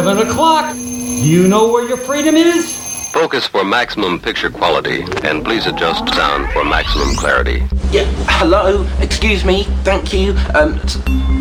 [0.00, 0.74] Seven o'clock.
[0.78, 3.10] You know where your freedom is?
[3.12, 7.64] Focus for maximum picture quality, and please adjust sound for maximum clarity.
[7.90, 8.04] Yeah,
[8.38, 10.30] hello, excuse me, thank you.
[10.54, 10.94] Um, s-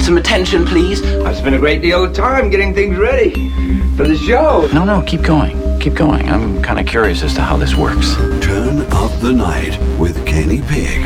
[0.05, 1.01] some attention, please.
[1.23, 3.49] I've spent a great deal of time getting things ready
[3.95, 4.67] for the show.
[4.73, 5.55] No, no, keep going.
[5.79, 6.27] Keep going.
[6.29, 8.15] I'm kind of curious as to how this works.
[8.45, 11.05] Turn Up the Night with Kenny Pig.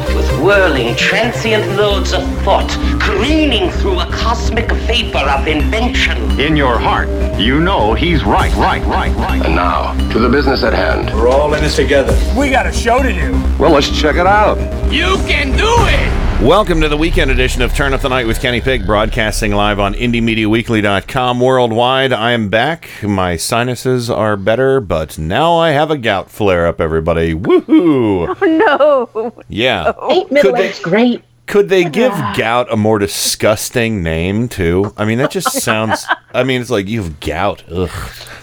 [0.41, 2.69] whirling, transient loads of thought,
[2.99, 6.17] careening through a cosmic vapor of invention.
[6.39, 7.07] In your heart,
[7.39, 9.45] you know he's right, right, right, right.
[9.45, 11.13] And now, to the business at hand.
[11.13, 12.17] We're all in this together.
[12.37, 13.31] We got a show to do.
[13.59, 14.57] Well, let's check it out.
[14.91, 16.20] You can do it!
[16.41, 19.79] Welcome to the weekend edition of Turn Up the Night with Kenny Pig, broadcasting live
[19.79, 22.11] on IndieMediaWeekly.com worldwide.
[22.11, 22.89] I am back.
[23.03, 27.35] My sinuses are better, but now I have a gout flare up, everybody.
[27.35, 28.35] Woohoo!
[28.41, 29.43] Oh, no.
[29.49, 29.93] Yeah.
[30.09, 31.23] Ain't middle aged great.
[31.45, 34.93] Could they give gout a more disgusting name, too?
[34.97, 36.07] I mean, that just sounds.
[36.33, 37.63] I mean, it's like you have gout.
[37.69, 37.89] Ugh.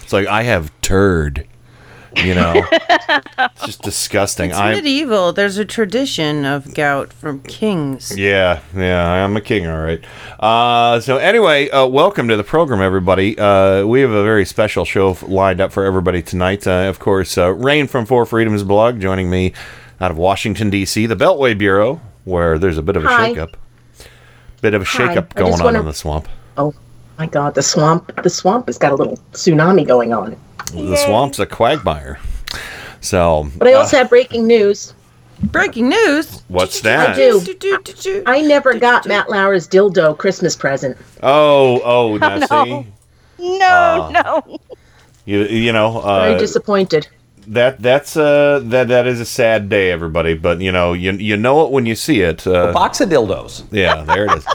[0.01, 1.45] It's like I have turd.
[2.23, 2.53] You know?
[2.71, 4.49] it's just disgusting.
[4.49, 5.31] It's I medieval.
[5.31, 8.17] There's a tradition of gout from kings.
[8.17, 10.03] Yeah, yeah, I'm a king, all right.
[10.39, 13.37] Uh, so anyway, uh, welcome to the program, everybody.
[13.39, 16.67] Uh, we have a very special show f- lined up for everybody tonight.
[16.67, 19.53] Uh, of course, uh, Rain from Four Freedoms blog joining me
[20.01, 23.33] out of Washington D.C., the Beltway Bureau, where there's a bit of a Hi.
[23.33, 23.53] shakeup,
[24.61, 25.15] bit of a Hi.
[25.15, 26.27] shakeup going on wanna- in the swamp.
[26.57, 26.73] Oh
[27.19, 28.23] my God, the swamp!
[28.23, 30.37] The swamp has got a little tsunami going on.
[30.71, 32.17] The swamp's a quagmire.
[33.01, 34.93] So, But I uh, also have breaking news.
[35.43, 36.43] Breaking news.
[36.47, 37.11] what's that?
[37.11, 37.99] I that?
[38.01, 38.23] do.
[38.25, 40.97] I never got Matt Lauer's dildo Christmas present.
[41.21, 42.87] Oh, oh, now see,
[43.37, 44.59] No, no.
[45.25, 47.07] you you know, Very uh, disappointed.
[47.47, 50.35] that that's uh that that is a sad day, everybody.
[50.35, 52.45] But you know, you you know it when you see it.
[52.47, 53.63] Uh, Box of dildos.
[53.71, 54.45] Yeah, there it is.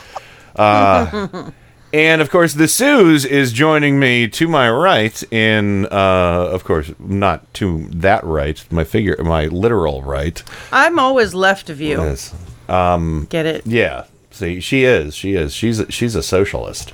[0.57, 1.51] Uh,
[1.95, 5.23] and of course, the Suze is joining me to my right.
[5.33, 10.43] In, uh, of course, not to that right, my figure, my literal right.
[10.73, 12.01] I'm always left of you.
[12.03, 12.35] Yes.
[12.69, 13.65] Um, Get it?
[13.67, 14.07] yeah.
[14.33, 15.15] See, she is.
[15.15, 15.55] She is.
[15.55, 16.93] She's a, she's a socialist.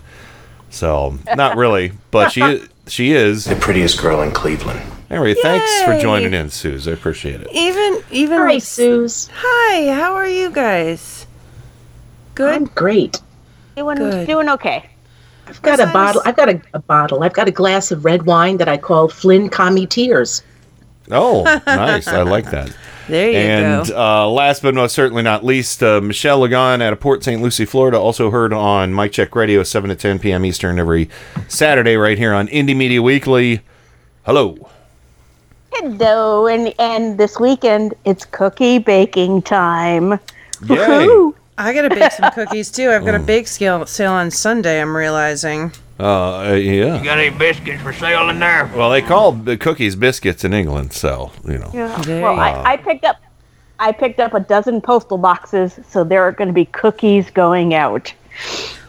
[0.68, 2.68] So not really, but she is.
[2.86, 3.44] She is.
[3.44, 4.80] The prettiest girl in Cleveland.
[5.10, 6.88] Anyway, thanks for joining in, Suze.
[6.88, 7.46] I appreciate it.
[7.52, 9.30] Even even Hi, with- Suze.
[9.32, 11.26] Hi, how are you guys?
[12.34, 12.52] Good.
[12.52, 13.20] I'm great.
[13.76, 14.26] Doing, Good.
[14.26, 14.89] doing okay.
[15.50, 16.22] I've got a bottle.
[16.24, 17.22] I've got a, a bottle.
[17.22, 20.42] I've got a glass of red wine that I call Flynn Kami Tears.
[21.10, 22.06] Oh, nice.
[22.06, 22.74] I like that.
[23.08, 23.96] There you and go.
[23.96, 27.42] uh, last but most certainly not least, uh, Michelle Lagon out of Port St.
[27.42, 30.44] Lucie, Florida, also heard on Mike Check Radio, 7 to 10 p.m.
[30.44, 31.10] Eastern every
[31.48, 33.62] Saturday right here on Indie Media Weekly.
[34.24, 34.70] Hello.
[35.72, 40.12] Hello, and and this weekend it's cookie baking time.
[40.12, 40.76] Yay.
[40.76, 41.34] Woohoo.
[41.60, 42.90] I gotta bake some cookies too.
[42.90, 44.80] I've got a bake sale sale on Sunday.
[44.80, 45.72] I'm realizing.
[45.98, 46.98] Uh, uh, yeah.
[46.98, 48.70] You got any biscuits for sale in there?
[48.74, 51.70] Well, they call the cookies biscuits in England, so, you know.
[51.74, 52.22] Yeah.
[52.22, 53.20] Well, I, I picked up
[53.80, 57.72] I picked up a dozen postal boxes, so there are going to be cookies going
[57.72, 58.12] out.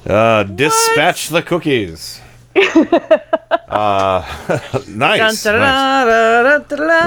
[0.06, 2.20] Uh, dispatch the cookies.
[3.70, 4.22] uh,
[4.88, 5.20] nice.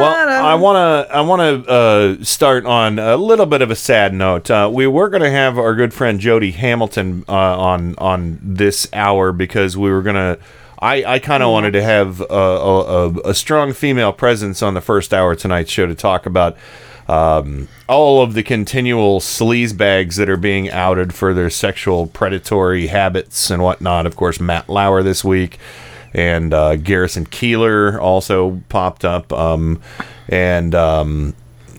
[0.00, 0.44] Well.
[0.46, 0.76] I want
[1.08, 4.50] to I want to uh, start on a little bit of a sad note.
[4.50, 8.88] Uh, we were going to have our good friend Jody Hamilton uh, on on this
[8.92, 10.38] hour because we were going to.
[10.78, 14.74] I, I kind of wanted to have a, a, a, a strong female presence on
[14.74, 16.58] the first hour of tonight's show to talk about
[17.08, 22.86] um, all of the continual sleaze bags that are being outed for their sexual predatory
[22.88, 24.06] habits and whatnot.
[24.06, 25.58] Of course, Matt Lauer this week
[26.14, 29.32] and uh, Garrison Keillor also popped up.
[29.32, 29.82] Um,
[30.28, 31.34] and um,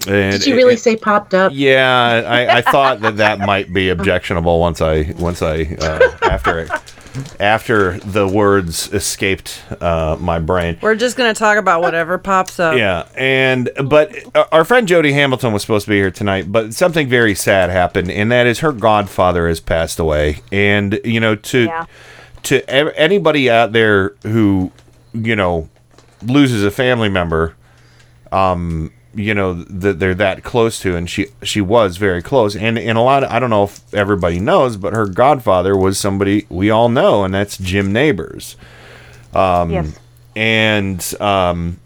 [0.08, 1.52] and Did you really say popped up?
[1.56, 6.60] Yeah, I, I thought that that might be objectionable once I once I uh, after
[6.60, 6.70] it,
[7.40, 10.78] after the words escaped uh, my brain.
[10.82, 12.78] We're just gonna talk about whatever pops up.
[12.78, 16.74] Yeah, and but uh, our friend Jody Hamilton was supposed to be here tonight, but
[16.74, 21.36] something very sad happened, and that is her godfather has passed away, and you know
[21.36, 21.86] to Yeah.
[22.44, 24.72] to ev- anybody out there who
[25.14, 25.70] you know
[26.26, 27.56] loses a family member,
[28.32, 32.78] um, you know that they're that close to, and she she was very close, and
[32.78, 36.46] and a lot of I don't know if everybody knows, but her godfather was somebody
[36.50, 38.56] we all know, and that's Jim Nabors.
[39.34, 40.00] Um, Yes.
[40.36, 41.80] and um,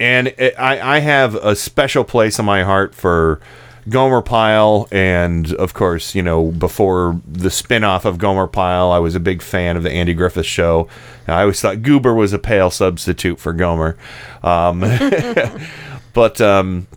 [0.00, 3.40] and it, I I have a special place in my heart for
[3.88, 9.14] Gomer Pyle, and of course, you know, before the spin-off of Gomer Pyle, I was
[9.14, 10.88] a big fan of the Andy Griffith Show.
[11.26, 13.96] I always thought Goober was a pale substitute for Gomer,
[14.42, 14.80] um,
[16.18, 16.88] but um,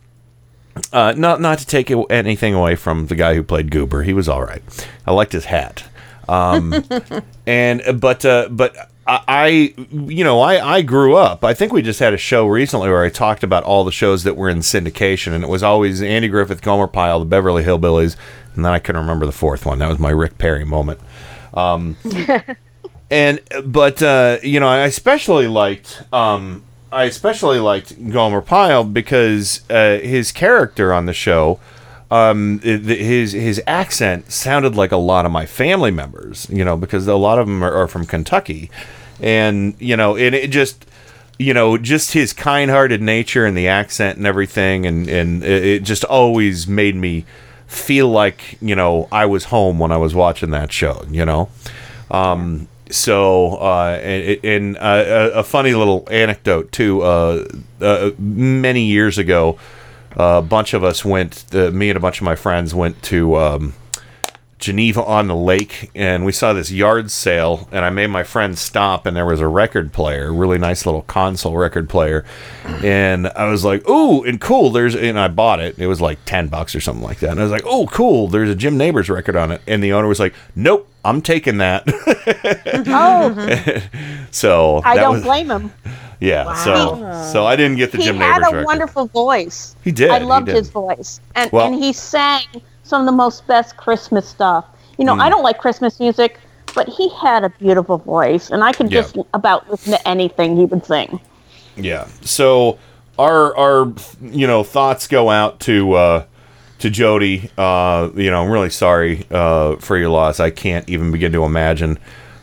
[0.92, 4.28] uh, not not to take anything away from the guy who played Goober, he was
[4.28, 4.64] all right.
[5.06, 5.84] I liked his hat,
[6.28, 6.74] um,
[7.46, 8.76] and but uh, but
[9.06, 9.48] I, I
[9.92, 11.46] you know I I grew up.
[11.46, 14.24] I think we just had a show recently where I talked about all the shows
[14.24, 18.16] that were in syndication, and it was always Andy Griffith, Gomer Pyle, the Beverly Hillbillies,
[18.56, 19.78] and then I couldn't remember the fourth one.
[19.78, 21.00] That was my Rick Perry moment.
[21.54, 21.96] Um,
[23.12, 29.62] and but uh, you know, I especially liked um, I especially liked Gomer Pyle because
[29.70, 31.60] uh, his character on the show,
[32.10, 36.48] um, his his accent sounded like a lot of my family members.
[36.50, 38.70] You know, because a lot of them are, are from Kentucky,
[39.22, 40.86] and you know, and it just.
[41.40, 46.04] You know, just his kind-hearted nature and the accent and everything, and and it just
[46.04, 47.26] always made me
[47.66, 51.04] feel like you know I was home when I was watching that show.
[51.10, 51.50] You know,
[52.12, 57.02] um, so uh, and, and uh, a funny little anecdote too.
[57.02, 57.46] Uh,
[57.80, 59.58] uh, many years ago,
[60.16, 61.46] a bunch of us went.
[61.54, 63.36] Uh, me and a bunch of my friends went to.
[63.38, 63.74] Um,
[64.62, 68.58] Geneva on the lake, and we saw this yard sale, and I made my friend
[68.58, 72.24] stop, and there was a record player, really nice little console record player,
[72.84, 75.78] and I was like, "Ooh, and cool!" There's, and I bought it.
[75.78, 78.28] It was like ten bucks or something like that, and I was like, "Oh, cool!"
[78.30, 81.58] There's a Jim Nabors record on it, and the owner was like, "Nope, I'm taking
[81.58, 82.92] that." Mm-hmm.
[82.94, 85.72] Oh, so I don't was- blame him.
[86.20, 88.66] Yeah, so so I didn't get the he Jim had Nabors a record.
[88.68, 89.76] wonderful voice.
[89.84, 90.56] He did, I loved did.
[90.56, 92.44] his voice, and Well- and he sang
[92.92, 94.66] some of the most best Christmas stuff.
[95.00, 95.22] You know, Hmm.
[95.22, 96.38] I don't like Christmas music,
[96.76, 99.02] but he had a beautiful voice, and I could Yeah.
[99.02, 101.20] just about listen to anything he would sing.
[101.76, 102.06] Yeah.
[102.22, 102.78] So
[103.18, 103.92] our our
[104.22, 106.24] you know thoughts go out to uh,
[106.80, 107.50] to Jody.
[107.58, 110.40] Uh, you know, I'm really sorry uh, for your loss.
[110.40, 111.98] I can't even begin to imagine.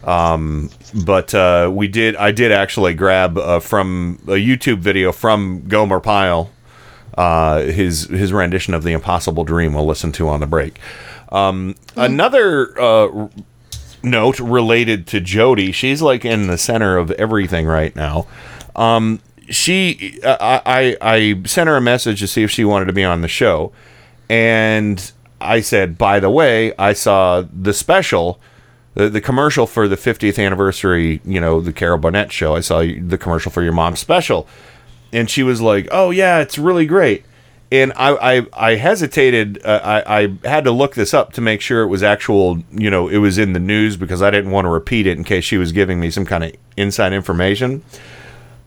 [0.04, 0.70] Um,
[1.04, 2.16] but uh, we did.
[2.16, 6.50] I did actually grab uh, from a YouTube video from Gomer Pyle.
[7.18, 9.74] Uh, his his rendition of the Impossible Dream.
[9.74, 10.78] We'll listen to on the break.
[11.30, 13.26] Um, Another uh,
[14.04, 15.72] note related to Jody.
[15.72, 18.28] She's like in the center of everything right now.
[18.76, 19.20] Um,
[19.50, 23.02] she, I, I, I sent her a message to see if she wanted to be
[23.02, 23.72] on the show,
[24.30, 25.10] and
[25.40, 28.38] I said, by the way, I saw the special,
[28.94, 31.20] the, the commercial for the 50th anniversary.
[31.24, 32.54] You know, the Carol Burnett show.
[32.54, 34.46] I saw the commercial for your mom's special,
[35.12, 37.24] and she was like, "Oh yeah, it's really great."
[37.70, 39.60] And I, I, I hesitated.
[39.62, 42.62] Uh, I, I had to look this up to make sure it was actual.
[42.72, 45.24] You know, it was in the news because I didn't want to repeat it in
[45.24, 47.82] case she was giving me some kind of inside information.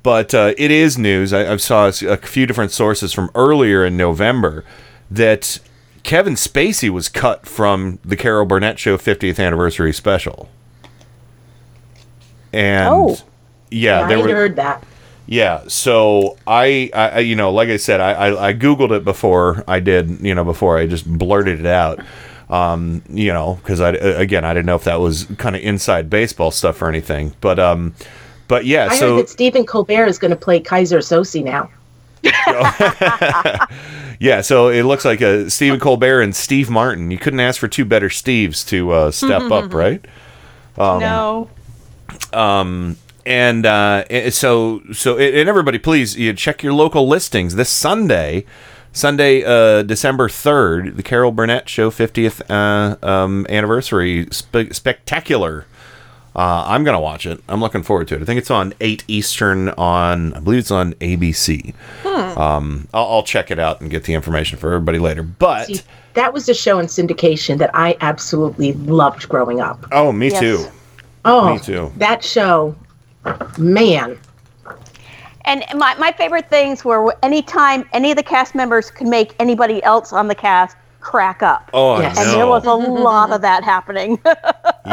[0.04, 1.32] But uh, it is news.
[1.34, 4.66] I, I saw a few different sources from earlier in November
[5.10, 5.60] that
[6.04, 10.50] Kevin Spacey was cut from the Carol Burnett Show 50th anniversary special.
[12.54, 13.18] And Oh.
[13.70, 14.84] yeah, I there heard that.
[15.28, 19.04] Yeah, so I, I, I- you know, like I said, I, I, I googled it
[19.06, 22.00] before I did, you know, before I just blurted it out,
[22.50, 26.10] um, you know, because I, again, I didn't know if that was kind of inside
[26.10, 27.94] baseball stuff or anything, but, um,
[28.50, 31.70] but yeah, I so heard that Stephen Colbert is going to play Keyser Soze now.
[34.20, 37.10] yeah, so it looks like uh, Stephen Colbert and Steve Martin.
[37.12, 40.04] You couldn't ask for two better Steves to uh, step up, right?
[40.78, 41.50] Um, no.
[42.34, 48.46] Um, and uh, so so and everybody, please you check your local listings this Sunday.
[48.94, 55.66] Sunday, uh, December third, the Carol Burnett Show 50th uh, um, anniversary spe- spectacular.
[56.36, 57.42] Uh, I'm gonna watch it.
[57.48, 58.22] I'm looking forward to it.
[58.22, 60.34] I think it's on eight Eastern on.
[60.34, 61.74] I believe it's on ABC.
[62.06, 65.24] Um, I'll, I'll check it out and get the information for everybody later.
[65.24, 65.82] But See,
[66.14, 69.86] that was a show in syndication that I absolutely loved growing up.
[69.92, 70.40] oh, me Yes.
[70.40, 70.66] too.
[71.26, 71.92] Oh, Me too.
[71.98, 72.76] that show,
[73.58, 74.18] man.
[75.46, 79.84] And my, my favorite things were anytime any of the cast members could make anybody
[79.84, 81.70] else on the cast crack up.
[81.74, 82.20] Oh, I Yes.
[82.20, 84.20] and there was a lot of that happening.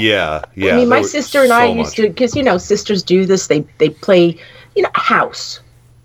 [0.01, 0.73] yeah, yeah.
[0.73, 1.97] I mean, my sister and I used much.
[1.97, 3.47] to, because you know, sisters do this.
[3.47, 4.39] They they play,
[4.75, 5.61] you know, house,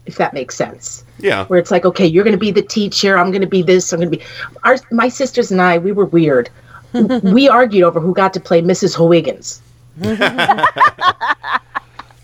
[0.06, 1.06] if that makes sense.
[1.20, 1.46] Yeah.
[1.46, 3.18] Where it's like, okay, you're going to be the teacher.
[3.18, 3.94] I'm going to be this.
[3.94, 4.24] I'm going to be.
[4.66, 6.50] Our my sisters and I, we were weird.
[7.24, 9.08] we argued over who got to play Mrs.
[9.08, 9.62] Wiggins.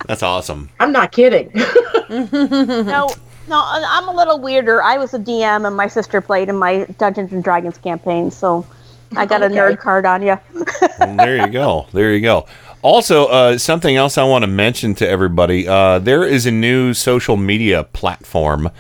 [0.10, 0.72] That's awesome.
[0.80, 1.52] I'm not kidding.
[2.10, 3.08] no,
[3.48, 4.82] no, I'm a little weirder.
[4.82, 8.66] I was a DM, and my sister played in my Dungeons and Dragons campaign, so
[9.16, 10.40] I got a nerd card on you.
[11.00, 11.86] Well, there you go.
[11.94, 12.48] There you go.
[12.82, 16.96] Also, uh, something else I want to mention to everybody: uh, there is a new
[16.96, 18.72] social media platform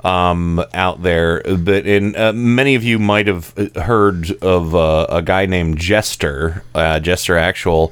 [0.00, 1.40] um, out there.
[1.44, 6.62] But in uh, many of you might have heard of uh, a guy named Jester,
[6.74, 7.90] uh, Jester Actual,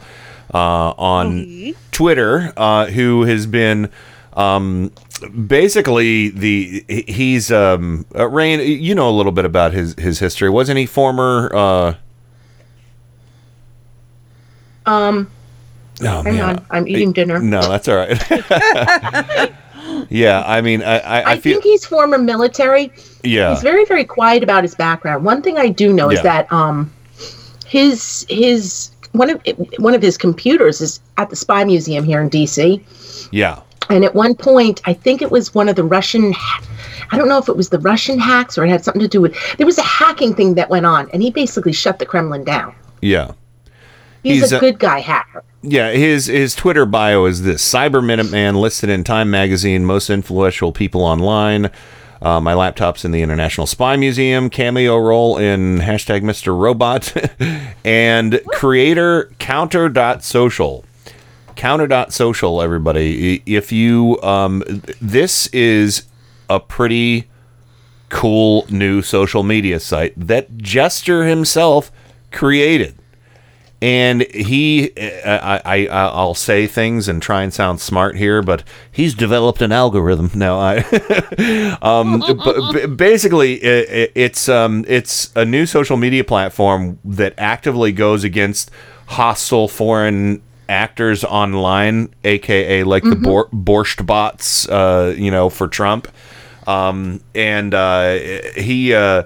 [0.52, 3.90] uh, on Twitter, uh, who has been
[4.35, 4.90] um,
[5.47, 8.61] basically the he's um, uh, Rain.
[8.61, 10.87] You know a little bit about his his history, wasn't he?
[10.87, 11.50] Former.
[11.54, 11.94] Uh,
[14.85, 15.30] Um,
[16.02, 16.59] oh, hang man.
[16.59, 17.38] on, I'm eating dinner.
[17.38, 19.52] No, that's all right.
[20.11, 22.92] yeah, I mean, I I, I I feel think he's former military.
[23.23, 23.50] yeah.
[23.54, 25.25] He's very, very quiet about his background.
[25.25, 26.16] One thing I do know Yeah.
[26.18, 26.92] is that um,
[27.64, 29.40] his his one of
[29.78, 32.85] one of his computers is at the Spy Museum here in D.C.
[33.31, 33.61] Yeah.
[33.90, 36.35] And at one point, I think it was one of the Russian.
[37.11, 39.21] I don't know if it was the Russian hacks or it had something to do
[39.21, 39.37] with.
[39.59, 42.75] There was a hacking thing that went on, and he basically shut the Kremlin down.
[43.02, 43.33] Yeah.
[44.23, 45.42] He's, He's a a- good guy hacker.
[45.64, 50.73] Yeah, his his Twitter bio is this: Cyber Minuteman listed in Time Magazine, most influential
[50.73, 51.71] people online.
[52.22, 54.48] Uh, my laptop's in the International Spy Museum.
[54.48, 56.56] Cameo role in hashtag Mr.
[56.56, 57.12] Robot,
[57.84, 60.84] and creator Counter.social.
[61.56, 63.42] Counter.social, everybody.
[63.44, 64.62] If you um,
[65.00, 66.04] this is
[66.48, 67.28] a pretty
[68.08, 71.90] cool new social media site that Jester himself
[72.30, 72.94] created
[73.82, 74.92] and he
[75.24, 79.60] I, I I- i'll say things and try and sound smart here but he's developed
[79.60, 80.30] an algorithm.
[80.36, 80.76] Now i
[81.82, 82.22] um
[82.72, 88.24] b- basically i i- it's um it's a new social media platform that actively goes
[88.24, 88.70] against
[89.06, 96.06] hostile foreign actors online aka like the bor- borscht bots uh you know for trump.
[96.66, 98.12] Um and uh
[98.56, 99.24] he uh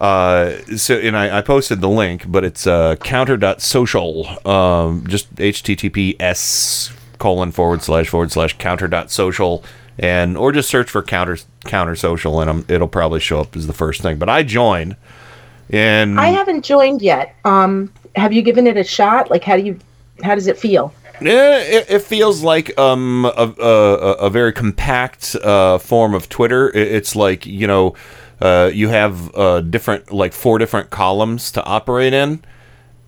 [0.00, 6.92] uh, so and I, I posted the link, but it's uh, counter.social, um, just https
[7.18, 9.62] colon forward slash forward slash counter.social
[9.98, 13.66] and or just search for counter counter social and um, it'll probably show up as
[13.66, 14.18] the first thing.
[14.18, 14.96] But I join
[15.68, 17.36] and I haven't joined yet.
[17.44, 19.30] Um, have you given it a shot?
[19.30, 19.78] Like, how do you?
[20.22, 20.92] How does it feel?
[21.20, 26.70] Yeah, it, it feels like um a, a, a very compact uh, form of Twitter.
[26.70, 27.94] It, it's like you know,
[28.40, 32.42] uh, you have uh, different like four different columns to operate in,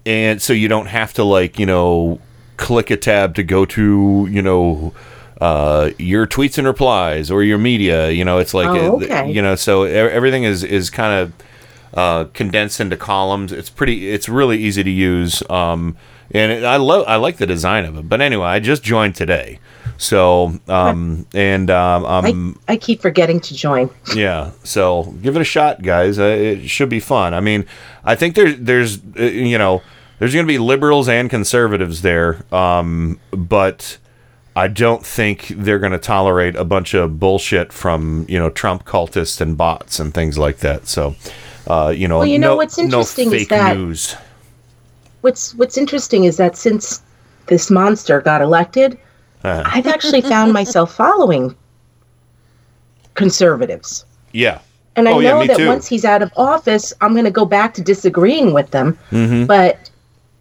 [0.06, 2.20] and so you don't have to like you know
[2.56, 4.92] click a tab to go to you know
[5.40, 8.10] uh, your tweets and replies or your media.
[8.10, 9.30] You know, it's like Oh, okay.
[9.30, 11.32] you know, so everything is is kind of
[11.94, 13.52] uh, condensed into columns.
[13.52, 14.10] It's pretty.
[14.10, 15.42] It's really easy to use.
[15.50, 15.96] Um,
[16.30, 17.04] and it, I love.
[17.08, 18.08] I like the design of it.
[18.08, 19.58] But anyway, I just joined today.
[20.02, 23.88] So um, and um, um I, I keep forgetting to join.
[24.16, 24.50] yeah.
[24.64, 26.18] So give it a shot, guys.
[26.18, 27.34] Uh, it should be fun.
[27.34, 27.64] I mean,
[28.04, 29.80] I think there's there's uh, you know
[30.18, 33.98] there's going to be liberals and conservatives there, um, but
[34.56, 38.84] I don't think they're going to tolerate a bunch of bullshit from you know Trump
[38.84, 40.88] cultists and bots and things like that.
[40.88, 41.14] So.
[41.64, 44.16] Uh, you know, Well, you know no, what's no interesting is that- news.
[45.20, 47.00] What's What's interesting is that since
[47.46, 48.98] this monster got elected,
[49.44, 51.54] Uh, I've actually found myself following
[53.14, 54.04] conservatives.
[54.32, 54.58] yeah.
[54.94, 55.66] And I Oh, know me that too.
[55.68, 58.98] once he's out of office, I'm going to go back to disagreeing with them.
[59.10, 59.46] Mhm.
[59.46, 59.88] But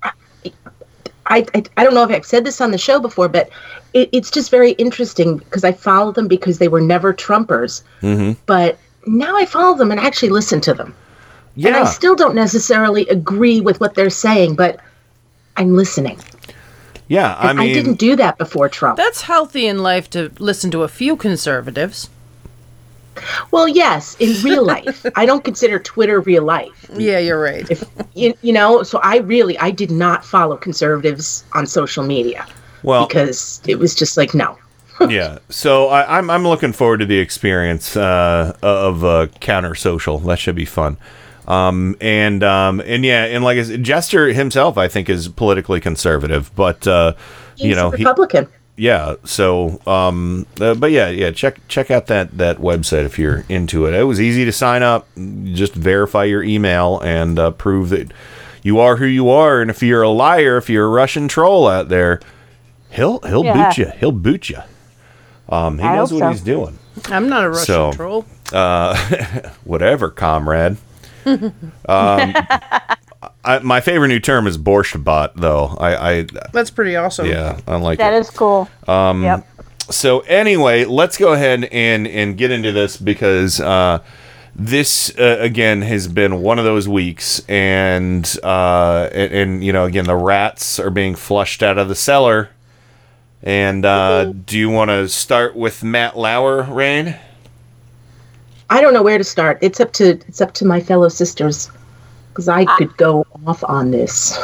[0.04, 3.50] I, I, I don't know if I've said this on the show before, but
[3.94, 7.84] it, it's just very interesting because I follow them because they were never Trumpers.
[8.02, 8.34] Mm-hmm.
[8.46, 8.78] But
[9.08, 10.94] now I follow them and actually listen to them.
[11.56, 11.70] Yeah.
[11.70, 14.82] And I still don't necessarily agree with what they're saying, but
[15.56, 16.20] I'm listening.
[17.12, 18.96] Yeah, I mean, I didn't do that before Trump.
[18.96, 22.10] That's healthy in life to listen to a few conservatives.
[23.52, 25.06] Well, yes, in real life.
[25.18, 26.90] I don't consider Twitter real life.
[26.96, 27.70] Yeah, you're right.
[27.70, 32.48] If you, you know, so I really I did not follow conservatives on social media
[32.82, 34.58] well, because it was just like no.
[35.10, 35.40] yeah.
[35.50, 40.18] So I, I'm I'm looking forward to the experience uh, of uh, counter social.
[40.20, 40.96] That should be fun.
[41.52, 45.80] Um, and um, and yeah, and like I said, Jester himself, I think, is politically
[45.82, 47.14] conservative, but uh,
[47.58, 48.48] He's you know, a he, Republican.
[48.78, 49.16] yeah.
[49.26, 51.32] So, um, uh, but yeah, yeah.
[51.32, 53.94] Check check out that that website if you're into it.
[53.94, 55.08] It was easy to sign up.
[55.54, 58.12] Just verify your email and uh, prove that
[58.64, 59.60] you are who you are.
[59.62, 62.22] And if you're a liar, if you're a Russian troll out there,
[62.92, 63.68] he'll he'll Yeah.
[63.68, 63.92] boot you.
[64.00, 64.60] He'll boot you.
[65.50, 66.30] Um, he I knows what so.
[66.30, 66.80] he's doing.
[67.10, 68.26] I'm not a Russian So- troll.
[68.54, 68.96] Uh,
[69.66, 70.78] whatever, comrade.
[71.26, 71.48] Um,
[73.44, 75.76] I, my favorite new term is borscht bot, though.
[75.80, 77.28] I, I That's pretty awesome.
[77.28, 78.18] yeah, I like That it.
[78.20, 78.70] is cool.
[78.88, 79.48] Um, Yep.
[79.90, 84.00] So anyway, let's go ahead and and get into this because uh,
[84.56, 89.84] this uh, again has been one of those weeks, and, uh, and and you know
[89.86, 92.50] again the rats are being flushed out of the cellar.
[93.44, 97.16] And uh, do you want to start with Matt Lauer, Rain?
[98.72, 99.58] I don't know where to start.
[99.60, 101.70] It's up to it's up to my fellow sisters
[102.30, 104.40] because I could go off on this.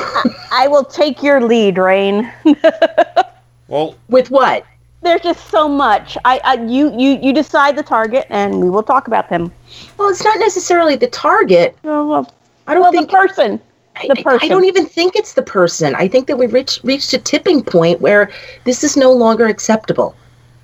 [0.51, 2.29] I will take your lead, Rain.
[3.69, 4.65] well, with what?
[5.01, 6.17] There's just so much.
[6.25, 9.49] I, I you you you decide the target, and we will talk about them.
[9.97, 11.77] Well, it's not necessarily the target.
[11.85, 12.33] Oh, well,
[12.67, 13.61] I don't well, think the person.
[13.95, 14.39] I, The person.
[14.45, 15.95] I don't even think it's the person.
[15.95, 18.29] I think that we've reached reached a tipping point where
[18.65, 20.17] this is no longer acceptable.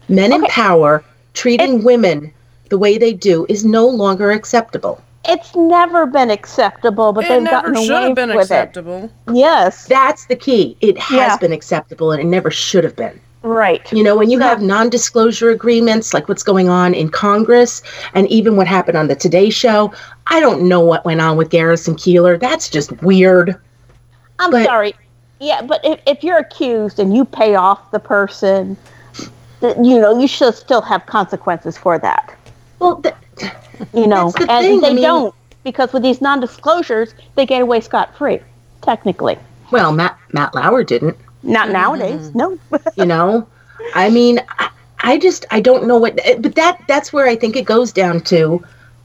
[0.10, 1.01] Men in power
[1.34, 2.34] treating women
[2.74, 5.00] the way they do is no longer acceptable.
[5.25, 9.03] It's never been acceptable, but It they've never gotten should away have been with acceptable.
[9.03, 9.12] it.
[9.32, 10.75] Yes, That's the key.
[10.82, 11.38] It has Yeah.
[11.38, 13.20] been acceptable and it never should have been.
[13.44, 13.82] right.
[13.94, 17.84] You know, when you have non disclosure agreements like what's going on in Congress
[18.15, 19.94] and even what happened on the Today Show,
[20.27, 22.39] I don't know what went on with Garrison Keillor.
[22.39, 23.56] That's just weird.
[24.39, 24.96] I'm But- sorry.
[25.39, 28.77] Yeah, but if, if you're accused and you pay off the person,
[29.62, 32.34] th- you know, you should still have consequences for that.
[32.83, 33.15] Well, th-
[33.93, 37.45] You know, That's the and thing, I they mean- don't because with these non-disclosures, they
[37.45, 38.39] get away scot-free,
[38.81, 39.37] technically.
[39.71, 41.15] well, Matt, Matt Lauer didn't.
[41.43, 41.73] Not mm-hmm.
[41.73, 42.57] nowadays, no.
[42.95, 43.47] you know
[43.95, 47.35] i mean I, I just i don't know what eh, but that that's where i
[47.35, 48.63] think it goes down to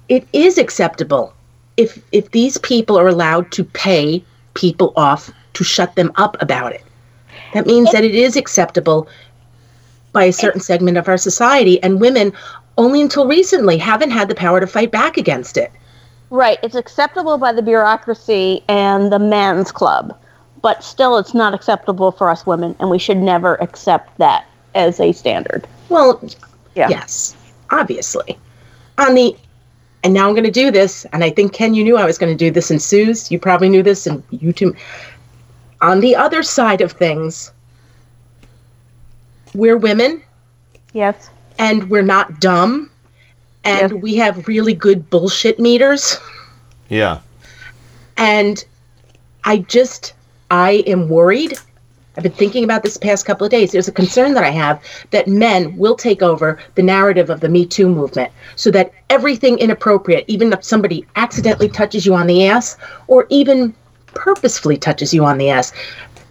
[0.08, 1.32] it is acceptable
[1.76, 4.22] if if these people are allowed to pay
[4.54, 6.84] people off to shut them up about it
[7.54, 9.08] that means that it is acceptable
[10.12, 12.32] by a certain segment of our society and women
[12.78, 15.70] only until recently haven't had the power to fight back against it
[16.30, 16.58] Right.
[16.62, 20.14] It's acceptable by the bureaucracy and the men's club,
[20.60, 25.00] but still it's not acceptable for us women, and we should never accept that as
[25.00, 25.66] a standard.
[25.88, 26.20] Well,
[26.74, 26.90] Yeah.
[26.90, 27.34] yes,
[27.70, 28.36] obviously.
[28.98, 29.34] On the,
[30.04, 32.18] and now I'm going to do this, and I think Ken, you knew I was
[32.18, 34.76] going to do this, and Suze, you probably knew this, and you too.
[35.80, 37.52] On the other side of things,
[39.54, 40.22] we're women,
[40.92, 41.30] Yes.
[41.58, 42.90] And we're not dumb,
[43.64, 46.16] and we have really good bullshit meters,
[46.88, 47.18] Yeah.
[48.16, 48.64] and
[49.44, 50.14] I just,
[50.50, 51.58] I am worried.
[52.16, 53.72] I've been thinking about this the past couple of days.
[53.72, 57.48] There's a concern that I have that men will take over the narrative of the
[57.48, 62.46] Me Too movement so that everything inappropriate, even if somebody accidentally touches you on the
[62.46, 63.74] ass or even
[64.14, 65.72] purposefully touches you on the ass,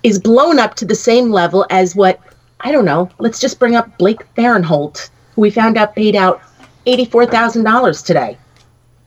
[0.03, 2.19] is blown up to the same level as what,
[2.61, 6.41] I don't know, let's just bring up Blake Farenthold, who we found out paid out
[6.85, 8.37] $84,000 today.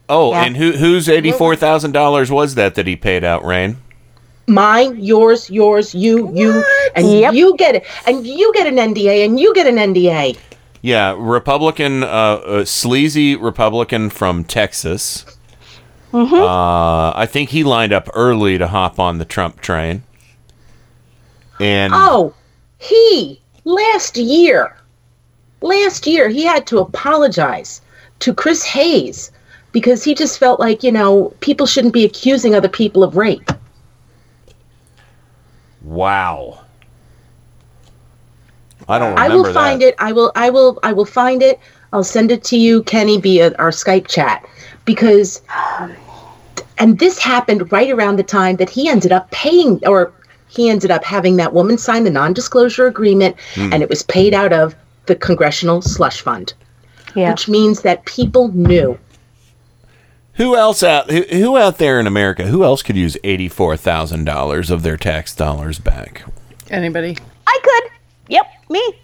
[0.09, 0.45] Oh, Yeah.
[0.45, 3.77] and who whose eighty four thousand dollars was that that he paid out, Rain?
[4.49, 6.65] mine, yours, yours, you, you,
[6.97, 10.37] and you get it, and you get an NDA, and you get an NDA.
[10.83, 15.25] Yeah, Republican, uh, uh, sleazy Republican from Texas.
[16.13, 16.35] Mm-hmm.
[16.35, 20.03] Uh, I think he lined up early to hop on the Trump train.
[21.61, 22.35] And Oh,
[22.79, 24.77] he last year,
[25.61, 27.81] last year he had to apologize
[28.21, 29.31] to Chris Hayes
[29.73, 33.51] because he just felt like you know people shouldn't be accusing other people of rape.
[35.83, 36.61] wow,
[38.89, 39.95] I don't I will find it.
[39.99, 40.33] I will.
[40.35, 40.79] I will.
[40.83, 41.59] I will find it.
[41.93, 44.45] I'll send it to you, Kenny, via our Skype chat
[44.85, 45.43] because.
[46.79, 50.13] And this happened right around the time that he ended up paying, or
[50.49, 53.71] he ended up having that woman sign the non-disclosure agreement, Hmm.
[53.73, 54.75] and it was paid out of
[55.11, 56.55] the congressional slush fund,
[57.17, 57.31] Yeah.
[57.33, 58.97] which means that people knew.
[60.35, 61.11] Who else out?
[61.11, 62.47] Who, who out there in America?
[62.47, 66.23] Who else could use eighty four thousand dollars of their tax dollars back?
[66.71, 67.17] Anybody?
[67.45, 67.93] I could.
[68.29, 68.95] Yep, me.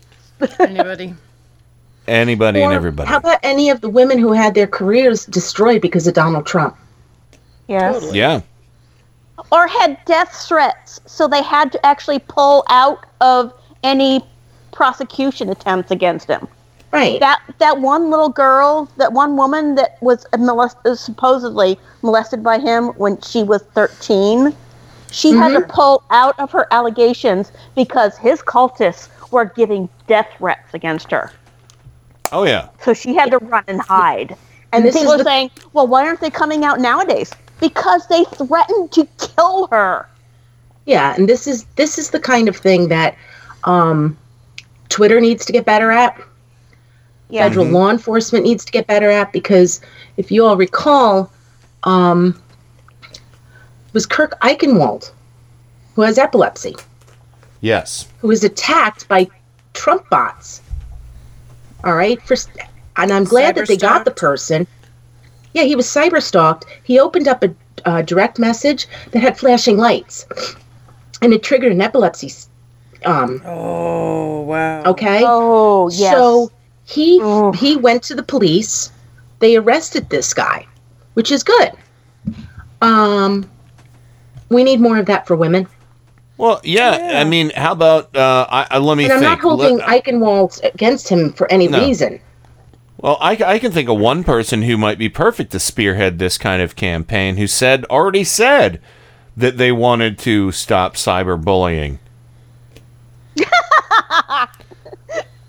[0.61, 1.15] Anybody?
[2.09, 3.09] Anybody and everybody.
[3.09, 6.77] How about any of the women who had their careers destroyed because of Donald Trump?
[7.67, 8.15] Yes.
[8.15, 8.43] Yeah.
[9.51, 14.25] Or had death threats, so they had to actually pull out of any
[14.77, 16.47] prosecution attempts against him.
[16.93, 17.19] Right.
[17.19, 22.59] That that one little girl, that one woman that was molest- uh, supposedly molested by
[22.59, 24.55] him when she was 13,
[25.11, 30.75] she had to pull out of her allegations because his cultists were giving death threats
[30.75, 31.33] against her.
[32.33, 32.69] Oh yeah.
[32.83, 34.37] So she had to run and hide.
[34.73, 37.33] And this people are the- saying, well, why aren't they coming out nowadays?
[37.61, 40.07] Because they threatened to kill her.
[40.85, 43.17] Yeah, and this is this is the kind of thing that
[43.65, 44.17] um,
[44.89, 46.21] Twitter needs to get better at.
[47.29, 47.49] Yeah.
[47.49, 49.81] Federal law enforcement needs to get better at because
[50.17, 51.33] if you all recall,
[51.83, 52.41] um,
[53.93, 55.11] was Kurt Eichenwald
[55.97, 56.77] who has epilepsy,
[57.63, 58.07] Yes.
[58.21, 59.27] who was attacked by
[59.73, 60.61] Trump bots.
[61.83, 62.37] All right, for
[62.97, 64.67] and I'm glad that they got the person.
[65.55, 66.67] Yeah, he was cyber stalked.
[66.85, 67.55] He opened up a
[67.87, 70.27] uh, direct message that had flashing lights,
[71.23, 72.31] and it triggered an epilepsy.
[73.03, 74.83] S- Um, Oh wow.
[74.85, 75.23] okay.
[75.25, 76.13] Oh, yes.
[76.13, 76.51] So
[76.85, 77.19] he
[77.57, 78.91] he went to the police,
[79.41, 80.67] they arrested this guy,
[81.15, 81.73] which is good.
[82.83, 83.49] Um,
[84.51, 85.67] we need more of that for women.
[86.39, 89.31] Well, yeah, I mean, how about uh, I, I, let me and I'm think.
[89.31, 91.81] not holding Let- Eichenwald against him for any No.
[91.81, 92.21] reason.
[92.99, 96.37] Well, I, I can think of one person who might be perfect to spearhead this
[96.39, 98.81] kind of campaign who said, already said,
[99.37, 101.99] that they wanted to stop cyberbullying.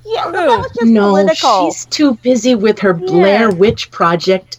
[0.08, 1.72] Yeah, but that was just no, political.
[1.72, 4.58] she's too busy with her Blair Witch Project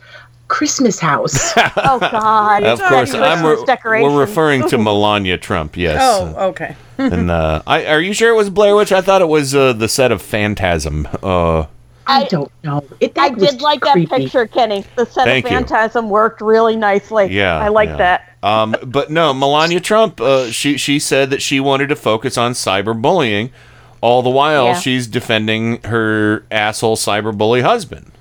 [0.48, 1.52] Christmas house.
[1.56, 2.64] oh God!
[2.64, 5.98] of course, I'm re- we're referring to Melania Trump, yes.
[6.02, 6.76] Oh, okay.
[6.98, 8.92] and uh, I, are you sure it was Blair Witch?
[8.92, 11.08] I thought it was uh, the set of Phantasm.
[11.22, 11.66] Uh,
[12.06, 12.84] I don't know.
[13.00, 14.06] It, I did like creepy.
[14.06, 14.84] that picture, Kenny.
[14.96, 15.58] The set Thank of you.
[15.58, 17.26] Phantasm worked really nicely.
[17.26, 17.96] Yeah, I like yeah.
[17.96, 18.36] that.
[18.42, 20.20] Um, but no, Melania Trump.
[20.20, 23.50] Uh, she she said that she wanted to focus on cyberbullying,
[24.00, 24.78] all the while Yeah.
[24.78, 28.12] she's defending her asshole cyberbully husband.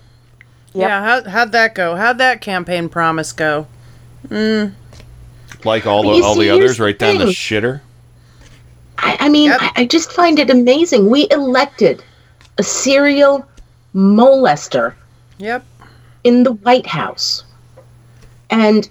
[0.74, 1.96] Yeah, how, how'd that go?
[1.96, 3.68] How'd that campaign promise go?
[4.28, 4.74] Mm.
[5.64, 7.82] Like all the all see, the here's others, the right down the shitter.
[9.00, 11.10] I, I mean, I, I just find it amazing.
[11.10, 12.04] We elected
[12.58, 13.48] a serial
[13.96, 14.94] molester
[15.40, 15.64] Yep.
[16.24, 17.44] in the White House.
[18.50, 18.90] And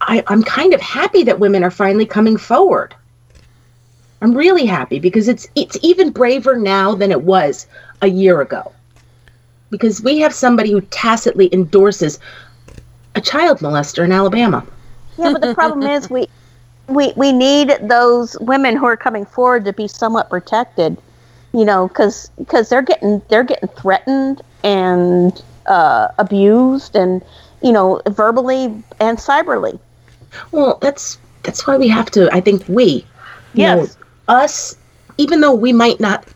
[0.00, 2.94] I, I'm kind of happy that women are finally coming forward.
[4.22, 7.66] I'm really happy because it's it's even braver now than it was
[8.02, 8.72] a year ago.
[9.70, 12.18] Because we have somebody who tacitly endorses
[13.14, 14.66] a child molester in Alabama.
[15.18, 16.28] Yeah, but the problem is we
[16.88, 20.96] we we need those women who are coming forward to be somewhat protected.
[21.52, 27.22] You know, because cuz they're getting they're getting threatened and uh, abused and
[27.62, 28.66] you know verbally
[29.00, 29.78] and cyberly.
[30.52, 32.28] Well, that's that's why we have to.
[32.32, 33.04] I think we,
[33.54, 33.96] Yes.
[33.96, 33.99] know,
[34.30, 34.76] us,
[35.18, 36.26] even though we might not,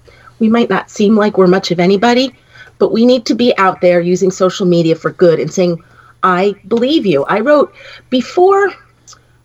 [0.40, 2.34] we might not seem like we're much of anybody,
[2.78, 5.82] but we need to be out there using social media for good and saying,
[6.22, 7.72] "I believe you." I wrote
[8.10, 8.72] before,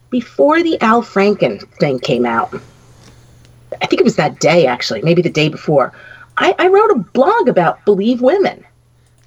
[0.10, 2.54] before the Al Franken thing came out.
[3.82, 5.94] I think it was that day, actually, maybe the day before.
[6.38, 8.66] I, I wrote a blog about believe women.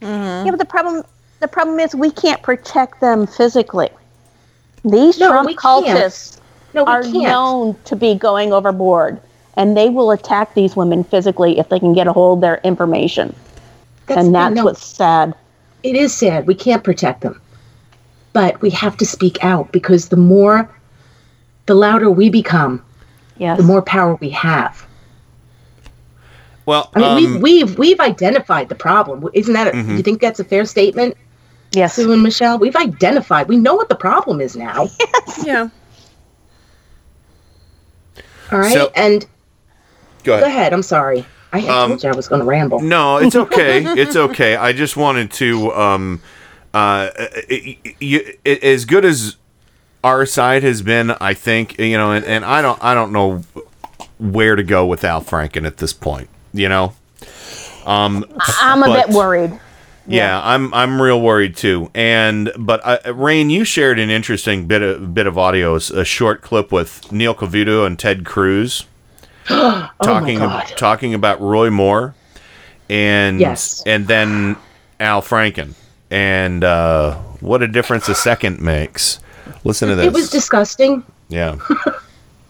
[0.00, 0.46] Mm-hmm.
[0.46, 1.04] Yeah, but the problem
[1.40, 3.90] the problem is we can't protect them physically.
[4.84, 5.86] These No, Trump we can't.
[5.86, 6.40] cultists
[6.74, 7.14] No, we are can't.
[7.14, 9.20] known to be going overboard,
[9.56, 12.60] and they will attack these women physically if they can get a hold of their
[12.64, 13.34] information.
[14.06, 14.64] That's- and that's no.
[14.64, 15.34] what's sad.
[15.82, 16.46] It is sad.
[16.46, 17.40] We can't protect them.
[18.32, 20.70] But we have to speak out because the more,
[21.66, 22.82] the louder we become,
[23.36, 23.58] yes.
[23.58, 24.86] the more power we have.
[26.64, 29.28] Well, I mean, um, we've, we've, we've identified the problem.
[29.34, 29.96] Isn't that, a, Mhm.
[29.96, 31.16] you think that's a fair statement?
[31.72, 31.94] Yes.
[31.94, 34.88] Sue and Michelle, we've identified, we know what the problem is now.
[35.44, 35.68] Yeah.
[38.52, 38.72] All right.
[38.72, 39.26] So- and
[40.24, 40.72] go go ahead.
[40.72, 41.24] I'm sorry.
[41.54, 42.80] I had Um, told you I was going to ramble.
[42.80, 43.84] No, it's okay.
[43.84, 44.56] it's okay.
[44.56, 46.20] I just wanted to, um,
[46.72, 47.10] uh,
[47.50, 49.36] y- y- y- as good as
[50.02, 53.42] our side has been, I think you know, and, and I don't, I don't know
[54.18, 56.28] where to go with Al Franken at this point.
[56.54, 56.94] You know,
[57.86, 58.24] um,
[58.60, 59.58] I'm a but- bit worried.
[60.06, 61.90] Yeah, I'm I'm real worried too.
[61.94, 66.42] And but uh, Rain, you shared an interesting bit of bit of audio, a short
[66.42, 68.84] clip with Neil Cavuto and Ted Cruz
[69.50, 70.66] oh talking God.
[70.76, 72.14] talking about Roy Moore
[72.90, 73.82] and Yes.
[73.86, 74.56] and then
[75.00, 75.74] Al Franken
[76.10, 79.18] and uh, what a difference a second makes.
[79.64, 80.06] Listen to this.
[80.06, 81.04] It was disgusting.
[81.28, 81.56] yeah.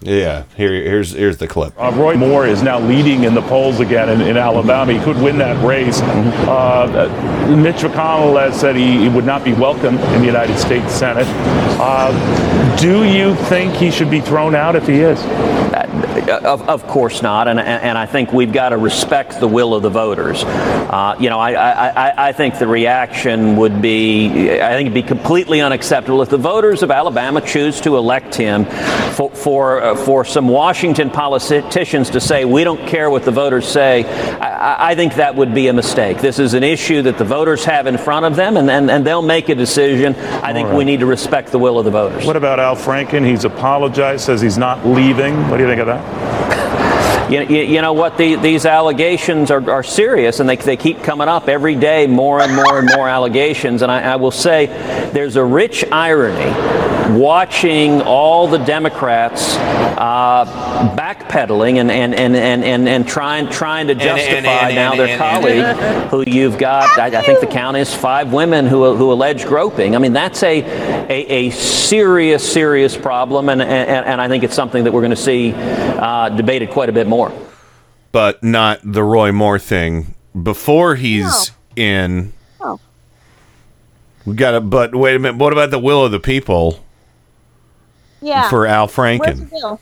[0.05, 1.75] Yeah, here, here's here's the clip.
[1.79, 4.93] Uh, Roy Moore is now leading in the polls again in, in Alabama.
[4.93, 6.01] He could win that race.
[6.03, 7.09] Uh,
[7.49, 10.93] uh, Mitch McConnell has said he, he would not be welcome in the United States
[10.93, 11.27] Senate.
[11.79, 15.21] Uh, do you think he should be thrown out if he is?
[16.03, 19.83] Of, of course not, and, and, I think we've got to respect the will of
[19.83, 20.43] the voters.
[20.45, 24.29] Uh, you know, I, I, I- I think the reaction would be,
[24.61, 28.65] I think it'd be completely unacceptable if the voters of Alabama choose to elect him
[29.15, 33.67] for for, uh, for some Washington politicians to say we don't care what the voters
[33.69, 34.05] say.
[34.05, 36.19] I, I- think that would be a mistake.
[36.21, 39.07] This is an issue that the voters have in front of them, and, and, and
[39.07, 40.15] they'll make a decision.
[40.15, 40.79] I think All right.
[40.79, 42.25] we need to respect the will of the voters.
[42.27, 43.27] What about Al Franken?
[43.27, 45.35] He's apologized, says he's not leaving.
[45.49, 45.92] What do you think of that?
[47.31, 48.19] You, you, you know what?
[48.19, 52.41] The, these allegations are, are serious, and they, they keep coming up every day, more
[52.41, 53.83] and more and more allegations.
[53.83, 54.67] And I, I will say
[55.13, 56.53] there's a rich irony
[57.11, 60.45] watching all the Democrats uh,
[60.97, 65.01] backpedaling and, and, and, and, and, and trying, trying to and- justify and- now and-
[65.01, 68.95] their and- colleague, who you've got, I, I think the count is five women who,
[68.95, 69.95] who allege groping.
[69.95, 74.55] I mean, that's a, a, a serious, serious problem, and, and, and I think it's
[74.55, 77.33] something that we're going to see uh, debated quite a bit more.
[78.13, 80.15] But not the Roy Moore thing.
[80.41, 82.79] Before he's in Oh.
[84.25, 85.39] We got to, but wait a minute.
[85.39, 86.79] What about the will of the people
[88.23, 88.49] Yeah.
[88.49, 89.79] for Al Franken?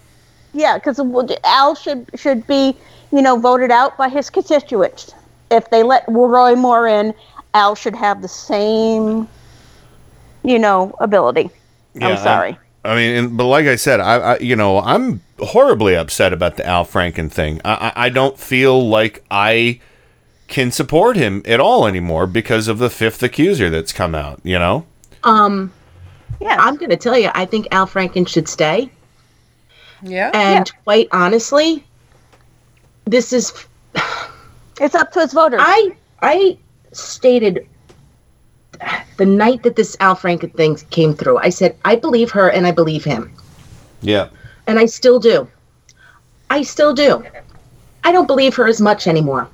[0.53, 0.99] Yeah, because
[1.45, 2.77] Al should should be,
[3.13, 5.15] you know, voted out by his constituents.
[5.51, 7.15] If they let Roy Moore in,
[7.55, 9.29] Al should have the same,
[10.43, 11.51] you know, ability.
[11.95, 12.59] Yeah, I'm sorry.
[12.85, 16.33] I, I mean, and, but like I said, I, I, you know, I'm horribly upset
[16.33, 17.61] about the Al Franken thing.
[17.65, 19.81] I, I, I don't feel like I
[20.49, 24.41] can support him at all anymore because of the fifth accuser that's come out.
[24.43, 24.87] You know?
[25.25, 25.73] Um,
[26.41, 28.91] yeah, I'm going to tell you, I think Al Franken should stay.
[30.03, 30.31] Yeah.
[30.35, 31.85] And quite honestly,
[33.05, 33.53] this is
[34.81, 35.61] it's up to his voters.
[35.63, 36.59] I I
[36.93, 37.67] stated
[39.19, 41.39] the night that this Al Franken thing came through.
[41.39, 43.31] I said I believe her and I believe him,
[44.01, 44.29] Yeah.
[44.67, 45.47] and I still do.
[46.49, 47.23] I still do.
[48.03, 49.47] I don't believe her as much anymore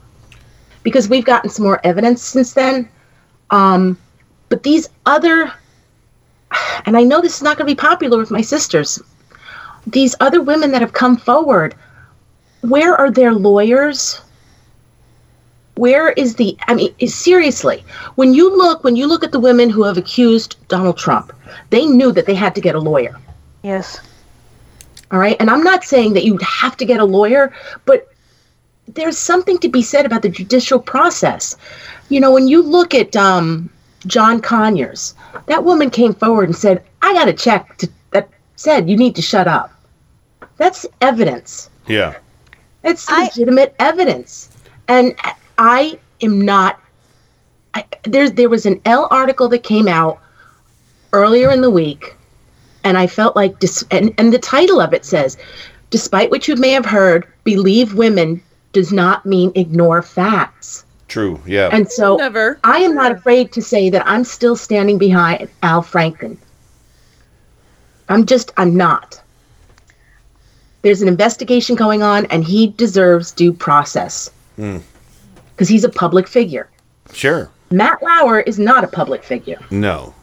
[0.84, 2.88] because we've gotten some more evidence since then.
[3.50, 3.98] Um,
[4.48, 5.52] but these other,
[6.86, 9.00] and I know this is not going to be popular with my sisters.
[9.86, 11.74] These other women that have come forward,
[12.62, 14.20] where are their lawyers?
[15.74, 16.56] Where is the?
[16.66, 20.56] I mean, seriously, when you look, when you look at the women who have accused
[20.68, 21.32] Donald Trump,
[21.70, 23.16] they knew that they had to get a lawyer.
[23.62, 24.00] Yes.
[25.10, 25.36] All right.
[25.38, 27.52] And I'm not saying that you have to get a lawyer,
[27.84, 28.08] but
[28.88, 31.56] there's something to be said about the judicial process.
[32.08, 33.70] You know, when you look at um,
[34.06, 35.14] John Conyers,
[35.46, 39.16] that woman came forward and said, I got a check to, that said you need
[39.16, 39.72] to shut up.
[40.56, 41.70] That's evidence.
[41.86, 42.14] Yeah.
[42.82, 44.50] It's legitimate evidence.
[44.88, 45.14] And
[45.58, 46.80] I am not.
[47.74, 50.18] I, there, there was an Elle article that came out
[51.12, 52.16] earlier in the week,
[52.84, 55.36] and I felt like, dis, and, and the title of it says,
[55.90, 58.42] Despite what you may have heard, believe women
[58.72, 60.84] does not mean ignore facts.
[61.08, 61.40] True.
[61.46, 61.68] Yeah.
[61.72, 62.58] And so Never.
[62.64, 66.36] I am not afraid to say that I'm still standing behind Al Franken.
[68.08, 69.20] I'm just, I'm not.
[70.82, 74.78] There's an investigation going on, and he deserves due process Hmm.
[75.54, 76.68] because he's a public figure.
[77.12, 77.50] Sure.
[77.70, 79.58] Matt Lauer is not a public figure.
[79.70, 80.14] No.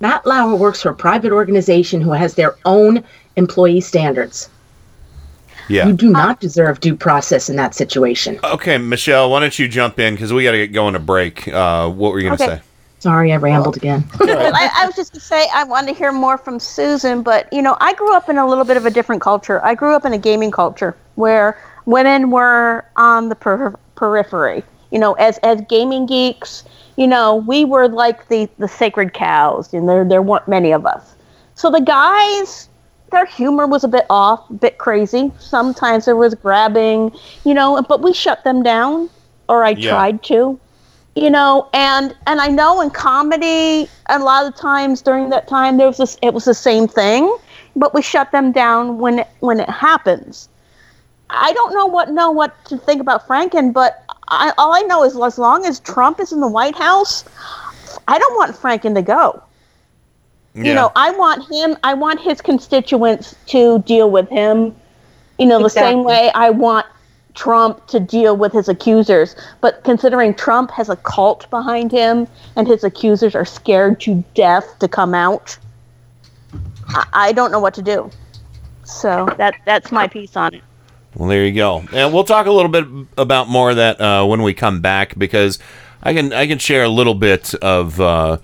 [0.00, 3.02] Matt Lauer works for a private organization who has their own
[3.36, 4.48] employee standards.
[5.68, 5.86] Yeah.
[5.86, 8.38] You do not deserve due process in that situation.
[8.44, 11.48] Okay, Michelle, why don't you jump in because we got to get going to break.
[11.48, 12.56] Uh, what were you going to Okay.
[12.56, 12.62] say?
[12.98, 14.04] Sorry, I rambled again.
[14.20, 17.52] I, I was just going to say I wanted to hear more from Susan, but
[17.52, 19.64] you know, I grew up in a little bit of a different culture.
[19.64, 24.62] I grew up in a gaming culture where women were on the per- periphery.
[24.92, 26.62] You know, as as gaming geeks,
[26.96, 30.86] you know, we were like the the sacred cows, and there there weren't many of
[30.86, 31.14] us.
[31.56, 32.68] So the guys,
[33.12, 35.32] their humor was a bit off, a bit crazy.
[35.38, 37.12] Sometimes there was grabbing,
[37.44, 39.10] you know, but we shut them down,
[39.48, 39.82] or I Yeah.
[39.88, 40.60] tried to
[41.16, 45.76] you know and and i know in comedy a lot of times during that time
[45.78, 47.36] there was this it was the same thing
[47.76, 50.48] but we shut them down when it, when it happens
[51.30, 55.04] i don't know what know what to think about franken but I, all i know
[55.04, 57.24] is as long as trump is in the white house
[58.08, 59.42] i don't want franken to go
[60.54, 64.74] you know i want him i want his constituents to deal with him
[65.38, 66.86] you know the same way i want
[67.34, 69.34] Trump to deal with his accusers.
[69.60, 74.78] But considering Trump has a cult behind him and his accusers are scared to death
[74.80, 75.56] to come out,
[76.88, 78.10] I, I don't know what to do.
[78.84, 80.62] So that that's my piece on it.
[81.14, 81.84] Well, there you go.
[81.92, 82.86] And we'll talk a little bit
[83.18, 85.58] about more of that uh, when we come back because
[86.02, 88.38] I can I can share a little bit of uh,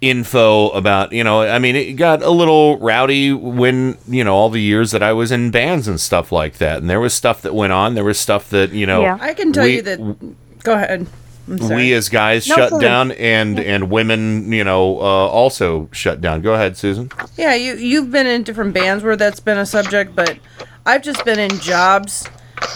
[0.00, 4.48] info about you know I mean it got a little rowdy when you know all
[4.48, 7.42] the years that I was in bands and stuff like that, and there was stuff
[7.42, 7.94] that went on.
[7.94, 10.62] There was stuff that you know I can tell we- you that.
[10.62, 11.06] Go ahead.
[11.48, 12.80] We as guys No, shut Susan.
[12.80, 16.42] down and and women you know uh, also shut down.
[16.42, 17.10] Go ahead, Susan.
[17.36, 20.38] Yeah, you you've been in different bands where that's been a subject, but
[20.86, 22.28] I've just been in jobs,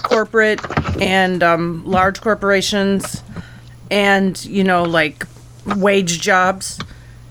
[0.02, 0.60] corporate
[1.00, 3.22] and um, large corporations,
[3.92, 5.24] and you know like
[5.76, 6.80] wage jobs,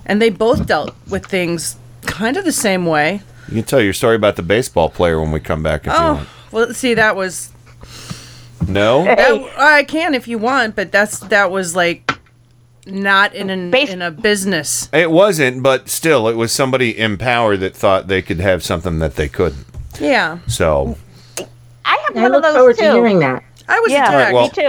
[0.06, 3.22] and they both dealt with things kind of the same way.
[3.48, 6.00] You can tell your story about the baseball player when we come back if you
[6.00, 6.30] Oh, want.
[6.52, 7.52] well, see, that was
[8.68, 9.04] No.
[9.04, 12.12] that, I can if you want, but that's that was like
[12.86, 14.90] not in an in a business.
[14.94, 19.00] It wasn't, but still, it was somebody in power that thought they could have something
[19.00, 19.66] that they couldn't.
[20.00, 20.98] Yeah, So
[21.86, 22.84] I have I one look of those forward too.
[22.86, 23.44] to hearing that.
[23.68, 24.34] I was yeah, attacked.
[24.34, 24.64] All right, me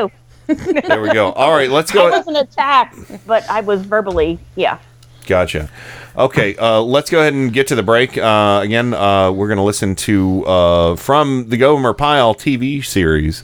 [0.83, 0.83] too.
[0.88, 1.33] there we go.
[1.33, 2.11] All right, let's I go.
[2.11, 4.79] wasn't attacked, but I was verbally, yeah.
[5.27, 5.71] Gotcha.
[6.17, 8.17] Okay, uh, let's go ahead and get to the break.
[8.17, 13.43] Uh, again, uh, we're going to listen to uh, from the Gomer Pyle TV series,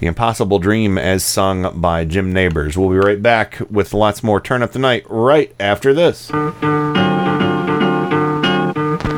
[0.00, 2.76] The Impossible Dream as sung by Jim Nabors.
[2.76, 6.28] We'll be right back with lots more Turn Up the Night right after this.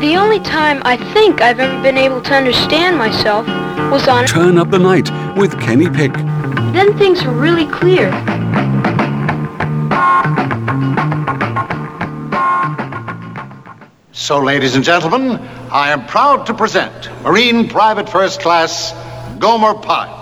[0.01, 3.47] The only time I think I've ever been able to understand myself
[3.91, 4.27] was on.
[4.27, 6.13] Turn Up the Night with Kenny Pick.
[6.75, 8.11] Then things were really clear.
[14.21, 15.31] So, ladies and gentlemen,
[15.73, 18.93] I am proud to present Marine Private First Class
[19.39, 20.20] Gomer Pyle.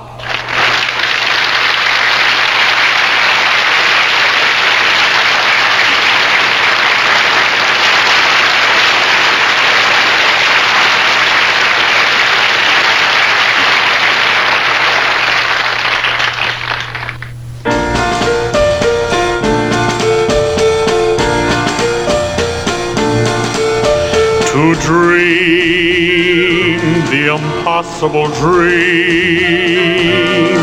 [24.58, 30.58] To dream the impossible dream,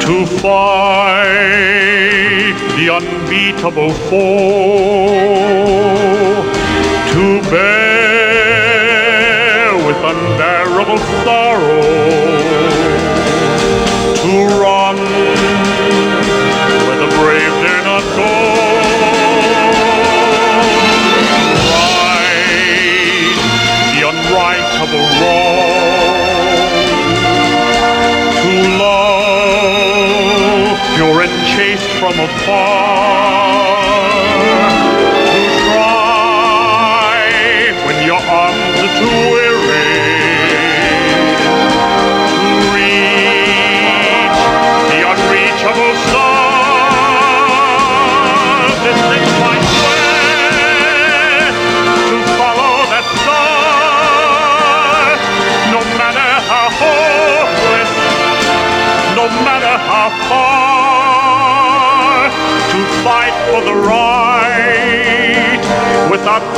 [0.00, 1.36] to fight
[2.76, 6.01] the unbeatable foe,
[32.44, 33.01] from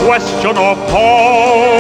[0.05, 1.74] question of pause,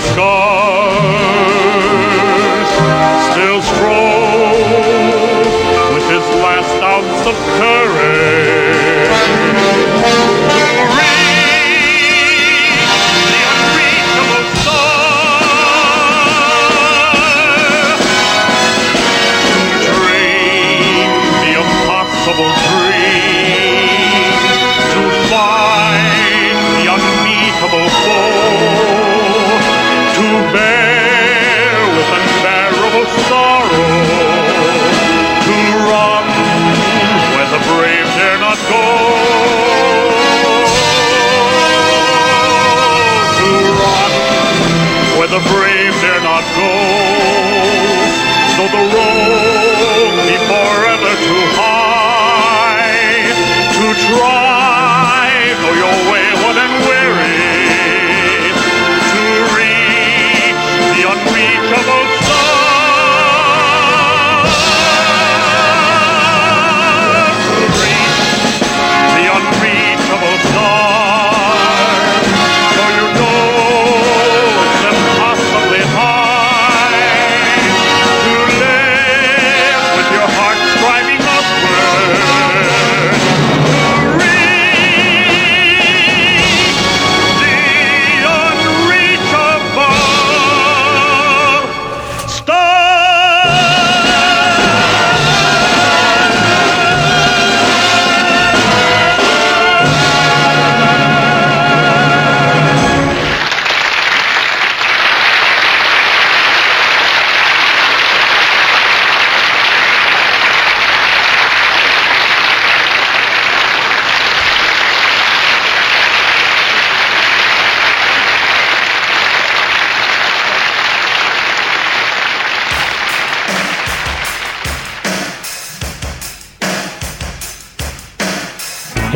[0.00, 0.47] covered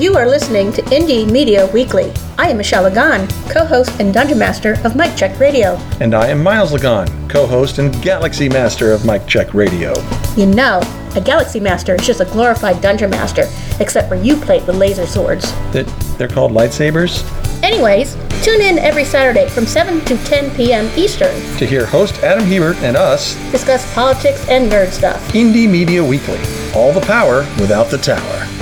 [0.00, 2.10] You are listening to Indie Media Weekly.
[2.38, 5.74] I am Michelle Lagan, co-host and Dungeon Master of Mike Check Radio.
[6.00, 9.92] And I am Miles Lagan, co-host and Galaxy Master of Mike Check Radio.
[10.38, 10.80] You know,
[11.14, 13.42] a Galaxy Master is just a glorified Dungeon Master,
[13.78, 15.52] except for you plate with laser swords.
[15.72, 15.86] That
[16.16, 17.22] they're called lightsabers?
[17.62, 20.90] Anyways, tune in every Saturday from 7 to 10 p.m.
[20.96, 25.20] Eastern to hear host Adam Hebert and us discuss politics and nerd stuff.
[25.34, 26.40] Indie Media Weekly.
[26.74, 28.59] All the power without the tower.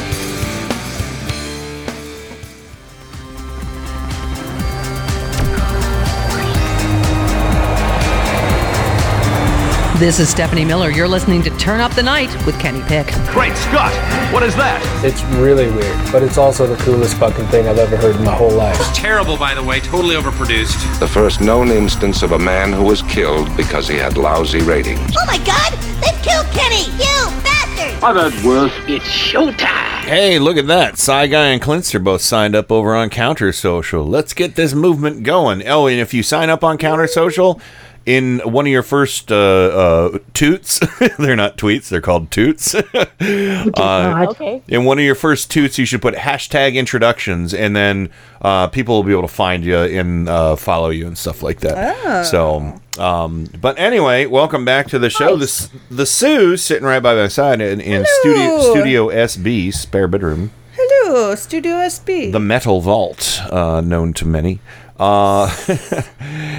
[9.99, 10.91] This is Stephanie Miller.
[10.91, 13.09] You're listening to Turn Up the Night with Kenny Pick.
[13.33, 13.93] Great Scott!
[14.33, 14.81] What is that?
[15.05, 18.33] It's really weird, but it's also the coolest fucking thing I've ever heard in my
[18.33, 18.77] whole life.
[18.79, 21.01] It's terrible, by the way, totally overproduced.
[21.01, 25.01] The first known instance of a man who was killed because he had lousy ratings.
[25.19, 25.73] Oh my god!
[26.01, 26.85] They've killed Kenny!
[26.93, 28.01] You bastard!
[28.01, 28.73] I've had worse.
[28.87, 30.05] It's showtime!
[30.05, 30.97] Hey, look at that.
[30.97, 34.07] Cy Guy and Clinster both signed up over on Counter Social.
[34.07, 35.67] Let's get this movement going.
[35.67, 37.61] Oh, and if you sign up on Counter Social,
[38.09, 40.81] in one of your first uh, uh, toots,
[41.19, 42.75] they're not tweets, they're called toots.
[43.21, 44.63] uh, okay.
[44.67, 48.09] In one of your first toots, you should put hashtag introductions, and then
[48.41, 51.61] uh, people will be able to find you and uh, follow you and stuff like
[51.61, 51.99] that.
[52.03, 52.23] Oh.
[52.23, 55.37] So, um, but anyway, welcome back to the show.
[55.37, 55.67] Nice.
[55.67, 60.51] The the Sue sitting right by my side in, in studio Studio SB, spare bedroom,
[60.73, 62.33] Hello, Studio SB.
[62.33, 64.61] the Metal Vault, uh, known to many.
[64.99, 65.55] Uh,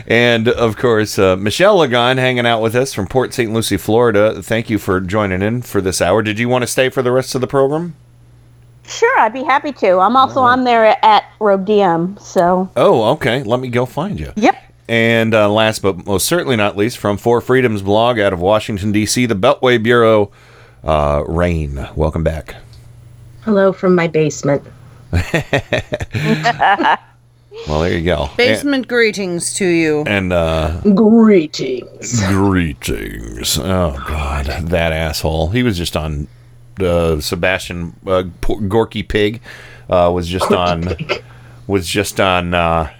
[0.07, 3.51] and of course, uh, Michelle Lagan hanging out with us from Port St.
[3.51, 4.41] Lucie, Florida.
[4.41, 6.21] Thank you for joining in for this hour.
[6.21, 7.95] Did you want to stay for the rest of the program?
[8.85, 9.99] Sure, I'd be happy to.
[9.99, 12.69] I'm also on there at Rogue DM, so.
[12.75, 13.43] Oh, okay.
[13.43, 14.33] Let me go find you.
[14.35, 14.55] Yep.
[14.87, 18.91] And uh, last but most certainly not least, from Four Freedoms blog out of Washington,
[18.91, 20.31] D.C., the Beltway Bureau,
[20.83, 21.87] uh, Rain.
[21.95, 22.55] Welcome back.
[23.41, 24.63] Hello from my basement.
[27.67, 28.29] Well, there you go.
[28.37, 29.99] Basement greetings to you.
[30.01, 32.25] And, and uh, Greetings.
[32.27, 33.59] Greetings.
[33.59, 35.49] Oh God, that asshole.
[35.49, 36.27] He was just on
[36.79, 39.41] uh, Sebastian uh, P- Gorky Pig
[39.89, 40.95] uh, was just on
[41.67, 42.91] was just on uh,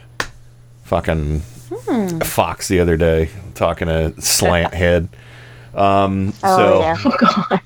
[0.83, 1.41] fucking
[1.85, 2.19] Hmm.
[2.19, 5.07] Fox the other day talking to Slant Head.
[5.75, 6.97] Um, Oh, so yeah.
[7.05, 7.61] Oh, God.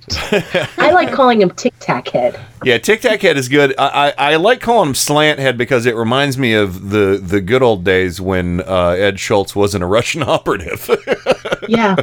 [0.78, 2.40] I like calling him Tic Tac Head.
[2.64, 3.74] yeah, Tic Tac Head is good.
[3.78, 7.40] I, I, I like calling him Slant Head because it reminds me of the, the
[7.42, 10.90] good old days when uh, Ed Schultz wasn't a Russian operative.
[11.70, 11.96] Yeah.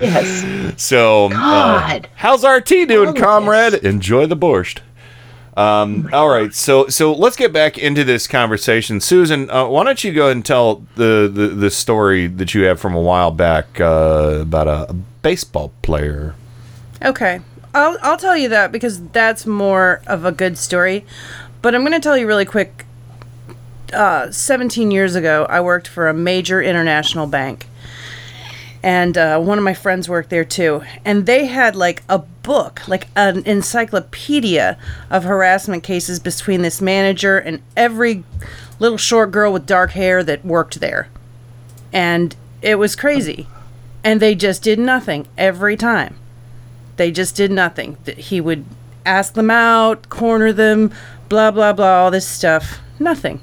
[0.00, 0.82] yes.
[0.82, 2.08] So, uh, God.
[2.14, 3.74] how's RT doing, All of comrade?
[3.74, 4.78] Enjoy the borscht.
[5.60, 9.50] Um, all right, so so let's get back into this conversation, Susan.
[9.50, 12.94] Uh, why don't you go and tell the, the the story that you have from
[12.94, 16.34] a while back uh, about a, a baseball player?
[17.04, 17.40] Okay.
[17.74, 21.04] I'll I'll tell you that because that's more of a good story.
[21.60, 22.86] But I'm going to tell you really quick.
[23.92, 27.66] Uh, 17 years ago, I worked for a major international bank.
[28.82, 30.82] And uh, one of my friends worked there too.
[31.04, 34.78] And they had like a book, like an encyclopedia
[35.10, 38.24] of harassment cases between this manager and every
[38.78, 41.08] little short girl with dark hair that worked there.
[41.92, 43.46] And it was crazy.
[44.02, 46.16] And they just did nothing every time
[47.00, 47.96] they just did nothing.
[48.18, 48.62] He would
[49.06, 50.92] ask them out, corner them,
[51.30, 52.78] blah blah blah, all this stuff.
[52.98, 53.40] Nothing.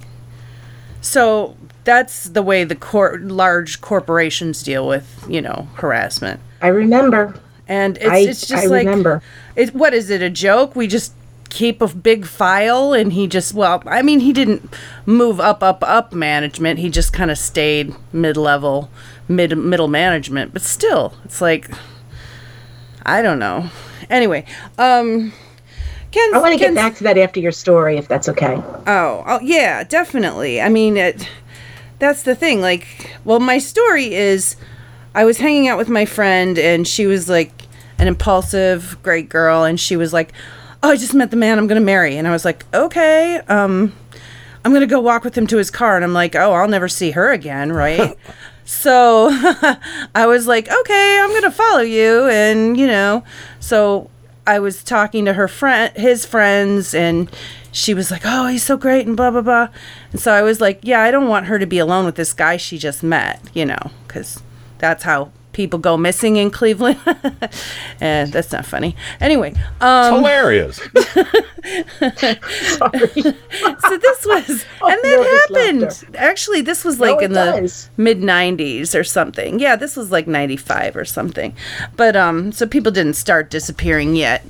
[1.01, 1.57] So
[1.87, 6.41] that's the way the cor- large corporations deal with, you know, harassment.
[6.61, 7.39] I remember.
[7.65, 9.21] And it's I- it's just I like remember.
[9.55, 10.21] It, what is it?
[10.21, 10.75] A joke?
[10.75, 11.13] We just
[11.49, 14.69] keep a big file, and he just well, I mean, he didn't
[15.05, 16.79] move up, up, up management.
[16.79, 18.89] He just kind of stayed mid level,
[19.29, 20.51] mid middle management.
[20.51, 21.71] But still, it's like
[23.05, 23.69] I don't know.
[24.09, 24.43] Anyway,
[24.77, 25.31] um,
[26.11, 28.61] Ken's, I want to get back to that after your story, if that's okay.
[28.87, 30.59] Oh, oh yeah, definitely.
[30.61, 31.29] I mean, it,
[31.99, 32.61] that's the thing.
[32.61, 34.55] Like, well, my story is
[35.15, 37.67] I was hanging out with my friend and she was like,
[37.99, 40.31] an impulsive, great girl, and she was like,
[40.83, 43.37] "Oh, I just met the man I'm going to marry," and I was like, "Okay,
[43.47, 43.93] um,
[44.63, 46.67] I'm going to go walk with him to his car," and I'm like, "Oh, I'll
[46.67, 48.15] never see her again, right?"
[48.65, 49.29] so
[50.15, 53.23] I was like, "Okay, I'm going to follow you," and you know,
[53.59, 54.09] so
[54.45, 57.29] I was talking to her friend, his friends, and
[57.77, 59.67] she was like, "Oh, he's so great," and blah blah blah.
[60.11, 62.33] And so I was like, "Yeah, I don't want her to be alone with this
[62.33, 64.41] guy she just met, you know, because
[64.79, 66.99] that's how people go missing in Cleveland."
[68.01, 68.95] and that's not funny.
[69.21, 70.77] Anyway, um, hilarious.
[70.77, 70.89] so
[73.97, 76.15] this was, and that happened.
[76.15, 79.59] Actually, this was like Oh, No, it in the mid '90s or something.
[79.59, 81.55] Yeah, this was like '95 or something.
[81.95, 84.43] But um, so people didn't start disappearing yet.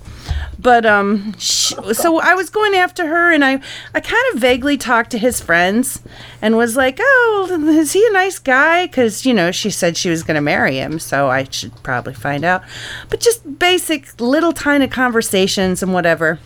[0.59, 3.61] But um, sh- so I was going after her, and I
[3.93, 6.01] I kind of vaguely talked to his friends,
[6.41, 10.09] and was like, "Oh, is he a nice guy?" Because you know she said she
[10.09, 12.63] was going to marry him, so I should probably find out.
[13.09, 16.39] But just basic little tiny conversations and whatever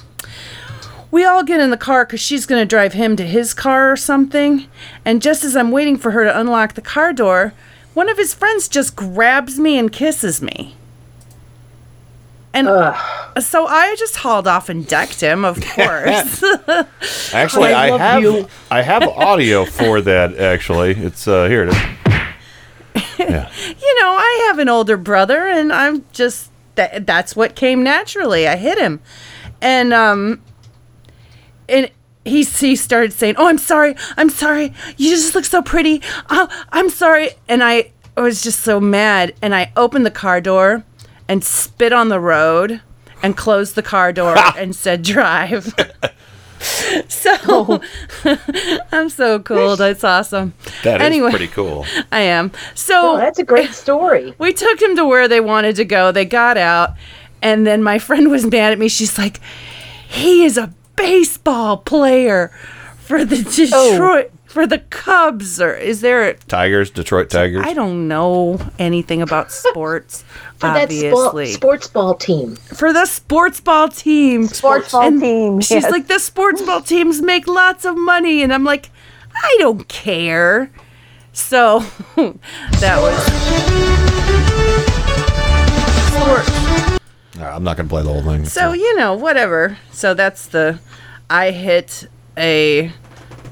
[1.12, 3.92] we all get in the car because she's going to drive him to his car
[3.92, 4.68] or something.
[5.04, 7.54] And just as I'm waiting for her to unlock the car door,
[7.94, 10.76] one of his friends just grabs me and kisses me.
[12.54, 12.68] And
[13.44, 16.44] so I just hauled off and decked him, of course.
[17.34, 18.48] Actually, I, love have you.
[18.70, 20.38] I have audio for that.
[20.38, 21.64] Actually, it's uh, here.
[21.64, 21.76] It is.
[23.18, 23.52] Yeah.
[23.68, 27.06] you know, I have an older brother, and I'm just that.
[27.06, 28.48] That's what came naturally.
[28.48, 29.00] I hit him,
[29.62, 30.42] and um,
[31.70, 31.92] and
[32.26, 34.74] he he started saying, "Oh, I'm sorry, I'm sorry.
[34.98, 36.02] You just look so pretty.
[36.32, 40.84] Oh, I'm sorry." And I was just so mad, and I opened the car door
[41.32, 42.82] and spit on the road
[43.24, 45.74] and closed the car door and said, "Drive."
[47.08, 47.82] so
[48.92, 49.78] I'm so cool.
[49.78, 50.54] That's awesome.
[50.84, 51.86] That is anyway, pretty cool.
[52.12, 52.52] I am.
[52.76, 54.36] So Oh, that's a great story.
[54.40, 56.12] We took him to where they wanted to go.
[56.12, 56.96] They got out,
[57.42, 58.90] and then my friend was mad at me.
[58.90, 59.40] She's like,
[60.10, 62.52] "He is a baseball player
[62.98, 63.38] for the
[63.74, 66.30] oh, Detroit for the Cubs, or is there?
[66.30, 67.66] A, Tigers, Detroit Tigers.
[67.66, 70.24] I don't know anything about sports.
[70.58, 72.56] For that obviously, spo- sports ball team.
[72.56, 74.48] for the sports ball team.
[74.48, 75.92] Sports ball And team, She's yes.
[75.92, 78.44] like, the sports ball teams make lots of money.
[78.44, 78.92] And I'm like,
[79.34, 80.70] I don't care.
[81.34, 81.80] So
[82.16, 84.32] that was.
[87.38, 88.46] Nah, I'm not gonna play the whole thing.
[88.46, 89.78] So, you know, whatever.
[89.92, 90.80] So that's the.
[91.30, 92.92] I hit a,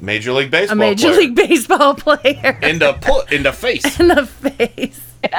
[0.01, 0.77] Major League Baseball.
[0.77, 1.19] a Major player.
[1.19, 5.01] League Baseball player in the put in the face, in the face.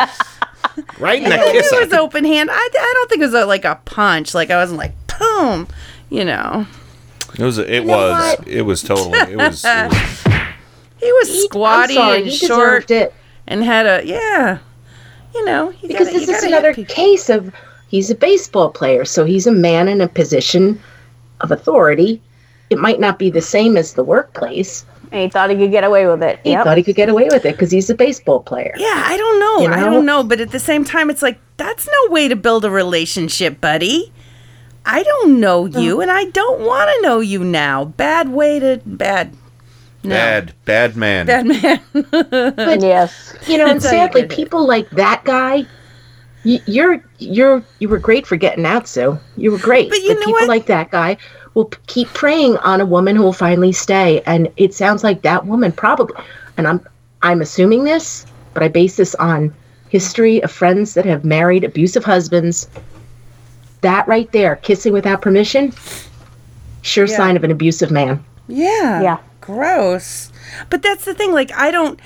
[0.98, 2.50] right in the it was open hand.
[2.50, 4.34] I, I don't think it was a, like a punch.
[4.34, 5.68] Like I wasn't like, boom.
[6.10, 6.66] You know.
[7.38, 7.58] It was.
[7.58, 8.36] It know was.
[8.46, 9.18] It was totally.
[9.18, 9.64] It was.
[9.64, 10.24] It was
[11.00, 13.14] He was squatty sorry, and he short it.
[13.46, 14.58] and had a yeah.
[15.34, 17.54] You know, you Because gotta- this you is another case of
[17.88, 20.78] he's a baseball player, so he's a man in a position
[21.40, 22.20] of authority.
[22.70, 24.84] It might not be the same as the workplace.
[25.12, 26.38] And he thought he could get away with it.
[26.44, 26.64] He Yep.
[26.64, 28.72] thought he could get away with it because he's a baseball player.
[28.76, 29.58] Yeah, I don't know.
[29.66, 32.36] You I don't know, but at the same time, it's like that's no way to
[32.36, 34.12] build a relationship, buddy.
[34.86, 37.84] I don't know you, and I don't want to know you now.
[37.86, 39.34] Bad way to bad.
[40.02, 40.14] No.
[40.14, 40.54] bad.
[40.64, 41.26] Bad man.
[41.26, 41.80] Bad man.
[42.56, 45.66] But yes, you know, and That's how you sadly, people like that guy.
[46.44, 49.18] You're you're you were great for getting out, Sue.
[49.36, 49.90] You were great.
[49.90, 50.48] But you know people what?
[50.48, 51.18] like that guy
[51.60, 55.46] will keep preying on a woman who will finally stay, and it sounds like that
[55.46, 56.16] woman probably.
[56.56, 56.80] And I'm
[57.22, 59.54] I'm assuming this, but I base this on
[59.90, 62.68] history of friends that have married abusive husbands.
[63.82, 65.72] That right there, kissing without permission,
[66.82, 67.16] sure Yeah.
[67.16, 68.22] sign of an abusive man.
[68.48, 69.02] Yeah.
[69.02, 69.16] Yeah.
[69.40, 70.30] Gross.
[70.68, 71.32] But that's the thing.
[71.32, 71.98] Like, I don't.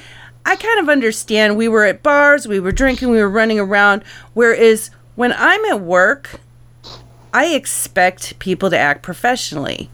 [0.47, 1.57] I kind of understand.
[1.57, 4.03] We were at bars, we were drinking, we were running around.
[4.35, 6.39] Whereas when I'm at work,
[7.35, 9.91] I expect people to act professionally.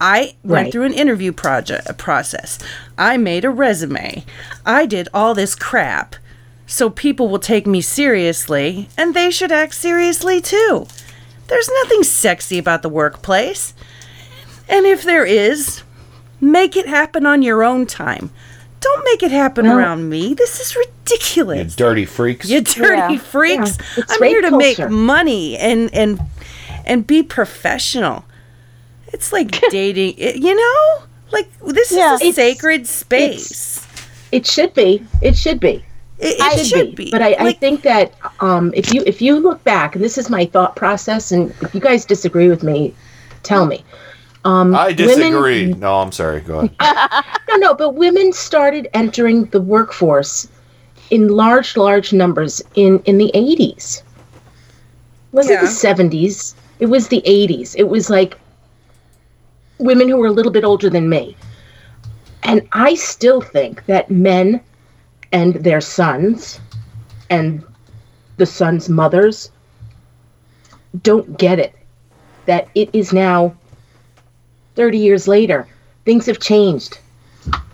[0.00, 0.72] I went Right.
[0.72, 2.58] through an interview project process.
[2.98, 4.24] I made a resume.
[4.66, 6.16] I did all this crap.
[6.66, 10.86] So people will take me seriously, and they should act seriously too.
[11.48, 13.74] There's nothing sexy about the workplace.
[14.68, 15.82] And if there is,
[16.40, 18.30] make it happen on your own time.
[18.80, 19.76] Don't make it happen No.
[19.76, 20.32] around me.
[20.34, 21.72] This is ridiculous.
[21.72, 22.48] You dirty freaks.
[22.48, 23.18] You dirty Yeah.
[23.18, 23.76] freaks.
[23.96, 26.20] Yeah, I'm here rape to make money and and
[26.90, 28.24] and be professional.
[29.12, 31.02] It's like dating, it, you know?
[31.30, 32.14] Like this Yeah.
[32.14, 33.86] is a sacred space.
[34.32, 35.02] It should be.
[35.22, 35.84] It should be.
[36.18, 37.10] It, It it should be.
[37.10, 40.28] But I, I think that um, if you if you look back, and this is
[40.28, 42.94] my thought process, and if you guys disagree with me,
[43.44, 43.84] tell me.
[44.44, 45.72] Um, I women- disagree.
[45.74, 46.40] no, I'm sorry.
[46.40, 47.24] Go ahead.
[47.50, 50.48] no, no, but women started entering the workforce
[51.10, 54.02] in large, large numbers in in the 80s.
[55.32, 55.62] wasn't Yeah.
[55.62, 56.54] the 70s.
[56.80, 57.74] It was the 80s.
[57.76, 58.38] It was like
[59.78, 61.36] women who were a little bit older than me.
[62.42, 64.60] And I still think that men
[65.32, 66.58] and their sons
[67.28, 67.62] and
[68.38, 69.50] the sons' mothers
[71.02, 71.74] don't get it.
[72.46, 73.54] That it is now
[74.74, 75.68] 30 years later.
[76.04, 76.98] Things have changed.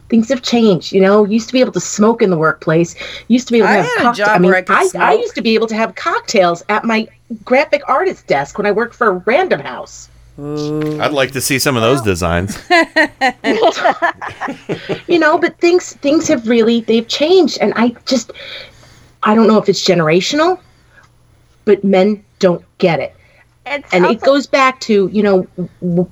[0.08, 0.92] Things have changed.
[0.92, 2.94] You know, used to be able to smoke in the workplace.
[3.28, 4.28] Used to be able to I have had cocktails.
[4.28, 6.84] I mean, where I could I, I used to be able to have cocktails at
[6.84, 7.08] my
[7.44, 10.08] graphic artist desk when I worked for Random House.
[10.38, 12.58] I'd like to see some of those designs.
[15.08, 18.32] you know but things things have really they've changed and i just
[19.22, 20.58] i don't know if it's generational
[21.64, 23.14] but men don't get it
[23.66, 25.46] It's and it goes back to you know
[25.80, 26.10] w-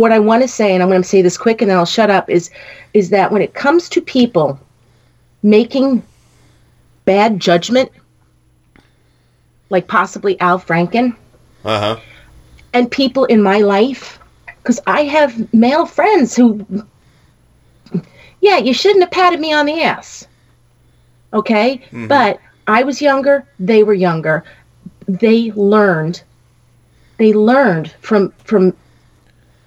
[0.00, 1.86] what i want to say and i'm going to say this quick and then i'll
[1.98, 2.50] shut up is
[2.92, 4.58] is that when it comes to people
[5.42, 6.02] making
[7.04, 7.90] bad judgment
[9.70, 11.16] like possibly al franken
[11.64, 12.00] Uh huh.
[12.74, 14.18] and people in my life
[14.62, 16.66] because I have male friends who,
[18.40, 20.26] yeah, you shouldn't have patted me on the ass.
[21.32, 21.80] Okay?
[21.92, 22.08] Mhm.
[22.08, 24.42] But I was younger, they were younger.
[25.06, 26.20] They learned,
[27.18, 28.74] they learned from, from,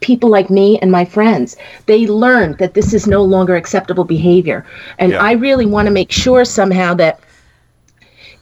[0.01, 4.65] people like me and my friends they learned that this is no longer acceptable behavior
[4.97, 5.21] and Yeah.
[5.21, 7.19] i really want to make sure somehow that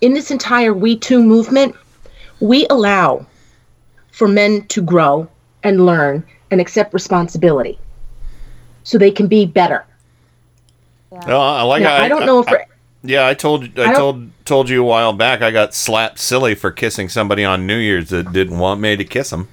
[0.01, 1.75] in this entire we too movement
[2.39, 3.25] we allow
[4.11, 5.27] for men to grow
[5.63, 7.77] and learn and accept responsibility
[8.83, 9.85] so they can be better.
[11.27, 11.83] No, I like.
[11.83, 12.65] Now, I don't know if I-
[13.03, 15.41] yeah, I told I I told told you a while back.
[15.41, 19.03] I got slapped silly for kissing somebody on New Year's that didn't want me to
[19.03, 19.47] kiss them,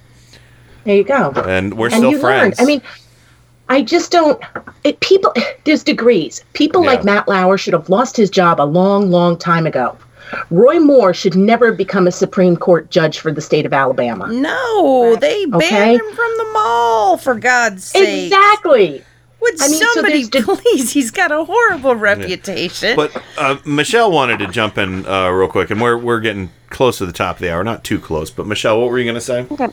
[0.85, 1.31] There you go.
[1.45, 2.57] and we're and still you friends.
[2.59, 2.65] learn.
[2.65, 2.81] I mean,
[3.69, 4.41] I just don't.
[4.83, 5.33] It, people,
[5.65, 6.43] there's degrees.
[6.53, 9.97] People like Matt Lauer should have lost his job a long, long time ago.
[10.49, 14.27] Roy Moore should never become a Supreme Court judge for the state of Alabama.
[14.31, 15.93] No, they banned Okay.
[15.93, 18.25] him from the mall, for God's sake.
[18.25, 19.03] Exactly.
[19.41, 20.91] Would I mean, somebody there's please?
[20.91, 22.95] He's got a horrible reputation.
[22.95, 26.97] But uh, Michelle wanted to jump in uh, real quick, and we're we're getting close
[26.97, 27.63] to the top of the hour.
[27.63, 29.45] Not too close, but Michelle, what were you going to say?
[29.51, 29.67] Okay.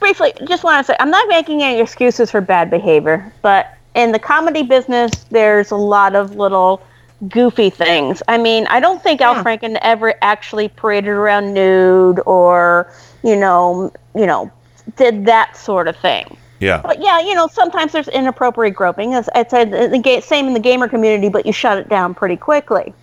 [0.00, 4.12] Briefly, just want to say I'm not making any excuses for bad behavior, but in
[4.12, 6.82] the comedy business, there's a lot of little
[7.28, 8.22] goofy things.
[8.28, 12.92] I mean, I don't think Al Franken ever actually paraded around nude or,
[13.24, 14.52] you know, you know,
[14.96, 16.36] did that sort of thing.
[16.60, 16.80] Yeah.
[16.82, 19.14] But yeah, you know, sometimes there's inappropriate groping.
[19.14, 21.88] As I said, the, the ga- same in the gamer community, but you shut it
[21.88, 22.94] down pretty quickly.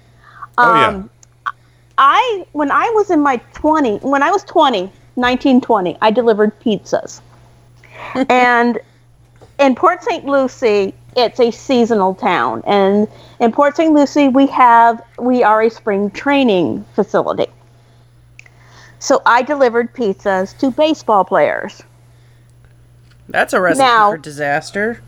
[0.57, 0.87] Oh yeah.
[0.87, 1.09] Um,
[1.97, 7.21] I when I was in my 20, when I was 20, 1920, I delivered pizzas.
[8.29, 8.79] and
[9.59, 10.25] in Port St.
[10.25, 13.07] Lucie, it's a seasonal town, and
[13.39, 13.93] in Port St.
[13.93, 17.47] Lucie, we have we are a spring training facility.
[18.99, 21.83] So I delivered pizzas to baseball players.
[23.29, 25.01] That's a recipe Now- for disaster,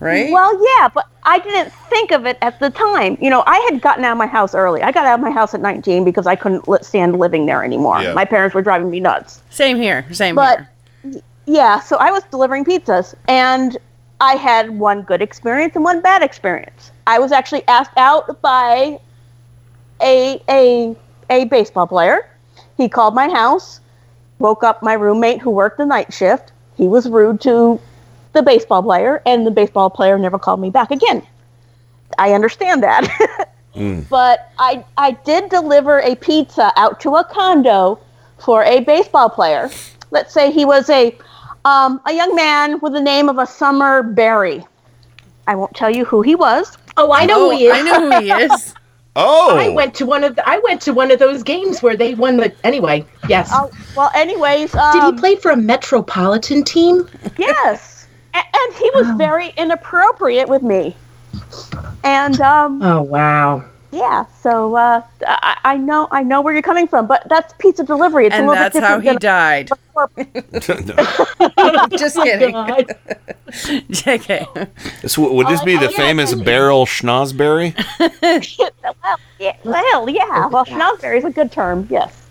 [0.00, 0.30] right?
[0.32, 3.16] Well, yeah, but I didn't think of it at the time.
[3.20, 4.82] You know, I had gotten out of my house early.
[4.82, 7.64] I got out of my house at 19 because I couldn't li- stand living there
[7.64, 8.00] anymore.
[8.02, 8.12] Yeah.
[8.14, 9.42] My parents were driving me nuts.
[9.50, 10.06] Same here.
[10.12, 10.60] Same But
[11.02, 11.22] here.
[11.46, 13.76] yeah, so I was delivering pizzas and
[14.20, 16.90] I had one good experience and one bad experience.
[17.06, 18.98] I was actually asked out by
[20.02, 20.96] a a
[21.30, 22.28] a baseball player.
[22.76, 23.80] He called my house,
[24.38, 26.52] woke up my roommate who worked the night shift.
[26.76, 27.80] He was rude to
[28.38, 31.26] the baseball player and the baseball player never called me back again.
[32.18, 33.50] I understand that.
[34.08, 37.98] but I I did deliver a pizza out to a condo
[38.38, 39.70] for a baseball player.
[40.12, 41.18] Let's say he was a
[41.64, 44.64] um, a young man with the name of a Summer Berry.
[45.48, 46.78] I won't tell you who he was.
[46.96, 47.74] Oh, I know who he is.
[47.74, 48.74] I know who he is.
[49.16, 51.96] Oh, I went to one of the, I went to one of those games where
[51.96, 52.54] they won the.
[52.62, 53.50] Anyway, yes.
[53.52, 57.08] Oh, well, anyways, Did um, he play for a metropolitan team?
[57.36, 57.97] yes,
[58.34, 60.96] A- and he was very inappropriate with me.
[62.04, 63.64] And um, Oh wow.
[63.90, 67.84] yeah, so uh, I, I know I know where you're coming from, but that's pizza
[67.84, 68.26] delivery.
[68.26, 69.70] It's a and little that's bit how he died.
[71.98, 72.54] Just kidding.
[73.88, 74.68] JK.
[75.02, 77.74] This, would this be the famous Barrel Schnozberry?
[78.98, 80.46] well, yeah, well, yeah.
[80.46, 81.88] Well, schnozberry is a good term.
[81.90, 82.26] Yes.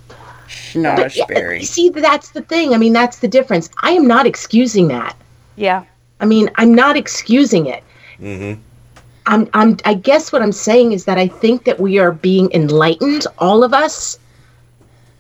[0.74, 2.74] But, yeah, see, that's the thing.
[2.74, 3.70] I mean, that's the difference.
[3.82, 5.16] I am not excusing that.
[5.58, 5.84] Yeah.
[6.22, 7.84] I mean, I'm not excusing it.
[8.20, 8.62] Mm-hmm.
[9.26, 12.50] I'm, I'm, I guess what I'm saying is that I think that we are being
[12.54, 14.18] enlightened, all of us,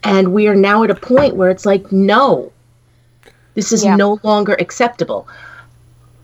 [0.03, 2.51] and we are now at a point where it's like, no,
[3.55, 5.27] this is no longer acceptable.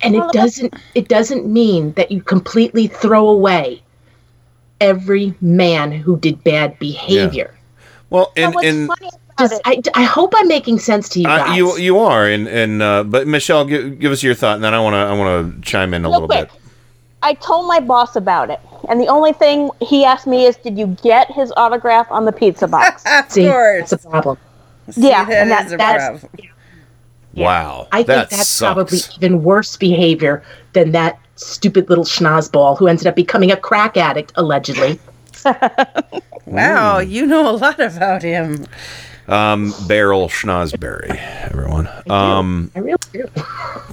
[0.02, 3.82] And Well, it doesn't, it doesn't mean that you completely throw away
[4.80, 7.54] every man who did bad behavior.
[8.10, 9.10] Well, and, what's and funny
[9.50, 12.48] Just just, I, I hope I'm making sense to you Uh, you you are, and
[12.48, 15.14] and uh, but Michelle, give, give us your thought, and then I want to I
[15.18, 16.50] want to chime in a Real little quick.
[16.52, 16.60] bit.
[17.22, 20.78] I told my boss about it, and the only thing he asked me is, "Did
[20.78, 24.38] you get his autograph on the pizza box?" of See, that's a problem.
[24.96, 26.50] yeah, that and that, is a that's problem.
[27.36, 28.74] Wow, I think that that's sucks.
[28.74, 33.98] probably even worse behavior than that stupid little schnozball who ended up becoming a crack
[33.98, 35.00] addict, allegedly.
[36.46, 38.66] Wow, you know a lot about him.
[39.28, 41.88] Um, Beryl Schnozberry, everyone.
[42.10, 43.28] Um, I really do.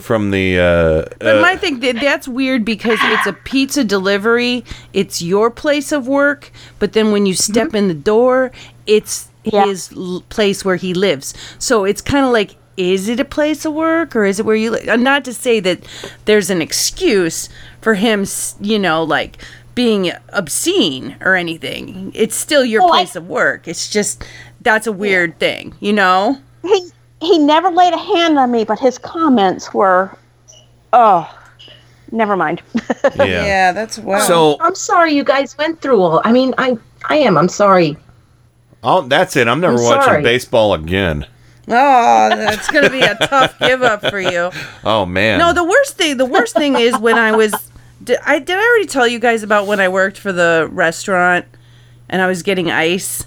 [0.00, 4.64] from the uh, But uh, my thing that that's weird because it's a pizza delivery.
[4.92, 8.50] It's your place of work, but then when you step in the door,
[8.86, 11.32] it's his l- place where he lives.
[11.58, 14.56] So it's kind of like is it a place of work or is it where
[14.56, 14.98] you live?
[15.00, 15.80] Not to say that
[16.24, 17.48] there's an excuse
[17.82, 18.24] for him,
[18.60, 19.36] you know, like
[19.74, 22.10] being obscene or anything.
[22.14, 23.68] It's still your Well, I- place of work.
[23.68, 24.24] It's just
[24.62, 26.38] that's a weird thing, you know?
[26.62, 26.90] he
[27.20, 30.16] he never laid a hand on me, but his comments were,
[30.92, 31.38] oh,
[32.12, 32.62] never mind.
[33.16, 33.72] yeah.
[33.72, 34.20] that's wow.
[34.20, 36.22] So- I'm sorry you guys went through all.
[36.24, 37.36] I mean, I I am.
[37.36, 37.96] I'm sorry.
[38.82, 39.48] oh, that's it.
[39.48, 40.22] I'm never I'm watching sorry.
[40.22, 41.26] baseball again.
[41.68, 44.50] Oh, that's gonna be a tough give up for you.
[44.84, 45.38] Oh man.
[45.38, 46.16] No, the worst thing.
[46.16, 47.52] The worst thing is when I was.
[48.02, 51.44] Did I did I already tell you guys about when I worked for the restaurant
[52.08, 53.26] and I was getting ice?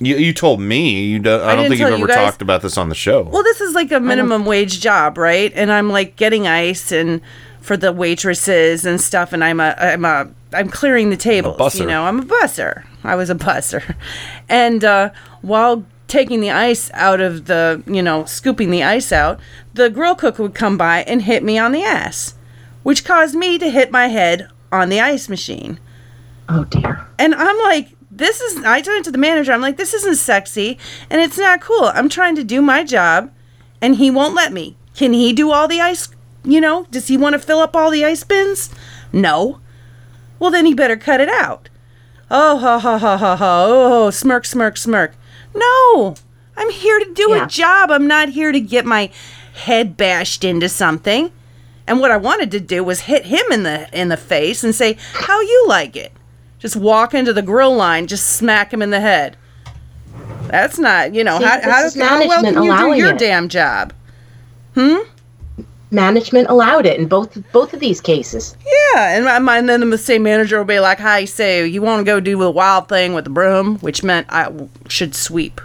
[0.00, 1.04] You, you told me.
[1.04, 2.16] You do, I, I don't think you've ever you guys.
[2.16, 3.22] talked about this on the show.
[3.22, 5.52] Well, this is like a minimum wage job, right?
[5.54, 7.20] And I'm like getting ice and
[7.60, 11.58] for the waitresses and stuff, and I'm a I'm a I'm clearing the tables.
[11.74, 11.86] You busser.
[11.86, 12.84] know, I'm a busser.
[13.04, 13.94] I was a busser,
[14.48, 15.10] and uh,
[15.42, 19.38] while taking the ice out of the you know scooping the ice out,
[19.74, 22.34] the grill cook would come by and hit me on the ass,
[22.82, 25.78] which caused me to hit my head on the ice machine.
[26.48, 27.06] Oh dear.
[27.18, 27.90] And I'm like,
[28.20, 28.64] this is.
[28.64, 29.50] I turned to the manager.
[29.52, 30.78] I'm like, this isn't sexy,
[31.10, 31.90] and it's not cool.
[31.92, 33.32] I'm trying to do my job,
[33.80, 34.76] and he won't let me.
[34.94, 36.08] Can he do all the ice?
[36.44, 38.70] You know, does he want to fill up all the ice bins?
[39.12, 39.60] No.
[40.38, 41.68] Well, then he better cut it out.
[42.30, 43.64] Oh, ha ha ha ha ha.
[43.68, 45.14] Oh, smirk, smirk, smirk.
[45.54, 46.14] No,
[46.56, 47.44] I'm here to do Yeah.
[47.44, 47.90] a job.
[47.90, 49.10] I'm not here to get my
[49.52, 51.32] head bashed into something.
[51.86, 54.72] And what I wanted to do was hit him in the in the face and
[54.74, 56.12] say, "How you like it?"
[56.60, 59.36] Just walk into the grill line, just smack him in the head.
[60.46, 62.98] That's not, you know, See, how, this how, is how well management can you do
[62.98, 63.18] your it.
[63.18, 63.92] damn job?
[64.74, 64.96] Hmm?
[65.90, 68.56] Management allowed it in both both of these cases.
[68.94, 71.82] Yeah, and, my, my, and then the same manager will be like, "Hi, say you
[71.82, 75.16] want to go do the wild thing with the broom," which meant I w- should
[75.16, 75.60] sweep.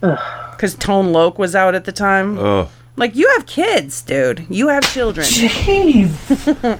[0.00, 2.38] Because Tone Loc was out at the time.
[2.38, 2.68] Ugh.
[2.96, 4.46] Like, you have kids, dude.
[4.48, 5.26] You have children.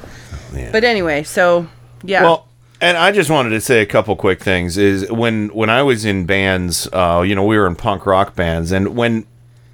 [0.71, 1.67] But anyway, so
[2.05, 2.23] yeah.
[2.23, 2.49] Well,
[2.81, 4.77] and I just wanted to say a couple quick things.
[4.77, 8.37] Is when when I was in bands, uh, you know, we were in punk rock
[8.37, 9.27] bands, and when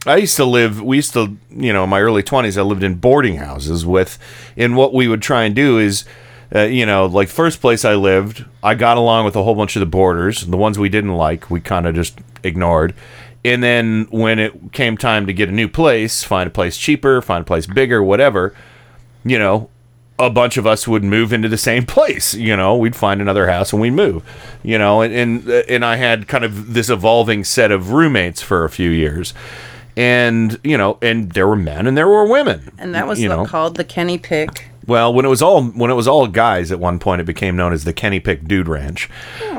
[0.07, 2.83] I used to live, we used to, you know, in my early twenties, I lived
[2.83, 4.19] in boarding houses with,
[4.57, 6.05] and what we would try and do is.
[6.53, 9.77] Uh, you know, like first place I lived, I got along with a whole bunch
[9.77, 10.45] of the boarders.
[10.45, 12.93] The ones we didn't like, we kind of just ignored.
[13.45, 17.23] And then when it came time to get a new place, find a place cheaper,
[17.23, 18.53] find a place bigger, whatever,
[19.25, 19.71] you know,
[20.21, 22.35] a bunch of us would move into the same place.
[22.35, 24.23] You know, we'd find another house and we'd move.
[24.63, 28.65] You know, and and, and I had kind of this evolving set of roommates for
[28.65, 29.35] a few years,
[29.97, 32.71] and you know, and there were men and there were women.
[32.79, 33.45] and that was you know.
[33.45, 34.70] called the Kenny Pick.
[34.87, 37.55] Well, when it was all when it was all guys at one point, it became
[37.57, 39.09] known as the Kenny Pick Dude Ranch.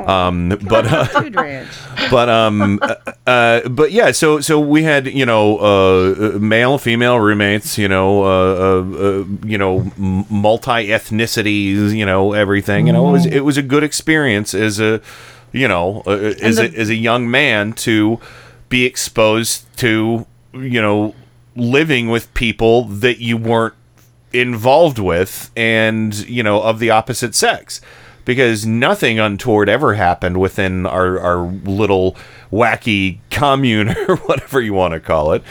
[0.06, 1.68] Um, but uh, Dude Ranch.
[2.10, 2.94] but um uh,
[3.26, 8.24] uh, but yeah so so we had you know uh male female roommates you know
[8.24, 13.40] uh, uh, uh you know multi ethnicities you know everything you know it was it
[13.40, 15.00] was a good experience as a
[15.52, 18.18] you know uh, as a, as a young man to
[18.68, 21.14] be exposed to you know
[21.54, 23.74] living with people that you weren't
[24.32, 27.80] involved with and you know of the opposite sex.
[28.24, 32.14] Because nothing untoward ever happened within our, our little
[32.52, 35.42] wacky commune or whatever you want to call it.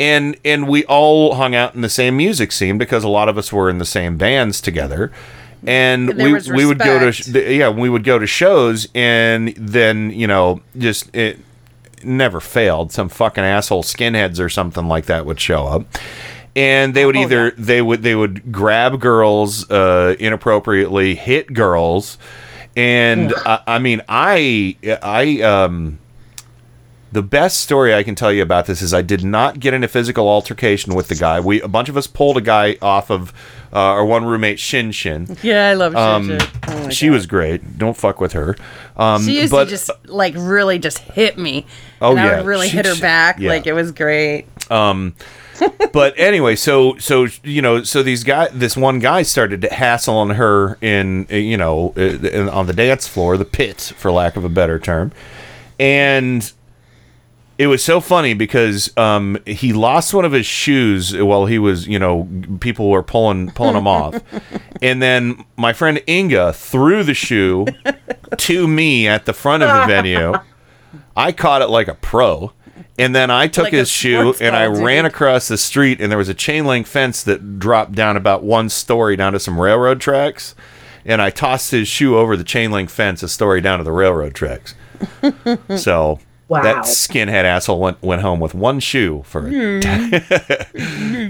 [0.00, 3.38] And and we all hung out in the same music scene because a lot of
[3.38, 5.12] us were in the same bands together.
[5.68, 9.54] And And we, we would go to sh- yeah we would go to shows and
[9.56, 11.38] then you know just it
[12.02, 12.90] never failed.
[12.92, 15.86] Some fucking asshole skinheads or something like that would show up
[16.56, 22.18] and they would either they would they would grab girls uh, inappropriately, hit girls,
[22.74, 25.98] and I, I mean I I um
[27.12, 29.84] The best story I can tell you about this is I did not get in
[29.84, 31.38] a physical altercation with the guy.
[31.40, 33.32] We a bunch of us pulled a guy off of
[33.72, 35.36] uh, our one roommate Shin Shin.
[35.42, 36.40] Yeah, I love Shin Um, Shin.
[36.68, 37.78] Oh she was great.
[37.78, 38.56] Don't fuck with her.
[38.96, 41.66] Um, she used but, to just like really just hit me.
[42.00, 42.36] Oh, and I yeah.
[42.38, 43.38] would really She- hit her she- back.
[43.38, 43.50] yeah.
[43.50, 44.46] Like it was great.
[44.70, 45.14] Um,
[45.92, 50.78] but anyway, so so you know, so these guy, this one guy started hassling her
[50.80, 54.44] in uh, you know uh, in, on the dance floor, the pit, for lack of
[54.44, 55.12] a better term,
[55.78, 56.52] and
[57.58, 61.88] it was so funny because um, he lost one of his shoes while he was
[61.88, 62.28] you know
[62.60, 64.20] people were pulling pulling him off,
[64.82, 67.66] and then my friend Inga threw the shoe
[68.36, 70.34] to me at the front of the venue.
[71.16, 72.52] I caught it like a pro.
[72.98, 74.82] And then I took Like his shoe and I dude.
[74.82, 78.42] ran across the street, and there was a chain link fence that dropped down about
[78.42, 80.54] one story down to some railroad tracks.
[81.04, 83.92] And I tossed his shoe over the chain link fence, a story down to the
[83.92, 84.74] railroad tracks.
[85.76, 86.18] so
[86.48, 86.62] Wow.
[86.62, 89.42] that skinhead asshole went, went home with one shoe for.
[89.42, 89.80] Hmm.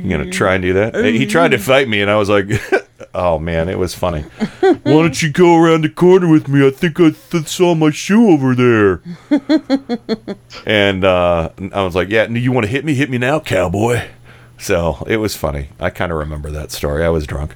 [0.05, 0.95] you gonna try and do that?
[1.05, 2.47] He tried to fight me, and I was like,
[3.15, 4.23] "Oh man, it was funny."
[4.61, 6.67] Why don't you go around the corner with me?
[6.67, 9.01] I think I th- saw my shoe over there.
[10.67, 12.95] and uh, I was like, "Yeah, you want to hit me?
[12.95, 14.09] Hit me now, cowboy."
[14.59, 15.69] So it was funny.
[15.81, 17.05] I kind of remember that story.
[17.05, 17.55] I was drunk.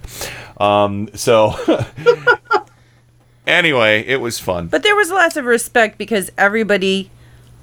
[0.59, 1.55] Um, so
[3.47, 4.69] anyway, it was fun.
[4.69, 7.11] But there was lots of respect because everybody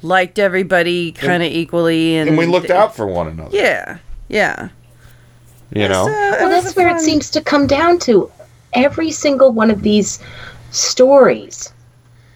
[0.02, 3.56] liked everybody kind of equally, and, and we looked out for one another.
[3.56, 4.70] Yeah, yeah.
[5.74, 8.32] You know, uh, well, that's where it seems to come down to.
[8.74, 10.20] Every single one of these
[10.72, 11.74] stories,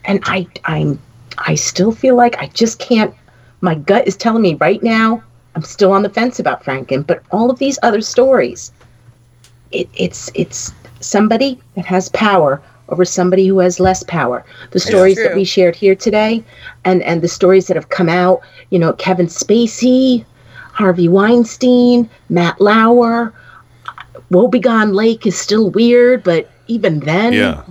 [0.05, 0.99] and I, I'm,
[1.37, 3.13] I still feel like I just can't.
[3.61, 5.23] My gut is telling me right now
[5.55, 8.71] I'm still on the fence about Franken, but all of these other stories,
[9.71, 14.45] it, it's it's somebody that has power over somebody who has less power.
[14.71, 16.43] The stories that we shared here today,
[16.85, 18.41] and and the stories that have come out.
[18.69, 20.25] You know, Kevin Spacey,
[20.73, 23.33] Harvey Weinstein, Matt Lauer.
[24.29, 27.63] Wobegon Lake is still weird, but even then, Yeah.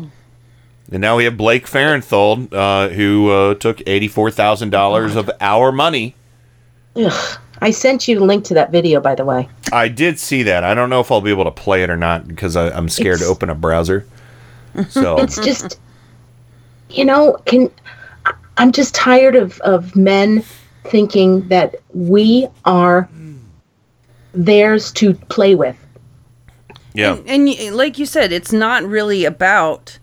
[0.92, 5.70] And now we have Blake Farenthold, uh, who uh, took eighty-four thousand dollars of our
[5.70, 6.16] money.
[6.96, 7.38] Ugh.
[7.62, 9.48] I sent you a link to that video, by the way.
[9.70, 10.64] I did see that.
[10.64, 12.88] I don't know if I'll be able to play it or not because I, I'm
[12.88, 14.06] scared to open a browser.
[14.88, 15.78] So It's just,
[16.90, 17.70] you know, can
[18.26, 20.44] I- I'm just tired of of men
[20.84, 23.08] thinking that we are
[24.32, 25.76] theirs to play with.
[26.94, 29.98] yeah, And, and like you said, it's not really about.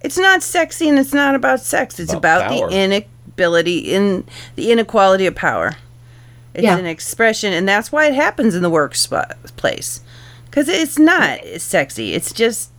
[0.00, 1.98] It's not sexy, and it's not about sex.
[1.98, 4.24] It's About about, the inability in
[4.54, 5.74] the inequality of power.
[6.54, 6.76] It's Yeah.
[6.78, 10.00] an expression, and that's why it happens in the workplace.
[10.44, 12.14] Because it's not sexy.
[12.14, 12.70] It's just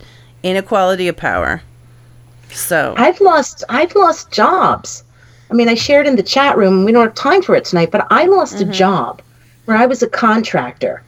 [0.42, 1.62] inequality of power.
[2.52, 5.04] So I've lost I've lost jobs.
[5.50, 6.84] I mean, I shared in the chat room.
[6.84, 8.70] We don't have time for it tonight, but I lost Mm-hmm.
[8.70, 9.22] a job
[9.64, 11.02] where I was a contractor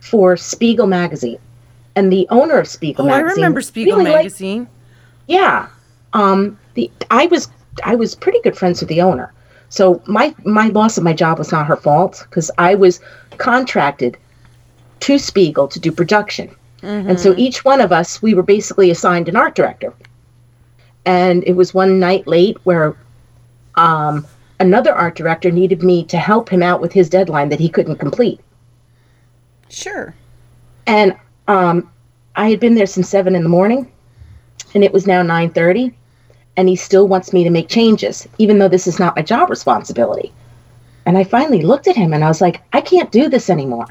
[0.00, 1.38] for Spiegel magazine,
[1.96, 3.26] and the owner of Spiegel Magazine.
[3.26, 4.68] oh, I remember Spiegel really liked- magazine.
[5.26, 5.68] Yeah.
[6.12, 7.48] Um the I was
[7.84, 9.32] I was pretty good friends with the owner.
[9.68, 13.00] So my my loss of my job was not her fault because I was
[13.38, 14.16] contracted
[15.00, 16.54] to Spiegel to do production.
[16.86, 19.92] And so each one of us we were basically assigned an art director.
[21.04, 22.96] And it was one night late where
[23.74, 24.26] um
[24.58, 27.96] another art director needed me to help him out with his deadline that he couldn't
[27.96, 28.40] complete.
[29.68, 30.14] Sure.
[30.86, 31.16] And
[31.48, 31.90] um,
[32.36, 33.90] I had been there since seven in the morning,
[34.74, 35.92] and it was now nine thirty,
[36.56, 39.50] and he still wants me to make changes, even though this is not my job
[39.50, 40.32] responsibility.
[41.04, 43.86] And I finally looked at him and I was like, I can't do this anymore.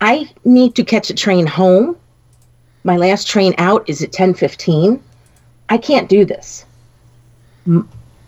[0.00, 1.96] I need to catch a train home.
[2.84, 5.02] My last train out is at ten fifteen.
[5.68, 6.64] I can't do this.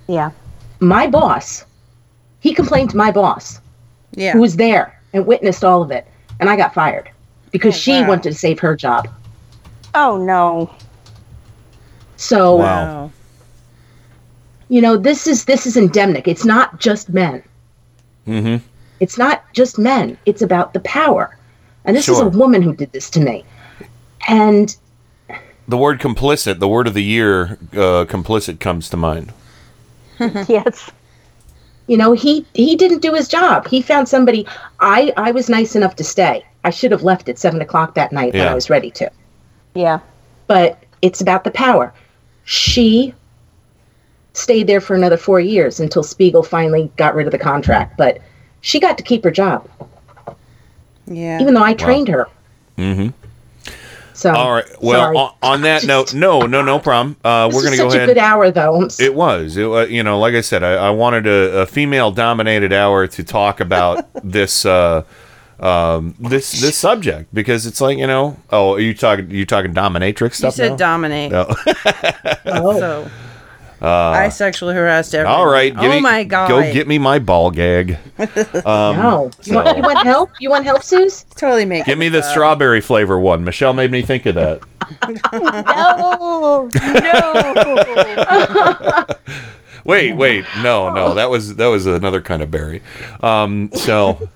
[0.09, 0.31] Yeah.
[0.81, 1.65] My boss,
[2.41, 3.61] he complained to my boss,
[4.13, 4.33] Yeah.
[4.33, 6.07] who was there and witnessed all of it,
[6.41, 7.09] and I got fired
[7.53, 8.09] because she wow.
[8.09, 9.09] wanted to save her job.
[9.95, 10.71] Oh no.
[12.17, 13.11] So Wow.
[14.69, 16.27] you know this is this is endemic.
[16.27, 17.43] It's not just men.
[18.27, 18.65] mm-hmm.
[19.01, 20.19] It's not just men.
[20.27, 21.37] It's about the power.
[21.89, 23.47] And this is a woman who did this to me.
[24.29, 24.77] And
[25.67, 29.33] the word complicit, the word of the year, uh, complicit comes to mind.
[30.21, 30.91] yes.
[31.87, 33.67] you know he he didn't do his job.
[33.67, 34.47] He found somebody.
[34.81, 36.45] I I was nice enough to stay.
[36.63, 39.11] I should have left at seven o'clock that night when I was ready to.
[39.75, 40.01] Yeah.
[40.47, 41.95] But it's about the power.
[42.45, 43.15] She
[44.35, 47.97] stayed there for another four years until Spiegel finally got rid of the contract.
[47.97, 48.19] But
[48.61, 49.67] she got to keep her job,
[51.11, 51.41] Yeah.
[51.41, 52.29] even though I trained her.
[52.77, 53.09] Mm-hmm.
[54.15, 54.65] So All right.
[54.83, 57.17] Well, on, on that note, no, no, no problem.
[57.25, 57.93] Uh, this we're going to go ahead.
[57.93, 58.89] such a good hour, though.
[58.99, 59.57] It was.
[59.57, 63.23] It, wa- you know, like I said, I, I wanted a, a female-dominated hour to
[63.23, 65.05] talk about this uh,
[65.61, 68.37] um, this this subject because it's like you know.
[68.51, 69.31] Oh, are you talking?
[69.31, 70.77] You talking dominatrix You said now?
[70.77, 71.31] dominate.
[71.33, 71.55] No.
[72.45, 73.09] So
[73.81, 75.39] Uh, I sexually harassed everyone.
[75.39, 75.75] all right.
[75.75, 76.49] Give oh me, my god.
[76.49, 77.99] Go get me my ball gag.
[78.19, 79.31] Um, no.
[79.45, 80.31] You, want, so- you want help?
[80.41, 81.25] You want help, Suze?
[81.37, 81.85] Totally make.
[81.85, 83.45] Give me the strawberry flavor one.
[83.45, 84.61] Michelle made me think of that.
[86.09, 86.79] No, no.
[89.85, 92.83] Wait, wait, no, no, that was that was another kind of berry.
[93.23, 94.29] Um, so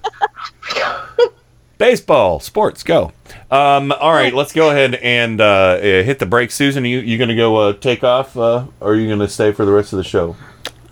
[1.82, 3.10] baseball, sports, go.
[3.50, 6.52] Um, all right, let's go ahead and uh, uh, hit the break.
[6.52, 9.64] Susan, you you gonna go uh, take off, uh, or are you gonna stay for
[9.64, 10.36] the rest of the show?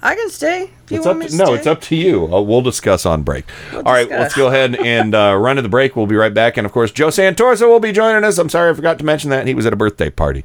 [0.03, 0.65] I can stay.
[0.65, 2.35] If you it's want up me to, to no, it's up to you.
[2.35, 3.45] Uh, we'll discuss on break.
[3.73, 4.21] All right, discuss.
[4.21, 5.95] let's go ahead and uh, run to the break.
[5.95, 8.39] We'll be right back, and of course, Joe Santorsa will be joining us.
[8.39, 10.45] I'm sorry I forgot to mention that he was at a birthday party.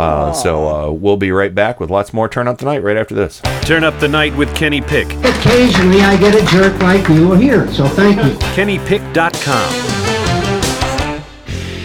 [0.00, 2.96] Uh, so uh, we'll be right back with lots more Turn Up the Night right
[2.96, 3.42] after this.
[3.62, 5.12] Turn up the night with Kenny Pick.
[5.22, 8.32] Occasionally I get a jerk like you here, so thank you.
[8.54, 9.90] KennyPick.com.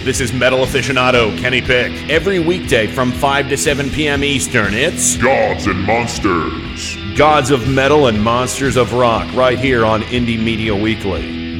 [0.06, 1.92] This is Metal Aficionado Kenny Pick.
[2.10, 4.24] Every weekday from 5 to 7 p.m.
[4.24, 6.96] Eastern, it's Gods and Monsters.
[7.18, 11.45] Gods of Metal and Monsters of Rock right here on Indie Media Weekly.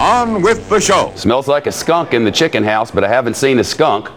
[0.00, 1.12] on with the show.
[1.14, 4.08] Smells like a skunk in the chicken house, but I haven't seen a skunk.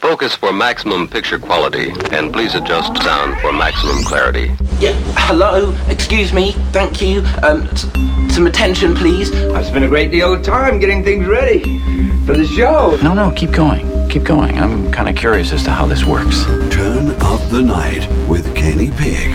[0.00, 4.52] Focus for maximum picture quality, and please adjust sound for maximum clarity.
[4.78, 7.20] Yeah, hello, excuse me, thank you.
[7.42, 7.86] Um, s-
[8.32, 9.32] some attention, please.
[9.52, 11.80] I've spent a great deal of time getting things ready
[12.26, 12.96] for the show.
[13.02, 14.08] No, no, keep going.
[14.08, 14.56] Keep going.
[14.58, 16.44] I'm kind of curious as to how this works.
[16.72, 19.34] Turn up the night with Kenny Pick.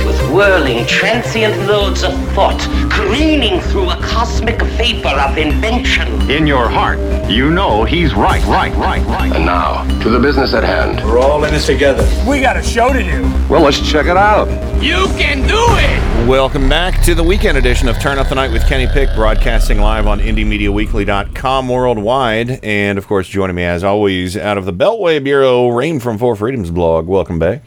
[0.31, 2.59] whirling, transient loads of thought,
[2.89, 6.07] careening through a cosmic vapor of invention.
[6.31, 9.31] In your heart, you know he's right, right, right, right.
[9.33, 11.03] And now, to the business at hand.
[11.05, 12.07] We're all in this together.
[12.27, 13.21] We got a show to do.
[13.49, 14.47] Well, let's check it out.
[14.81, 16.27] You can do it!
[16.27, 19.79] Welcome back to the weekend edition of Turn Up the Night with Kenny Pick, broadcasting
[19.79, 22.63] live on IndieMediaWeekly.com worldwide.
[22.63, 26.35] And of course, joining me as always out of the Beltway Bureau, Rain from Four
[26.35, 27.07] Freedoms blog.
[27.07, 27.63] Welcome back.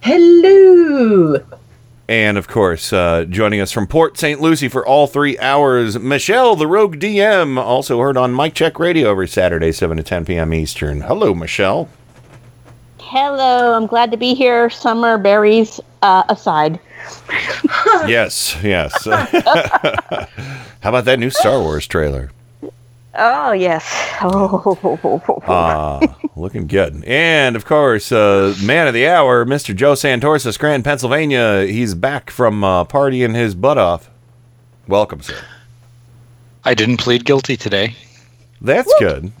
[0.00, 1.57] Hello.
[2.08, 4.40] And of course, uh, joining us from Port St.
[4.40, 9.10] Lucie for all three hours, Michelle, the Rogue DM, also heard on Mike Check Radio
[9.10, 10.54] every Saturday, 7 to 10 p.m.
[10.54, 11.02] Eastern.
[11.02, 11.86] Hello, Michelle.
[12.98, 14.70] Hello, I'm glad to be here.
[14.70, 16.80] Summer berries uh, aside.
[18.06, 19.04] yes, yes.
[19.04, 22.30] How about that new Star Wars trailer?
[23.20, 23.84] Oh yes.
[24.22, 25.38] Oh.
[25.48, 26.00] Ah,
[26.36, 27.02] looking good.
[27.04, 29.74] And of course, uh, man of the hour, Mr.
[29.74, 31.66] Joe Santorsa, Scranton, Pennsylvania.
[31.66, 34.08] He's back from uh, partying his butt off.
[34.86, 35.36] Welcome, sir.
[36.64, 37.96] I didn't plead guilty today.
[38.60, 39.32] That's good.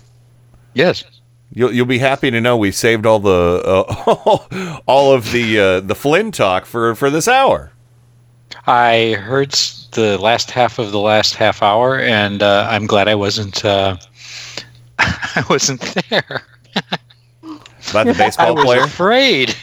[0.74, 1.04] Yes.
[1.52, 5.80] You'll, you'll be happy to know we saved all the uh, all of the uh,
[5.80, 7.72] the Flynn talk for for this hour.
[8.66, 9.54] I heard
[9.90, 13.64] s- the last half of the last half hour, and uh, I'm glad I wasn't.
[13.64, 13.96] Uh,
[14.98, 15.80] I wasn't
[16.10, 16.42] there.
[17.90, 18.82] About the baseball I was player?
[18.84, 19.54] afraid.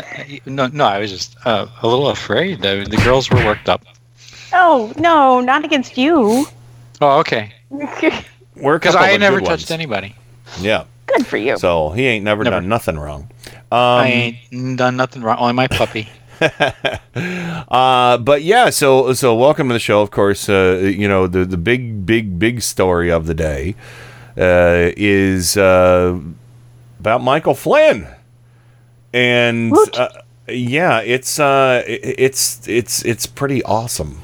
[0.46, 2.62] no, no, I was just uh, a little afraid.
[2.62, 3.84] The, the girls were worked up.
[4.52, 6.46] Oh no, not against you.
[7.00, 7.52] Oh, okay.
[7.70, 9.70] We're a Because I of never touched ones.
[9.72, 10.14] anybody.
[10.60, 10.84] Yeah.
[11.06, 11.58] Good for you.
[11.58, 12.56] So he ain't never, Never.
[12.56, 13.28] done nothing wrong.
[13.72, 15.36] Um, I ain't done nothing wrong.
[15.38, 16.08] Only my puppy.
[17.68, 20.00] uh, but yeah, so so welcome to the show.
[20.02, 23.74] Of course, uh, you know the the big big big story of the day
[24.36, 26.18] uh, is uh,
[27.00, 28.06] about Michael Flynn,
[29.12, 30.08] and uh,
[30.48, 34.20] yeah, it's uh, it's it's it's pretty awesome.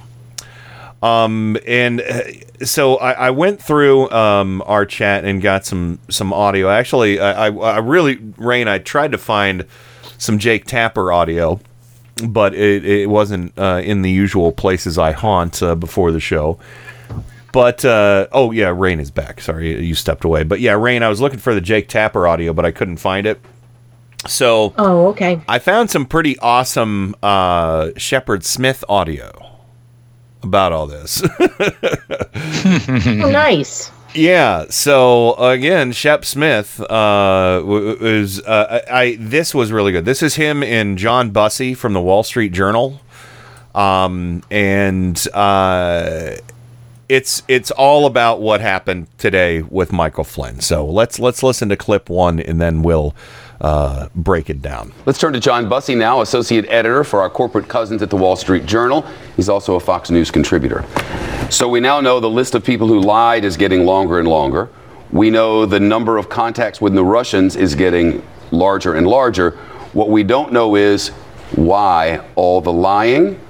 [1.02, 2.22] Um, and uh,
[2.62, 6.68] so I, I went through um, our chat and got some some audio.
[6.68, 9.64] Actually, I, I, I really, Rain, I tried to find
[10.18, 11.60] some Jake Tapper audio,
[12.20, 16.58] but it, it wasn't uh, in the usual places I haunt uh, before the show.
[17.52, 19.40] But uh, oh yeah, Rain is back.
[19.40, 20.44] Sorry, you stepped away.
[20.44, 23.26] But yeah, Rain, I was looking for the Jake Tapper audio, but I couldn't find
[23.26, 23.40] it.
[24.26, 25.40] So oh, okay.
[25.48, 29.58] I found some pretty awesome uh, Shepard Smith audio
[30.42, 31.22] about all this.
[31.40, 33.90] oh, nice.
[34.14, 34.66] Yeah.
[34.70, 39.16] So again, Shep Smith uh, was uh, I.
[39.18, 40.04] This was really good.
[40.04, 43.00] This is him and John Bussey from the Wall Street Journal,
[43.74, 46.32] um, and uh,
[47.08, 50.60] it's it's all about what happened today with Michael Flynn.
[50.60, 53.14] So let's let's listen to clip one, and then we'll
[53.60, 54.92] uh, break it down.
[55.06, 58.36] Let's turn to John Bussey now, associate editor for our corporate cousins at the Wall
[58.36, 59.06] Street Journal.
[59.36, 60.84] He's also a Fox News contributor.
[61.50, 64.70] So we now know the list of people who lied is getting longer and longer.
[65.12, 69.52] We know the number of contacts with the Russians is getting larger and larger.
[69.92, 71.08] What we don't know is
[71.56, 73.40] why all the lying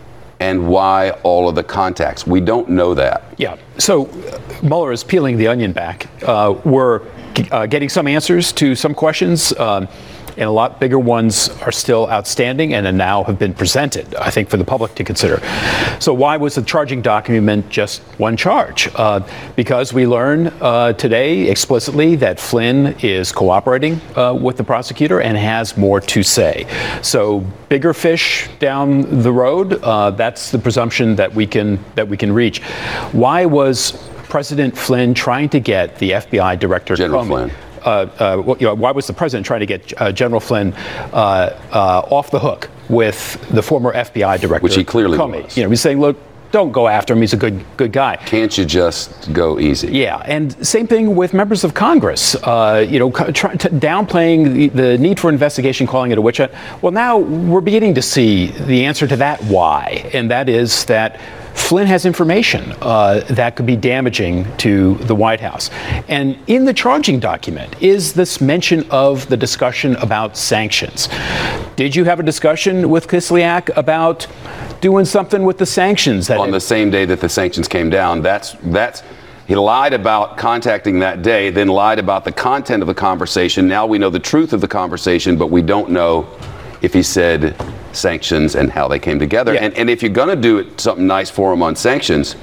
[0.40, 2.26] and why all of the contacts.
[2.26, 3.22] We don't know that.
[3.36, 3.56] Yeah.
[3.76, 6.06] So uh, Mueller is peeling the onion back.
[6.22, 7.02] Uh, we're
[7.50, 9.56] uh, getting some answers to some questions.
[9.58, 9.88] Um,
[10.36, 14.48] and a lot bigger ones are still outstanding and now have been presented, I think,
[14.48, 15.40] for the public to consider.
[16.00, 18.88] So, why was the charging document just one charge?
[18.94, 19.20] Uh,
[19.56, 25.36] because we learn uh, today explicitly that Flynn is cooperating uh, with the prosecutor and
[25.36, 26.66] has more to say.
[27.02, 29.74] So, bigger fish down the road.
[29.82, 32.62] Uh, that's the presumption that we can that we can reach.
[33.12, 33.92] Why was
[34.30, 37.50] President Flynn trying to get the FBI director General Comey, Flynn.
[37.82, 37.88] Uh,
[38.48, 40.72] uh, you know, why was the president trying to get uh, General Flynn
[41.12, 45.44] uh, uh, off the hook with the former FBI director, Which he clearly Comey?
[45.44, 45.56] was.
[45.56, 46.16] You know, he's saying, look,
[46.52, 47.20] don't go after him.
[47.20, 48.16] He's a good good guy.
[48.16, 49.88] Can't you just go easy?
[49.92, 52.34] Yeah, and same thing with members of Congress.
[52.34, 56.38] Uh, you know, try, t- downplaying the, the need for investigation, calling it a witch
[56.38, 56.52] hunt.
[56.82, 61.20] Well, now we're beginning to see the answer to that why, and that is that
[61.60, 65.70] Flynn has information uh, that could be damaging to the White House.
[66.08, 71.08] And in the charging document is this mention of the discussion about sanctions.
[71.76, 74.26] Did you have a discussion with Kislyak about
[74.80, 76.26] doing something with the sanctions?
[76.26, 78.22] That on the same day that the sanctions came down.
[78.22, 79.02] That's that's
[79.46, 83.66] he lied about contacting that day, then lied about the content of the conversation.
[83.66, 86.28] Now we know the truth of the conversation, but we don't know
[86.82, 87.56] if he said
[87.92, 89.56] sanctions and how they came together.
[89.56, 92.36] And, and if you're going to do it, something nice for them on sanctions,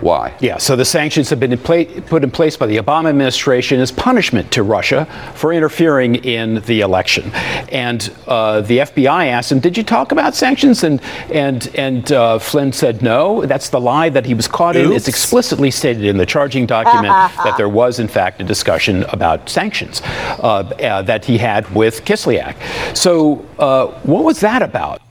[0.00, 0.34] why?
[0.40, 3.80] Yeah, so the sanctions have been in pla- put in place by the Obama administration
[3.80, 7.30] as punishment to Russia for interfering in the election.
[7.70, 12.38] And uh, the FBI asked him, "Did you talk about sanctions?" And and and uh,
[12.38, 14.92] Flynn said, "No." That's the lie that he was caught in.
[14.92, 17.12] It's explicitly stated in the charging document
[17.44, 22.04] that there was, in fact, a discussion about sanctions uh, uh, that he had with
[22.04, 22.56] Kislyak.
[22.96, 25.02] So, uh, what was that about?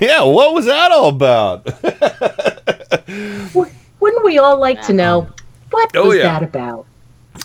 [0.00, 1.66] Yeah, what was that all about?
[4.00, 5.28] Wouldn't we all like to know
[5.70, 6.38] what Oh, was yeah.
[6.38, 6.86] that about?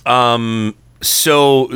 [0.06, 0.76] Um.
[1.02, 1.68] So,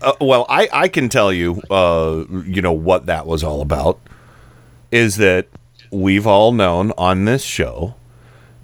[0.00, 3.98] uh, well, I I can tell you, uh, you know what that was all about.
[4.92, 5.46] Is that
[5.90, 7.94] we've all known on this show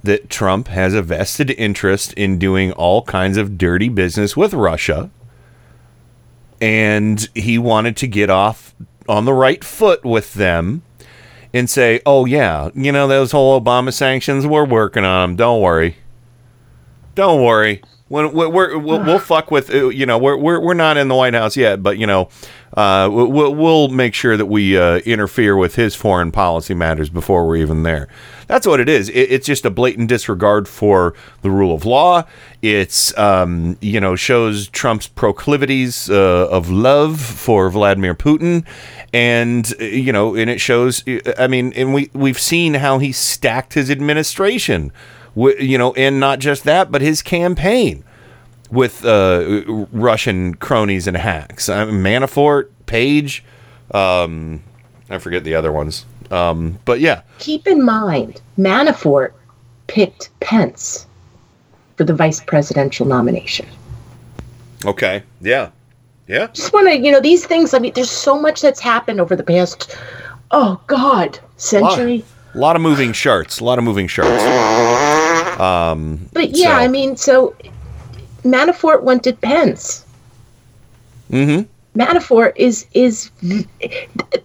[0.04, 5.10] that Trump has a vested interest in doing all kinds of dirty business with Russia,
[6.60, 8.74] and he wanted to get off
[9.08, 10.82] on the right foot with them
[11.58, 15.36] and say, "Oh yeah, you know those whole Obama sanctions, we're working on them.
[15.36, 15.96] Don't worry."
[17.14, 17.82] Don't worry.
[18.08, 21.08] When we're, we're we'll, we'll fuck with uh, you know we're, we're we're not in
[21.08, 22.28] the White House yet, but you know
[22.74, 27.46] uh, we'll we'll make sure that we uh, interfere with his foreign policy matters before
[27.46, 28.06] we're even there.
[28.46, 29.08] That's what it is.
[29.08, 32.24] It, it's just a blatant disregard for the rule of law.
[32.62, 38.64] It's um, you know shows Trump's proclivities uh, of love for Vladimir Putin,
[39.12, 41.02] and uh, you know, and it shows.
[41.38, 44.92] I mean, and we we've seen how he stacked his administration
[45.36, 48.02] you know, and not just that, but his campaign
[48.70, 51.68] with uh, Russian cronies and hacks.
[51.68, 53.44] I mean, Manafort, Page,
[53.92, 54.62] um,
[55.10, 56.04] I forget the other ones.
[56.30, 59.32] Um, but yeah, Keep in mind, Manafort
[59.86, 61.06] picked Pence
[61.96, 63.66] for the vice presidential nomination.
[64.84, 65.70] okay, yeah,
[66.26, 66.48] yeah.
[66.52, 67.72] Just want to, you know, these things.
[67.74, 69.96] I mean, there's so much that's happened over the past,
[70.50, 72.24] oh God, century.
[72.54, 73.60] A lot of moving charts.
[73.60, 74.42] A lot of moving charts.
[75.60, 77.54] Um, But yeah, so- I mean, so
[78.44, 80.04] Manafort wanted Pence.
[81.30, 81.66] Mhm.
[81.96, 83.30] Manafort is is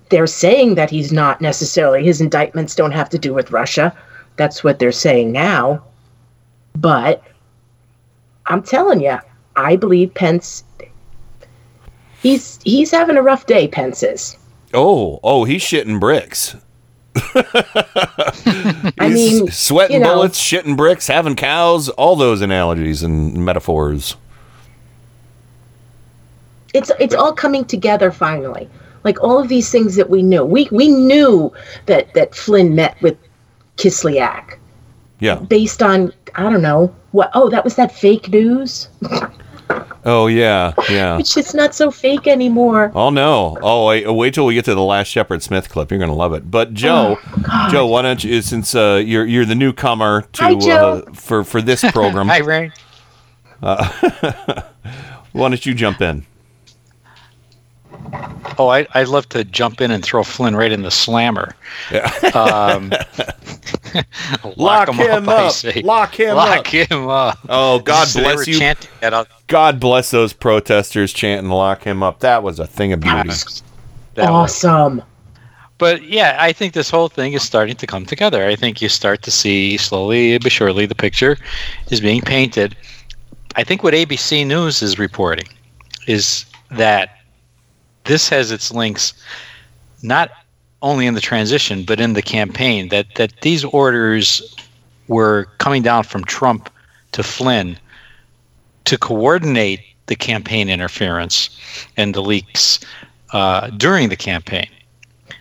[0.10, 3.94] they're saying that he's not necessarily his indictments don't have to do with Russia.
[4.38, 5.84] That's what they're saying now.
[6.78, 7.22] But
[8.48, 9.18] I'm telling you,
[9.58, 10.64] I believe Pence.
[12.24, 13.68] He's he's having a rough day.
[13.68, 14.38] Pence is.
[14.74, 16.56] Oh, oh, he's shitting bricks.
[19.00, 20.14] I mean, sweating you know.
[20.16, 24.16] bullets, shitting bricks, having cows, all those analogies and metaphors.
[26.74, 28.70] it's it's all coming together finally.
[29.04, 30.46] Like all of these things that we knew.
[30.46, 31.52] We we knew
[31.88, 33.18] that that Flynn met with
[33.78, 34.58] Kislyak
[35.20, 35.36] Yeah.
[35.36, 37.32] based on I don't know what.
[37.34, 38.88] Oh, that was that fake news.
[40.04, 41.20] Oh yeah, yeah.
[41.20, 42.92] It's just not so fake anymore.
[42.96, 43.58] Oh no!
[43.62, 45.92] Oh wait, wait till we get to the last Shepard Smith clip.
[45.92, 46.50] You're gonna love it.
[46.50, 48.42] But Joe, Oh, Joe, why don't you?
[48.42, 51.04] Since uh, you're you're the newcomer to Hi, Joe.
[51.08, 52.72] uh, for for this program, Hi, Ray.
[53.62, 53.88] uh,
[55.34, 56.26] why don't you jump in?
[58.58, 61.56] Oh, I, I'd love to jump in and throw Flynn right in the slammer.
[62.34, 62.92] Um,
[64.58, 65.52] Lock him I up.
[65.54, 65.82] say.
[65.82, 66.68] Lock him Lock up.
[66.68, 67.40] him up.
[67.50, 68.58] Oh, God They bless you.
[68.60, 72.94] chanting that out- God bless those protesters chanting "Lock him up." That was a thing
[72.94, 73.30] of beauty.
[74.16, 75.02] that was- awesome.
[75.78, 78.46] But yeah, I think this whole thing is starting to come together.
[78.48, 81.38] I think you start to see slowly but surely the picture
[81.90, 82.76] is being painted.
[83.56, 85.48] I think what ABC News is reporting
[86.08, 87.18] is that
[88.04, 89.14] this has its links
[90.04, 90.30] not
[90.82, 94.56] only in the transition but in the campaign that that these orders
[95.08, 96.70] were coming down from Trump
[97.12, 97.78] to Flynn
[98.86, 101.50] to coordinate the campaign interference
[101.98, 102.80] and the leaks
[103.34, 104.68] uh, during the campaign.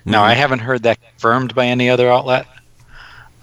[0.05, 2.47] Now, I haven't heard that confirmed by any other outlet.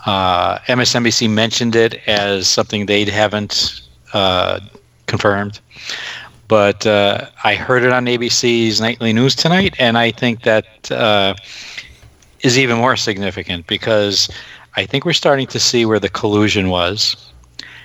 [0.05, 3.81] Uh, MSNBC mentioned it as something they haven't
[4.13, 4.59] uh,
[5.05, 5.59] confirmed,
[6.47, 11.35] but uh, I heard it on ABC's nightly news tonight, and I think that uh,
[12.41, 14.29] is even more significant because
[14.75, 17.15] I think we're starting to see where the collusion was.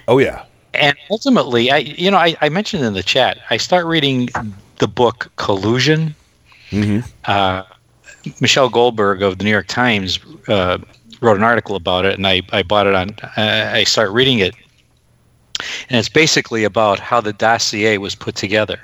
[0.08, 0.44] Oh yeah.
[0.74, 4.28] And ultimately, I you know I, I mentioned in the chat, I start reading
[4.78, 6.14] the book Collusion.
[6.70, 7.00] Mm-hmm.
[7.26, 7.64] Uh,
[8.40, 10.18] Michelle Goldberg of the New York Times
[10.48, 10.78] uh,
[11.20, 13.10] wrote an article about it, and I, I bought it on.
[13.36, 14.54] Uh, I start reading it,
[15.88, 18.80] and it's basically about how the dossier was put together,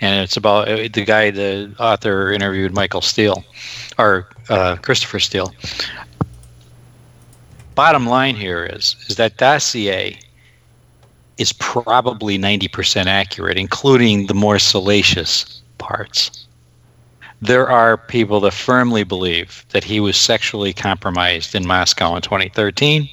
[0.00, 3.44] and it's about uh, the guy, the author, interviewed Michael Steele,
[3.98, 5.52] or uh, Christopher Steele.
[7.74, 10.18] Bottom line here is is that dossier
[11.36, 16.46] is probably 90% accurate, including the more salacious parts.
[17.42, 23.08] There are people that firmly believe that he was sexually compromised in Moscow in 2013.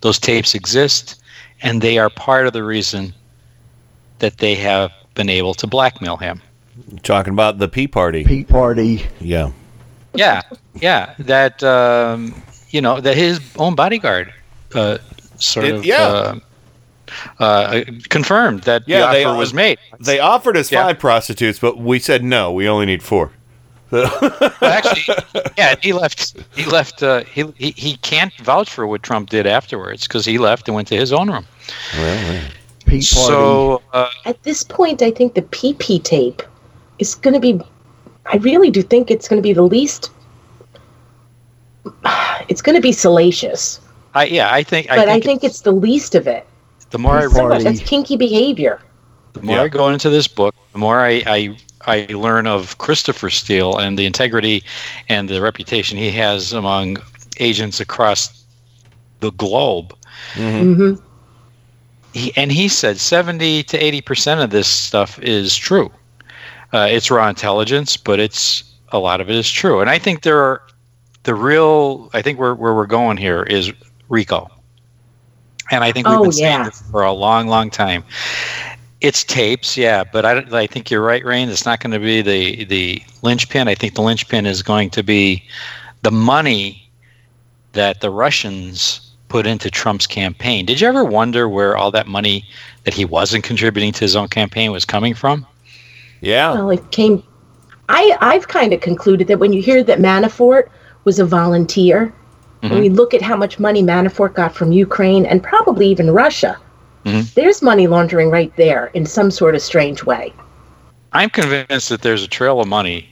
[0.00, 1.22] Those tapes exist,
[1.60, 3.12] and they are part of the reason
[4.20, 6.40] that they have been able to blackmail him.
[7.02, 8.24] Talking about the Pee Party.
[8.24, 9.04] Pee Party.
[9.20, 9.52] Yeah.
[10.14, 10.42] Yeah,
[10.74, 12.34] yeah, that um,
[12.70, 14.32] you know that his own bodyguard
[14.74, 14.98] uh,
[15.36, 16.02] sort It- of yeah.
[16.02, 16.38] uh,
[17.38, 19.78] uh, confirmed that Yeah, the they offer was made.
[20.00, 20.84] They offered us Yeah.
[20.84, 22.52] five prostitutes, but we said no.
[22.52, 23.30] We only need four.
[23.92, 25.14] Well, actually,
[25.58, 26.34] yeah, he left.
[26.54, 27.02] He left.
[27.02, 30.74] Uh, he, he he can't vouch for what Trump did afterwards because he left and
[30.74, 31.44] went to his own room.
[32.86, 33.00] Pee Party.
[33.02, 36.42] So uh, At this point, I think the PP tape
[36.98, 37.60] is going to be.
[38.26, 40.10] I really do think it's going to be the least.
[42.48, 43.80] It's going to be salacious,
[44.14, 44.88] I yeah, I think.
[44.88, 46.46] but I think, I think it's the least of it.
[46.90, 48.80] the more I So read, much- That's kinky behavior.
[49.32, 53.30] the more I go into this book, the more I, I I learn of Christopher
[53.30, 54.62] Steele and the integrity
[55.08, 56.98] and the reputation he has among
[57.40, 58.44] agents across
[59.20, 59.94] the globe.
[60.34, 60.94] hmm
[62.12, 65.90] He, and he said 70 to 80 percent of this stuff is true.
[66.72, 69.80] Uh, it's raw intelligence, but it's a lot of it is true.
[69.80, 70.62] And I think there are
[71.24, 72.10] the real.
[72.14, 73.72] I think where where we're going here is
[74.08, 74.50] RICO,
[75.70, 78.04] and I think we've Oh, been saying this for a long, long time.
[79.00, 81.48] It's tapes, yeah, but I, I think you're right, Rain.
[81.48, 83.68] It's not going to be the the linchpin.
[83.68, 85.42] I think the linchpin is going to be
[86.02, 86.88] the money
[87.72, 90.66] that the Russians put into Trump's campaign.
[90.66, 92.44] Did you ever wonder where all that money
[92.84, 95.46] that he wasn't contributing to his own campaign was coming from?
[96.22, 96.54] Yeah.
[96.54, 97.22] Well, it came.
[97.88, 100.68] I I've kind of concluded that when you hear that Manafort
[101.04, 102.12] was a volunteer,
[102.60, 106.56] when you look at how much money Manafort got from Ukraine and probably even Russia,
[107.04, 107.34] Mhm.
[107.34, 110.32] there's money laundering right there in some sort of strange way.
[111.12, 113.08] I'm convinced that there's a trail of money,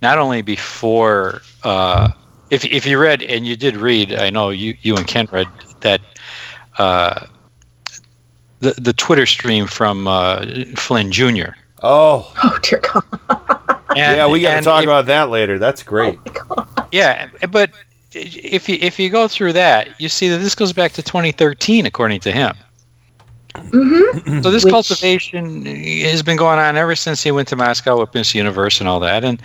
[0.00, 2.10] not only before, uh,
[2.50, 5.48] if if you read and you did read, I know you you and Ken read
[5.80, 6.00] that
[6.78, 7.26] uh,
[8.60, 11.50] the the Twitter stream from uh, Flynn Jr.
[11.84, 12.32] Oh.
[12.42, 13.04] Oh dear God.
[13.94, 15.58] yeah, we got to talk if- about that later.
[15.58, 16.18] That's great.
[16.90, 17.70] Yeah, but
[18.12, 21.84] if you if you go through that, you see that this goes back to 2013,
[21.86, 22.54] according to him.
[23.54, 24.42] Mm-hmm.
[24.42, 28.12] So this Which- cultivation has been going on ever since he went to Moscow with
[28.14, 29.24] Miss Universe and all that.
[29.24, 29.40] And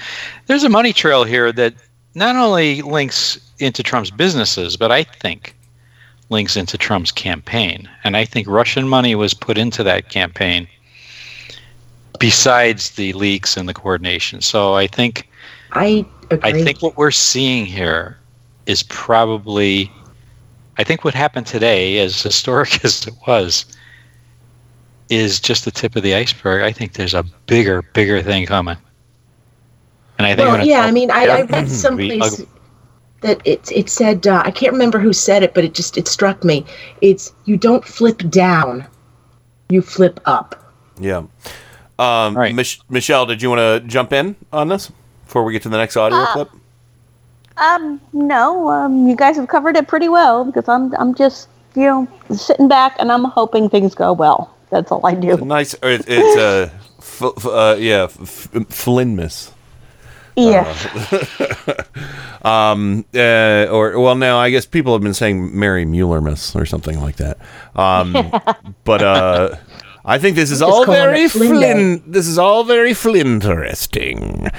[0.47, 1.73] there's a money trail here that
[2.15, 5.55] not only links into Trump's businesses, but I think
[6.29, 7.89] links into Trump's campaign.
[8.03, 10.67] And I think Russian money was put into that campaign
[12.19, 14.41] besides the leaks and the coordination.
[14.41, 15.29] So I think
[15.71, 16.39] I agree.
[16.43, 18.17] I think what we're seeing here
[18.65, 19.91] is probably
[20.77, 23.65] I think what happened today, as historic as it was,
[25.09, 26.63] is just the tip of the iceberg.
[26.63, 28.77] I think there's a bigger, bigger thing coming.
[30.17, 32.45] And I think well, yeah, I mean, I, I read all- someplace
[33.21, 36.07] that it it said uh, I can't remember who said it, but it just it
[36.07, 36.65] struck me.
[37.01, 38.85] It's you don't flip down,
[39.69, 40.73] you flip up.
[40.99, 41.23] Yeah.
[41.99, 44.91] Um, Mich- Michelle, did you want to jump in on this
[45.25, 46.49] before we get to the next audio Uh, clip?
[47.57, 51.83] Um, no, um, you guys have covered it pretty well because I'm, I'm just, you
[51.83, 54.55] know, sitting back and I'm hoping things go well.
[54.69, 55.35] That's all I do.
[55.37, 55.73] Nice.
[55.83, 56.69] It, it's uh,
[56.99, 58.19] f- f- uh, yeah, f-
[58.55, 59.51] f- Flinmus.
[60.37, 60.63] Yeah.
[62.43, 67.01] um, uh, or well, now I guess people have been saying Mary Muellermus or something
[67.01, 67.37] like that.
[67.75, 68.13] Um,
[68.85, 69.55] but uh,
[70.09, 74.49] I think this is all very Flynn This is all very flinteresting.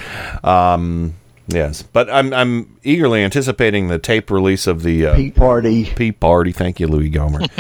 [0.45, 1.17] Um,
[1.49, 5.87] yes, but I'm I'm eagerly anticipating the tape release of the uh, Party.
[5.87, 6.53] Pete Party.
[6.53, 7.51] Thank you, Louie Gohmert.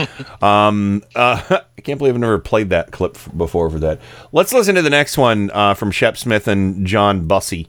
[0.42, 1.42] um, uh,
[1.78, 4.00] I can't believe I've never played that clip f- before for that.
[4.30, 7.68] Let's listen to the next one uh, from Shep Smith and John Bussey.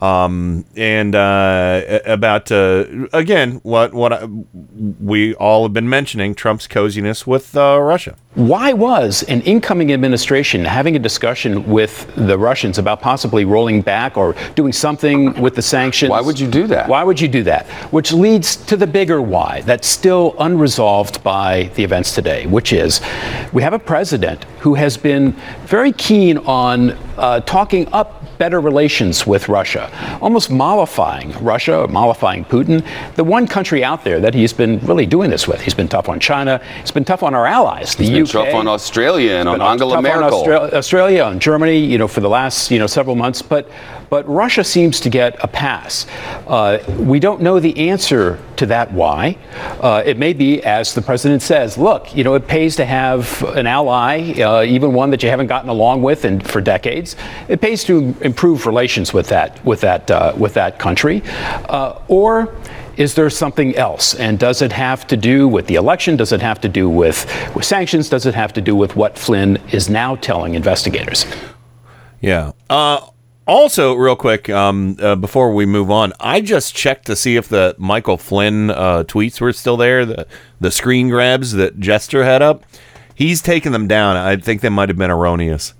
[0.00, 4.26] Um, and uh, about uh, again what what I,
[4.98, 8.16] we all have been mentioning Trump's coziness with uh, Russia.
[8.34, 14.16] Why was an incoming administration having a discussion with the Russians about possibly rolling back
[14.16, 16.10] or doing something with the sanctions?
[16.10, 16.88] Why would you do that?
[16.88, 17.66] Why would you do that?
[17.92, 23.00] Which leads to the bigger why that's still unresolved by the events today, which is
[23.52, 25.32] we have a president who has been
[25.66, 29.84] very keen on uh, talking up better relations with Russia,
[30.22, 32.82] almost mollifying Russia mollifying Putin,
[33.14, 35.60] the one country out there that he's been really doing this with.
[35.60, 38.46] He's been tough on China, he's been tough on our allies, the He's been UK.
[38.46, 42.08] tough on Australia and on been Angela tough on Austra- Australia, on Germany, you know,
[42.08, 43.68] for the last you know several months, but
[44.10, 46.04] but Russia seems to get a pass.
[46.48, 49.38] Uh, we don't know the answer to that why.
[49.80, 53.42] Uh, it may be, as the president says, look, you know, it pays to have
[53.56, 57.14] an ally, uh, even one that you haven't gotten along with in, for decades.
[57.48, 61.22] It pays to improve relations with that with that uh, with that country,
[61.68, 62.30] uh, or
[62.96, 64.14] is there something else?
[64.14, 66.16] And does it have to do with the election?
[66.16, 67.24] Does it have to do with,
[67.54, 68.10] with sanctions?
[68.10, 71.24] Does it have to do with what Flynn is now telling investigators?
[72.20, 72.52] Yeah.
[72.68, 73.00] Uh,
[73.46, 77.48] also, real quick, um, uh, before we move on, I just checked to see if
[77.48, 80.04] the Michael Flynn uh, tweets were still there.
[80.04, 80.26] The
[80.60, 82.64] the screen grabs that Jester had up.
[83.14, 84.16] He's taken them down.
[84.16, 85.74] I think they might have been erroneous.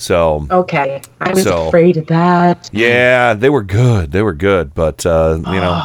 [0.00, 2.70] So Okay, I was So- afraid of that.
[2.72, 4.12] yeah, they were good.
[4.12, 5.82] They were good, but uh, you know,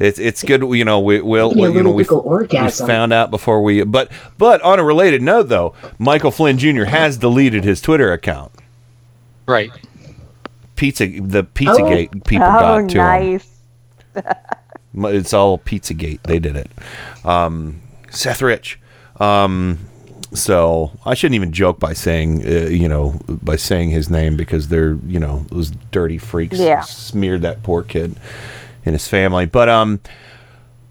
[0.00, 0.62] it's it's good.
[0.62, 3.84] You know, we will Give me a you know little we found out before we.
[3.84, 6.84] But but on a related note, though, Michael Flynn Jr.
[6.86, 8.50] has deleted his Twitter account.
[9.46, 9.70] Right.
[10.74, 13.40] Pizza the Pizzagate people oh, got to him.
[14.14, 14.24] nice.
[15.14, 16.24] It's all Pizzagate.
[16.24, 16.68] They did it.
[17.24, 17.80] Um,
[18.10, 18.80] Seth Rich.
[19.20, 19.78] Um,
[20.32, 24.68] so I shouldn't even joke by saying, uh, you know, by saying his name because
[24.68, 26.82] they're, you know, those dirty freaks Yeah.
[26.82, 28.14] smeared that poor kid
[28.84, 29.46] and his family.
[29.46, 30.00] But um,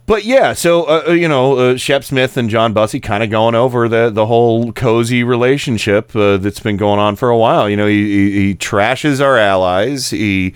[0.05, 3.29] but yeah, so uh, uh, you know, uh, Shep Smith and John Bussey kind of
[3.29, 7.69] going over the the whole cozy relationship uh, that's been going on for a while.
[7.69, 10.09] You know, he, he, he trashes our allies.
[10.09, 10.53] He,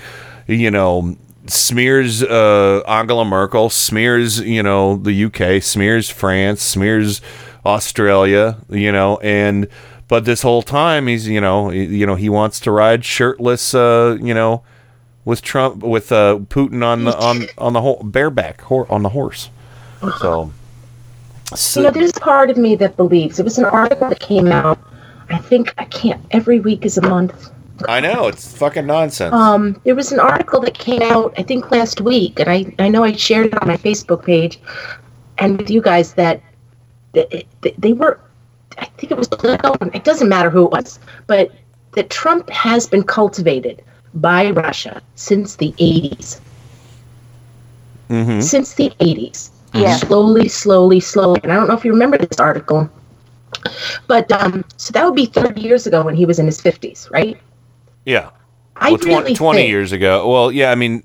[0.47, 1.15] you know,
[1.45, 7.21] smears uh, Angela Merkel, smears you know the UK, smears France, smears
[7.65, 8.57] Australia.
[8.69, 9.67] You know, and
[10.07, 13.73] but this whole time he's you know he, you know he wants to ride shirtless.
[13.73, 14.63] Uh, you know
[15.25, 19.09] with Trump with uh, Putin on the on on the whole bareback hor- on the
[19.09, 19.49] horse.
[20.17, 20.51] So,
[21.77, 24.79] You know, there's part of me that believes it was an article that came out.
[25.29, 26.21] I think I can't.
[26.31, 27.51] Every week is a month.
[27.87, 29.33] I know it's fucking nonsense.
[29.33, 32.87] Um, there was an article that came out, I think last week, and I, I
[32.89, 34.59] know I shared it on my Facebook page
[35.37, 36.41] and with you guys that
[37.13, 37.45] they,
[37.77, 38.19] they were,
[38.77, 39.29] I think it was.
[39.93, 41.51] It doesn't matter who it was, but
[41.93, 43.83] that Trump has been cultivated
[44.15, 46.39] by Russia since the 80s.
[48.09, 48.41] Mm-hmm.
[48.41, 49.49] Since the 80s.
[49.73, 49.95] Yeah.
[49.97, 51.39] Slowly, slowly, slowly.
[51.43, 52.89] And I don't know if you remember this article,
[54.07, 57.09] but um, so that would be 30 years ago when he was in his 50s,
[57.09, 57.39] right?
[58.05, 58.29] Yeah.
[58.75, 60.29] I well, 20, really 20 think- years ago.
[60.29, 61.03] Well, yeah, I mean,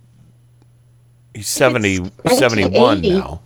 [1.34, 3.40] he's 70, 71 now.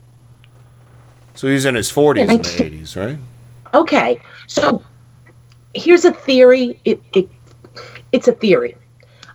[1.35, 2.35] So he's in his 40s in the
[2.83, 3.19] 80s, right?
[3.75, 4.83] Okay, so
[5.75, 6.79] here's a theory.
[6.85, 7.29] It, it
[8.13, 8.77] it's a theory.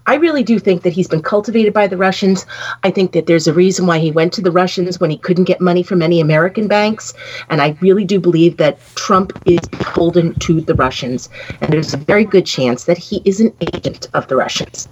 [0.06, 2.45] I really do think that he's been cultivated by the Russians.
[2.84, 5.44] I think that there's a reason why he went to the Russians when he couldn't
[5.44, 7.14] get money from any American banks.
[7.49, 11.28] And I really do believe that Trump is beholden to the Russians.
[11.60, 14.88] And there's a very good chance that he is an agent of the Russians.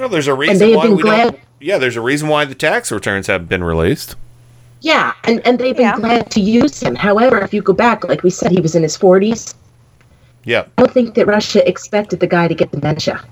[0.00, 1.40] Well, there's a reason And they have why been we glad- don't.
[1.60, 4.16] Yeah, there's a reason why the tax returns haven't been released.
[4.80, 6.94] Yeah, and, and they've been glad to use him.
[6.94, 9.54] However, if you go back, like we said, he was in his 40s.
[10.44, 10.64] Yeah.
[10.78, 13.24] I don't think that Russia expected the guy to get dementia.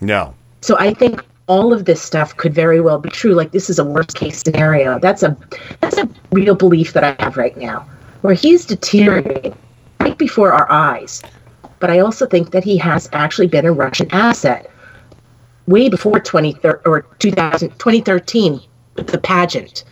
[0.00, 0.34] No.
[0.62, 3.34] So I think all of this stuff could very well be true.
[3.34, 4.98] Like this is a worst case scenario.
[4.98, 5.36] That's a
[5.80, 7.86] that's a real belief that I have right now,
[8.22, 9.56] where he's deteriorating
[9.98, 11.22] right before our eyes.
[11.80, 14.70] But I also think that he has actually been a Russian asset
[15.66, 19.84] way before 2013 or 2000, 2013 with the pageant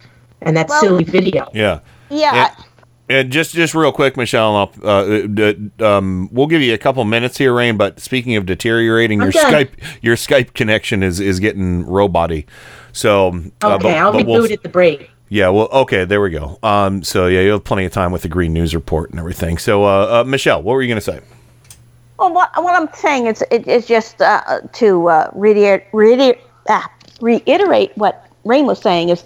[0.43, 1.49] and that Well- silly video.
[1.55, 1.81] Yeah.
[2.11, 2.51] Yeah.
[3.11, 7.03] And just just real quick, Michelle, I'll, uh, d- um, we'll give you a couple
[7.05, 7.79] minutes here, Rain.
[7.79, 9.53] But speaking of deteriorating, I'm your done.
[9.55, 9.69] Skype
[10.03, 12.45] your Skype connection is is getting roboty.
[12.93, 13.29] So
[13.65, 15.11] uh, Okay, I'll but reboot we'll- at the break.
[15.31, 16.59] Yeah, well, okay, there we go.
[16.63, 19.57] Um, so yeah, you have plenty of time with the Green News Report and everything.
[19.59, 21.21] So, uh, uh, Michelle, what were you going to say?
[22.19, 26.39] Well, what, what I'm saying is, it is just uh, to uh, reiter- reiter-
[26.69, 29.25] ah, reiterate what Rain was saying is,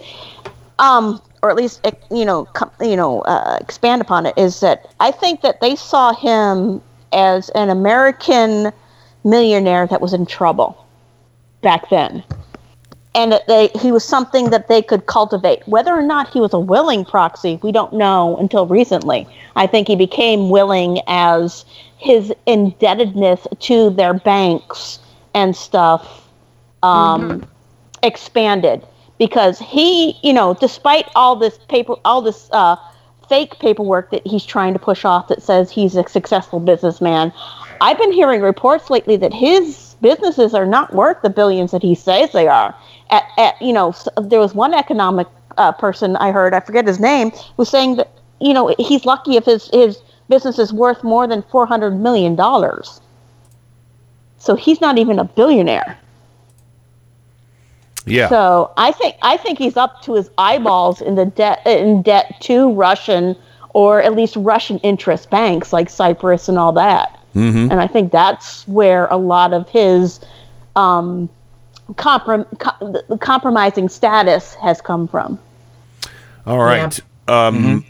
[0.78, 4.94] um, or at least you know, com- you know, uh, expand upon it is that
[5.00, 6.80] I think that they saw him
[7.12, 8.72] as an American
[9.24, 10.86] millionaire that was in trouble
[11.62, 12.24] back then,
[13.14, 15.66] and that they he was something that they could cultivate.
[15.66, 19.26] Whether or not he was a willing proxy, we don't know until recently.
[19.56, 21.64] I think he became willing as
[21.98, 24.98] his indebtedness to their banks
[25.34, 26.28] and stuff
[26.82, 27.46] um,
[28.02, 28.84] expanded
[29.22, 32.74] because he, you know, despite all this paper, all this uh,
[33.28, 37.32] fake paperwork that he's trying to push off that says he's a successful businessman,
[37.80, 41.94] I've been hearing reports lately that his businesses are not worth the billions that he
[41.94, 42.74] says they are.
[43.10, 46.98] At, at you know, there was one economic uh, person I heard, I forget his
[46.98, 51.28] name, was saying that you know he's lucky if his his business is worth more
[51.28, 53.00] than four hundred million dollars.
[54.38, 55.96] So he's not even a billionaire.
[58.06, 58.28] Yeah.
[58.28, 62.34] So I think I think he's up to his eyeballs in the debt in debt
[62.42, 63.36] to Russian
[63.74, 67.18] or at least Russian interest banks like Cyprus and all that.
[67.34, 67.70] Mhm.
[67.70, 70.20] And I think that's where a lot of his
[70.76, 71.28] um,
[71.92, 75.38] comprom- co- the compromising status has come from.
[76.46, 76.98] All right.
[77.28, 77.84] Um,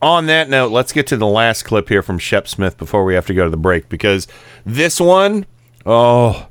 [0.00, 3.14] On that note, let's get to the last clip here from Shep Smith before we
[3.14, 4.28] have to go to the break because
[4.64, 5.44] this one,
[5.84, 6.46] oh,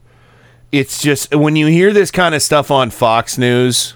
[0.72, 3.96] it's just when you hear this kind of stuff on Fox News,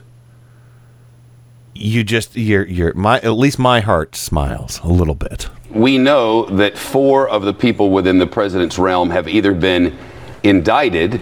[1.74, 5.50] you just you're you're my at least my heart smiles a little bit.
[5.70, 9.98] We know that four of the people within the president's realm have either been
[10.44, 11.22] indicted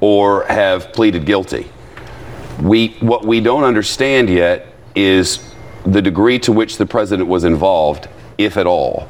[0.00, 1.70] or have pleaded guilty.
[2.60, 5.54] We what we don't understand yet is
[5.84, 8.08] the degree to which the president was involved,
[8.38, 9.08] if at all.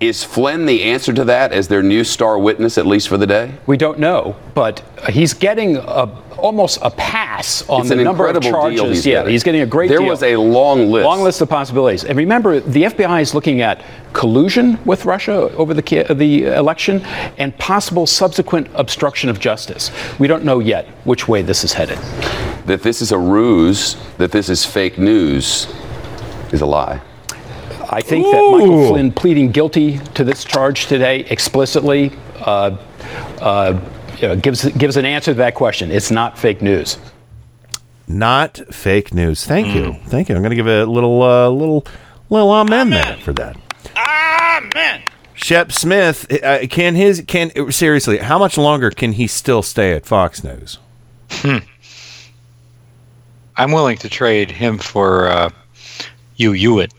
[0.00, 3.26] Is Flynn the answer to that as their new star witness, at least for the
[3.26, 3.52] day?
[3.66, 6.08] We don't know, but he's getting a,
[6.38, 8.80] almost a pass on It's the number of charges.
[8.80, 9.32] he's yeah, getting.
[9.32, 10.08] he's getting a great There deal.
[10.08, 11.04] was a long list.
[11.04, 12.04] Long list of possibilities.
[12.04, 15.82] And remember, the FBI is looking at collusion with Russia over the
[16.14, 17.02] the election
[17.36, 19.90] and possible subsequent obstruction of justice.
[20.18, 21.98] We don't know yet which way this is headed.
[22.64, 25.66] That this is a ruse, that this is fake news,
[26.52, 27.02] is a lie.
[27.92, 32.76] I think that Michael Flynn pleading guilty to this charge today explicitly uh,
[33.40, 33.80] uh,
[34.18, 35.90] you know, gives gives an answer to that question.
[35.90, 36.98] It's not fake news.
[38.06, 39.44] Not fake news.
[39.44, 40.36] Thank you, thank you.
[40.36, 41.84] I'm going to give a little uh, little
[42.28, 43.56] little amen, there for that.
[43.96, 45.02] Amen.
[45.34, 48.18] Shep Smith, uh, can his can seriously?
[48.18, 50.78] How much longer can he still stay at Fox News?
[51.30, 51.58] Hmm.
[53.56, 55.50] I'm willing to trade him for uh,
[56.34, 56.92] Hugh Hewitt.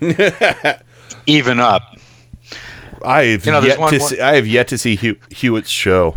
[1.26, 1.82] Even up.
[3.04, 5.70] I've You know, yet one to more- see, I have yet to see Hew- Hewitt's
[5.70, 6.16] show.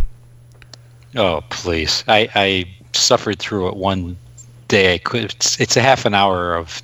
[1.15, 2.03] Oh please!
[2.07, 4.15] I, I suffered through it one
[4.67, 4.93] day.
[4.93, 5.25] I could.
[5.25, 6.81] It's, it's a half an hour of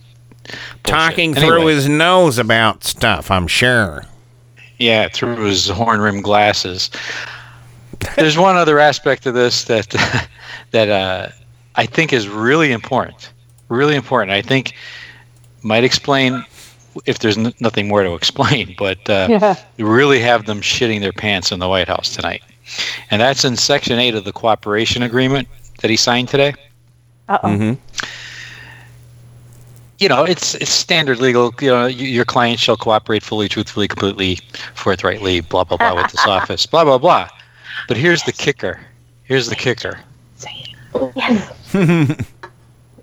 [0.83, 1.47] Talking bullshit.
[1.49, 3.29] through his nose about stuff.
[3.31, 4.03] I'm sure.
[4.79, 6.89] Yeah, through his horn rimmed glasses.
[8.15, 9.89] There's one other aspect of this that
[10.71, 11.29] that uh,
[11.75, 13.31] I think is really important.
[13.69, 14.31] Really important.
[14.31, 14.73] I think
[15.63, 16.43] might explain
[17.05, 19.55] if there's n- nothing more to explain, but uh, Yeah.
[19.77, 22.41] really have them shitting their pants in the White House tonight,
[23.11, 25.47] and that's in Section Eight of the cooperation agreement
[25.81, 26.53] that he signed today.
[27.27, 27.47] Uh oh.
[27.47, 28.05] Mm-hmm.
[29.99, 31.53] you know, it's it's standard legal.
[31.61, 34.39] You know, your client shall cooperate fully, truthfully, completely,
[34.75, 37.29] forthrightly, blah blah blah with this office, blah blah blah.
[37.87, 38.79] But here's the kicker.
[39.23, 39.99] Here's the kicker.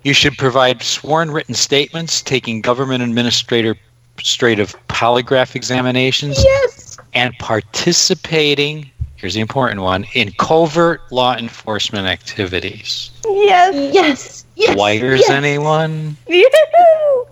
[0.04, 3.76] You should provide sworn written statements, taking government administrator
[4.14, 6.98] administrative polygraph examinations, Yes.
[7.14, 8.90] and participating.
[9.16, 13.10] Here's the important one in covert law enforcement activities.
[13.24, 13.94] Yes.
[13.94, 14.44] Yes.
[14.56, 14.76] Yes.
[14.76, 15.30] Wires, yes.
[15.30, 16.16] anyone?
[16.28, 17.26] Yoo-hoo.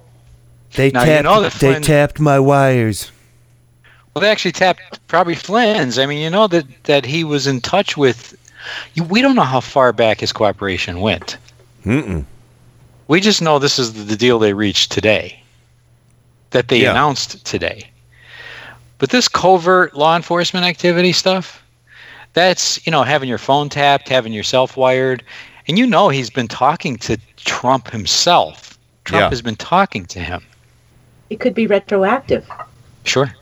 [0.74, 1.24] They Now, you tapped.
[1.24, 3.10] know that they tapped my wires.
[4.14, 5.98] Well, they actually tapped probably Flynn's.
[5.98, 8.36] I mean, you know that that he was in touch with.
[8.94, 11.36] You, we don't know how far back his cooperation went.
[11.84, 12.24] Mm-mm.
[13.10, 15.42] We just know this is the deal they reached today,
[16.50, 16.92] that they Yeah.
[16.92, 17.90] announced today.
[18.98, 21.60] But this covert law enforcement activity stuff,
[22.34, 25.24] that's you know having your phone tapped, having yourself wired,
[25.66, 28.78] and you know he's been talking to Trump himself.
[29.04, 29.30] Trump Yeah.
[29.30, 30.44] has been talking to him.
[31.30, 32.48] It could be retroactive.
[33.02, 33.34] Sure.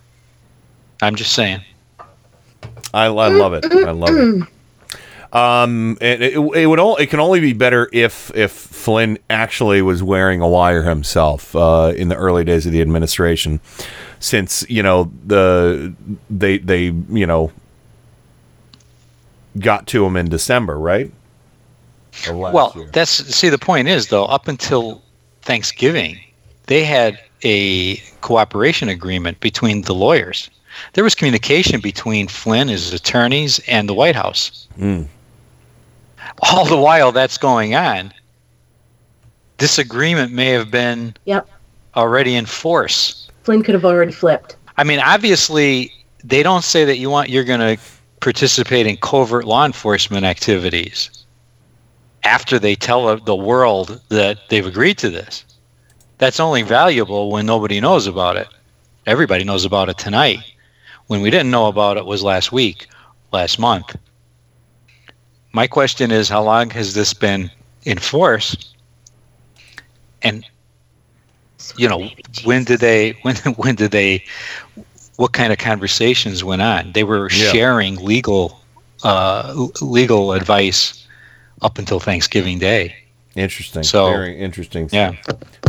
[1.02, 1.60] I'm just saying.
[2.94, 3.66] I, I love it.
[3.70, 4.48] I love it.
[5.32, 9.82] Um, it, it, it would all, it can only be better if if Flynn actually
[9.82, 13.60] was wearing a wire himself uh, in the early days of the administration,
[14.20, 15.92] since you know the
[16.30, 17.52] they they you know
[19.58, 21.12] got to him in December, right?
[22.30, 22.88] Well, year.
[22.92, 25.02] that's see the point is though up until
[25.42, 26.18] Thanksgiving,
[26.66, 30.48] they had a cooperation agreement between the lawyers.
[30.94, 34.68] There was communication between Flynn, his attorneys, and the White House.
[34.78, 35.08] Mm.
[36.52, 38.12] All the while that's going on,
[39.58, 41.48] this agreement may have been Yep.
[41.96, 43.28] already in force.
[43.42, 44.56] Flynn could have already flipped.
[44.76, 45.92] I mean, obviously,
[46.22, 47.82] they don't say that you want you're going to
[48.20, 51.10] participate in covert law enforcement activities
[52.24, 55.44] after they tell the world that they've agreed to this.
[56.18, 58.48] That's only valuable when nobody knows about it.
[59.06, 60.40] Everybody knows about it tonight.
[61.06, 62.88] When we didn't know about it was last week,
[63.32, 63.96] last month.
[65.52, 67.50] My question is how long has this been
[67.84, 68.56] in force?
[70.22, 70.44] And
[71.76, 72.08] you know,
[72.44, 74.24] when did they when when did they
[75.16, 76.92] what kind of conversations went on?
[76.92, 77.50] They were Yeah.
[77.52, 78.60] sharing legal
[79.04, 81.06] uh, legal advice
[81.62, 82.94] up until Thanksgiving Day.
[83.36, 83.82] Interesting.
[83.84, 84.88] So- very interesting.
[84.92, 85.12] Yeah.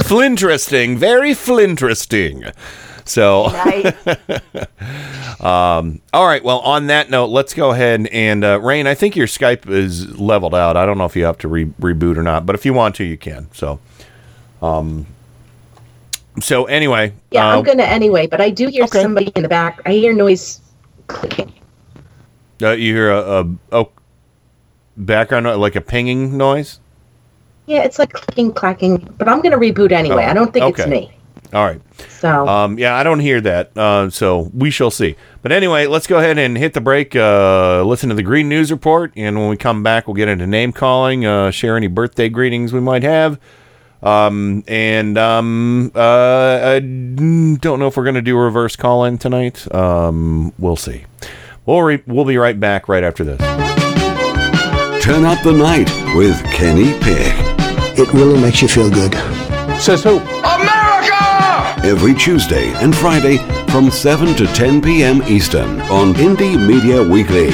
[0.04, 0.98] Flinteresting.
[0.98, 2.44] Very flinteresting.
[3.10, 3.46] So,
[5.40, 6.44] um, all right.
[6.44, 8.86] Well, on that note, let's go ahead and uh, Rain.
[8.86, 10.78] I think your Skype is leveled out.
[10.78, 12.96] I don't know if you have to re- reboot or not, but if you want
[12.96, 13.48] to, you can.
[13.52, 13.80] So,
[14.62, 15.08] um,
[16.40, 19.82] so anyway, Yeah, uh, I'm gonna anyway, but I do hear somebody in the back.
[19.86, 20.62] I hear noise
[21.08, 21.52] clicking.
[22.62, 23.92] uh, you hear a, a oh
[24.98, 26.80] background like a pinging noise.
[27.66, 28.98] Yeah, it's like clicking, clacking.
[29.18, 30.26] But I'm gonna reboot anyway.
[30.26, 31.12] Oh, I don't think it's me.
[31.54, 31.82] All right.
[32.10, 33.76] So Um, yeah, I don't hear that.
[33.78, 35.16] Uh, so we shall see.
[35.42, 37.16] But anyway, let's go ahead and hit the break.
[37.16, 40.46] Uh, listen to the Green News Report, and when we come back, we'll get into
[40.46, 43.40] name calling, uh, share any birthday greetings we might have.
[44.04, 46.00] Um, and um, uh,
[46.76, 49.74] I don't know if we're going to do a reverse call in tonight.
[49.74, 51.06] Um, we'll see.
[51.66, 53.40] We'll re- we'll be right back right after this.
[55.04, 57.34] Turn up the night with Kenny Pick.
[58.00, 59.14] It really makes you feel good.
[59.82, 60.20] Says who?
[61.84, 63.38] Every Tuesday and Friday
[63.70, 65.24] from 7 to 10 p.m.
[65.24, 67.50] Eastern on Indie Media Weekly.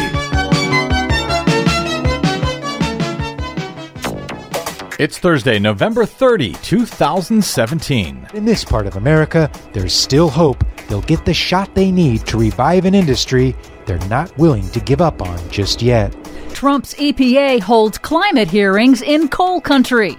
[4.98, 8.28] It's Thursday, November 30, 2017.
[8.34, 12.38] In this part of America, there's still hope they'll get the shot they need to
[12.38, 16.12] revive an industry they're not willing to give up on just yet.
[16.54, 20.18] Trump's EPA holds climate hearings in coal country.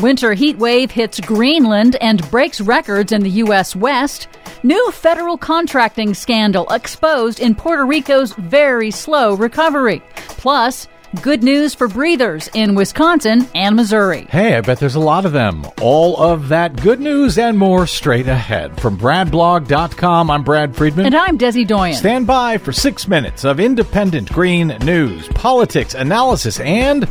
[0.00, 3.76] Winter heat wave hits Greenland and breaks records in the U.S.
[3.76, 4.28] West.
[4.62, 10.02] New federal contracting scandal exposed in Puerto Rico's very slow recovery.
[10.14, 10.88] Plus,
[11.20, 14.26] good news for breathers in Wisconsin and Missouri.
[14.30, 15.66] Hey, I bet there's a lot of them.
[15.80, 18.80] All of that good news and more straight ahead.
[18.80, 21.06] From BradBlog.com, I'm Brad Friedman.
[21.06, 21.94] And I'm Desi Doyen.
[21.96, 27.02] Stand by for six minutes of independent green news, politics, analysis, and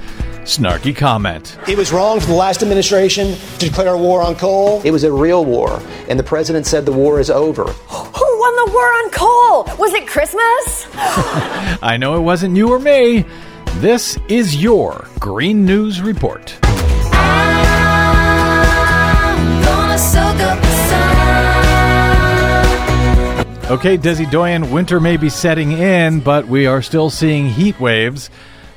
[0.43, 1.57] snarky comment.
[1.67, 4.81] It was wrong for the last administration to declare war on coal.
[4.83, 5.79] It was a real war,
[6.09, 7.65] and the president said the war is over.
[7.65, 9.77] Who won the war on coal?
[9.77, 10.87] Was it Christmas?
[11.83, 13.25] I know it wasn't you or me.
[13.81, 16.55] This is your Green News Report.
[23.71, 28.29] Okay, Desi Doyen, winter may be setting in, but we are still seeing heat waves.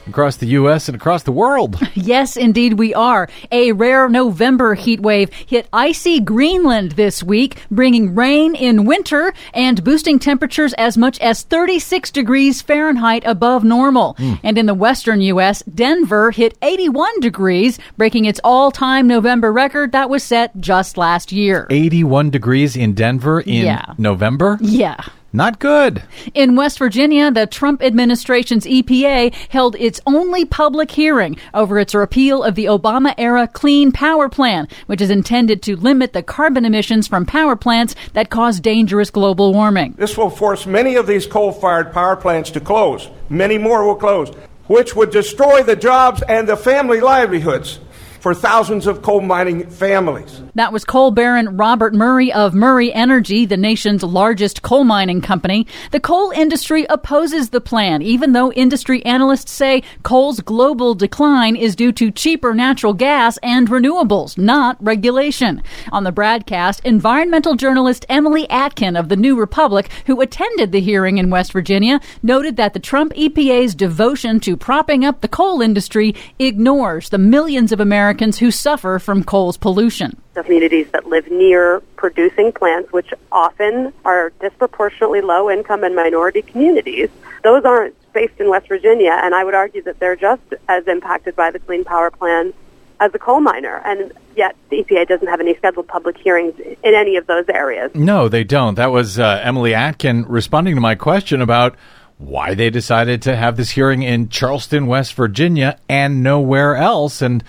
[0.07, 0.89] Across the U.S.
[0.89, 1.79] and across the world.
[1.97, 3.29] Yes, indeed, we are.
[3.51, 9.83] A rare November heat wave hit icy Greenland this week, bringing rain in winter and
[9.83, 14.15] boosting temperatures as much as 36 degrees Fahrenheit above normal.
[14.19, 14.35] Hmm.
[14.43, 19.93] And in the western U.S., Denver hit 81 degrees, breaking its all time November record
[19.93, 21.67] that was set just last year.
[21.71, 23.95] 81 degrees in Denver in Yeah.
[23.97, 24.59] November.
[24.61, 24.97] Yeah.
[25.35, 26.05] Not good.
[26.33, 32.45] In West Virginia, the Trump administration's EPA held its only public hearing over its repeal
[32.45, 37.09] of the Obama era Clean Power Plan, which is intended to limit the carbon emissions
[37.09, 39.97] from power plants that cause dangerous global warming.
[39.99, 43.11] This will force many of these coal fired power plants to close.
[43.29, 44.29] Many more will close,
[44.69, 47.81] which would destroy the jobs and the family livelihoods
[48.21, 50.44] for thousands of coal mining families.
[50.57, 55.67] That was coal baron Robert Murray of Murray Energy, the nation's largest coal mining company.
[55.91, 61.75] The coal industry opposes the plan, even though industry analysts say coal's global decline is
[61.75, 65.61] due to cheaper natural gas and renewables, not regulation.
[65.91, 71.19] On the broadcast, environmental journalist Emily Atkin of the New Republic, who attended the hearing
[71.19, 76.15] in West Virginia, noted that the Trump EPA's devotion to propping up the coal industry
[76.39, 80.17] ignores the millions of Americans who suffer from coal's pollution.
[80.43, 87.09] Communities that live near producing plants, which often are disproportionately low income and minority communities.
[87.43, 91.37] Those aren't based in West Virginia, and I would argue that they're just as impacted
[91.37, 92.53] by the Clean Power Plan
[93.01, 93.83] as a coal miner.
[93.85, 97.91] And yet the EPA doesn't have any scheduled public hearings in any of those areas.
[97.95, 98.75] No, they don't.
[98.77, 101.77] That was uh, Emily Atkin responding to my question about
[102.19, 107.23] why they decided to have this hearing in Charleston, West Virginia, and nowhere else.
[107.23, 107.43] And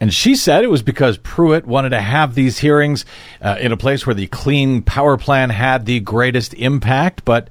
[0.00, 3.04] and she said it was because Pruitt wanted to have these hearings
[3.40, 7.48] uh, in a place where the Clean Power Plan had the greatest impact, but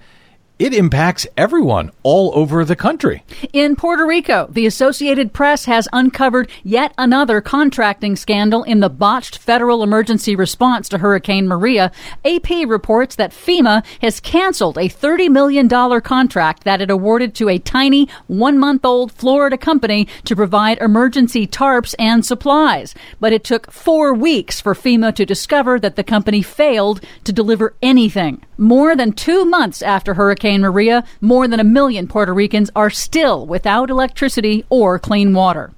[0.62, 3.24] it impacts everyone all over the country.
[3.52, 9.40] In Puerto Rico, the Associated Press has uncovered yet another contracting scandal in the botched
[9.40, 11.92] federal emergency response to Hurricane Maria.
[12.24, 15.68] AP reports that FEMA has canceled a $30 million
[16.02, 21.48] contract that it awarded to a tiny one month old Florida company to provide emergency
[21.48, 22.94] tarps and supplies.
[23.20, 27.74] But it took four weeks for FEMA to discover that the company failed to deliver
[27.82, 28.46] anything.
[28.60, 33.46] More than two months after Hurricane Maria, more than a million Puerto Ricans are still
[33.46, 35.72] without electricity or clean water.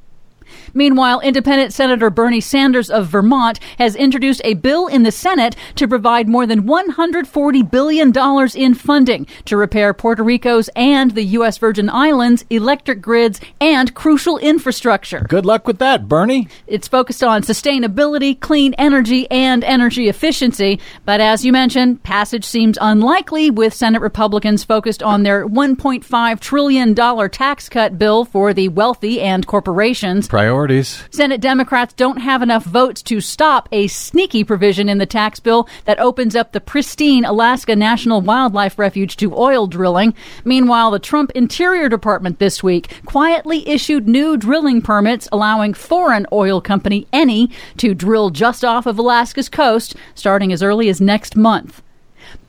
[0.73, 5.87] Meanwhile, independent Senator Bernie Sanders of Vermont has introduced a bill in the Senate to
[5.87, 8.13] provide more than $140 billion
[8.55, 11.57] in funding to repair Puerto Rico's and the U.S.
[11.57, 15.25] Virgin Islands electric grids and crucial infrastructure.
[15.29, 16.47] Good luck with that, Bernie.
[16.65, 20.79] It's focused on sustainability, clean energy, and energy efficiency.
[21.05, 26.95] But as you mentioned, passage seems unlikely with Senate Republicans focused on their $1.5 trillion
[27.29, 30.27] tax cut bill for the wealthy and corporations.
[30.63, 31.03] Priorities.
[31.11, 35.67] Senate Democrats don't have enough votes to stop a sneaky provision in the tax bill
[35.83, 40.13] that opens up the pristine Alaska National Wildlife Refuge to oil drilling.
[40.45, 46.61] Meanwhile, the Trump Interior Department this week quietly issued new drilling permits allowing foreign oil
[46.61, 51.81] company Eni to drill just off of Alaska's coast starting as early as next month.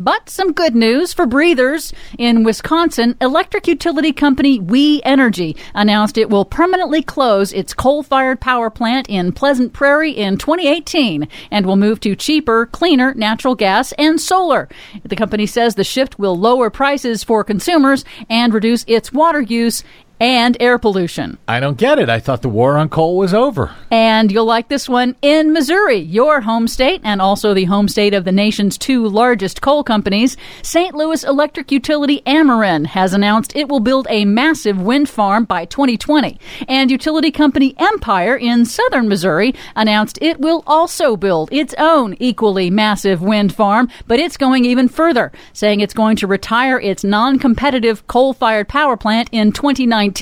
[0.01, 1.93] But some good news for breathers.
[2.19, 8.41] In Wisconsin, electric utility company We Energy announced it will permanently close its coal fired
[8.41, 13.93] power plant in Pleasant Prairie in 2018 and will move to cheaper, cleaner natural gas
[13.93, 14.69] and solar.
[15.05, 19.85] The company says the shift will lower prices for consumers and reduce its water use
[20.25, 21.37] and air pollution.
[21.47, 22.09] I don't get it.
[22.09, 23.77] I thought the war on coal was over.
[23.91, 28.15] And you'll like this one in Missouri, your home state, and also the home state
[28.15, 30.39] of the nation's two largest coal companies.
[30.63, 30.95] St.
[30.95, 36.41] Louis electric utility Ameren has announced it will build a massive wind farm by 2020.
[36.69, 42.71] And utility company Empire in southern Missouri announced it will also build its own equally
[42.71, 47.39] massive wind farm, but it's going even further, saying it's going to retire its non
[47.39, 50.14] competitive coal fired power plant in 2019,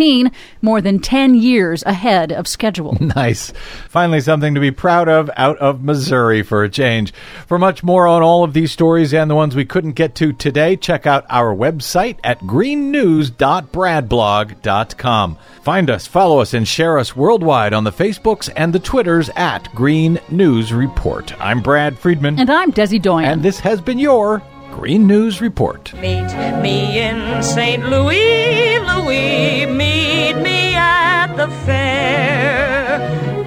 [0.61, 2.97] more than 10 years ahead of schedule.
[3.15, 3.53] Nice.
[3.89, 7.13] Finally, something to be proud of out of Missouri for a change.
[7.47, 10.33] For much more on all of these stories and the ones we couldn't get to
[10.33, 15.39] today, check out our website at greennews.bradblog.com.
[15.63, 19.73] Find us, follow us, and share us worldwide on the Facebooks and the Twitters at
[19.75, 21.39] Green News Report.
[21.41, 22.39] I'm Brad Friedman.
[22.39, 23.31] And I'm Desi Doyen.
[23.31, 24.43] And this has been your
[24.73, 25.93] Green News Report.
[25.95, 27.89] Meet me in St.
[27.91, 29.67] Louis, Louis.
[29.67, 32.99] Meet me at the fair.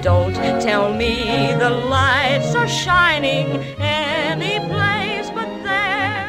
[0.02, 3.46] Don't tell me the lights are shining
[3.78, 6.28] any place but there.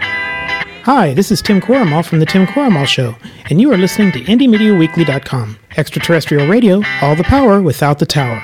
[0.83, 3.15] Hi, this is Tim Quormal from The Tim Quormal Show,
[3.49, 5.59] and you are listening to IndieMediaWeekly.com.
[5.75, 8.41] Extraterrestrial radio, all the power without the tower.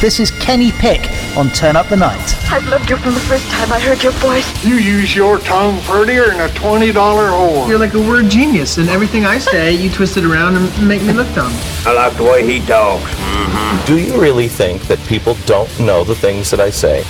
[0.00, 2.34] This is Kenny Pick on Turn Up the Night.
[2.50, 4.64] I've loved you from the first time I heard your voice.
[4.64, 7.68] You use your tongue prettier than a $20 whore.
[7.68, 11.02] You're like a word genius, and everything I say, you twist it around and make
[11.02, 11.52] me look dumb.
[11.86, 13.10] I like the way he talks.
[13.86, 17.00] Do you really think that people don't know the things that I say?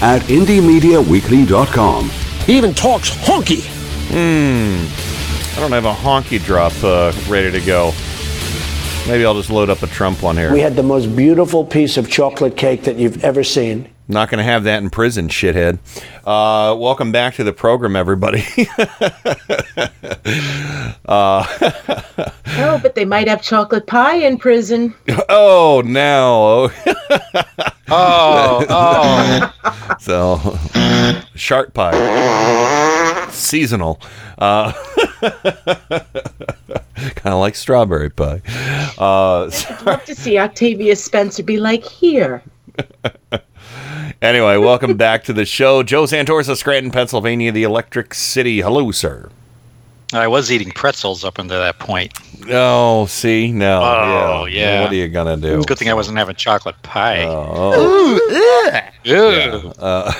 [0.00, 2.10] At IndieMediaWeekly.com.
[2.46, 3.62] He even talks honky.
[4.08, 4.86] Hmm.
[5.56, 7.92] I don't have a honky drop uh, ready to go.
[9.06, 10.50] Maybe I'll just load up a Trump one here.
[10.50, 13.90] We had the most beautiful piece of chocolate cake that you've ever seen.
[14.08, 15.78] Not going to have that in prison, shithead.
[16.26, 18.44] Uh, welcome back to the program, everybody.
[21.06, 21.46] uh,
[22.56, 24.94] Oh, but they might have chocolate pie in prison.
[25.28, 26.70] oh, now.
[27.96, 29.96] Oh, oh.
[30.00, 33.28] so, shark pie.
[33.30, 34.00] Seasonal.
[34.38, 34.72] Uh,
[37.14, 38.42] kind of like strawberry pie.
[38.98, 42.42] Uh, I'd love to see Octavia Spencer be like, here.
[44.22, 45.82] anyway, welcome back to the show.
[45.82, 48.60] Joe Santorsa, Scranton, Pennsylvania, the Electric City.
[48.60, 49.30] Hello, sir.
[50.16, 52.12] I was eating pretzels up until that point.
[52.50, 53.80] Oh, see, no.
[53.82, 54.82] Oh, yeah.
[54.82, 55.56] What are you gonna do?
[55.56, 57.24] It's a Good thing I wasn't having chocolate pie.
[57.26, 58.18] Oh.
[59.06, 60.12] Ooh, Uh,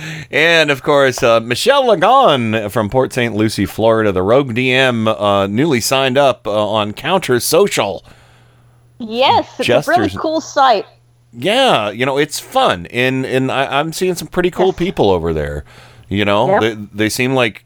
[0.30, 3.34] and of course, uh, Michelle Lagon from Port St.
[3.34, 8.04] Lucie, Florida, the Rogue DM, uh, newly signed up uh, on Counter Social.
[8.98, 10.86] Yes, it's a really cool site.
[11.32, 15.34] Yeah, you know it's fun, and and I, I'm seeing some pretty cool people over
[15.34, 15.64] there.
[16.08, 16.60] You know, Yep.
[16.60, 17.65] they they seem like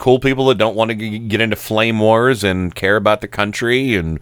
[0.00, 3.28] cool people that don't want to g- get into flame wars and care about the
[3.28, 4.18] country and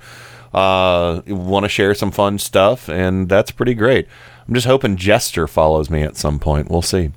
[0.53, 4.07] uh, want to share some fun stuff, and that's pretty great.
[4.47, 6.71] I'm just hoping Jester follows me at some point.
[6.71, 7.13] We'll see.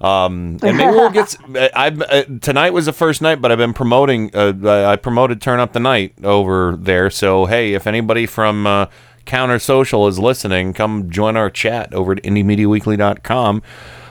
[0.00, 1.36] Um, and maybe we'll get.
[1.76, 4.30] I've uh, tonight was the first night, but I've been promoting.
[4.34, 7.10] Uh, I I promoted Turn Up the Night over there.
[7.10, 8.86] So hey, if anybody from uh,
[9.26, 13.62] Counter Social is listening, come join our chat over at IndieMediaWeekly.com.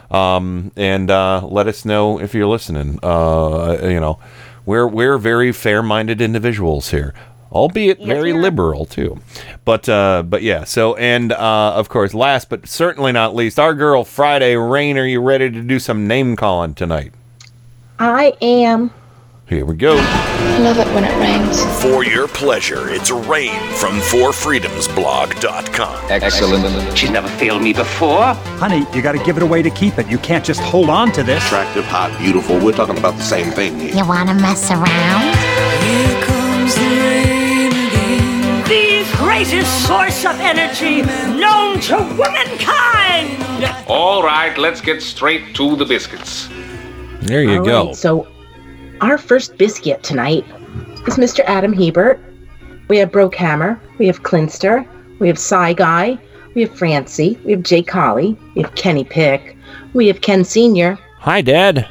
[0.09, 2.99] Um, and uh, let us know if you're listening.
[3.03, 4.19] Uh, you know,
[4.65, 7.13] we're we're very fair-minded individuals here,
[7.51, 9.19] albeit very liberal too.
[9.65, 10.63] But uh, but yeah.
[10.63, 14.97] So and uh, of course, last but certainly not least, our girl Friday Rain.
[14.97, 17.13] Are you ready to do some name calling tonight?
[17.99, 18.91] I am.
[19.47, 19.95] Here we go.
[19.97, 21.63] I love it when it rains.
[21.81, 26.11] For your pleasure, it's Rain from ForFreedomsBlog.com.
[26.11, 26.97] Excellent.
[26.97, 28.33] She's never failed me before.
[28.59, 30.07] Honey, you got to give it away to keep it.
[30.07, 31.41] You can't just hold on to this.
[31.45, 32.59] Attractive, hot, beautiful.
[32.59, 33.95] We're talking about the same thing here.
[33.95, 35.33] You want to mess around?
[35.81, 38.63] Here comes the rain again.
[38.67, 41.03] The greatest source of energy
[41.39, 43.63] known to womankind.
[43.87, 46.49] All right, let's get straight to the biscuits.
[47.21, 47.85] There you All go.
[47.87, 48.27] right, so,
[49.01, 50.45] our first biscuit tonight
[51.07, 51.41] is Mr.
[51.45, 52.19] Adam Hebert.
[52.87, 53.79] We have Brokehammer.
[53.97, 54.87] We have Clinster.
[55.19, 56.17] We have Cy Guy.
[56.55, 57.39] We have Francie.
[57.43, 58.37] We have Jay Colley.
[58.55, 59.57] We have Kenny Pick.
[59.93, 60.97] We have Ken Sr.
[61.19, 61.87] Hi, Dad.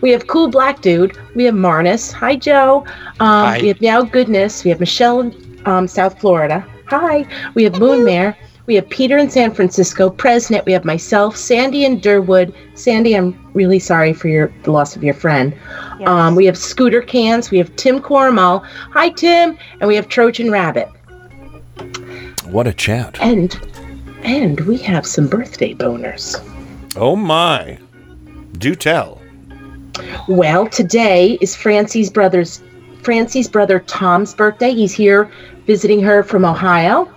[0.00, 1.16] We have Cool Black Dude.
[1.34, 2.12] We have Marnus.
[2.12, 2.84] Hi, Joe.
[3.20, 3.60] Um, Hi.
[3.60, 4.64] We have Now Goodness.
[4.64, 5.32] We have Michelle
[5.66, 6.66] um, South Florida.
[6.88, 7.26] Hi.
[7.54, 8.36] We have Moon Mare.
[8.66, 10.10] We have Peter in San Francisco.
[10.10, 10.66] Presnet.
[10.66, 12.52] We have myself, Sandy in Durwood.
[12.74, 15.54] Sandy, I'm really sorry for your the loss of your friend.
[16.04, 17.50] Um, we have Scooter Cans.
[17.50, 18.64] We have Tim Cormal.
[18.92, 19.56] Hi, Tim.
[19.80, 20.88] And we have Trojan Rabbit.
[22.46, 23.18] What a chat.
[23.20, 23.56] And
[24.24, 26.36] and we have some birthday boners.
[26.96, 27.78] Oh my.
[28.58, 29.22] Do tell.
[30.26, 32.62] Well, today is Francie's brother's
[33.02, 34.74] Francie's brother Tom's birthday.
[34.74, 35.30] He's here
[35.66, 37.08] visiting her from Ohio.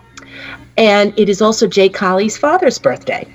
[0.80, 3.26] And it is also Jay Colley's father's birthday.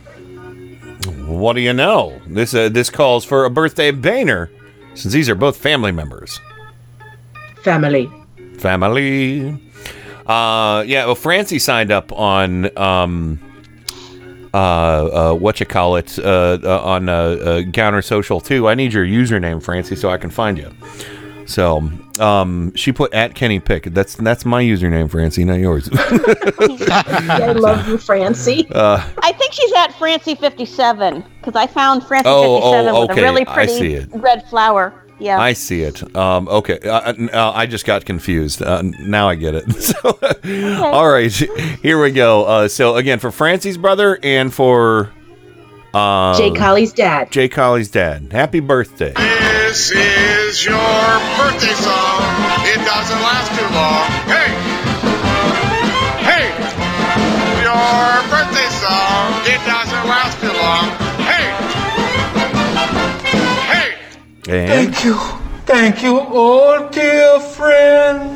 [1.26, 2.18] What do you know?
[2.26, 4.50] This uh, this calls for a birthday banner,
[4.94, 6.40] since these are both family members.
[7.62, 8.10] Family.
[8.58, 9.50] Family.
[10.26, 11.04] Uh, yeah.
[11.04, 13.38] Well, Francie signed up on um,
[14.54, 18.68] uh, uh, what you call it uh, uh, on uh, uh, Counter Social too.
[18.68, 20.72] I need your username, Francie, so I can find you.
[21.46, 23.84] So, um, she put at Kenny Pick.
[23.84, 25.88] That's that's my username, Francie, not yours.
[25.94, 28.66] I love you, Francie.
[28.72, 33.18] uh, I think she's at Francie 57 because I found Francie Oh, 57 oh, with
[33.18, 34.08] a really I pretty see it.
[34.12, 35.00] red flower.
[35.18, 35.38] Yeah.
[35.38, 36.16] I see it.
[36.16, 38.60] Um, okay, uh, uh, I just got confused.
[38.62, 39.64] Uh, now I get it.
[39.84, 40.18] So,
[40.82, 41.30] all right,
[41.82, 42.44] here we go.
[42.44, 45.12] Uh, so again, for Francie's brother and for
[45.94, 47.30] um, Jay Colley's dad.
[47.30, 48.32] Jay Colley's dad.
[48.32, 49.12] Happy birthday.
[49.12, 52.22] This is your birthday song.
[52.66, 54.10] It doesn't last too long.
[54.26, 54.50] Hey!
[56.26, 56.46] Hey!
[57.62, 59.38] Your birthday song.
[59.46, 60.90] It doesn't last too long.
[61.22, 61.46] Hey!
[63.70, 63.94] Hey!
[64.48, 65.14] And Thank you.
[65.64, 68.33] Thank you, all dear friends.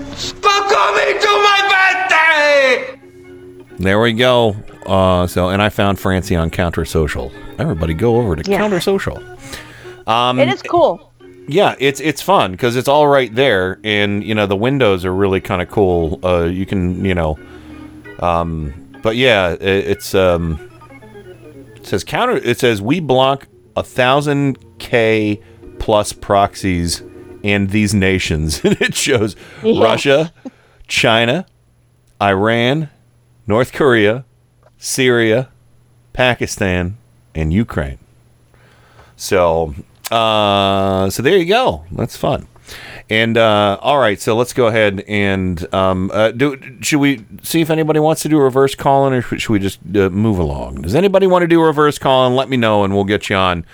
[3.78, 4.56] There we go.
[4.86, 7.32] Uh, so, and I found Francie on Counter Social.
[7.58, 8.58] Everybody go over to Yeah.
[8.58, 9.22] Counter Social.
[10.06, 11.12] Um, it is cool.
[11.46, 15.14] Yeah, it's it's fun because it's all right there, and you know the windows are
[15.14, 16.20] really kind of cool.
[16.22, 17.38] Uh, you can you know,
[18.20, 20.58] um, but yeah, it, it's um,
[21.76, 22.36] it says counter.
[22.36, 25.40] It says we block a thousand k
[25.78, 27.02] plus proxies
[27.44, 29.82] and these nations, and it shows Yeah.
[29.82, 30.32] Russia,
[30.86, 31.46] China,
[32.20, 32.90] Iran,
[33.48, 34.24] North Korea,
[34.76, 35.48] Syria,
[36.12, 36.98] Pakistan,
[37.34, 37.98] and Ukraine.
[39.16, 39.74] So,
[40.10, 41.84] uh, so there you go.
[41.90, 42.46] That's fun.
[43.08, 46.58] And uh, all right, so let's go ahead and um, uh, do.
[46.82, 49.80] Should we see if anybody wants to do a reverse calling, or should we just
[49.96, 50.82] uh, move along?
[50.82, 52.34] Does anybody want to do a reverse calling?
[52.34, 53.64] Let me know, and we'll get you on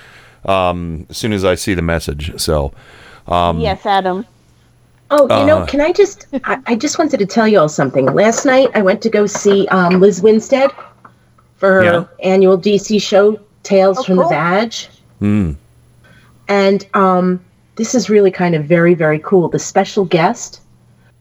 [0.44, 2.40] um, as soon as I see the message.
[2.40, 2.72] So,
[3.26, 4.24] um, yes, Adam.
[5.10, 6.26] Oh, you know, Uh, can I just?
[6.44, 8.06] I, I just wanted to tell you all something.
[8.06, 10.70] Last night, I went to go see um, Lizz Winstead
[11.56, 12.04] for her Yeah.
[12.22, 14.74] annual DC show, Tales from the Vag.
[15.20, 15.52] hmm.
[16.48, 17.40] And um,
[17.76, 19.48] this is really kind of very, very cool.
[19.48, 20.60] The special guest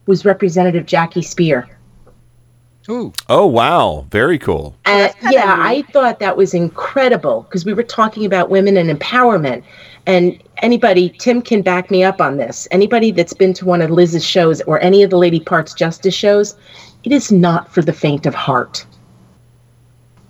[0.06, 1.66] was Representative Jackie Speier.
[2.90, 3.14] Ooh.
[3.30, 4.76] Oh wow, very cool.
[4.84, 9.62] Uh, yeah, I thought that was incredible because we were talking about women and empowerment.
[10.06, 12.66] And anybody, Tim can back me up on this.
[12.70, 16.14] Anybody that's been to one of Liz's shows or any of the Lady Parts Justice
[16.14, 16.54] shows,
[17.04, 18.86] it is not for the faint of heart.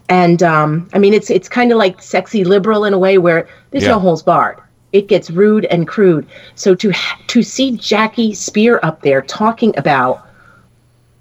[0.09, 3.49] And um, I mean, it's it's kind of like sexy liberal in a way where
[3.71, 3.91] there's Yeah.
[3.91, 4.59] no holes barred.
[4.93, 6.27] It gets rude and crude.
[6.57, 6.93] So to
[7.29, 10.21] to see Jackie Speier up there talking about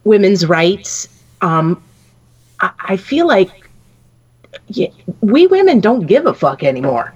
[0.03, 1.07] women's rights,
[1.41, 1.81] um,
[2.59, 3.51] I, I feel like
[4.67, 4.89] yeah,
[5.21, 7.13] we women don't give a fuck anymore.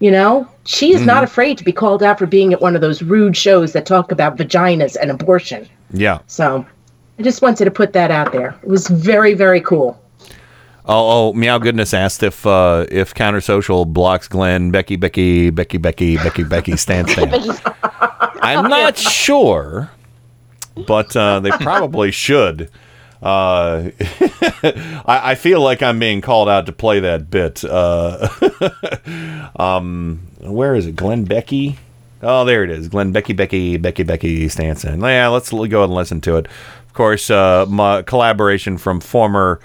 [0.00, 1.26] You know, she is not Mhm.
[1.26, 4.10] afraid to be called out for being at one of those rude shows that talk
[4.10, 5.66] about vaginas and abortion.
[5.92, 6.18] Yeah.
[6.26, 6.64] So
[7.18, 8.54] I just wanted to put that out there.
[8.62, 10.00] It was very, very cool.
[10.86, 15.76] Oh, oh, meow goodness asked if uh, if Counter Social blocks Glenn, Becky, Becky, Becky,
[15.76, 17.30] Becky, Becky, Becky, Stan, Stan.
[18.42, 19.90] I'm not sure,
[20.86, 22.70] but uh, they probably should.
[23.22, 27.64] Uh, I, I feel like I'm being called out to play that bit.
[27.64, 28.28] Uh,
[29.56, 30.96] um, where is it?
[30.96, 31.78] Glenn Becky?
[32.22, 32.88] Oh, there it is.
[32.88, 35.00] Glenn Becky, Becky, Becky, Becky Stanson.
[35.00, 36.46] Yeah, let's go and listen to it.
[36.46, 39.60] Of course, uh, my collaboration from former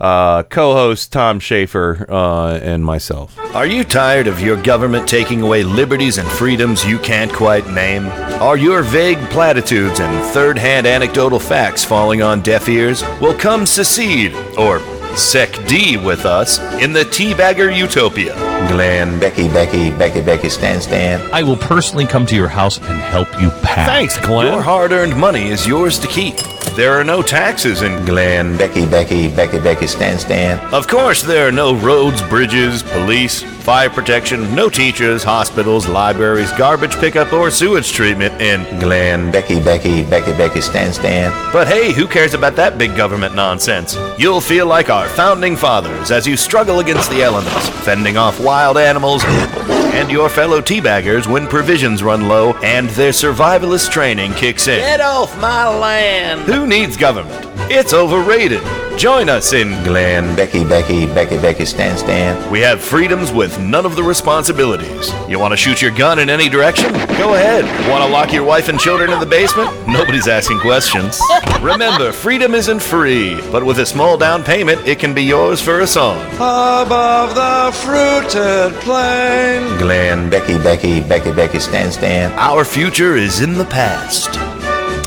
[0.00, 3.38] uh, co-host Tom Schaefer uh, and myself.
[3.54, 8.06] Are you tired of your government taking away liberties and freedoms you can't quite name?
[8.40, 13.02] Are your vague platitudes and third hand anecdotal facts falling on deaf ears?
[13.20, 14.78] Well, come secede, or
[15.16, 18.34] sec D with us, in the Teabagger Utopia.
[18.68, 21.20] Glenn, Becky, Becky, Becky, Becky, Stan, Stan.
[21.32, 23.86] I will personally come to your house and help you pack.
[23.86, 24.52] Thanks, Glenn.
[24.52, 26.36] Your hard earned money is yours to keep.
[26.76, 30.58] There are no taxes in Glen, Becky, Becky, Becky, Becky, Stan, Stan.
[30.72, 36.94] Of course, there are no roads, bridges, police, fire protection, no teachers, hospitals, libraries, garbage
[36.96, 41.52] pickup, or sewage treatment in Glen, Becky, Becky, Becky, Becky, Stan, Stan.
[41.52, 43.96] But hey, who cares about that big government nonsense?
[44.18, 48.76] You'll feel like our founding fathers as you struggle against the elements, fending off wild
[48.76, 54.78] animals and your fellow teabaggers when provisions run low and their survivalist training kicks in.
[54.78, 56.42] Get off my land!
[56.42, 57.49] Who needs government?
[57.68, 58.62] It's overrated.
[58.98, 62.50] Join us in Glen, Becky, Becky, Becky, Becky, Stan, Stan.
[62.50, 65.10] We have freedoms with none of the responsibilities.
[65.26, 66.92] You want to shoot your gun in any direction?
[67.16, 67.64] Go ahead.
[67.88, 69.70] Want to lock your wife and children in the basement?
[69.88, 71.18] Nobody's asking questions.
[71.62, 75.80] Remember, freedom isn't free, but with a small down payment, it can be yours for
[75.80, 76.20] a song.
[76.34, 79.78] Above the fruited plain.
[79.78, 82.32] Glen, Becky, Becky, Becky, Becky, Stan, Stan.
[82.32, 84.36] Our future is in the past.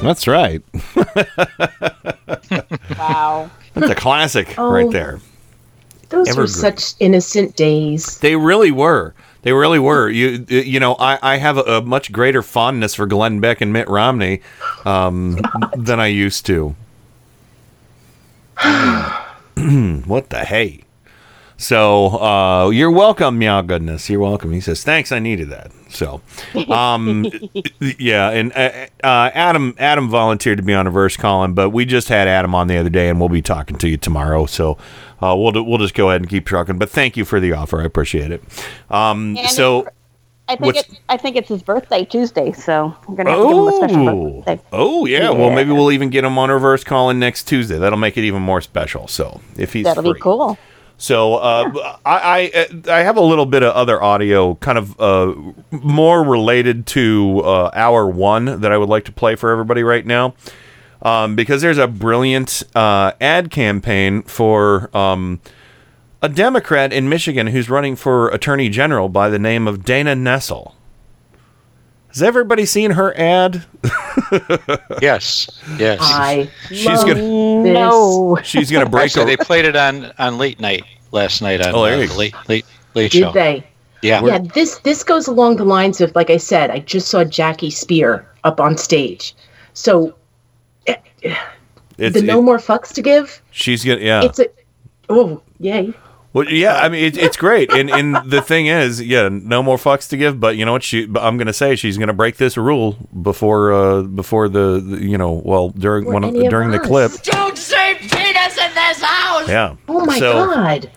[0.03, 0.61] That's right.
[2.97, 3.49] wow.
[3.73, 4.69] That's a classic Oh.
[4.71, 5.19] right there.
[6.09, 8.19] Those were such innocent days.
[8.19, 9.15] They really were.
[9.41, 10.09] They really were.
[10.09, 13.73] You you know, I, I have a, a much greater fondness for Glenn Beck and
[13.73, 14.41] Mitt Romney
[14.85, 15.39] um,
[15.75, 16.75] than I used to.
[20.05, 20.83] what the hey?
[21.57, 24.09] So uh, you're welcome, meow goodness.
[24.09, 24.51] You're welcome.
[24.51, 25.11] He says thanks.
[25.11, 25.71] I needed that.
[25.89, 26.21] So,
[26.69, 27.25] um,
[27.99, 31.85] yeah, and uh, uh, Adam Adam volunteered to be on a verse calling, but we
[31.85, 34.45] just had Adam on the other day, and we'll be talking to you tomorrow.
[34.47, 34.73] So
[35.21, 36.79] uh, we'll we'll just go ahead and keep trucking.
[36.79, 37.81] But thank you for the offer.
[37.81, 38.43] I appreciate it.
[38.89, 39.87] Um, so.
[40.45, 43.47] I think What's- it, I think it's his birthday Tuesday, so we're gonna have to
[43.47, 44.61] give him a special Oh, birthday.
[44.73, 45.29] oh yeah.
[45.29, 47.77] Well, maybe we'll even get him on a reverse calling next Tuesday.
[47.77, 49.07] That'll make it even more special.
[49.07, 50.13] So if he's That'll free.
[50.13, 50.57] be cool.
[51.03, 55.35] So uh, I, I I have a little bit of other audio, kind of uh,
[55.69, 60.05] more related to uh, hour one that I would like to play for everybody right
[60.05, 60.33] now,
[61.01, 65.41] um, because there's a brilliant uh, ad campaign for um,
[66.21, 70.71] a Democrat in Michigan who's running for Attorney General by the name of Dana Nessel.
[72.13, 73.65] Has everybody seen her ad?
[75.01, 75.99] yes, yes.
[76.01, 77.73] I She's love gonna- this.
[77.73, 78.37] No.
[78.43, 79.05] She's gonna break.
[79.05, 82.01] Actually, a- they played it on on late night last night on Oh, there uh,
[82.01, 83.31] you late late late Did show.
[83.31, 83.65] they?
[84.01, 84.23] Yeah.
[84.23, 87.69] Yeah, this this goes along the lines of like I said, I just saw Jackie
[87.71, 89.35] Speier up on stage.
[89.73, 90.13] So
[90.87, 90.95] eh,
[91.97, 93.41] It's, the no more fucks to give.
[93.51, 94.23] she's gonna yeah.
[94.23, 94.47] It's a
[95.09, 95.93] oh yay.
[96.33, 99.77] Well, yeah, I mean it, it's great, and and the thing is, yeah, no more
[99.77, 100.39] fucks to give.
[100.39, 100.81] But you know what?
[100.83, 105.17] She, I'm gonna say she's gonna break this rule before, uh, before the, the you
[105.17, 106.87] know, well during one of, during the us.
[106.87, 107.11] clip.
[107.21, 109.47] Don't say penis in this house!
[109.47, 109.75] Yeah.
[109.87, 110.89] Oh my So, god.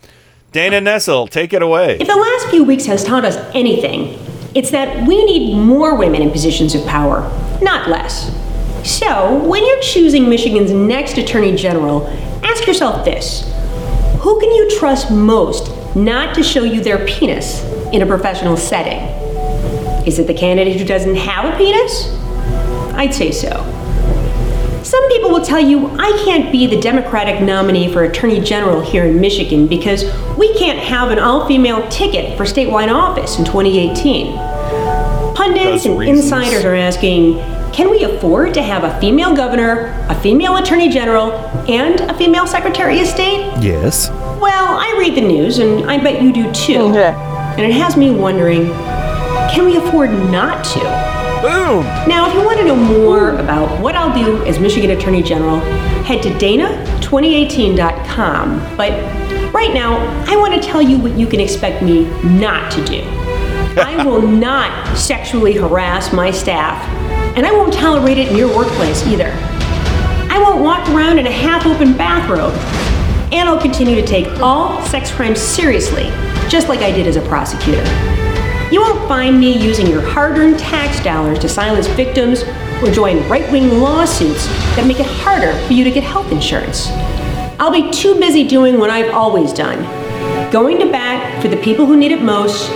[0.52, 1.98] Dana Nessel, take it away.
[2.00, 4.18] If the last few weeks has taught us anything,
[4.54, 7.20] it's that we need more women in positions of power,
[7.60, 8.34] not less.
[8.88, 12.06] So, when you're choosing Michigan's next Attorney General,
[12.42, 13.52] ask yourself this
[14.26, 17.62] Who can you trust most not to show you their penis
[17.92, 18.98] in a professional setting?
[20.04, 22.12] Is it the candidate who doesn't have a penis?
[22.96, 23.50] I'd say so.
[24.82, 29.04] Some people will tell you I can't be the Democratic nominee for Attorney General here
[29.04, 30.02] in Michigan because
[30.36, 34.34] we can't have an all female ticket for statewide office in 2018.
[35.36, 36.24] Pundits and reasons.
[36.24, 37.38] insiders are asking
[37.76, 41.32] can we afford to have a female governor, a female Attorney General,
[41.68, 43.52] and a female Secretary of State?
[43.62, 44.08] Yes.
[44.40, 46.78] Well, I read the news, and I bet you do too.
[46.78, 48.68] Mm, and it has me wondering
[49.52, 50.78] can we afford not to?
[51.42, 51.84] Boom!
[52.08, 55.60] Now, if you want to know more about what I'll do as Michigan Attorney General,
[56.02, 58.76] head to dana2018.com.
[58.78, 58.92] But
[59.52, 63.25] right now, I want to tell you what you can expect me not to do.
[63.76, 66.82] I will not sexually harass my staff,
[67.36, 69.30] and I won't tolerate it in your workplace either.
[70.30, 72.54] I won't walk around in a half open bathrobe,
[73.34, 76.04] and I'll continue to take all sex crimes seriously,
[76.48, 77.84] just like I did as a prosecutor.
[78.72, 82.44] You won't find me using your hard earned tax dollars to silence victims
[82.82, 86.88] or join right wing lawsuits that make it harder for you to get health insurance.
[87.60, 89.84] I'll be too busy doing what I've always done
[90.56, 92.70] going to bat for the people who need it most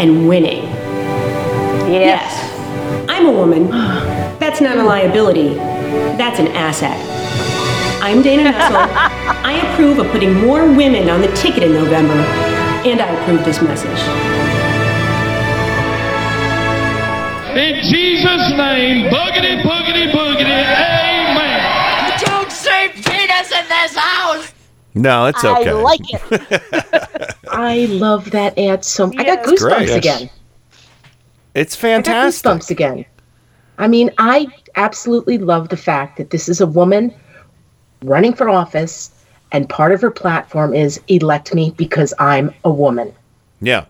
[0.00, 0.62] and winning.
[1.92, 2.24] Yes,
[3.06, 3.68] I'm a woman.
[4.40, 5.52] That's not a liability,
[6.16, 6.96] that's an asset.
[8.02, 8.88] I'm Dana Nessel.
[9.44, 12.14] I approve of putting more women on the ticket in November,
[12.88, 14.00] and I approve this message.
[17.58, 22.20] In Jesus' name, boogity, boogity, boogity, amen.
[22.24, 24.57] Don't say penis in this house!
[24.98, 25.70] No, it's okay.
[25.70, 27.36] I like it.
[27.50, 29.88] I love that ad so I got It's great.
[29.88, 30.30] goosebumps again.
[31.54, 32.50] It's I got fantastic.
[32.50, 33.04] goosebumps again.
[33.78, 37.14] I mean, I absolutely love the fact that this is a woman
[38.02, 39.10] running for office,
[39.52, 43.14] and part of her platform is elect me because I'm a woman.
[43.60, 43.84] Yeah.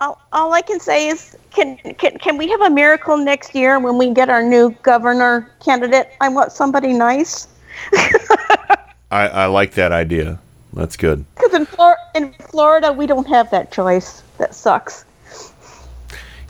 [0.00, 3.80] All, all I can say is, can, can can we have a miracle next year
[3.80, 6.10] when we get our new governor candidate?
[6.20, 7.48] I want somebody nice.
[9.10, 10.38] I, I like that idea.
[10.72, 11.24] That's good.
[11.36, 14.22] Because in, Flor- in Florida, we don't have that choice.
[14.38, 15.04] That sucks.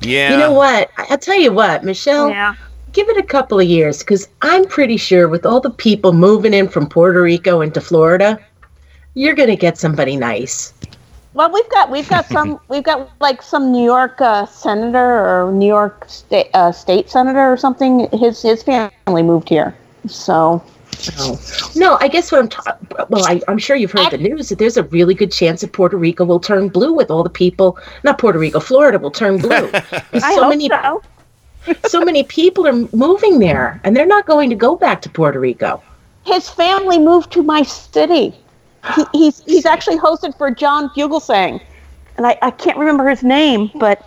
[0.00, 0.32] Yeah.
[0.32, 0.90] You know what?
[0.96, 2.30] I- I'll tell you what, Michelle.
[2.30, 2.54] Yeah.
[2.92, 6.54] Give it a couple of years because I'm pretty sure with all the people moving
[6.54, 8.38] in from Puerto Rico into Florida,
[9.14, 10.72] you're going to get somebody nice.
[11.34, 15.52] Well, we've got we've got some we've got like some New York uh, senator or
[15.52, 18.08] New York state uh, state senator or something.
[18.12, 19.76] His his family moved here,
[20.06, 20.62] so.
[21.74, 22.76] No, I guess what I'm ta-
[23.08, 25.72] well, I, I'm sure you've heard the news that there's a really good chance that
[25.72, 27.78] Puerto Rico will turn blue with all the people.
[28.04, 29.70] Not Puerto Rico, Florida will turn blue.
[30.12, 31.02] I so hope many, so.
[31.86, 35.38] so many people are moving there, and they're not going to go back to Puerto
[35.40, 35.82] Rico.
[36.24, 38.34] His family moved to my city.
[38.94, 41.60] He, he's he's actually hosted for John Fugelsang,
[42.16, 44.02] and I, I can't remember his name, but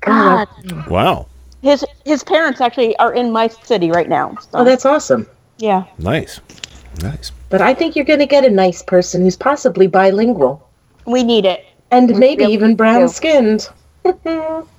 [0.00, 0.48] God,
[0.88, 1.26] Wow.
[1.62, 4.34] his his parents actually are in my city right now.
[4.40, 4.48] So.
[4.58, 5.26] Oh, that's awesome.
[5.58, 5.84] Yeah.
[5.98, 6.40] Nice.
[7.02, 7.32] Nice.
[7.50, 10.66] But I think you're going to get a nice person who's possibly bilingual.
[11.06, 11.64] We need it.
[11.90, 13.68] And We maybe even brown skinned.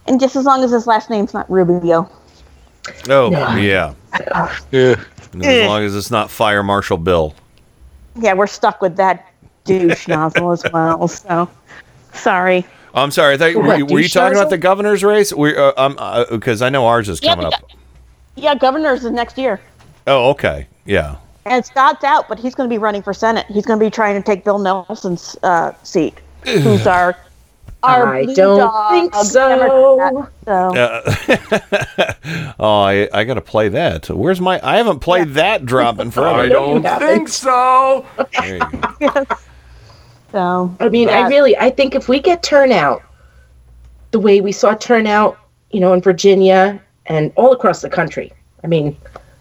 [0.08, 2.08] And just as long as his last name's not Rubio.
[3.10, 3.56] Oh, No.
[3.56, 3.94] yeah.
[4.72, 4.96] Yeah.
[5.42, 7.34] As long as it's not Fire Marshal Bill.
[8.16, 9.26] Yeah, we're stuck with that
[9.66, 11.08] douche nozzle as well.
[11.08, 11.50] So
[12.14, 12.66] sorry.
[12.94, 13.34] I'm sorry.
[13.34, 15.34] I thought, were, What, you- were you douche talking about the governor's race?
[15.34, 15.98] We, uh, um,
[16.30, 17.62] because I know ours is Yeah, coming the up.
[17.62, 17.78] go-
[18.36, 19.60] Yeah, governors is next year.
[20.08, 20.68] Oh, okay.
[20.86, 21.18] Yeah.
[21.46, 23.46] And Scott's out, but he's going to be running for Senate.
[23.48, 27.16] He's going to be trying to take Bill Nelson's uh, seat, who's our
[27.84, 30.32] our I don't dog think Democrat.
[30.44, 34.10] So Uh, oh, I, I got to play that.
[34.10, 34.60] Where's my?
[34.64, 36.40] I haven't played that drop in forever.
[36.40, 38.06] I don't think so.
[38.40, 38.60] There
[40.32, 43.04] so I mean, I really, I think if we get turnout
[44.12, 45.38] the way we saw turnout,
[45.72, 48.32] you know, in Virginia and all across the country.
[48.64, 48.98] I mean,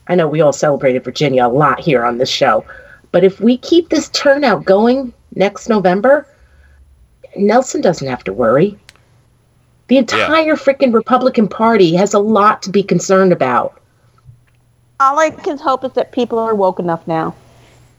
[0.08, 2.64] I know we all celebrated Virginia a lot here on this show,
[3.12, 6.26] but if we keep this turnout going next November,
[7.36, 8.78] Nelson doesn't have to worry.
[9.88, 13.80] The entire freaking Republican Party has a lot to be concerned about.
[15.00, 17.34] all I can hope is that people are woke enough now.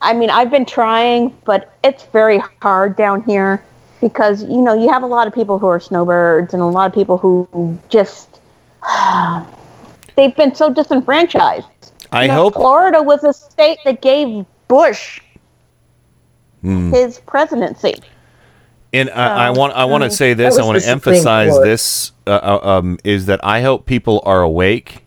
[0.01, 3.63] I mean, I've been trying, but it's very hard down here
[4.01, 6.87] because you know you have a lot of people who are snowbirds and a lot
[6.87, 8.39] of people who just
[10.15, 11.67] they've been so disenfranchised.
[12.11, 12.55] I know, hope.
[12.55, 15.21] Florida was a state that gave Bush
[16.61, 16.91] Hmm.
[16.91, 17.93] his presidency.
[18.91, 20.57] And I, I want I want to um, say this.
[20.57, 21.63] I want to emphasize Court.
[21.65, 22.11] this.
[22.25, 25.05] Uh, uh, um, is that I hope people are awake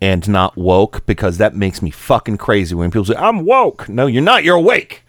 [0.00, 3.88] and not woke because that makes me fucking crazy when people say I'm woke.
[3.88, 4.44] No, you're not.
[4.44, 5.04] You're awake.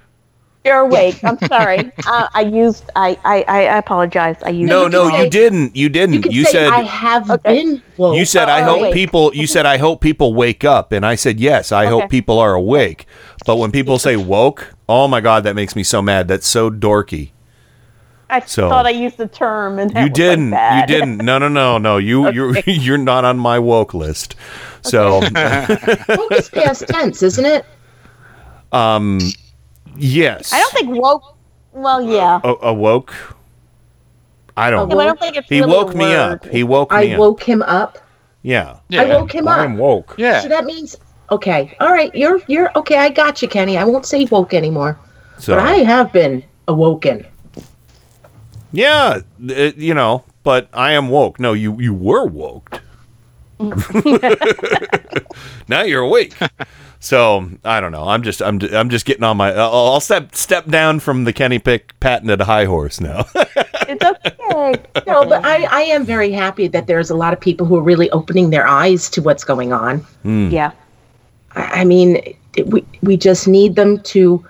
[0.65, 1.23] You're awake.
[1.23, 1.90] I'm sorry.
[2.06, 2.84] uh, I used.
[2.95, 3.44] I, I.
[3.44, 4.36] I apologize.
[4.44, 4.69] I used.
[4.69, 5.76] No, no, you didn't.
[5.76, 6.26] You didn't.
[6.31, 8.18] You, say, said I have been woke.
[8.18, 8.94] You said I Oh, hope wait.
[8.94, 9.34] people.
[9.34, 11.72] You said I hope people wake up, and I said yes.
[11.72, 11.91] I Okay.
[11.91, 13.06] hope people are awake.
[13.45, 16.27] But when people say woke, oh my god, that makes me so mad.
[16.27, 17.31] That's so dorky.
[18.30, 20.52] I So- thought I used the term, and that You didn't.
[20.52, 21.18] you didn't.
[21.26, 21.98] No, no, no, no.
[21.98, 24.36] You you're you're not on my woke list.
[24.81, 27.65] So, Woke is past tense, isn't it?
[28.73, 29.19] um,
[29.99, 30.53] yes.
[30.53, 31.35] I don't think woke.
[31.71, 32.39] Well, yeah.
[32.43, 33.13] A- awoke.
[34.57, 34.89] I don't.
[34.89, 36.45] Yeah, I don't think it's he really woke me up.
[36.45, 37.17] He woke I me up.
[37.17, 37.97] I woke him up.
[38.41, 38.77] Yeah.
[38.91, 39.59] I woke him up.
[39.59, 40.15] I'm woke.
[40.17, 40.41] Yeah.
[40.41, 40.97] So that means
[41.31, 41.76] okay.
[41.80, 42.97] All right, you're you're okay.
[42.97, 43.77] I got you, Kenny.
[43.77, 44.97] I won't say woke anymore.
[45.38, 47.26] So but I have been awoken.
[48.71, 51.39] yeah, it- you know, but I am woke.
[51.39, 52.81] No, you you were woke.
[55.68, 56.34] now you're awake.
[56.99, 58.07] So I don't know.
[58.07, 59.53] I'm just I'm I'm just getting on my.
[59.53, 63.26] I'll, I'll step step down from the Kenny Pick patented high horse now.
[63.36, 64.76] it's okay.
[65.07, 67.81] No, but I I am very happy that there's a lot of people who are
[67.81, 69.99] really opening their eyes to what's going on.
[70.23, 70.49] Hmm.
[70.49, 70.72] Yeah.
[71.56, 72.18] I, I mean,
[72.56, 74.45] it, we we just need them to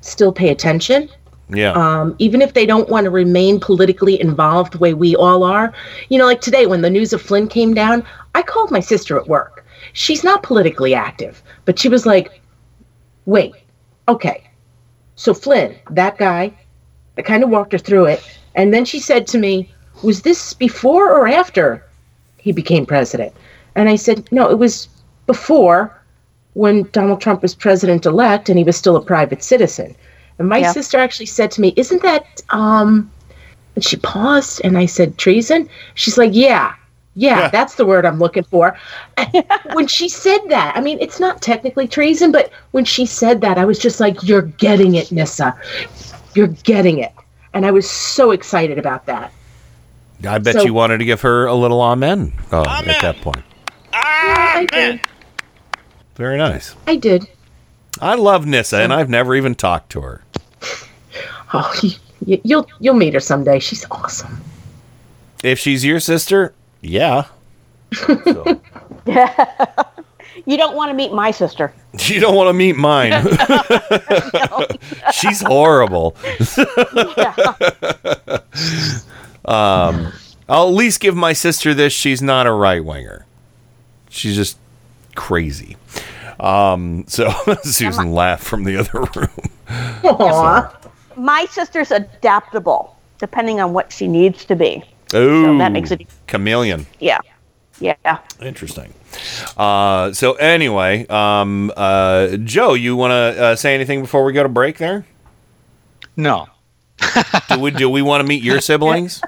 [0.00, 1.08] still pay attention.
[1.48, 1.72] Yeah.
[1.72, 5.72] um, even if they don't want to remain politically involved the way we all are.
[6.08, 8.04] You know, like today when the news of Flynn came down,
[8.34, 9.64] I called my sister at work.
[9.92, 12.40] She's not politically active, but she was like,
[13.26, 13.54] wait,
[14.08, 14.42] okay.
[15.14, 16.52] So Flynn, that guy,
[17.16, 18.22] I kind of walked her through it.
[18.54, 21.84] And then she said to me, was this before or after
[22.38, 23.32] he became president?
[23.74, 24.88] And I said, no, it was
[25.26, 25.92] before
[26.54, 29.94] when Donald Trump was president elect and he was still a private citizen.
[30.38, 30.72] And my Yeah.
[30.72, 33.10] sister actually said to me, Isn't that, um,
[33.74, 35.68] and she paused and I said, treason?
[35.94, 36.74] She's like, Yeah,
[37.14, 38.76] yeah, that's the word I'm looking for.
[39.72, 43.56] when she said that, I mean, it's not technically treason, but when she said that,
[43.58, 45.56] I was just like, You're getting it, Nissa.
[46.34, 47.12] You're getting it.
[47.54, 49.32] And I was so excited about that.
[50.26, 53.42] I bet So- you wanted to give her a little amen, uh, at that point.
[53.92, 55.00] I did.
[56.16, 56.74] Very nice.
[56.86, 57.26] I did.
[58.00, 60.22] I love Nissa, and I've never even talked to her.
[61.58, 61.90] Oh, you,
[62.26, 63.58] you, you'll you'll meet her someday.
[63.58, 64.40] She's awesome.
[65.44, 67.26] If she's your sister, yeah.
[69.06, 69.64] Yeah,
[70.46, 71.72] You don't want to meet my sister.
[71.98, 73.10] You don't want to meet mine.
[75.14, 76.14] She's horrible.
[79.46, 80.12] um,
[80.46, 81.94] I'll at least give my sister this.
[81.94, 83.24] She's not a right winger.
[84.10, 84.58] She's just
[85.14, 85.78] crazy.
[86.38, 87.30] Um, so
[87.62, 89.50] Susan laughed from the other room.
[90.04, 90.76] Aw.
[91.16, 94.82] My sister's adaptable, depending on what she needs to be.
[95.14, 96.86] Oh, that makes it- chameleon.
[97.00, 97.18] Yeah.
[97.78, 98.18] Yeah.
[98.40, 98.92] Interesting.
[99.56, 104.42] Uh, so anyway, um, uh, Joe, you want to uh, say anything before we go
[104.42, 104.78] to break?
[104.78, 105.06] There.
[106.16, 106.46] No.
[107.50, 109.20] do we do we want to meet your siblings?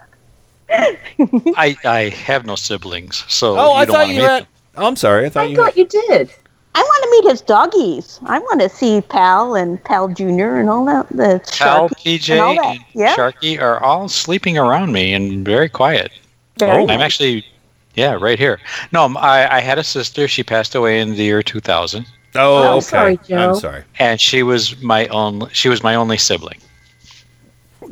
[0.71, 4.43] I I have no siblings, so Oh, you I don't thought wanna you meet had.
[4.45, 4.49] them.
[4.77, 5.27] Oh, I'm sorry.
[5.27, 5.57] I thought I you.
[5.57, 6.31] thought you did.
[6.75, 8.21] I want to meet his doggies.
[8.27, 11.09] I want to see Pal and Pal Junior and all that.
[11.09, 12.67] The Cal, Sharky and all PJ, that.
[12.77, 13.17] and Yeah.
[13.17, 16.13] Sharky are all sleeping around me and very quiet.
[16.59, 17.45] Very I'm actually,
[17.95, 18.61] yeah, right here.
[18.93, 20.29] No, I had a sister.
[20.29, 22.81] She passed away in the year 2000, Oh, I'm okay.
[22.81, 23.37] sorry, Joe.
[23.37, 23.83] I'm sorry.
[23.99, 25.49] and she was my only.
[25.53, 26.59] She was my only sibling.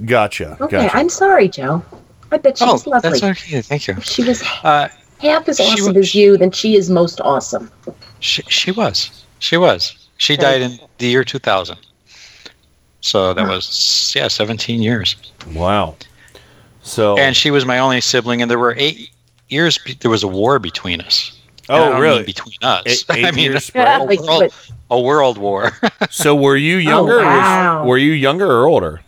[0.04, 0.56] Gotcha.
[0.60, 0.96] Okay, Gotcha.
[0.96, 1.82] I'm sorry, Joe.
[2.30, 3.18] I bet she's oh, lovely.
[3.18, 3.62] that's okay.
[3.62, 3.94] Thank you.
[3.96, 4.88] If she was Uh,
[5.20, 7.70] half as awesome wa- as you, then she is most awesome.
[8.26, 9.24] She, she was.
[9.38, 10.08] She was.
[10.18, 11.76] She died in the year 2000.
[13.00, 15.16] So that was yeah, 17 years.
[15.54, 15.96] Wow.
[16.82, 19.10] So and she was my only sibling, and there were eight
[19.48, 19.78] years.
[20.00, 21.38] There was a war between us.
[21.68, 22.18] Oh, I really?
[22.18, 22.84] mean between us.
[23.10, 24.08] Eight- I mean, years a, spread?
[24.08, 24.54] world,
[24.90, 25.72] a world war.
[26.10, 27.20] So were you oh, younger?
[27.20, 29.00] or was- were you younger or older?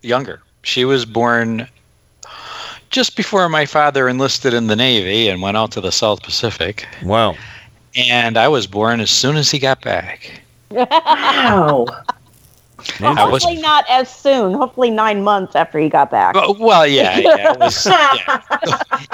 [0.00, 0.40] Younger.
[0.62, 1.68] She was born
[2.90, 6.86] just before my father enlisted in the Navy and went out to the South Pacific.
[7.02, 7.36] Wow.
[7.96, 10.40] And I was born as soon as he got back.
[10.70, 11.86] Wow.
[13.00, 14.54] Well, I was- hopefully not as soon.
[14.54, 16.34] Hopefully nine months after he got back.
[16.34, 18.42] Well, well, yeah, yeah, it was, yeah.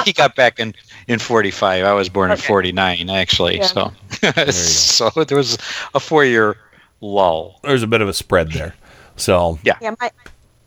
[0.07, 0.75] he got back in
[1.07, 1.85] in 45.
[1.85, 3.59] I was born in 49, actually.
[3.59, 3.67] Yeah.
[3.67, 3.93] So,
[4.51, 5.59] so there was
[5.95, 6.57] a four year
[7.03, 7.61] lull.
[7.63, 8.75] There's a bit of a spread there.
[9.17, 10.11] So yeah, Yeah, my,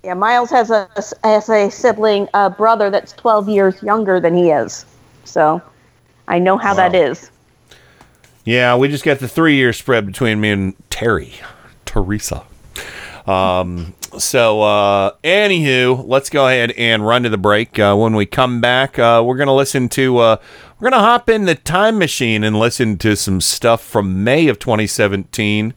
[0.03, 0.13] yeah.
[0.13, 0.88] Miles has a
[1.23, 4.85] has a sibling, a brother that's twelve years younger than he is.
[5.23, 5.59] So
[6.27, 7.31] I know how that is.
[8.43, 11.34] Yeah, we just got the three year spread between me and Terry,
[11.85, 12.43] Teresa.
[13.27, 17.77] Um, so, uh, anywho, let's go ahead and run to the break.
[17.77, 20.38] Uh, when we come back, uh, we're going to listen to, uh,
[20.80, 24.47] we're going to hop in the time machine and listen to some stuff from May
[24.47, 25.73] of 2017.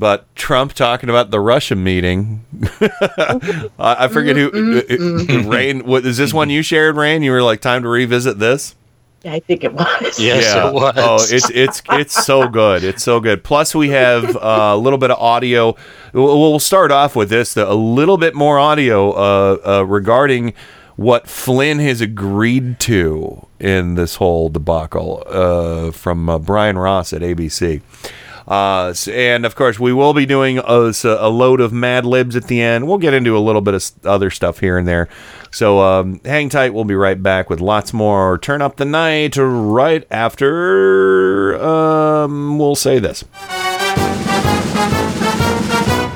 [0.00, 2.44] But Trump talking about the Russia meeting.
[2.80, 7.22] I I forget who, uh, Rain, what, is this one you shared, Rain?
[7.22, 8.76] You were like, time to revisit this?
[9.24, 10.18] I think it was.
[10.18, 10.94] Yes, it was.
[10.96, 12.84] Oh, it's it's it's so good.
[12.84, 13.42] It's so good.
[13.42, 15.74] Plus, we have uh, a little bit of audio.
[16.12, 17.56] We'll we'll start off with this.
[17.56, 20.54] A little bit more audio uh, uh, regarding
[20.96, 27.22] what Flynn has agreed to in this whole debacle uh, from uh, Brian Ross at
[27.22, 27.82] ABC.
[28.48, 32.62] Uh, and of course, we will be doing a load of Mad Libs at the
[32.62, 32.88] end.
[32.88, 35.08] We'll get into a little bit of other stuff here and there.
[35.50, 36.72] So um, hang tight.
[36.72, 38.38] We'll be right back with lots more.
[38.38, 41.62] Turn up the night right after.
[41.62, 43.24] Um, we'll say this.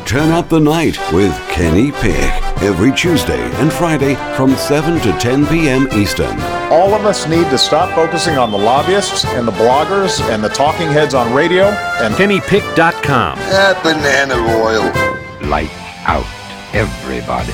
[0.07, 5.47] Turn Up the Night with Kenny Pick every Tuesday and Friday from 7 to 10
[5.47, 5.89] p.m.
[5.93, 6.41] Eastern.
[6.71, 10.49] All of us need to stop focusing on the lobbyists and the bloggers and the
[10.49, 11.65] talking heads on radio
[12.01, 13.39] and pennypick.com.
[13.39, 15.49] That banana oil.
[15.49, 15.71] light
[16.07, 16.27] out
[16.75, 17.53] everybody.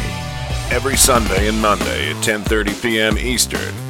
[0.71, 3.19] Every Sunday and Monday at 10:30 p.m.
[3.19, 3.75] Eastern,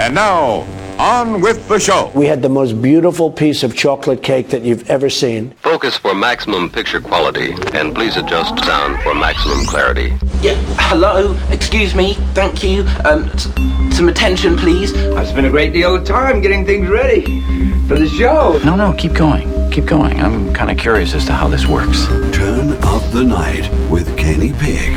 [0.00, 0.66] And now,
[0.98, 2.10] on with the show.
[2.14, 5.50] We had the most beautiful piece of chocolate cake that you've ever seen.
[5.62, 10.14] Focus for maximum picture quality, and please adjust sound for maximum clarity.
[10.40, 10.54] Yeah,
[10.88, 12.82] hello, excuse me, thank you.
[13.04, 13.48] Um, s-
[13.94, 14.94] some attention, please.
[15.14, 17.42] I've spent a great deal of time getting things ready
[17.86, 18.58] for the show.
[18.64, 19.70] No, no, keep going.
[19.70, 20.18] Keep going.
[20.20, 22.06] I'm kind of curious as to how this works.
[22.34, 24.96] Turn Up the Night with Kenny Pick.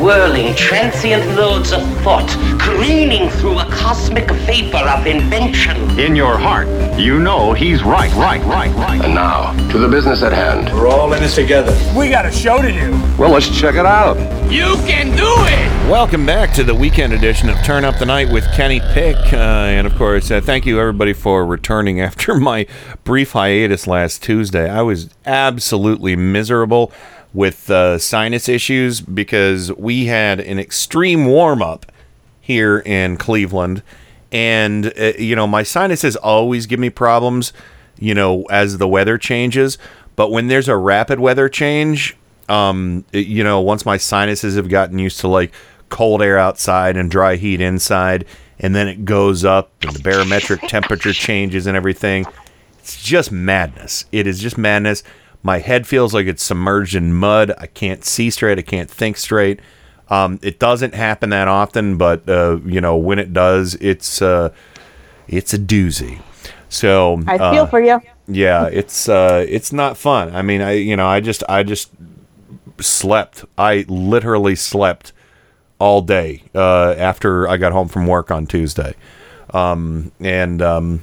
[0.00, 2.28] whirling, transient loads of thought,
[2.58, 5.76] careening through a cosmic vapor of invention.
[6.00, 6.68] In your heart,
[6.98, 9.04] you know he's right, right, right, right.
[9.04, 10.72] And now, to the business at hand.
[10.72, 11.76] We're all in this together.
[11.94, 12.90] We got a show to do.
[13.18, 14.16] Well, let's check it out.
[14.50, 15.90] You can do it!
[15.90, 19.16] Welcome back to the weekend edition of Turn Up the Night with Kenny Pick.
[19.34, 22.66] Uh, and of course, uh, thank you everybody for returning after my
[23.04, 24.70] brief hiatus last Tuesday.
[24.70, 26.90] I was absolutely miserable
[27.32, 31.86] with uh, sinus issues because we had an extreme warm up
[32.40, 33.82] here in Cleveland.
[34.32, 37.52] And, uh, you know, my sinuses always give me problems,
[37.98, 39.78] you know, as the weather changes.
[40.16, 42.16] But when there's a rapid weather change,
[42.48, 45.52] um, you know, once my sinuses have gotten used to like
[45.88, 48.26] cold air outside and dry heat inside,
[48.58, 52.26] and then it goes up and the barometric temperature changes and everything,
[52.80, 54.04] it's just madness.
[54.12, 55.02] It is just madness.
[55.42, 57.52] My head feels like it's submerged in mud.
[57.56, 58.58] I can't see straight.
[58.58, 59.60] I can't think straight.
[60.08, 64.52] Um, it doesn't happen that often, but uh, you know when it does, it's uh,
[65.28, 66.20] it's a doozy.
[66.68, 68.00] So I feel uh, for you.
[68.26, 70.34] yeah, it's uh, it's not fun.
[70.34, 71.90] I mean, I you know, I just I just
[72.80, 73.44] slept.
[73.56, 75.12] I literally slept
[75.78, 78.94] all day uh, after I got home from work on Tuesday,
[79.54, 81.02] um, and um,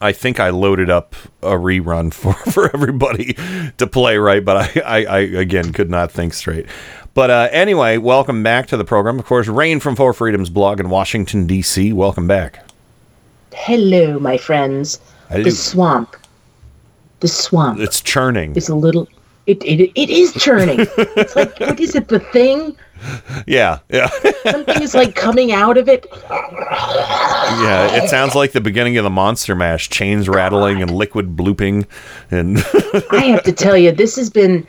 [0.00, 3.36] I think I loaded up a rerun for, for everybody
[3.78, 6.66] to play right, but I, I, I again could not think straight.
[7.14, 9.18] But uh, anyway, welcome back to the program.
[9.18, 11.94] Of course, Rain from Four Freedoms blog in Washington D.C.
[11.94, 12.62] Welcome back.
[13.54, 15.00] Hello, my friends.
[15.30, 15.44] Hello.
[15.44, 16.16] The swamp.
[17.20, 18.54] The swamp It's churning.
[18.54, 19.08] It's a little.
[19.46, 20.80] It, it, it is churning.
[20.98, 22.76] it's like, what is it, the thing?
[23.46, 24.08] Yeah, yeah,
[24.50, 26.06] Something is like coming out of it.
[26.30, 27.94] yeah.
[28.02, 31.86] It sounds like the beginning of the Monster Mash: chains rattling and liquid blooping,
[32.30, 32.58] and
[33.12, 34.66] I have to tell you, this has been.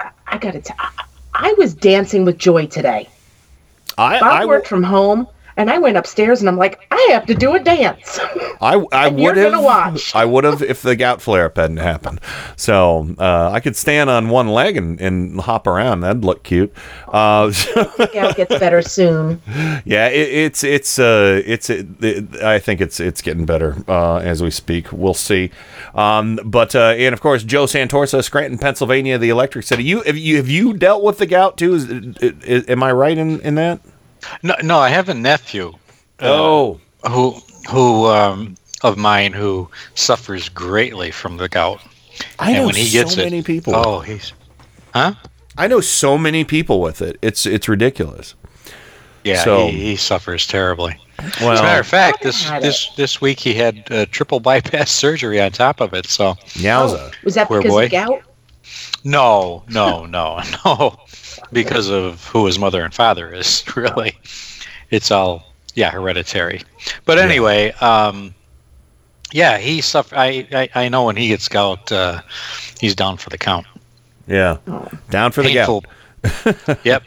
[0.00, 0.76] I- gotta tell.
[0.78, 0.90] I-
[1.34, 3.08] I was dancing with joy today.
[3.98, 7.26] I Bob I, worked from home, and I went upstairs, and I'm like, I have
[7.26, 8.18] to do a dance.
[8.60, 10.14] I, I would have watch.
[10.14, 12.20] I would have if the gout flare up hadn't happened.
[12.56, 16.00] So uh, I could stand on one leg and, and hop around.
[16.00, 16.72] That'd look cute.
[17.08, 17.52] Uh,
[18.14, 19.42] yeah, gets better soon.
[19.84, 24.16] yeah, it, it's it's uh it's it, it- I think it's it's getting better uh,
[24.18, 24.92] as we speak.
[24.92, 25.50] We'll see.
[25.94, 29.84] Um, but uh, and of course Joe Santorsa, Scranton, Pennsylvania, the Electric City.
[29.84, 31.74] You have you have you dealt with the gout too?
[31.74, 31.84] Is,
[32.42, 33.80] is, am I right in in that?
[34.42, 35.72] No, no, I have a nephew.
[36.20, 36.80] uh, Oh.
[37.08, 37.36] who
[37.70, 41.80] who um, of mine who suffers greatly from the gout.
[42.38, 43.74] I And know when he so gets it- many people.
[43.74, 44.32] Oh, he's
[44.94, 45.14] huh?
[45.58, 47.18] I know so many people with it.
[47.22, 48.34] It's it's ridiculous.
[49.24, 50.96] Yeah, So- he, he suffers terribly.
[51.40, 54.40] Well- As a matter of fact, this had this this week he had uh, triple
[54.40, 56.06] bypass surgery on top of it.
[56.06, 57.12] So Yowza.
[57.24, 57.84] Was that Poor because boy.
[57.86, 58.22] of gout?
[59.04, 60.96] No, no, no, no,
[61.52, 63.64] because of who his mother and father is.
[63.76, 64.16] Really,
[64.90, 66.62] it's all yeah hereditary.
[67.04, 68.34] But anyway, um,
[69.32, 70.14] yeah, he suffer.
[70.16, 72.20] I, I I know when he gets gout, uh,
[72.80, 73.66] he's down for the count.
[74.28, 74.58] Yeah,
[75.10, 75.84] down for the Painful.
[76.22, 76.78] gout.
[76.84, 77.02] Yep.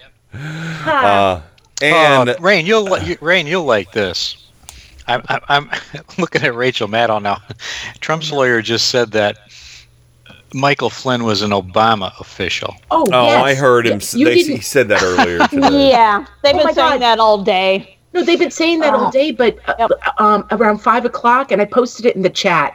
[0.86, 1.42] Uh,
[1.82, 4.36] and Uh, Rain, you'll li- you, Rain, you'll like this.
[5.08, 5.70] I'm, I'm, I'm
[6.18, 7.42] looking at Rachel Maddow now.
[8.02, 9.38] Trump's lawyer just said that
[10.56, 12.76] Michael Flynn was an Obama official.
[12.90, 13.44] Oh, oh, yes.
[13.44, 14.00] I heard him.
[14.00, 15.90] Yeah, you they, didn't- he said that earlier today.
[15.90, 17.02] Yeah, they've Oh been saying God.
[17.02, 17.98] that all day.
[18.14, 21.66] No, they've been saying that all day, but uh, um, around five o'clock, and I
[21.66, 22.74] posted it in the chat.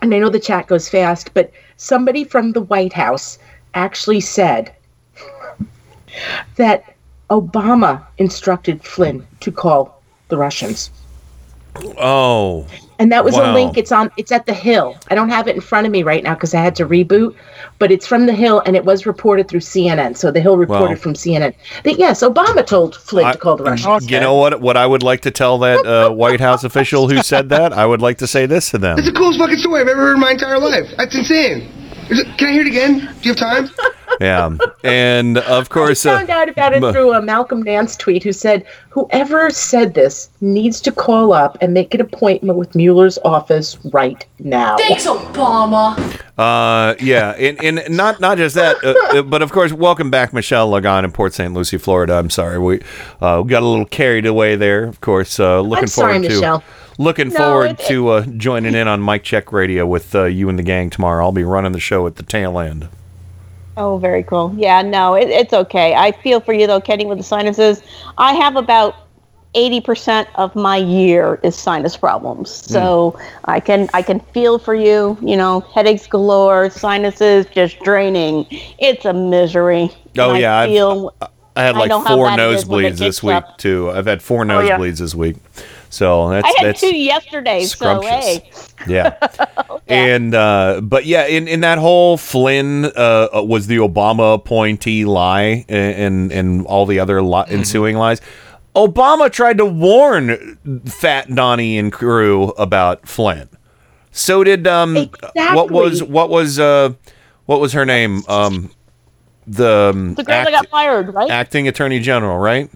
[0.00, 3.40] And I know the chat goes fast, but somebody from the White House
[3.74, 4.72] actually said
[6.54, 6.94] that
[7.30, 10.90] Obama instructed Flynn to call the Russians.
[11.98, 12.64] Oh,
[12.98, 13.52] And that was Wow.
[13.52, 13.76] a link.
[13.76, 14.10] It's on.
[14.16, 14.96] It's at the Hill.
[15.10, 17.34] I don't have it in front of me right now because I had to reboot.
[17.78, 20.16] But it's from the Hill, and it was reported through CNN.
[20.16, 21.02] So the Hill reported Wow.
[21.02, 21.54] from CNN
[21.84, 24.08] that yes, Obama told Flynn to call the Russians.
[24.10, 24.60] you know what?
[24.60, 27.86] What I would like to tell that uh, White House official who said that, I
[27.86, 28.98] would like to say this to them.
[28.98, 30.86] It's the coolest fucking story I've ever heard in my entire life.
[30.96, 31.68] That's insane.
[32.10, 32.98] Is it, can I hear it again?
[32.98, 33.70] Do you have time?
[34.20, 37.96] Yeah, and of course, I found uh, out about it but- through a Malcolm Nance
[37.96, 42.74] tweet who said, Whoever said this needs to call up and make an appointment with
[42.74, 44.76] Mueller's office right now.
[44.76, 45.96] Thanks, Obama.
[46.38, 50.32] Uh, yeah, and, and not not just that, uh, uh, but of course, welcome back,
[50.32, 51.52] Michelle Lagon in Port St.
[51.54, 52.14] Lucie, Florida.
[52.14, 52.80] I'm sorry, we
[53.20, 54.84] uh, we got a little carried away there.
[54.84, 56.64] Of course, uh, looking I'm sorry, forward to Michelle.
[56.98, 60.48] looking No, forward it- to uh, joining in on Mike Check Radio with uh, you
[60.48, 61.24] and the gang tomorrow.
[61.24, 62.88] I'll be running the show at the tail end.
[63.76, 64.54] Oh, very cool.
[64.56, 65.94] Yeah, no, it, it's okay.
[65.94, 67.82] I feel for you though, Kenny, with the sinuses.
[68.18, 68.94] I have about
[69.54, 73.22] eighty percent of my year is sinus problems, so hmm.
[73.46, 75.16] I can I can feel for you.
[75.22, 78.46] You know, headaches galore, sinuses just draining.
[78.78, 79.90] It's a misery.
[80.18, 81.14] Oh And yeah, I've- feel,
[81.56, 83.58] I had like how four bad it is when it nosebleeds this week up.
[83.58, 83.90] too.
[83.90, 84.76] I've had four Oh, yeah.
[84.78, 85.36] nosebleeds this week,
[85.92, 87.64] so that's I had that's two yesterday.
[87.64, 88.38] So scrumptious.
[88.38, 88.50] hey,
[88.86, 89.16] Yeah.
[89.88, 95.66] And uh but yeah, in in that whole Flynn uh was the Obama appointee lie
[95.68, 98.22] and and, all the other li- ensuing lies.
[98.74, 100.56] Obama tried to warn
[100.86, 103.50] Fat Donnie and crew about Flynn.
[104.12, 106.94] So did um what was what was uh
[107.44, 108.22] what was her name?
[108.28, 108.70] Um
[109.46, 111.30] the um, the girl that got fired, right?
[111.30, 112.70] acting attorney general, right?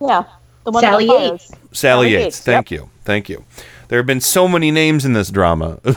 [0.00, 0.24] yeah,
[0.64, 1.20] the one Sally that.
[1.20, 1.46] Yates.
[1.48, 2.24] Sally Sally Yates.
[2.24, 2.88] Yates, Thank you.
[3.04, 3.44] Thank you.
[3.88, 5.78] There have been so many names in this drama.
[5.84, 5.92] um,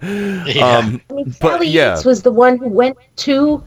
[0.00, 3.62] I mean, but Sally yeah, Yates was the one who went to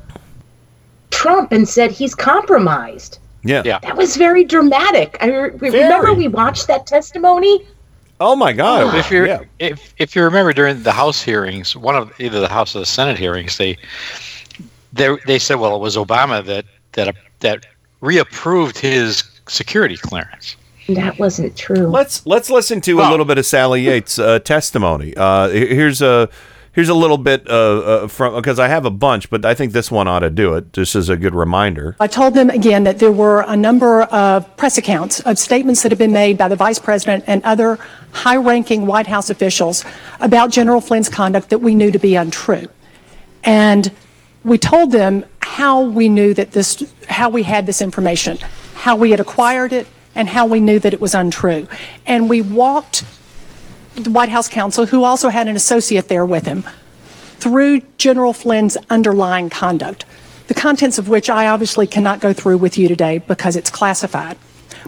[1.11, 3.19] Trump and said he's compromised.
[3.43, 3.79] yeah, yeah.
[3.79, 5.17] That was very dramatic.
[5.21, 7.65] I re- we- remember we watched that testimony.
[8.21, 8.93] Oh my God!
[8.95, 9.41] if you yeah.
[9.59, 12.85] if if you remember during the House hearings, one of either the House or the
[12.85, 13.77] Senate hearings, they
[14.93, 17.65] they they said, well, it was Obama that that that
[18.01, 20.55] reapproved his security clearance.
[20.87, 21.87] That wasn't true.
[21.87, 25.13] Let's let's listen to a little bit of Sally Yates' uh, testimony.
[25.15, 26.29] Uh, here's a
[26.71, 29.73] Here's a little bit uh, uh, from because I have a bunch, but I think
[29.73, 30.73] this one ought to do it.
[30.73, 31.95] This is a good reminder.
[31.99, 35.91] I told them again that there were a number of press accounts of statements that
[35.91, 37.79] have been made by the vice president and other
[38.11, 39.83] high ranking White House officials
[40.19, 42.67] about General Flynn's conduct that we knew to be untrue.
[43.43, 43.91] And
[44.43, 48.37] we told them how we knew that this, how we had this information,
[48.79, 51.67] how we had acquired it, and how we knew that it was untrue.
[52.05, 53.03] And we walked
[53.95, 56.63] the White House counsel, who also had an associate there with him,
[57.37, 60.05] through General Flynn's underlying conduct,
[60.47, 64.37] the contents of which I obviously cannot go through with you today because it's classified.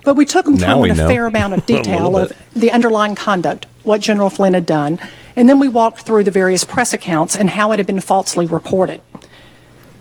[0.04, 1.08] But we took them Now through we in a know.
[1.08, 2.38] fair amount of detail of bit.
[2.56, 5.00] the underlying conduct, what General Flynn had done,
[5.36, 8.46] and then we walked through the various press accounts and how it had been falsely
[8.46, 9.02] reported.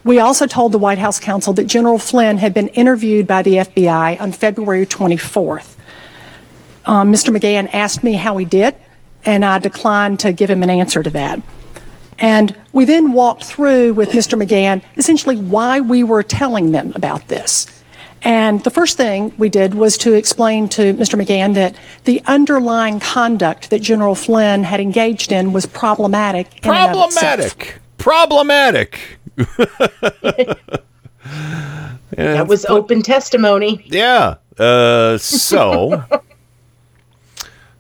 [0.03, 3.55] We also told the White House counsel that General Flynn had been interviewed by the
[3.55, 5.77] FBI on February 24th.
[6.87, 7.37] Um, Mr.
[7.37, 8.75] McGahn asked me how he did,
[9.25, 11.43] and I declined to give him an answer to that.
[12.19, 14.41] And we then walked through with Mr.
[14.41, 17.67] McGahn essentially why we were telling them about this.
[18.23, 21.23] And the first thing we did was to explain to Mr.
[21.23, 21.75] McGahn that
[22.05, 26.61] the underlying conduct that General Flynn had engaged in was problematic.
[26.61, 27.81] Problematic.
[27.97, 29.01] Problematic.
[32.17, 33.83] That was open testimony.
[33.87, 34.37] Yeah.
[34.59, 36.05] Uh, so.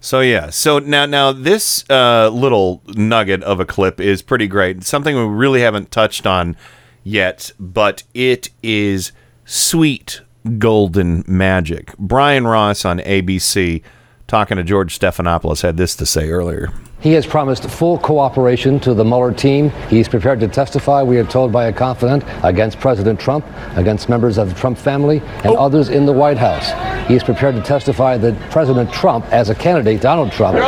[0.02, 4.82] So yeah, so now now this uh, little nugget of a clip is pretty great.
[4.82, 6.56] Something we really haven't touched on
[7.04, 9.12] yet, but it is
[9.44, 10.22] sweet
[10.56, 11.94] golden magic.
[11.98, 13.82] Brian Ross on ABC
[14.26, 16.72] talking to George Stephanopoulos had this to say earlier.
[17.00, 19.70] He has promised full cooperation to the Mueller team.
[19.88, 23.46] He's prepared to testify, we are told by a confidant, against President Trump,
[23.76, 25.56] against members of the Trump family, and oh.
[25.56, 26.68] others in the White House.
[27.08, 30.58] He is prepared to testify that President Trump, as a candidate, Donald Trump,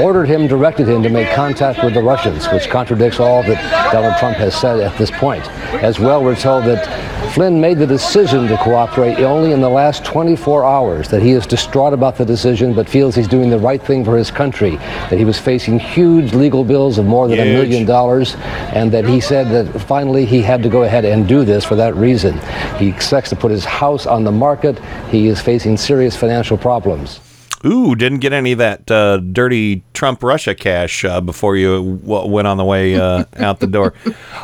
[0.00, 4.16] ordered him, directed him to make contact with the Russians, which contradicts all that Donald
[4.18, 5.46] Trump has said at this point.
[5.82, 10.04] As well, we're told that Flynn made the decision to cooperate only in the last
[10.04, 13.82] 24 hours, that he is distraught about the decision but feels he's doing the right
[13.82, 17.44] thing for his country, that he was facing huge legal bills of more than a
[17.44, 18.34] million dollars,
[18.74, 21.76] and that he said that finally he had to go ahead and do this for
[21.76, 22.38] that reason.
[22.78, 24.78] He expects to put his house on the market.
[25.10, 27.20] He is facing serious financial problems.
[27.64, 32.28] Ooh, didn't get any of that uh, dirty Trump Russia cash uh, before you w-
[32.28, 33.94] went on the way uh, out the door.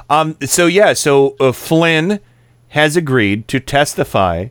[0.08, 2.20] Um, so yeah, so uh, Flynn
[2.68, 4.48] has agreed to testify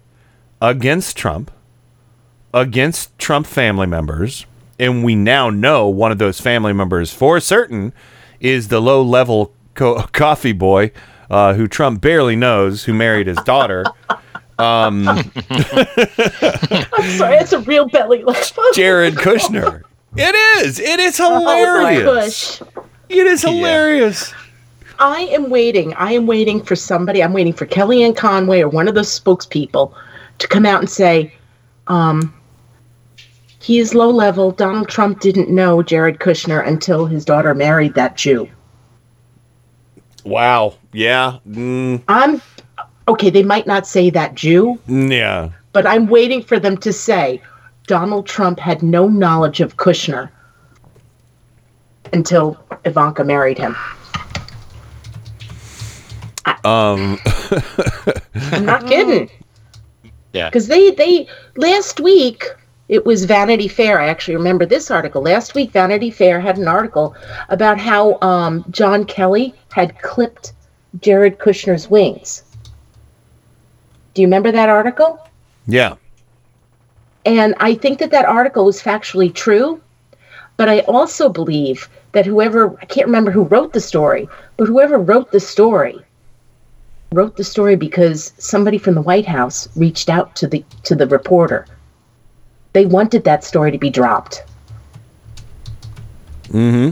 [0.62, 1.50] against Trump,
[2.54, 4.46] against Trump family members,
[4.80, 7.94] and we now know one of those family members for certain
[8.40, 10.92] is the low-level co- coffee boy
[11.30, 13.84] uh, who Trump barely knows, who married his daughter.
[14.60, 15.26] Um, I'm
[17.18, 18.58] sorry, it's a real belly laugh.
[18.74, 19.82] Jared Kushner.
[20.16, 20.36] It
[20.66, 20.80] is.
[20.80, 22.60] It is Oh, my hilarious.
[22.60, 22.70] gosh.
[23.10, 24.34] It is hilarious.
[25.00, 25.94] I am waiting.
[25.94, 27.22] I am waiting for somebody.
[27.24, 29.94] I'm waiting for Kellyanne Conway or one of those spokespeople
[30.40, 31.34] to come out and say,
[31.88, 32.34] um,
[33.68, 34.52] he is low level.
[34.52, 38.48] Donald Trump didn't know Jared Kushner until his daughter married that Jew.
[40.24, 40.76] Wow.
[40.94, 41.40] Yeah.
[41.46, 42.42] Mm, I'm
[43.10, 43.30] okay.
[43.30, 45.50] They might not say that Jew, yeah.
[45.74, 47.42] but I'm waiting for them to say
[47.88, 50.30] Donald Trump had no knowledge of Kushner
[52.14, 53.76] until Ivanka married him.
[56.64, 57.20] Um.
[58.34, 59.30] I'm not kidding.
[60.32, 60.48] Yeah.
[60.48, 61.28] Because they they
[61.58, 62.46] last week
[62.90, 64.00] it was Vanity Fair.
[64.00, 65.22] I actually remember this article.
[65.22, 67.16] Last week, Vanity Fair had an article
[67.50, 70.54] about how um, John Kelly had clipped
[71.02, 72.44] Jared Kushner's wings.
[74.14, 75.20] Do you remember that article?
[75.68, 75.96] Yeah.
[77.26, 79.82] And I think that that article was factually true,
[80.56, 84.98] but I also believe that whoever I can't remember who wrote the story, but whoever
[84.98, 86.00] wrote the story
[87.12, 91.08] wrote the story because somebody from the White House reached out to the to the
[91.08, 91.68] reporter.
[92.78, 94.44] They wanted that story to be dropped.
[96.50, 96.92] Mm-hmm.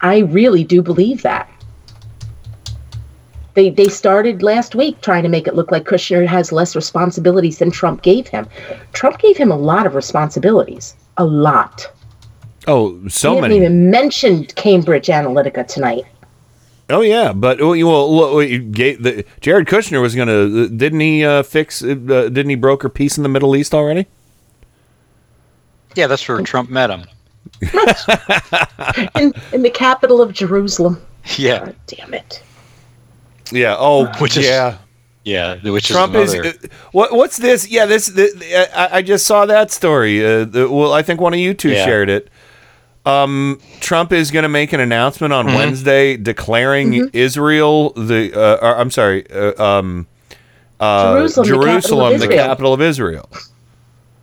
[0.00, 1.46] I really do believe that.
[3.52, 7.58] They they started last week trying to make it look like Kushner has less responsibilities
[7.58, 8.48] than Trump gave him.
[8.94, 10.96] Trump gave him a lot of responsibilities.
[11.18, 11.86] A lot.
[12.66, 13.56] Oh, so we many.
[13.56, 16.06] haven't even mentioned Cambridge Analytica tonight.
[16.88, 18.40] Oh yeah, but well,
[18.70, 20.68] gave the, Jared Kushner was gonna.
[20.68, 21.82] Didn't he uh, fix?
[21.82, 21.94] Uh,
[22.32, 24.06] didn't he broker peace in the Middle East already?
[25.94, 27.04] Yeah, that's where Trump met him.
[29.16, 31.00] in, in the capital of Jerusalem.
[31.36, 31.72] Yeah.
[31.86, 32.42] Damn it.
[33.52, 33.76] Yeah.
[33.78, 34.78] Oh, Which is- yeah.
[35.22, 36.46] Yeah, which Trump is is.
[36.46, 37.12] uh, what?
[37.12, 37.68] What's this?
[37.68, 38.06] Yeah, this.
[38.06, 40.24] The, I, I just saw that story.
[40.24, 41.84] Uh, the, well, I think one of you two Yeah.
[41.84, 42.30] shared it.
[43.04, 45.56] Um, Trump is going to make an announcement on Mhm.
[45.56, 47.10] Wednesday declaring Mhm.
[47.12, 48.32] Israel the.
[48.34, 49.30] Uh, or, I'm sorry.
[49.30, 50.06] Uh, um,
[50.80, 52.46] uh, Jerusalem, the capital of Jerusalem, the Israel.
[52.46, 53.30] capital of Israel.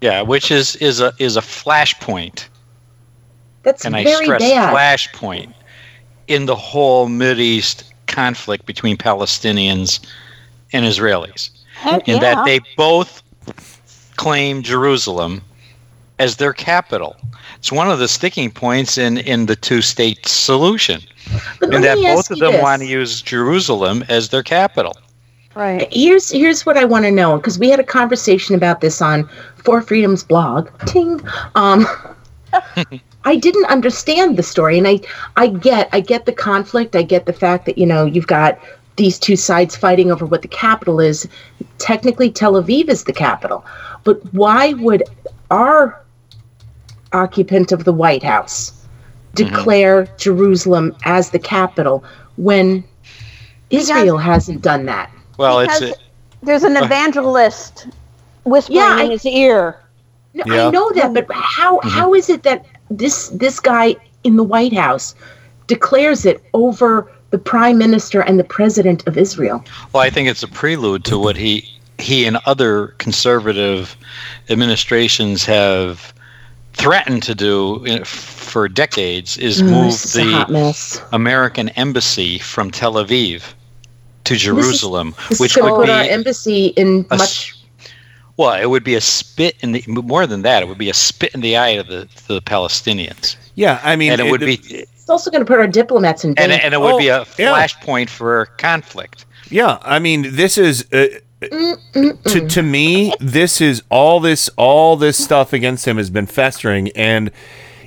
[0.02, 2.48] Yeah, which is is a is a flashpoint.
[3.64, 4.74] That's and I stress bad.
[4.74, 5.54] flashpoint
[6.28, 10.00] in the whole Mid East conflict between Palestinians
[10.74, 12.36] and Israelis, Heck in yeah.
[12.36, 13.24] that they both
[14.18, 15.42] claim Jerusalem
[16.20, 17.16] as their capital.
[17.58, 21.02] It's one of the sticking points in in the two state solution,
[21.62, 22.62] in that both of them this.
[22.62, 24.96] want to use Jerusalem as their capital.
[25.58, 25.92] Right.
[25.92, 29.28] Here's here's what I want to know because we had a conversation about this on
[29.56, 30.70] For Freedom's blog.
[30.86, 31.20] Ting.
[31.56, 31.88] Um,
[33.26, 35.00] I didn't understand the story, and I
[35.36, 36.96] I get I get the conflict.
[36.96, 38.60] I get the fact that you know you've got
[38.98, 41.28] these two sides fighting over what the capital is.
[41.80, 43.66] Technically, Tel Aviv is the capital,
[44.04, 45.02] but why would
[45.50, 46.00] our
[47.14, 48.86] occupant of the White House
[49.34, 52.04] declare Jerusalem as the capital
[52.36, 52.84] when
[53.72, 55.10] Israel hasn't done that?
[55.38, 57.88] Well, it's Because a, there's an evangelist
[58.44, 59.80] whispering Yeah, in I- his ear.
[60.34, 60.68] No, Yeah.
[60.68, 61.90] I know that, but how mm-hmm.
[61.90, 65.16] how is it that this this guy in the White House
[65.68, 69.64] declares it over the prime minister and the president of Israel?
[69.94, 73.96] Well, I think it's a prelude to what he he and other conservative
[74.50, 76.14] administrations have
[76.74, 81.02] threatened to do for decades is Oh, move this is a hot the.
[81.12, 83.42] American embassy from Tel Aviv
[84.28, 87.20] to Jerusalem, This which is going to would put our be embassy in a s-
[87.20, 87.56] much.
[88.38, 90.62] well, it would be a spit in the more than that.
[90.64, 94.12] It would be a spit in the eye of the, the Palestinians, Yeah, I mean,
[94.12, 96.62] and it, would be It's also going to put our diplomats in and, danger.
[96.66, 97.54] and it would be Oh, a yeah.
[97.54, 99.26] flashpoint for conflict.
[99.50, 101.08] Yeah, I mean, this is uh,
[101.42, 106.90] to to me, this is all this all this stuff against him has been festering,
[106.96, 107.32] and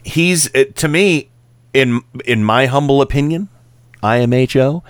[0.02, 1.28] he's uh, to me,
[1.74, 3.48] in in my humble opinion,
[4.02, 4.82] IMHO,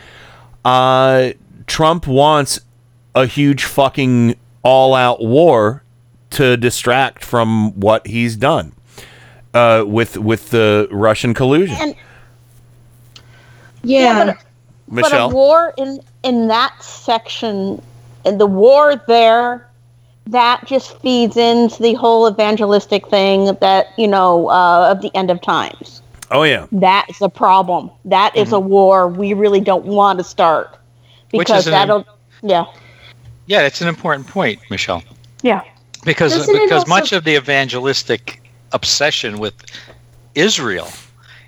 [0.65, 1.31] uh,
[1.67, 2.61] Trump wants
[3.15, 5.83] a huge fucking all out war
[6.31, 8.73] to distract from what he's done
[9.55, 11.77] uh, with with the Russian collusion.
[11.79, 11.95] And
[13.83, 14.37] yeah, but,
[14.89, 15.29] Michelle?
[15.29, 17.83] but a war in in that section,
[18.25, 19.69] and the war there,
[20.27, 25.31] that just feeds into the whole evangelistic thing that you know uh, of the end
[25.31, 26.03] of times.
[26.31, 27.91] Oh yeah, That is a problem.
[28.05, 28.69] That is a mm-hmm.
[28.69, 30.77] war we really don't want to start
[31.33, 32.07] Which because is that'll
[32.43, 32.65] yeah
[33.47, 35.03] Yeah, it's an important point, Michelle.
[35.43, 35.63] yeah
[36.05, 38.43] because Doesn't because also- much of the evangelistic
[38.73, 39.55] obsession with
[40.35, 40.89] Israel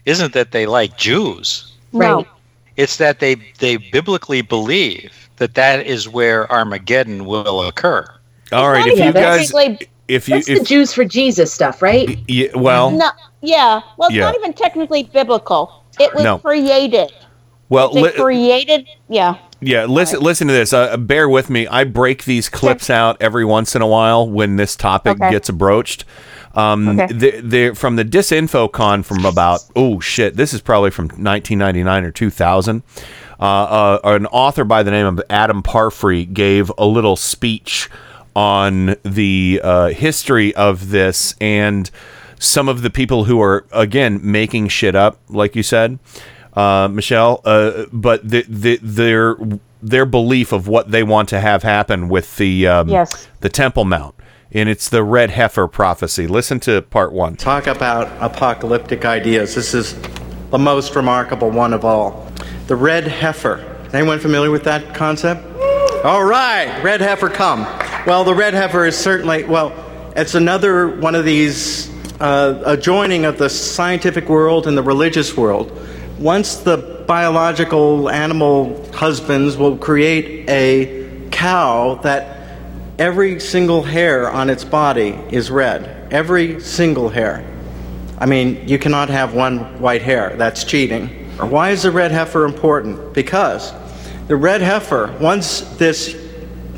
[0.04, 1.72] isn't that they like Jews.
[1.92, 2.26] no Right.
[2.76, 8.04] It's that they they biblically believe that that is where Armageddon will occur.
[8.52, 8.86] all right.
[8.86, 12.18] If you guys, like if you that's the Jews for Jesus stuff, right?
[12.28, 13.10] yeah, well, no
[13.40, 14.24] yeah well it's Yeah.
[14.24, 15.84] not even technically biblical.
[16.00, 16.38] It was No.
[16.38, 17.12] created.
[17.68, 19.36] well, li- created yeah.
[19.64, 20.18] Yeah, listen.
[20.20, 20.72] Listen to this.
[20.72, 21.68] Uh, bear with me.
[21.68, 25.30] I break these clips out every once in a while when this topic Okay.
[25.30, 26.04] gets broached.
[26.56, 27.12] Um, Okay.
[27.14, 30.36] they, they're from the Disinfocon from about oh shit.
[30.36, 32.82] This is probably from 1999 or 2000.
[33.38, 37.88] Uh, uh, an author by the name of Adam Parfrey gave a little speech
[38.34, 41.90] on the uh, history of this and
[42.38, 45.98] some of the people who are again making shit up, like you said
[46.54, 49.36] uh, Michelle, uh, but the, the, their
[49.82, 53.26] their belief of what they want to have happen with the um, Yes.
[53.40, 54.14] the Temple Mount,
[54.52, 56.26] and it's the red heifer prophecy.
[56.26, 57.36] Listen to part one.
[57.36, 59.54] Talk about apocalyptic ideas.
[59.54, 59.96] This is
[60.50, 62.30] the most remarkable one of all.
[62.66, 63.68] The red heifer.
[63.92, 65.42] Anyone familiar with that concept?
[66.04, 67.62] All right, red heifer come.
[68.08, 69.72] Well, the red heifer is certainly, well,
[70.16, 75.36] it's another one of these uh, a joining of the scientific world and the religious
[75.36, 75.70] world.
[76.18, 82.58] Once the biological animal husbands will create a cow that
[82.98, 86.08] every single hair on its body is red.
[86.12, 87.48] Every single hair.
[88.18, 90.34] I mean, you cannot have one white hair.
[90.36, 91.06] That's cheating.
[91.38, 93.14] Why is the red heifer important?
[93.14, 93.72] Because
[94.28, 96.16] the red heifer, once this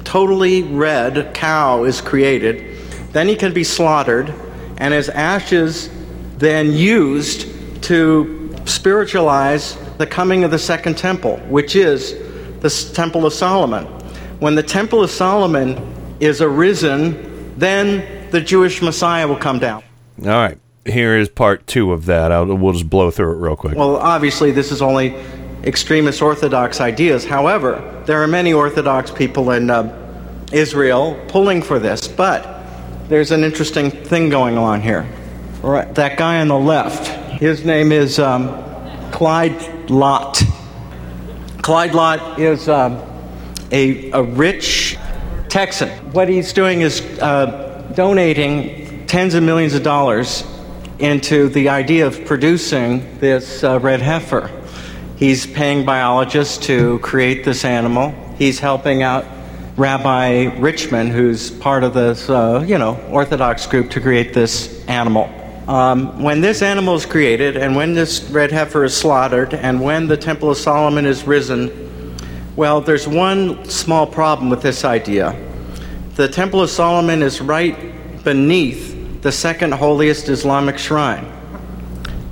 [0.05, 2.79] totally red cow is created,
[3.13, 4.33] then he can be slaughtered,
[4.79, 5.91] and his ashes
[6.39, 7.49] then used
[7.83, 12.15] to spiritualize the coming of the second temple, which is
[12.61, 13.85] the Temple of Solomon.
[14.41, 15.79] When the Temple of Solomon
[16.19, 19.85] is arisen, then the Jewish Messiah will come down.
[20.23, 22.33] All right, here is part two of that.
[22.33, 23.77] I'll, we'll just blow through it real quick.
[23.77, 25.15] Well, obviously, this is only
[25.65, 27.25] extremist Orthodox ideas.
[27.25, 32.63] However, there are many Orthodox people in uh, Israel pulling for this, but
[33.09, 35.07] there's an interesting thing going on here.
[35.63, 37.09] Right, that guy on the left,
[37.41, 38.49] His name is um,
[39.11, 40.43] Clyde Lott.
[41.63, 43.03] Clyde Lott is um,
[43.73, 44.99] a, a rich
[45.49, 45.89] Texan.
[46.13, 50.45] What he's doing is uh, donating tens of millions of dollars
[50.99, 54.51] into the idea of producing this uh, red heifer.
[55.17, 58.13] He's paying biologists to create this animal.
[58.37, 59.25] He's helping out
[59.77, 65.31] Rabbi Richman, who's part of this, uh, you know, Orthodox group, to create this animal.
[65.69, 70.09] Um, when this animal is created, and when this red heifer is slaughtered, and when
[70.09, 72.17] the Temple of Solomon is risen,
[72.57, 75.35] well, there's one small problem with this idea.
[76.17, 77.77] The Temple of Solomon is right
[78.25, 81.25] beneath the second holiest Islamic shrine,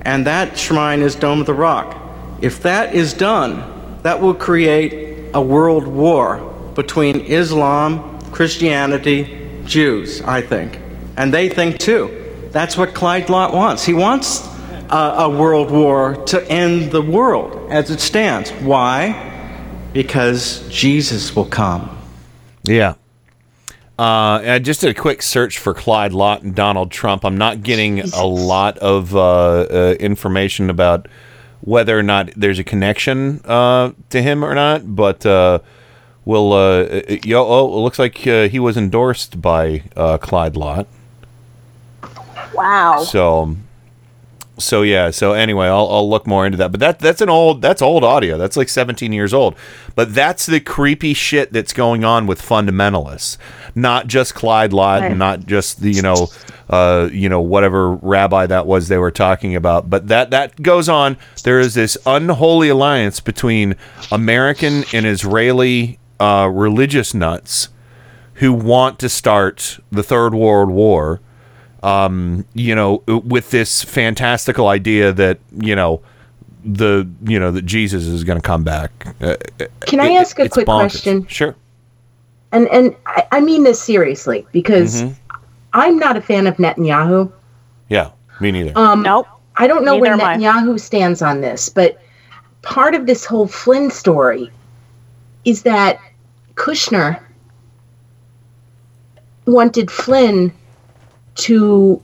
[0.03, 2.02] and that shrine is Dome of the Rock.
[2.43, 3.63] If that is done,
[4.03, 6.39] that will create a world war
[6.75, 10.79] between Islam, Christianity, Jews, I think.
[11.17, 12.19] And they think too.
[12.51, 13.85] That's what Clyde Lott wants.
[13.85, 14.47] He wants
[14.91, 18.51] a, a world war to end the world as it stands.
[18.51, 19.31] Why?
[19.93, 21.97] Because Jesus will come.
[22.65, 22.95] Yeah.
[23.99, 27.25] Uh, and just a quick search for Clyde Lott and Donald Trump.
[27.25, 31.07] I'm not getting a lot of uh, uh, information about
[31.63, 35.61] whether or not there's a connection uh, to him or not, but uh,
[36.25, 36.53] we'll.
[36.53, 40.87] Uh, yo, oh, it looks like uh, he was endorsed by uh, Clyde Lott.
[42.55, 43.03] Wow.
[43.03, 43.57] So,
[44.63, 45.11] so yeah.
[45.11, 46.71] So anyway, I'll, I'll look more into that.
[46.71, 48.39] But that that's an old that's old audio.
[48.39, 49.57] That's like 17 years old.
[49.95, 53.37] But that's the creepy shit that's going on with fundamentalists,
[53.75, 56.29] not just Clyde Lott, and not just the you know,
[56.71, 59.91] uh, you know whatever rabbi that was they were talking about.
[59.91, 61.17] But that that goes on.
[61.45, 63.77] There is this unholy alliance between
[64.11, 67.69] American and Israeli uh, religious nuts
[68.35, 71.21] who want to start the third world war
[71.83, 76.01] um, you know, with this fantastical idea that you know
[76.65, 79.15] the you know that Jesus is going to come back.
[79.21, 79.37] Uh,
[79.81, 80.91] Can I it- ask a quick bonkers.
[80.93, 81.27] question?
[81.27, 81.55] Sure.
[82.53, 85.15] And and I, I mean this seriously because Mhm.
[85.73, 87.33] I'm not a fan of Netanyahu.
[87.89, 88.11] Yeah,
[88.41, 88.73] me neither.
[88.79, 89.27] Um, nope.
[89.57, 90.63] I don't know where Neither am I.
[90.71, 92.01] Netanyahu stands on this, but
[92.63, 94.51] part of this whole Flynn story
[95.45, 95.99] is that
[96.55, 97.19] Kushner
[99.47, 100.53] wanted Flynn
[101.37, 102.01] to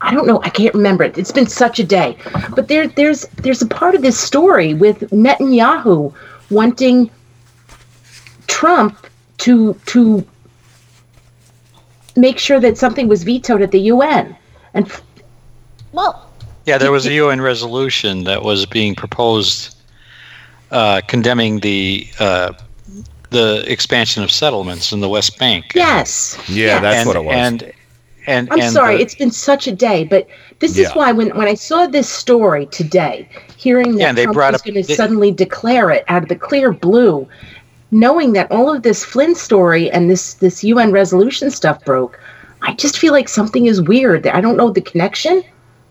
[0.00, 1.16] I don't know, I can't remember it.
[1.16, 2.16] It's been such a day.
[2.54, 6.12] But there there's there's a part of this story with Netanyahu
[6.50, 7.10] wanting
[8.46, 9.06] Trump
[9.38, 10.26] to to
[12.16, 14.36] make sure that something was vetoed at the UN.
[14.74, 14.90] And
[15.92, 16.28] well,
[16.66, 19.76] Yeah, there was a UN resolution that was being proposed
[20.70, 22.52] uh, condemning the uh,
[23.30, 25.72] the expansion of settlements in the West Bank.
[25.74, 26.38] yes.
[26.48, 27.34] Yeah, that's and, what it was.
[27.34, 27.72] And
[28.26, 30.26] and I'm and sorry, the- it's been such a day, but
[30.60, 30.88] this Yeah.
[30.88, 34.52] is why when, when I saw this story today, hearing that Yeah, they Trump brought
[34.52, 37.26] was going to suddenly declare it out of the clear blue,
[37.90, 42.18] knowing that all of this Flynn story and this this UN resolution stuff broke,
[42.62, 44.26] I just feel like something is weird.
[44.26, 45.44] I don't know the connection,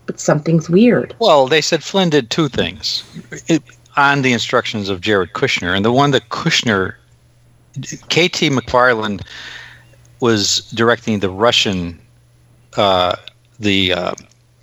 [0.06, 1.14] but something's weird.
[1.18, 3.04] Well, they said Flynn did two things
[3.48, 3.62] it,
[3.96, 6.94] on the instructions of Jared Kushner, and the one that Kushner,
[8.10, 9.22] KT McFarland,
[10.20, 11.98] was directing the Russian,
[12.76, 13.16] uh,
[13.58, 14.14] the, uh,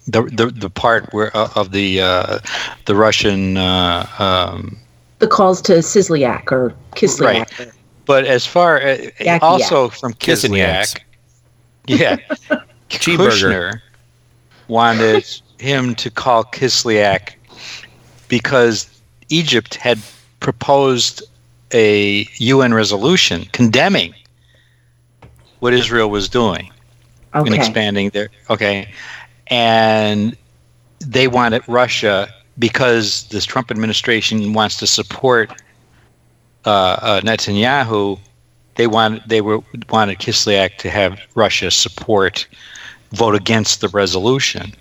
[0.07, 2.39] the the the part where uh, of the uh,
[2.85, 3.57] the Russian.
[3.57, 4.77] Uh, um,
[5.19, 7.59] The calls to Sislyak or Kislyak.
[7.59, 7.71] Right.
[8.05, 9.93] But as far as Yak also yak.
[9.93, 10.95] from Kissing yaks.
[11.87, 12.17] Kislyak, yeah,
[12.89, 13.29] Cheeseburger.
[13.29, 13.81] Kushner
[14.67, 17.35] wanted him to call Kislyak
[18.27, 18.89] because
[19.29, 19.99] Egypt had
[20.39, 21.23] proposed
[21.73, 24.13] a UN resolution condemning
[25.59, 26.71] what Israel was doing
[27.33, 27.55] Okay.
[27.55, 28.91] expanding their okay,
[29.47, 30.35] and
[30.99, 32.27] they wanted Russia
[32.59, 35.51] because this Trump administration wants to support
[36.65, 38.19] uh, uh, Netanyahu.
[38.75, 42.47] They wanted they were wanted Kislyak to have Russia support
[43.11, 44.73] vote against the resolution,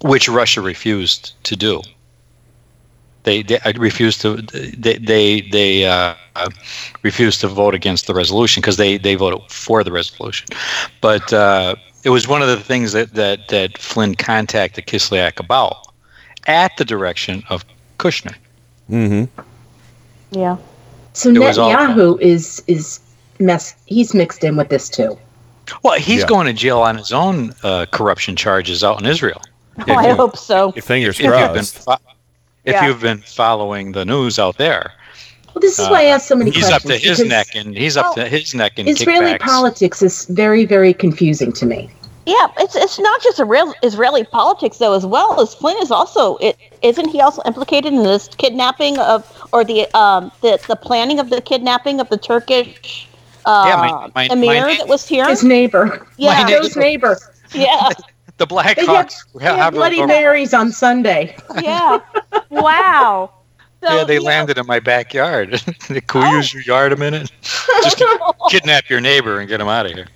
[0.00, 1.82] which Russia refused to do.
[3.26, 6.14] They, they uh, refused to they they, they uh,
[7.02, 10.46] refused to vote against the resolution because they they voted for the resolution,
[11.00, 11.74] but uh,
[12.04, 15.88] it was one of the things that that that Flynn contacted Kislyak about
[16.46, 17.64] at the direction of
[17.98, 18.36] Kushner.
[18.88, 19.24] Mm-hmm.
[20.30, 20.56] Yeah.
[21.12, 23.00] So It was all- Netanyahu is is
[23.40, 23.74] mess.
[23.86, 25.18] He's mixed in with this too.
[25.82, 26.28] Well, he's Yeah.
[26.28, 29.42] going to jail on his own uh, corruption charges out in Israel.
[29.88, 30.70] Oh, I hope so.
[30.72, 31.78] Fingers If you've been, crossed.
[31.78, 31.96] fo-
[32.66, 32.86] if Yeah.
[32.86, 34.92] you've been following the news out there,
[35.54, 36.92] Well, this is why I asked so many Uh, he's questions.
[36.92, 39.40] up to his neck and he's up to his neck in Israeli kickbacks.
[39.54, 41.88] politics is very, very confusing to me.
[42.26, 46.36] Yeah, it's it's not just Israel, Israeli politics though, as well as Flynn is also
[46.48, 49.18] it isn't he also implicated in this kidnapping of
[49.52, 53.06] or the um the the planning of the kidnapping of the Turkish
[53.46, 55.26] uh, Yeah, my- my- emir my- that was here.
[55.28, 56.04] His neighbor.
[56.18, 56.48] Yeah.
[56.48, 57.16] his neighbor.
[57.54, 57.90] Yeah,
[58.38, 58.76] The Blackhawks.
[58.76, 61.36] They had, they have had a- Bloody Marys on Sunday.
[61.62, 62.00] yeah.
[62.50, 63.30] wow.
[63.82, 65.60] yeah, they landed in my backyard.
[66.06, 67.30] Can we use your yard a minute?
[67.82, 68.02] Just
[68.50, 70.06] kidnap your neighbor and get him out of here.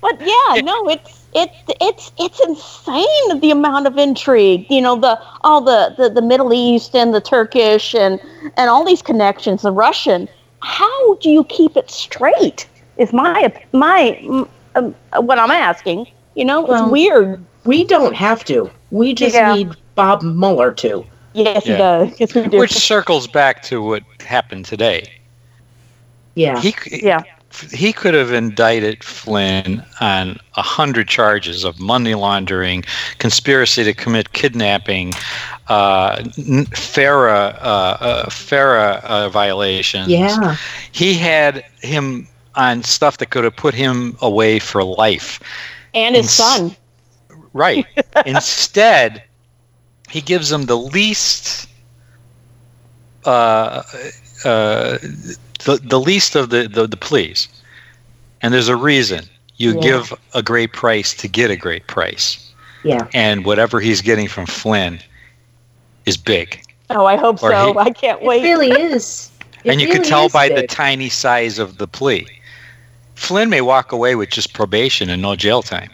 [0.00, 4.66] But yeah, no, it's it's it's it's insane the amount of intrigue.
[4.68, 8.20] You know, the all the, the, the Middle East and the Turkish and
[8.56, 10.28] and all these connections, the Russian.
[10.60, 12.68] How do you keep it straight?
[12.96, 14.18] Is my my
[14.74, 16.08] um, what I'm asking.
[16.34, 17.44] You know, Well, it's weird.
[17.64, 18.70] We don't have to.
[18.90, 19.54] We just Yeah.
[19.54, 21.04] need Bob Mueller to.
[21.34, 21.72] Yes, Yeah.
[21.72, 22.20] he does.
[22.20, 22.58] Yes, we do.
[22.58, 25.04] Which circles back to what happened today.
[26.34, 26.60] Yeah.
[26.60, 27.22] He, yeah.
[27.72, 32.84] he could have indicted Flynn on a hundred charges of money laundering,
[33.18, 35.12] conspiracy to commit kidnapping,
[35.68, 40.08] uh, n- FARA, uh, uh, FARA uh, violations.
[40.08, 40.56] Yeah.
[40.92, 45.38] He had him on stuff that could have put him away for life.
[45.94, 46.76] And his Ins- son.
[47.52, 47.86] Right.
[48.26, 49.22] Instead,
[50.08, 51.68] he gives them the least,
[53.24, 53.82] uh,
[54.44, 54.98] uh,
[55.64, 57.48] the, the least of the, the, the pleas.
[58.40, 59.24] And there's a reason.
[59.56, 59.80] You Yeah.
[59.80, 62.52] give a great price to get a great price.
[62.84, 63.06] Yeah.
[63.14, 64.98] And whatever he's getting from Flynn
[66.06, 66.62] is big.
[66.90, 67.72] Oh, I hope Or so.
[67.74, 68.42] he- I can't wait.
[68.44, 69.30] It really is.
[69.64, 72.26] It and you can really tell is by the tiny size of the plea.
[73.22, 75.90] Flynn may walk away with just probation and no jail time.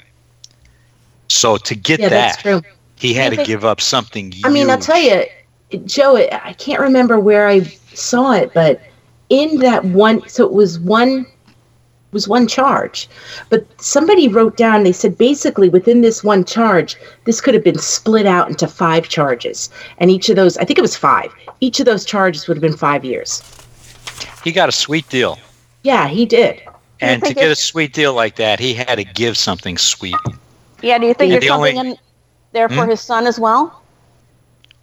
[1.29, 2.65] So to get Yeah, that,
[2.97, 5.27] he had to give up something I mean, I'll tell you,
[5.85, 7.61] Joe, I can't remember where I
[7.93, 8.81] saw it, but
[9.29, 11.27] in that one, so it was one,
[12.13, 13.11] was one charge,
[13.51, 14.85] but somebody wrote down.
[14.85, 19.11] They said basically within this one charge, this could have been split out into five
[19.11, 21.31] charges, and each of those, I think it was five.
[21.61, 23.43] Each of those charges would have been five years.
[24.43, 25.39] He got a sweet deal.
[25.83, 26.63] Yeah, he did.
[27.01, 30.17] And to get a sweet deal like that, he had to give something sweet.
[30.83, 31.99] Yeah, do you think And there's the something only- in
[32.53, 32.91] there for Hmm?
[32.91, 33.83] his son as well?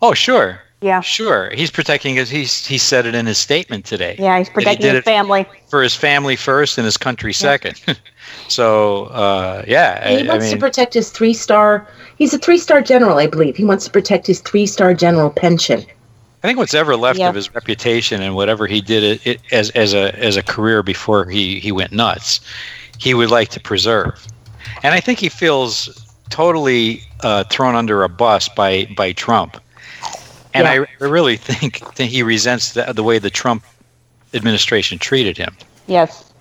[0.01, 0.61] Oh, sure.
[0.81, 1.01] Yeah.
[1.01, 1.49] Sure.
[1.55, 4.15] He's protecting his he's he said it in his statement today.
[4.19, 5.45] Yeah, he's That he protecting did his it family.
[5.69, 7.81] For his family first and his country second.
[8.49, 11.87] so uh, yeah, And he I wants to mean protect his three star.
[12.17, 13.55] He's a three star general, I believe.
[13.55, 15.85] He wants to protect his three star general pension.
[16.45, 17.29] I think what's ever left Yeah.
[17.29, 20.83] of his reputation and whatever he did it, it as as a as a career
[20.83, 22.39] before he he went nuts,
[22.99, 24.23] he would like to preserve.
[24.83, 25.89] And I think he feels
[26.29, 29.57] totally uh, thrown under a bus by by Trump.
[30.53, 33.63] And I, I really think that he resents the, the way the Trump
[34.35, 35.57] administration treated him.
[35.87, 36.31] Yes.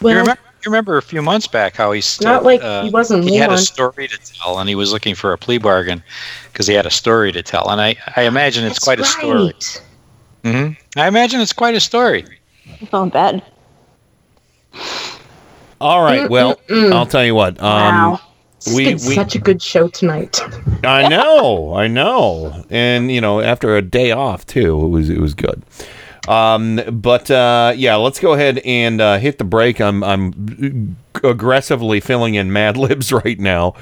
[0.00, 3.24] you, remember, you remember a few months back how he st- Not like he wasn't
[3.24, 6.02] he had a story to tell and he was looking for a plea bargain
[6.52, 9.04] because he had a story to tell and I, I imagine it's That's quite a
[9.04, 9.44] story.
[9.44, 9.82] right.
[10.44, 12.24] hmm I imagine it's quite a story.
[12.92, 13.42] Oh, bad.
[15.80, 16.30] All right.
[16.30, 16.92] Well, Mm-mm-mm.
[16.92, 17.60] I'll tell you what.
[17.60, 18.20] Um, Wow.
[18.64, 20.40] It's we been we such a good show tonight.
[20.84, 25.18] I know, I know, and you know, after a day off too, it was it
[25.18, 25.62] was good.
[26.28, 29.80] Um, but uh, yeah, let's go ahead and uh, hit the break.
[29.80, 33.74] I'm I'm aggressively filling in Mad Libs right now.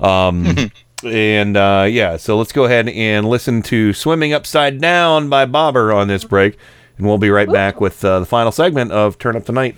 [0.00, 0.70] Um,
[1.04, 5.92] and uh, yeah, so let's go ahead and listen to "Swimming Upside Down" by Bobber
[5.92, 6.58] on this break,
[6.98, 9.76] and we'll be right back with uh, the final segment of Turn Up the Night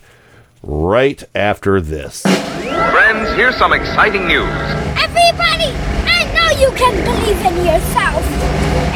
[0.63, 2.23] right after this.
[2.23, 4.49] Friends, here's some exciting news.
[4.97, 5.71] Everybody,
[6.09, 8.25] I know you can believe in yourself.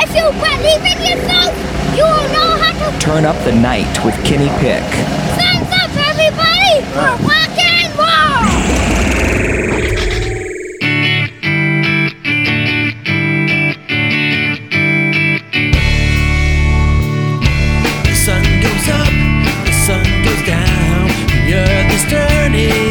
[0.02, 4.14] If you believe in yourself, you will know how to Turn up the night with
[4.24, 4.84] Kenny Pick.
[5.34, 9.50] stand up, everybody, for rock and roll.
[18.04, 19.12] The sun goes up,
[19.66, 21.08] the sun goes down,
[21.46, 22.89] the earth is turning.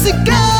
[0.00, 0.59] música.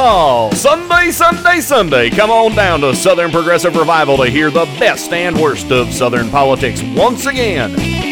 [0.00, 0.54] Yeehaw!
[0.54, 2.08] Sunday, Sunday, Sunday.
[2.08, 6.30] Come on down to Southern Progressive Revival to hear the best and worst of Southern
[6.30, 7.99] politics once again.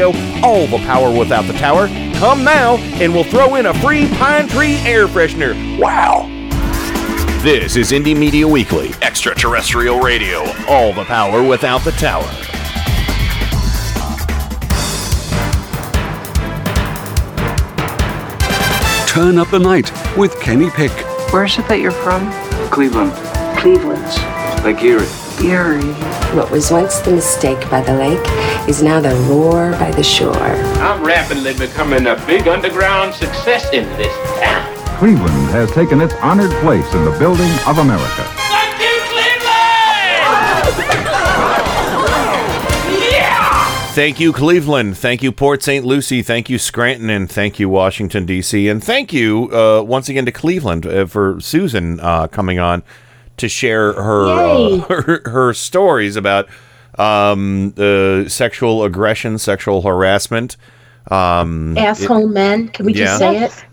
[0.00, 1.86] all the power without the tower.
[2.14, 5.78] Come now, and we'll throw in a free pine tree air freshener.
[5.78, 6.28] Wow!
[7.42, 12.22] This is Indie Media Weekly, Extraterrestrial Radio, all the power without the tower.
[19.06, 20.92] Turn up the night with Kenny Pick.
[21.32, 22.30] Where's it that you're from?
[22.70, 23.12] Cleveland.
[23.58, 24.02] Cleveland.
[24.64, 25.06] Like Erie.
[25.44, 25.92] Erie.
[26.34, 30.36] What was once the mistake by the lake is now the roar by the shore.
[30.36, 34.76] I'm rapidly becoming a big underground success in this town.
[34.98, 38.24] Cleveland has taken its honored place in the building of America.
[38.52, 39.42] Thank you, Cleveland.
[43.10, 43.92] yeah!
[43.94, 44.96] Thank you, Cleveland.
[44.96, 45.84] Thank you, Port St.
[45.84, 46.22] Lucie.
[46.22, 47.10] Thank you, Scranton.
[47.10, 48.68] And thank you, Washington, D.C.
[48.68, 52.84] And thank you uh, once again to Cleveland uh, for Susan uh, coming on
[53.38, 56.48] to share her, uh, her, her stories about
[56.98, 60.56] um, uh, sexual aggression, sexual harassment.
[61.10, 62.68] Um, Asshole men.
[62.68, 63.64] Can we just say it?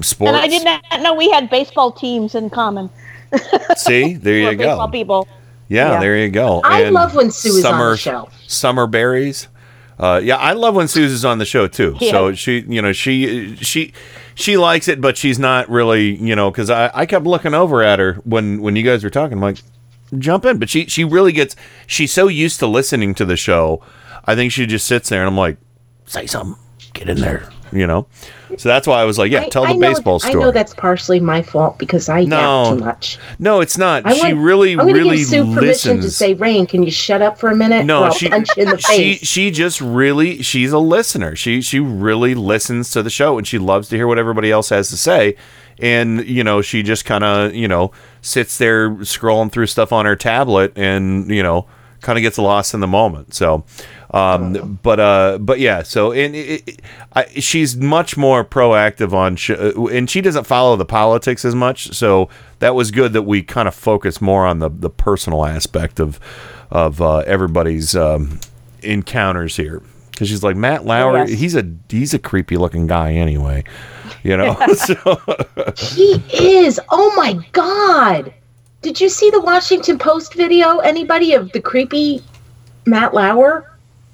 [0.00, 0.28] Sports.
[0.32, 2.88] And I did not know we had baseball teams in common.
[3.76, 4.92] See, there We're you baseball go.
[4.92, 5.28] people.
[5.68, 6.00] Yeah, Yeah.
[6.00, 6.60] there you go.
[6.64, 8.28] I And love when Sue is on the show.
[8.46, 9.48] Summer berries.
[9.98, 11.96] Uh, yeah, I love when Susan's on the show too.
[12.00, 12.10] Yeah.
[12.10, 13.92] So she, you know, she she
[14.34, 17.82] she likes it, but she's not really, you know, because I, I kept looking over
[17.82, 19.38] at her when when you guys were talking.
[19.38, 19.58] I'm like,
[20.18, 21.56] jump in, but she she really gets.
[21.86, 23.82] She's so used to listening to the show.
[24.24, 25.56] I think she just sits there, and I'm like,
[26.06, 26.56] say something,
[26.94, 28.06] get in there, you know.
[28.58, 30.34] So that's why I was like, yeah, I- tell the I know- baseball story.
[30.36, 32.76] I know that's partially my fault because I No.
[32.76, 33.18] too much.
[33.40, 34.06] no, it's not.
[34.06, 36.16] I she want- really, I'm really give Sue permission to listens.
[36.16, 38.78] say, "Rain, can you shut up for a minute?" No, she punch you in the
[38.78, 41.34] she she just really she's a listener.
[41.36, 44.68] She she really listens to the show and she loves to hear what everybody else
[44.70, 45.34] has to say.
[45.78, 50.06] And you know, she just kind of you know sits there scrolling through stuff on
[50.06, 51.66] her tablet and you know
[52.00, 53.34] kind of gets lost in the moment.
[53.34, 53.64] So,
[54.12, 55.82] um, but uh, but yeah.
[55.82, 56.82] So and it, it,
[57.14, 61.54] I, she's much more proactive on, sh- uh, and she doesn't follow the politics as
[61.54, 61.92] much.
[61.94, 62.28] So
[62.60, 66.20] that was good that we kind of focus more on the the personal aspect of
[66.70, 68.40] of uh, everybody's um,
[68.82, 69.82] encounters here.
[70.16, 71.38] Because she's like Matt Lauer, yes.
[71.38, 73.64] he's a he's a creepy looking guy anyway,
[74.22, 74.54] you know.
[74.74, 75.20] so,
[75.76, 76.80] he is.
[76.88, 78.32] Oh my god!
[78.80, 80.78] Did you see the Washington Post video?
[80.78, 82.22] Anybody of the creepy
[82.86, 83.70] Matt Lauer?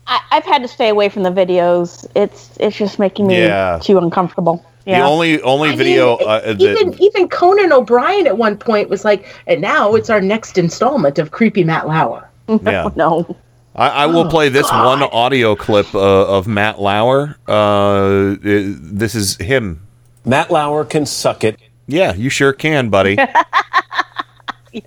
[0.08, 2.04] I, I've had to stay away from the videos.
[2.16, 3.78] It's it's just making me Yeah.
[3.80, 4.66] too uncomfortable.
[4.86, 5.02] Yeah.
[5.02, 9.24] The only only video uh, that Even even Conan O'Brien at one point was like,
[9.46, 12.28] and now it's our next installment of creepy Matt Lauer.
[12.64, 12.90] Yeah.
[12.96, 13.36] no.
[13.74, 14.84] I, I will Oh, play this God.
[14.86, 17.36] one audio clip uh, of Matt Lauer.
[17.48, 19.86] Uh, it- this is him.
[20.24, 21.58] Matt Lauer can suck it.
[21.86, 23.16] Yeah, you sure can, buddy.
[24.72, 24.84] yes.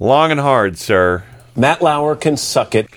[0.00, 1.24] Long and hard, sir.
[1.54, 2.88] Matt Lauer can suck it.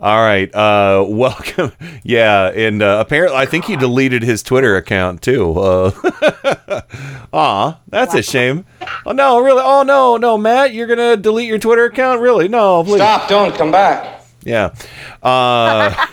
[0.00, 0.52] All right.
[0.54, 1.72] Uh, welcome.
[2.04, 5.58] Yeah, and uh, apparently, I think he deleted his Twitter account too.
[5.58, 6.82] Uh,
[7.32, 8.64] aw, that's a shame.
[9.04, 9.62] Oh no, really?
[9.64, 12.20] Oh no, no, Matt, you're gonna delete your Twitter account?
[12.20, 12.48] Really?
[12.48, 12.96] No, please.
[12.98, 14.17] Stop, don't come back.
[14.44, 14.74] Yeah.
[15.22, 16.06] Uh,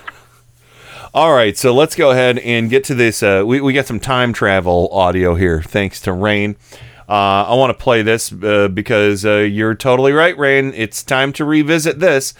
[1.13, 3.23] all right, so let's go ahead and get to this.
[3.23, 6.55] Uh, we, we got some time travel audio here, thanks to Rain.
[7.07, 10.73] Uh, I want to play this uh, because uh, you're totally right, Rain.
[10.75, 12.33] It's time to revisit this.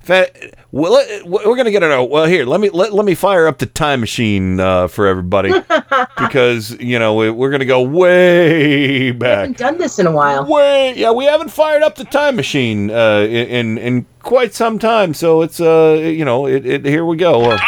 [0.00, 2.08] In fact, well, we're gonna get it out.
[2.08, 5.50] Well, here, let me let, let me fire up the time machine uh, for everybody
[6.18, 9.38] because you know we, we're gonna go way I back.
[9.40, 10.46] haven't done this in a while.
[10.46, 14.78] Way, yeah, we haven't fired up the time machine uh, in, in in quite some
[14.78, 17.50] time, so it's uh, you know, it, it here we go.
[17.50, 17.58] Uh,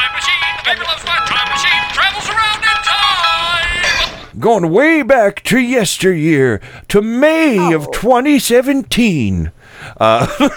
[4.38, 9.52] going way back to yesteryear, to May of 2017.
[9.98, 10.26] Uh,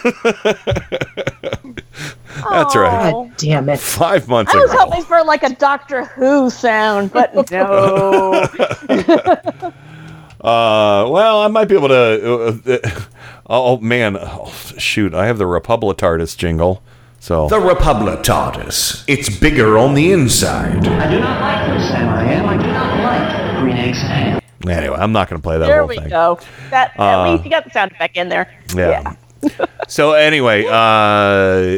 [2.49, 3.11] that's right.
[3.11, 3.79] God damn it.
[3.79, 4.79] Five months I was ago.
[4.85, 8.47] hoping for like a Doctor Who sound, but no.
[10.43, 11.95] Uh, well, I might be able to.
[11.95, 13.05] Uh, uh,
[13.47, 15.13] oh man, oh, shoot!
[15.13, 16.83] I have the Republitardis jingle.
[17.21, 19.05] So The Republitardis.
[19.07, 20.85] It's bigger on the inside.
[20.85, 22.27] I do not like this, M.I.M.
[22.27, 22.45] I am.
[22.49, 24.41] I do not like green eggs and ham.
[24.67, 26.39] Anyway, I'm not going to play that there whole we go.
[26.69, 28.51] That at Uh, least you got the sound effect in there.
[28.75, 29.15] Yeah.
[29.87, 31.77] so anyway, uh,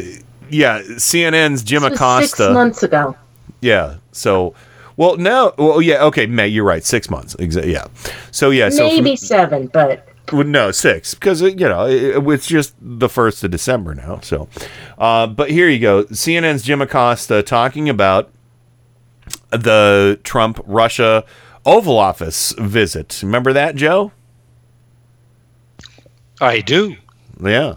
[0.50, 2.36] yeah, CNN's Jim This Acosta.
[2.44, 3.16] six months ago.
[3.60, 3.96] Yeah.
[4.12, 4.54] So,
[4.96, 5.52] well, no.
[5.58, 6.04] Well, yeah.
[6.04, 6.46] Okay, May.
[6.48, 6.84] You're right.
[6.84, 7.34] Six months.
[7.38, 7.72] Exactly.
[7.72, 7.86] Yeah.
[8.30, 8.68] So yeah.
[8.68, 13.08] So from- Maybe seven, but no, six because uh, you know it, it's just the
[13.08, 14.20] first of December now.
[14.22, 14.48] So,
[14.98, 16.04] uh, but here you go.
[16.04, 18.30] CNN's Jim Acosta talking about
[19.50, 21.24] the Trump Russia
[21.66, 23.20] Oval Office visit.
[23.22, 24.12] Remember that, Joe?
[26.40, 26.96] I do.
[27.42, 27.76] Yeah.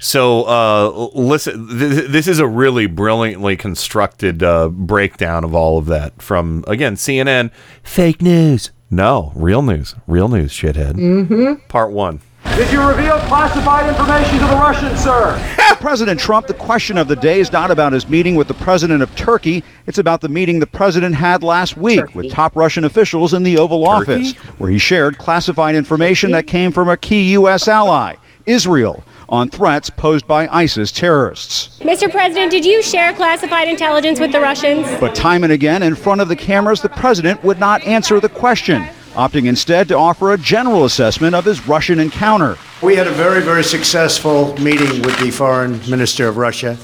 [0.00, 5.86] So uh, listen, th- this is a really brilliantly constructed uh, breakdown of all of
[5.86, 7.50] that from again CNN.
[7.82, 8.70] Fake news.
[8.90, 9.94] No, real news.
[10.06, 10.94] Real news, shithead.
[10.94, 11.66] Mm-hmm.
[11.68, 12.20] Part one.
[12.56, 15.38] Did you reveal classified information to the Russians, sir?
[15.80, 19.00] President Trump, the question of the day is not about his meeting with the president
[19.00, 19.62] of Turkey.
[19.86, 23.58] It's about the meeting the president had last week with top Russian officials in the
[23.58, 27.68] Oval Office, where he shared classified information that came from a key U.S.
[27.68, 31.78] ally, Israel, on threats posed by ISIS terrorists.
[31.80, 32.10] Mr.
[32.10, 34.86] President, did you share classified intelligence with the Russians?
[34.98, 38.28] But time and again, in front of the cameras, the president would not answer the
[38.28, 38.88] question,
[39.18, 42.56] opting instead to offer a general assessment of his Russian encounter.
[42.82, 46.78] We had a very, very successful meeting with the foreign minister of Russia.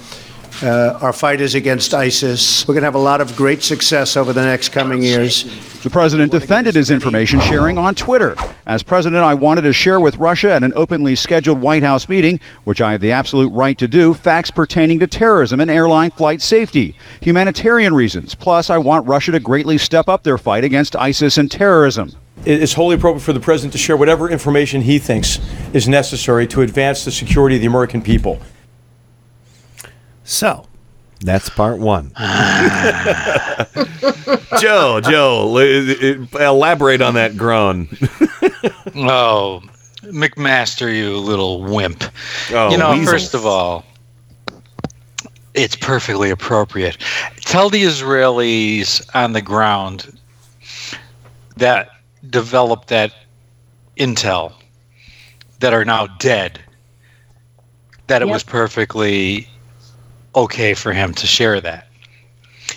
[0.62, 2.66] Uh, our fight is against ISIS.
[2.66, 5.44] We're going to have a lot of great success over the next coming years.
[5.82, 8.36] The president defended his information sharing on Twitter.
[8.66, 12.40] As president, I wanted to share with Russia at an openly scheduled White House meeting,
[12.64, 16.40] which I have the absolute right to do, facts pertaining to terrorism and airline flight
[16.40, 18.34] safety, humanitarian reasons.
[18.34, 22.10] Plus, I want Russia to greatly step up their fight against ISIS and terrorism.
[22.44, 25.38] It is wholly appropriate for the president to share whatever information he thinks
[25.72, 28.38] is necessary to advance the security of the American people.
[30.24, 30.66] So,
[31.20, 32.12] that's part one.
[34.60, 35.56] Joe, Joe,
[36.38, 37.88] elaborate on that groan.
[38.94, 39.62] oh,
[40.02, 42.04] McMaster, you little wimp.
[42.50, 43.12] Oh, you know, weasel.
[43.12, 43.86] first of all,
[45.54, 46.98] it's perfectly appropriate.
[47.40, 50.18] Tell the Israelis on the ground
[51.56, 51.88] that
[52.30, 53.14] developed that
[53.96, 54.52] intel
[55.60, 56.60] that are now dead
[58.06, 58.32] that it Yep.
[58.34, 59.48] was perfectly
[60.34, 61.86] okay for him to share that.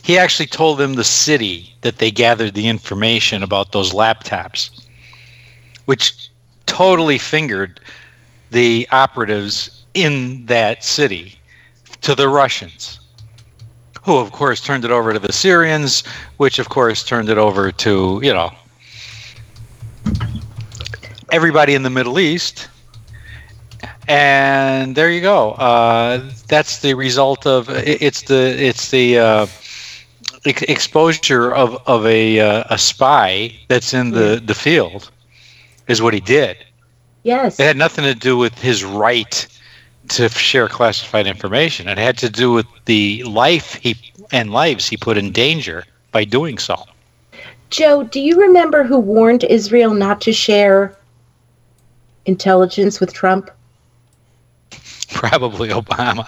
[0.02, 4.70] He actually told them the city that they gathered the information about those laptops,
[5.86, 6.30] which
[6.66, 7.80] totally fingered
[8.52, 11.40] the operatives in that city
[12.02, 13.00] to the Russians,
[14.04, 16.04] who, of course, turned it over to the Syrians,
[16.38, 18.52] which, of course, turned it over to, you know,
[21.32, 22.70] everybody in the Middle East.
[24.08, 25.52] And there you go.
[25.52, 29.48] Uh, that's the result of it's the it's the uh,
[30.46, 35.12] ex- exposure of of a uh, a spy that's in the the field
[35.88, 36.58] is what he did.
[37.24, 37.60] yes.
[37.60, 39.48] It had nothing to do with his right
[40.10, 41.88] to share classified information.
[41.90, 43.96] It had to do with the life he
[44.32, 46.86] and lives he put in danger by doing so.
[47.70, 50.97] Joe, do you remember who warned Israel not to share
[52.28, 53.50] intelligence with Trump?
[55.10, 56.28] Probably Obama.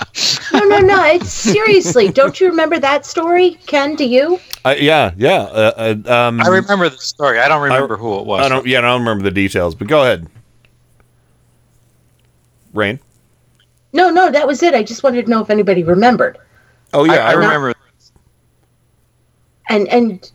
[0.54, 1.06] No, no, no.
[1.06, 2.10] It's seriously.
[2.10, 3.96] Don't you remember that story, Ken?
[3.96, 4.40] Do you?
[4.66, 5.42] Uh, yeah, yeah.
[5.42, 7.40] Uh, uh, um, I remember the story.
[7.40, 8.46] I don't remember who it was.
[8.46, 8.66] I don't.
[8.66, 9.76] Yeah, I don't remember the details.
[9.76, 10.28] But go ahead.
[12.74, 13.00] Rain.
[13.94, 14.32] No, no.
[14.32, 14.74] That was it.
[14.74, 16.38] I just wanted to know if anybody remembered.
[16.94, 17.74] Oh yeah, I, I remember.
[19.68, 20.32] And and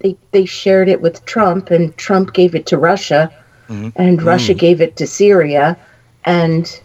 [0.00, 3.32] they they shared it with Trump, and Trump gave it to Russia,
[3.68, 4.58] and Russia Mm.
[4.58, 5.76] gave it to Syria,
[6.24, 6.80] and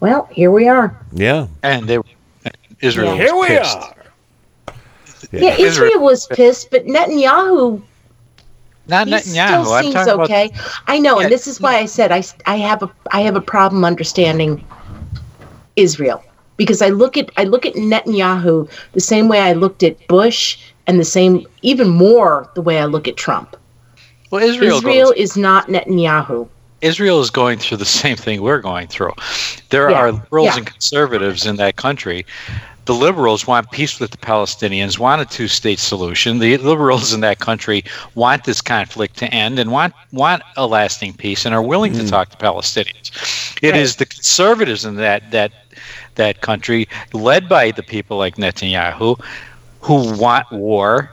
[0.00, 0.96] well, here we are.
[1.12, 1.46] Yeah.
[1.62, 1.98] And they
[2.80, 3.14] Israel.
[3.14, 3.78] Here was we pissed.
[5.32, 7.80] Yeah, Israel was pissed, but Netanyahu
[8.86, 9.62] Not he Netanyahu.
[9.62, 10.50] still I'm seems talking about- okay.
[10.86, 11.24] I know, Yeah.
[11.24, 14.62] and this is why I said I, I have a I have a problem understanding
[15.76, 16.22] Israel
[16.56, 20.58] because I look at I look at Netanyahu the same way I looked at Bush
[20.86, 23.56] and the same even more the way I look at Trump.
[24.34, 26.48] Well, Israel, Israel goes- is not Netanyahu.
[26.80, 29.12] Israel is going through the same thing we're going through.
[29.70, 30.56] There Yeah, are liberals yeah.
[30.56, 32.26] and conservatives in that country.
[32.86, 36.40] The liberals want peace with the Palestinians, want a two-state solution.
[36.40, 37.84] The liberals in that country
[38.16, 42.00] want this conflict to end and want want a lasting peace and are willing to
[42.00, 42.08] hmm.
[42.08, 43.12] talk to Palestinians.
[43.62, 45.52] It is the conservatives in that that
[46.16, 49.16] that country, led by the people like Netanyahu,
[49.80, 51.12] who want war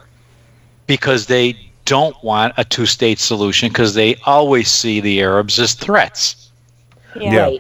[0.88, 6.50] because they don't want a two-state solution because they always see the Arabs as threats.
[7.20, 7.58] Yeah.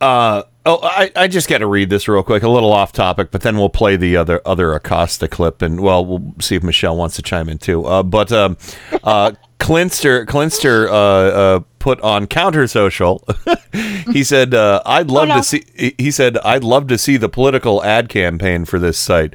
[0.00, 3.30] Uh, oh, I, I just got to read this real quick, a little off topic,
[3.30, 6.96] but then we'll play the other other Acosta clip, and well, we'll see if Michelle
[6.96, 7.84] wants to chime in too.
[7.84, 8.56] Uh, but um,
[9.04, 9.30] uh,
[9.60, 13.24] Clinster Clinster uh, uh, put on Counter Social.
[14.10, 15.36] he said, uh, "I'd love no.
[15.36, 18.98] to see." he- He said, "I'd love to see the political ad campaign for this
[18.98, 19.34] site."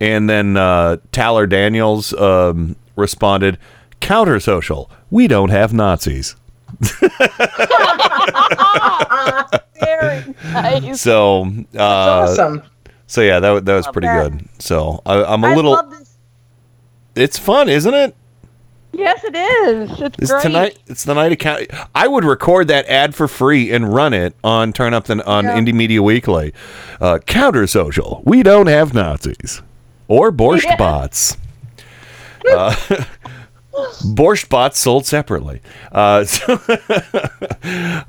[0.00, 3.58] And then uh, Tyler Daniels um, responded,
[4.00, 6.36] "Counter Social, we don't have Nazis."
[9.80, 11.00] Very nice.
[11.00, 11.42] So,
[11.76, 12.62] uh, awesome.
[13.06, 14.30] So yeah, that that was Love pretty that.
[14.32, 14.48] good.
[14.60, 15.72] So I, I'm a I little.
[15.72, 16.16] love this.
[17.14, 18.14] It's fun, isn't it?
[18.92, 19.90] Yes, it is.
[20.00, 20.42] It's, It's great.
[20.42, 20.78] tonight.
[20.86, 21.66] It's the night of count.
[21.94, 25.44] I would record that ad for free and run it on Turn Up the on
[25.44, 25.58] Yeah.
[25.58, 26.52] Indie Media Weekly.
[27.00, 28.22] Uh, counter social.
[28.24, 29.62] We don't have Nazis
[30.08, 30.76] or borscht Yeah.
[30.76, 31.36] bots.
[32.50, 32.74] Uh,
[34.14, 35.60] borscht bots sold separately.
[35.92, 36.58] Uh, so,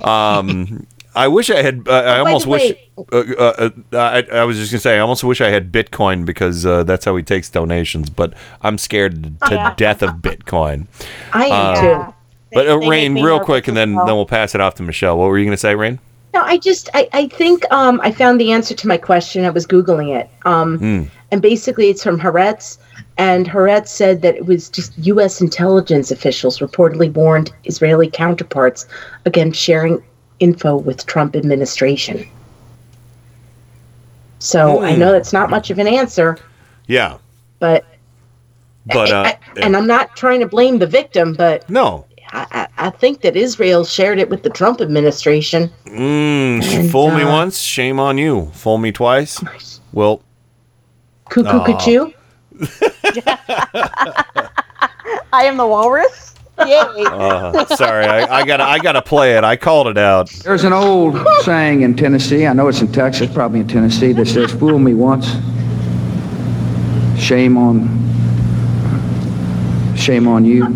[0.00, 1.86] um, I wish I had.
[1.88, 2.72] Uh, I almost wish.
[3.12, 4.96] Uh, uh, uh, I, I was just gonna say.
[4.96, 8.10] I almost wish I had Bitcoin because uh, that's how he takes donations.
[8.10, 10.86] But I'm scared to death of Bitcoin.
[11.32, 12.14] I am Uh, too.
[12.52, 14.06] But uh, Rain, real quick, and then well.
[14.06, 15.16] then we'll pass it off to Michelle.
[15.18, 16.00] What were you going to say, Rain?
[16.34, 19.44] No, I just I, I think um, I found the answer to my question.
[19.44, 21.02] I was googling it, um, Hmm.
[21.32, 22.78] And basically it's from Haaretz,
[23.18, 25.40] and Haaretz said that it was just U.S.
[25.40, 28.86] intelligence officials reportedly warned Israeli counterparts
[29.24, 30.02] against sharing
[30.40, 32.26] info with Trump administration.
[34.38, 35.00] So I Hmm.
[35.00, 36.38] know that's not much of an answer,
[36.86, 37.18] Yeah,
[37.58, 37.84] but
[38.86, 42.46] but uh, and I'm not trying to blame the victim, but no, I,
[42.78, 45.70] I, I think that Israel shared it with the Trump administration.
[45.84, 48.46] mm, she And, fooled me uh, once, shame on you.
[48.54, 49.42] Fool me twice.
[49.92, 50.22] Well,
[51.30, 51.64] Cuckoo, Aw.
[51.64, 52.12] cuckoo.
[55.32, 56.34] I am the walrus.
[56.58, 56.66] Yay.
[57.06, 59.44] uh, sorry, I, I gotta I gotta play it.
[59.44, 60.28] I called it out.
[60.28, 64.26] There's an old saying in Tennessee, I know it's in Texas, probably in Tennessee, that
[64.26, 65.26] says, fool me once,
[67.18, 67.88] shame on,
[69.96, 70.66] shame on you.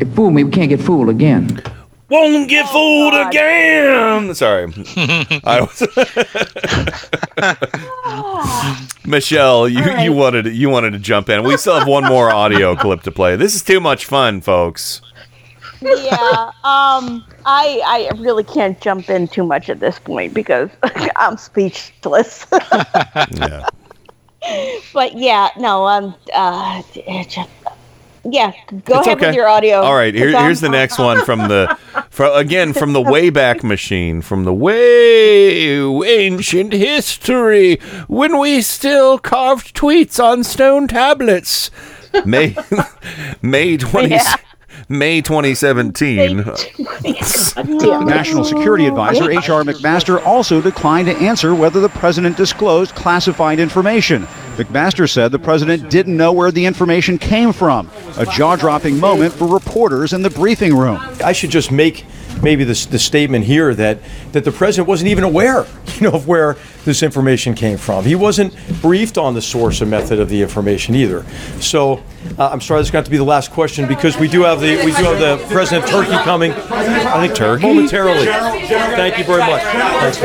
[0.00, 1.62] If fool me, we can't get fooled again.
[2.12, 4.34] Won't get fooled again.
[4.34, 4.70] Sorry,
[5.44, 5.82] I was.
[9.06, 11.42] Michelle, you, you wanted you wanted to jump in.
[11.42, 13.36] We still have one more audio clip to play.
[13.36, 15.00] This is too much fun, folks.
[15.80, 16.50] yeah.
[16.64, 17.24] Um.
[17.46, 20.68] I I really can't jump in too much at this point because
[21.16, 22.44] I'm speechless.
[23.32, 23.66] Yeah.
[24.92, 25.86] but yeah, no.
[25.86, 26.14] Um.
[26.34, 26.82] Uh.
[26.94, 27.48] it just-
[28.24, 28.52] yeah.
[28.84, 29.26] Go It's ahead okay.
[29.28, 29.80] with your audio.
[29.82, 31.76] All right, here, 'cause I'm- here's the next one from the,
[32.10, 37.76] from, again from the Wayback Machine, from the way ancient history
[38.08, 41.70] when we still carved tweets on stone tablets.
[42.24, 42.54] May
[43.40, 44.34] May twenty Yeah.
[44.88, 46.36] May 2017.
[46.38, 49.62] The National Security Advisor, H.R.
[49.64, 54.22] McMaster, also declined to answer whether the president disclosed classified information.
[54.56, 59.32] McMaster said the president didn't know where the information came from, a jaw dropping moment
[59.32, 60.98] for reporters in the briefing room.
[61.24, 62.04] I should just make
[62.42, 63.98] maybe this the statement here that
[64.32, 68.04] that the president wasn't even aware, you know, of where this information came from.
[68.04, 71.24] He wasn't briefed on the source and method of the information either.
[71.60, 72.02] So
[72.38, 74.28] uh, I'm sorry, this is going to have to be the last question because we
[74.28, 76.52] do have the we do have the president of Turkey coming.
[76.52, 78.26] I think Turkey momentarily.
[78.26, 79.62] Thank you very much.
[79.62, 80.18] Thanks.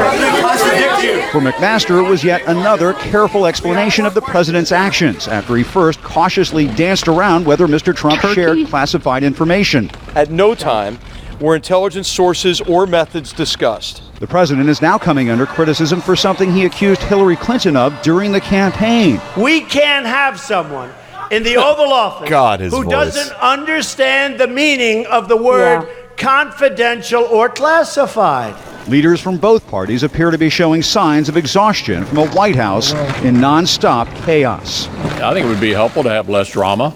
[1.31, 6.01] For McMaster, it was yet another careful explanation of the president's actions after he first
[6.01, 7.95] cautiously danced around whether Mr.
[7.95, 9.89] Trump shared classified information.
[10.15, 10.99] At no time
[11.39, 14.01] were intelligence sources or methods discussed.
[14.19, 18.31] The president is now coming under criticism for something he accused Hillary Clinton of during
[18.31, 19.21] the campaign.
[19.37, 20.91] We can't have someone
[21.29, 22.89] in the Oval Office God, who voice.
[22.89, 28.55] doesn't understand the meaning of the word confidential or classified.
[28.87, 32.93] Leaders from both parties appear to be showing signs of exhaustion from a White House
[33.23, 34.87] in nonstop chaos.
[35.21, 36.95] I think it would be helpful to have less drama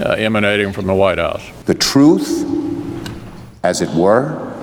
[0.00, 1.42] uh, emanating from the White House.
[1.66, 2.44] The truth,
[3.62, 4.54] as it were,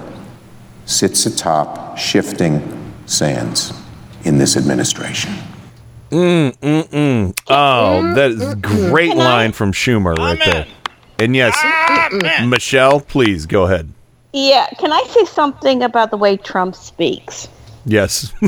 [0.86, 3.74] sits atop shifting sands
[4.24, 5.34] in this administration.
[6.12, 7.40] Mm, mm, mm.
[7.48, 10.68] Oh, that is a great line from Schumer right there.
[11.20, 11.56] And yes,
[12.46, 13.92] Michelle, please go ahead.
[14.34, 17.48] Yeah, can I say something about the way Trump speaks?
[17.86, 18.34] Yes.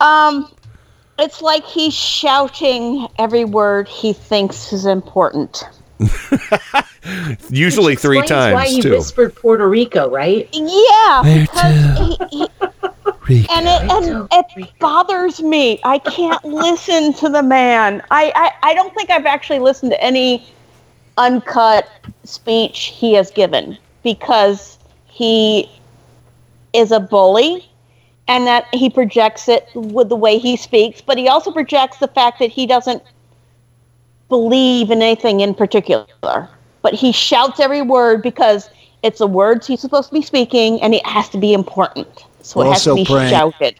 [0.00, 0.50] Um,
[1.18, 5.64] it's like he's shouting every word he thinks is important.
[7.50, 8.90] Usually three Explains why times he too.
[8.92, 10.48] whispered Puerto Rico, right?
[10.52, 15.80] Yeah, Where because he, he, and it and it bothers me.
[15.84, 18.02] I can't listen to the man.
[18.10, 20.46] I, I I don't think I've actually listened to any
[21.18, 21.88] uncut
[22.24, 25.70] speech he has given because he
[26.72, 27.66] is a bully
[28.28, 32.08] and that he projects it with the way he speaks, but he also projects the
[32.08, 33.02] fact that he doesn't
[34.28, 36.48] believe in anything in particular.
[36.82, 38.70] But he shouts every word because
[39.02, 42.24] it's the words he's supposed to be speaking and it has to be important.
[42.42, 43.76] So it has to be praying- shouted.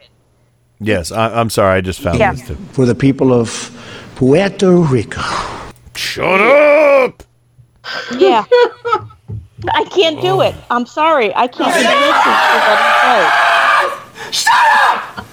[0.81, 1.79] Yes, I, I'm sorry.
[1.79, 2.33] I just found Yeah.
[2.33, 2.57] this too.
[2.73, 3.71] For the people of
[4.17, 5.23] Puerto Rico.
[5.95, 7.23] Shut up!
[8.19, 8.45] Yeah.
[9.73, 10.55] I can't do it.
[10.71, 11.35] I'm sorry.
[11.35, 14.43] I can't do listen to what he says.
[14.43, 15.25] Shut up!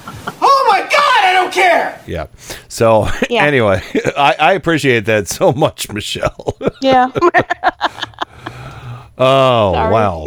[0.41, 1.99] Oh my God, I don't care.
[2.07, 2.27] Yeah.
[2.67, 3.43] So Yeah.
[3.45, 3.81] anyway,
[4.17, 6.57] I, I appreciate that so much, Michelle.
[6.81, 7.09] Yeah.
[9.17, 9.91] oh Sorry.
[9.93, 10.25] wow.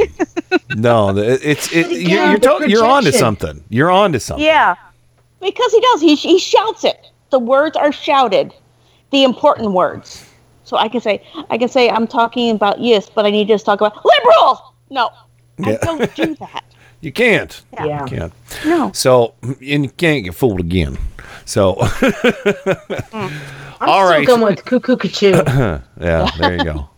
[0.77, 3.63] No, the- it's it, But you're you're, the to- you're on to something.
[3.69, 4.45] You're on to something.
[4.45, 4.75] Yeah.
[5.41, 6.01] Because he does.
[6.01, 7.11] He, he shouts it.
[7.31, 8.55] The words are shouted.
[9.11, 10.25] The important words.
[10.65, 13.55] So I can say, I can say, I'm talking about yes, but I need to
[13.55, 14.75] just talk about liberal.
[14.91, 15.11] No,
[15.59, 15.79] Yeah.
[15.83, 16.65] I don't do that.
[17.07, 17.63] You can't.
[17.73, 18.01] Yeah.
[18.03, 18.33] You can't.
[18.65, 18.91] No.
[18.93, 20.99] So and you can't get fooled again.
[21.45, 21.89] So I'm
[23.81, 24.27] All still right.
[24.27, 25.31] going with cuckoo cuckoo.
[26.01, 26.89] yeah, there you go.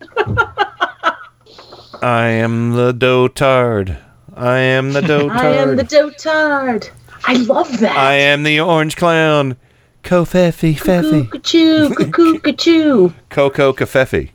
[2.01, 3.99] I am the dotard.
[4.35, 5.29] I am the dotard.
[5.35, 6.89] I am the dotard.
[7.25, 7.95] I love that.
[7.95, 9.57] I am the orange clown.
[10.03, 11.29] Kofefi Fefi.
[11.29, 13.11] Cuckoo, cuckoo, cuckoo.
[13.29, 14.31] Coco Kafefi.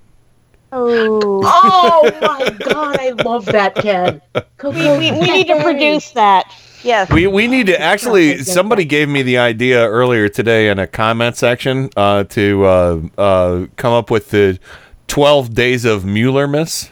[0.77, 1.41] Oh.
[1.45, 4.21] Oh my God, I love that, Ken.
[4.59, 6.53] Coco, We, we need to produce that.
[6.83, 7.09] Yes.
[7.11, 8.39] We we need to actually.
[8.43, 13.67] Somebody gave me the idea earlier today in a comment section uh, to uh, uh,
[13.77, 14.59] come up with the
[15.07, 16.91] twelve days of Mueller miss.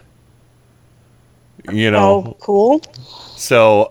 [1.70, 2.80] You know, Oh, cool.
[3.36, 3.82] so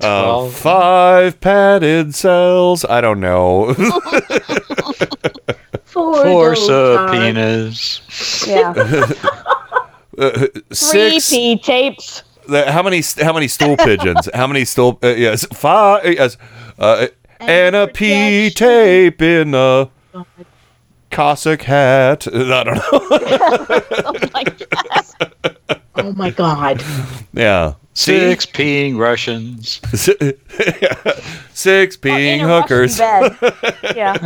[0.00, 2.84] uh, five padded cells.
[2.84, 3.74] I don't know.
[5.94, 7.06] For Four dotard.
[7.06, 8.00] subpoenas.
[8.46, 9.12] Yeah.
[10.16, 11.18] Uh, Three.
[11.28, 12.22] P tapes.
[12.48, 13.02] the- how many?
[13.20, 14.28] How many stool pigeons?
[14.32, 14.96] How many stool?
[15.02, 16.04] Uh, yes, five.
[16.04, 16.36] Yes,
[16.78, 17.08] uh,
[17.40, 19.90] and a P tape in a
[21.10, 22.28] Cossack hat.
[22.32, 22.82] I don't know.
[24.04, 26.82] Oh my Oh my god.
[27.32, 27.74] yeah.
[27.96, 29.80] Six peeing Russians.
[31.54, 32.98] Six peeing in a hookers.
[33.96, 34.16] Yeah.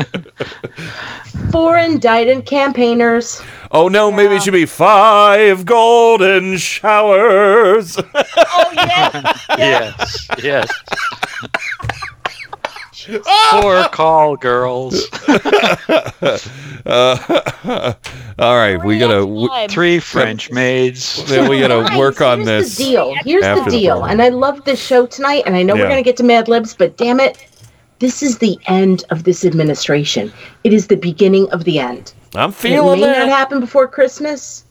[1.53, 3.43] Four indicted campaigners.
[3.71, 7.99] Oh no, maybe it should be five golden showers.
[7.99, 9.47] Oh yes.
[9.59, 10.71] Yes, yes.
[13.51, 15.07] Four call girls.
[16.87, 17.93] Uh,
[18.39, 19.21] all right, we gotta.
[19.21, 21.23] w- Three French maids.
[21.29, 22.79] Then we gotta Guys, work on here's this.
[22.79, 23.15] The deal.
[23.25, 23.97] Here's after the the deal.
[23.97, 24.13] program.
[24.13, 25.83] and I love this show tonight, and I know Yeah.
[25.83, 27.47] we're going to get to Mad Libs, but damn it,
[27.99, 30.33] this is the end of this administration.
[30.65, 32.15] It is the beginning of the end.
[32.35, 33.27] I'm And feeling it may that.
[33.27, 34.65] not happen before Christmas,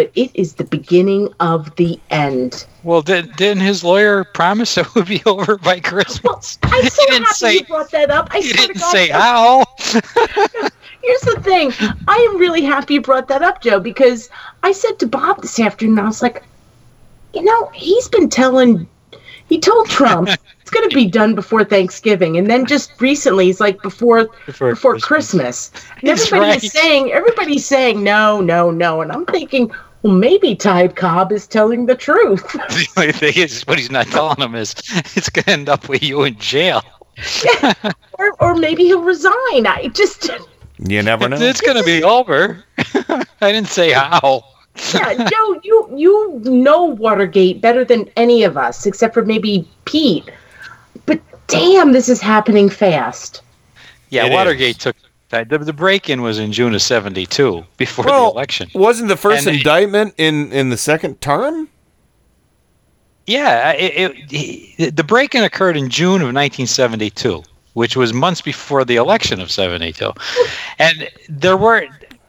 [0.00, 2.64] but it is the beginning of the end.
[2.84, 6.58] Well, did, didn't his lawyer promise it would be over by Christmas?
[6.62, 8.28] I'm so didn't happy say- you brought that up.
[8.30, 9.64] I didn't say I- how.
[11.02, 11.70] Here's the thing.
[12.08, 14.30] I am really happy you brought that up, Joe, because
[14.62, 16.42] I said to Bob this afternoon, I was like,
[17.34, 18.88] you know, he's been telling,
[19.50, 20.30] he told Trump
[20.60, 24.70] it's going to be done before Thanksgiving, and then just recently he's like before Before
[24.70, 25.70] before, Christmas.
[26.00, 26.64] And He's everybody right.
[26.64, 29.72] is saying, everybody's saying no, no, no, and I'm thinking,
[30.02, 32.52] well, maybe Ty Cobb is telling the truth.
[32.52, 34.74] the only thing is, what he's not telling him is
[35.16, 36.82] it's going to end up with you in jail.
[38.18, 39.66] or, or maybe he'll resign.
[39.66, 40.30] I just,
[40.88, 41.36] You never know.
[41.38, 42.64] It's going to be over.
[42.94, 44.44] I didn't say how.
[44.94, 50.30] yeah, Joe, you you know Watergate better than any of us, except for maybe Pete.
[51.04, 53.42] But damn, this is happening fast.
[54.08, 55.09] Yeah, It Watergate took that.
[55.30, 58.68] The, the break-in was in June of '72, before Well, the election.
[58.74, 61.68] Wasn't the first And- indictment in in the second term?
[63.26, 67.44] Yeah, it, it, he, the break-in occurred in June of 1972,
[67.74, 70.12] which was months before the election of 72,
[70.80, 71.86] and there were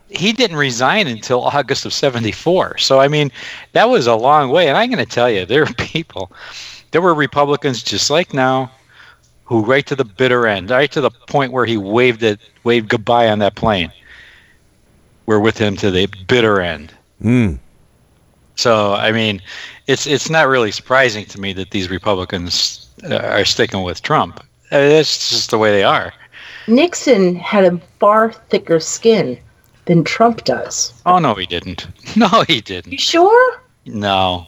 [0.09, 2.77] he didn't resign until August of 74.
[2.77, 3.31] So I mean,
[3.71, 4.67] that was a long way.
[4.67, 6.31] And I'm going to tell you, there are people,
[6.91, 8.69] there were Republicans just like now,
[9.51, 12.87] who right to the bitter end, right to the point where he waved it, waved
[12.87, 13.91] goodbye on that plane,
[15.25, 16.93] were with him to the bitter end.
[17.21, 17.55] Hmm.
[18.55, 19.41] So I mean,
[19.87, 24.39] it's it's not really surprising to me that these Republicans uh, are sticking with Trump.
[24.71, 26.13] Uh, That's just the way they are.
[26.67, 29.37] Nixon had a far thicker skin
[29.83, 30.93] than Trump does.
[31.05, 31.87] Oh no, he didn't.
[32.15, 32.93] No, he didn't.
[32.93, 33.61] You sure?
[33.85, 34.47] No,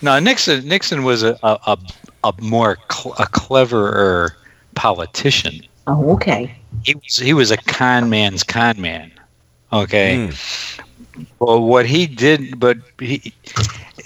[0.00, 0.18] no.
[0.18, 1.78] Nixon Nixon was a a, a,
[2.24, 4.36] a more cl- a cleverer
[4.74, 5.60] politician.
[5.86, 6.54] Oh, okay.
[6.84, 9.12] He was he was a con man's con man.
[9.72, 10.30] Okay.
[11.38, 13.32] Well, what he did, but he,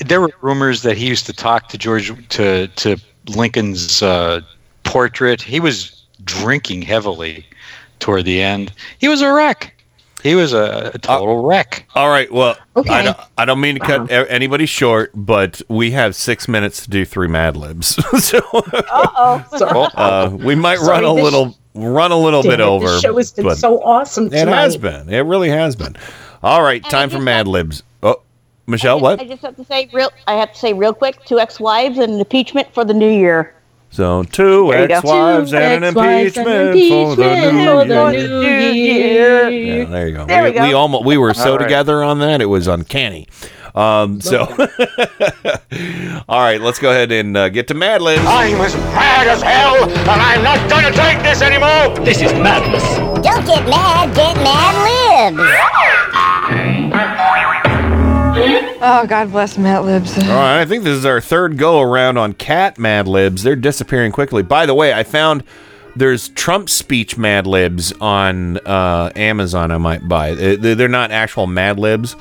[0.04, 2.96] there were rumors that he used to talk to George to to
[3.28, 4.40] Lincoln's uh,
[4.84, 5.42] portrait.
[5.42, 7.46] He was drinking heavily
[7.98, 8.72] toward the end.
[8.98, 9.75] He was a wreck.
[10.26, 11.86] He was a, a total wreck.
[11.94, 12.30] All right.
[12.32, 12.90] Well, Okay.
[12.92, 16.82] I, don't, I don't mean to cut a- anybody short, but we have six minutes
[16.84, 17.94] to do three Mad Libs.
[18.24, 19.88] so Uh-oh.
[19.94, 22.86] uh, we might Sorry, run a this- little run a little Damn bit it, over.
[22.86, 25.08] This show has been so awesome it has been.
[25.08, 25.96] It really has been.
[26.42, 27.82] All right, time for Mad Libs.
[28.02, 28.22] Oh,
[28.66, 29.20] Michelle, what?
[29.20, 30.10] I just have to say real.
[30.26, 33.54] I have to say real quick: two ex-wives and an impeachment for the new year.
[33.90, 34.94] So two There you go.
[34.96, 38.40] ex-wives and an ex-wives impeachment, for the impeachment new for the year.
[38.40, 39.48] new year.
[39.50, 40.26] Yeah, there you go.
[40.26, 40.62] There we, we go.
[40.66, 41.62] we almost we were so All right.
[41.64, 43.26] together on that it was uncanny.
[43.74, 44.38] Um, so,
[46.28, 48.22] all right, let's go ahead and uh, get to Mad Libs.
[48.26, 51.94] I'm as mad as hell, and I'm not gonna take this anymore.
[52.02, 52.82] This is madness.
[53.22, 55.42] Don't get mad, get mad libs.
[58.38, 60.16] Oh, God bless Matt Libs.
[60.18, 63.42] All right, I think this is our third go around on cat Mad Libs.
[63.42, 64.42] They're disappearing quickly.
[64.42, 65.42] By the way, I found
[65.96, 69.70] there's Trump speech Mad Libs on uh, Amazon.
[69.70, 70.32] I might buy.
[70.32, 72.14] Uh, they- They're not actual Mad Libs,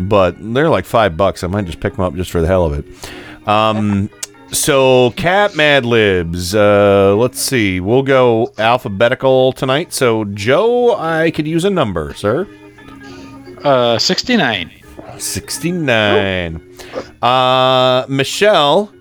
[0.00, 1.44] but they're like five bucks.
[1.44, 3.48] I might just pick them up just for the hell of it.
[3.48, 4.10] Um,
[4.50, 6.54] so cat Mad Libs.
[6.56, 7.78] Uh, let's see.
[7.78, 9.92] We'll go alphabetical tonight.
[9.92, 12.48] So Joe, I could use a number, sir.
[13.62, 14.72] Uh, 69.
[15.18, 16.76] 69.
[17.20, 18.92] Uh, Michelle,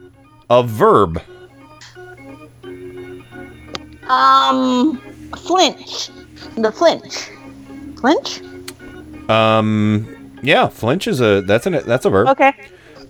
[0.49, 1.21] a verb.
[4.07, 4.97] Um,
[5.37, 6.09] flinch.
[6.57, 7.29] The flinch.
[7.99, 8.41] Flinch.
[9.29, 12.27] Um, yeah, flinch is a that's an that's a verb.
[12.29, 12.53] Okay.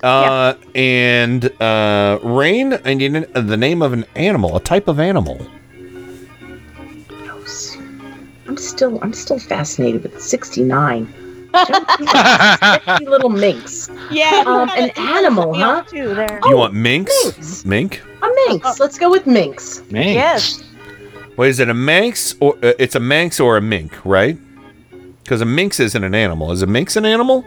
[0.04, 2.80] Uh, and uh, rain.
[2.86, 5.40] I need an, the name of an animal, a type of animal.
[8.48, 11.31] I'm still I'm still fascinated with 69.
[11.54, 13.90] Sexy little minx.
[14.10, 14.44] Yeah.
[14.46, 15.84] Um, an animal, huh?
[15.84, 16.40] Too there.
[16.46, 17.66] you want minx?
[17.66, 18.02] Mink?
[18.22, 18.80] A minx.
[18.80, 19.84] Let's go with minx.
[19.92, 20.14] Minx.
[20.14, 20.64] Yes.
[21.38, 24.38] Wait, is it a manx or uh, it's a manx or a mink, right?
[25.24, 26.52] Because a minx isn't an animal.
[26.52, 27.46] Is a minx an animal,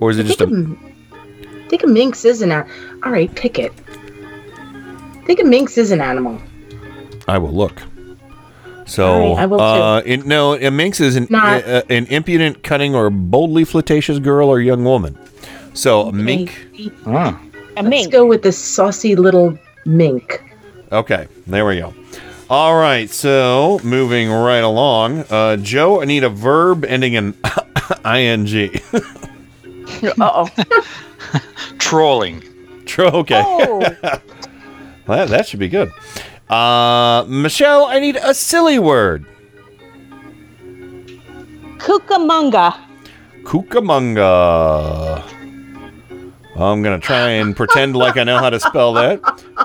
[0.00, 0.44] or is it just a?
[0.44, 2.72] I think a minx is an animal.
[3.04, 3.72] All right, pick it.
[3.88, 6.40] I think a minx is an animal.
[7.28, 7.80] I will look.
[8.92, 9.64] So, All right, I will too.
[9.64, 14.18] uh, in, no, a minx is an Not- uh, an impudent, cunning, or boldly flirtatious
[14.18, 15.16] girl or young woman.
[15.72, 16.52] So, a mink.
[17.06, 17.40] Ah.
[17.78, 20.44] A Let's go with the saucy little mink.
[20.92, 21.94] Okay, there we go.
[22.50, 27.32] All right, so moving right along, uh, Joe, I need a verb ending in
[28.04, 28.70] ing.
[30.02, 30.48] Uh oh.
[31.78, 32.42] Trolling.
[32.84, 33.78] Tro- okay, Oh.
[34.02, 34.20] well,
[35.06, 35.90] that, that should be good.
[36.52, 39.24] Uh, Michelle, I need a silly word.
[41.78, 42.76] Cucamonga.
[43.42, 45.22] Cucamonga.
[46.54, 49.20] I'm gonna try and pretend like I know how to spell that,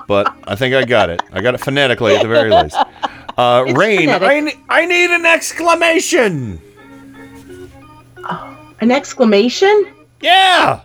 [0.08, 1.22] but I think I got it.
[1.34, 2.78] I got it phonetically at the very least.
[3.38, 6.60] Uh, It's Rain, I, ne- I need an exclamation.
[8.80, 9.94] An exclamation?
[10.22, 10.82] Yeah.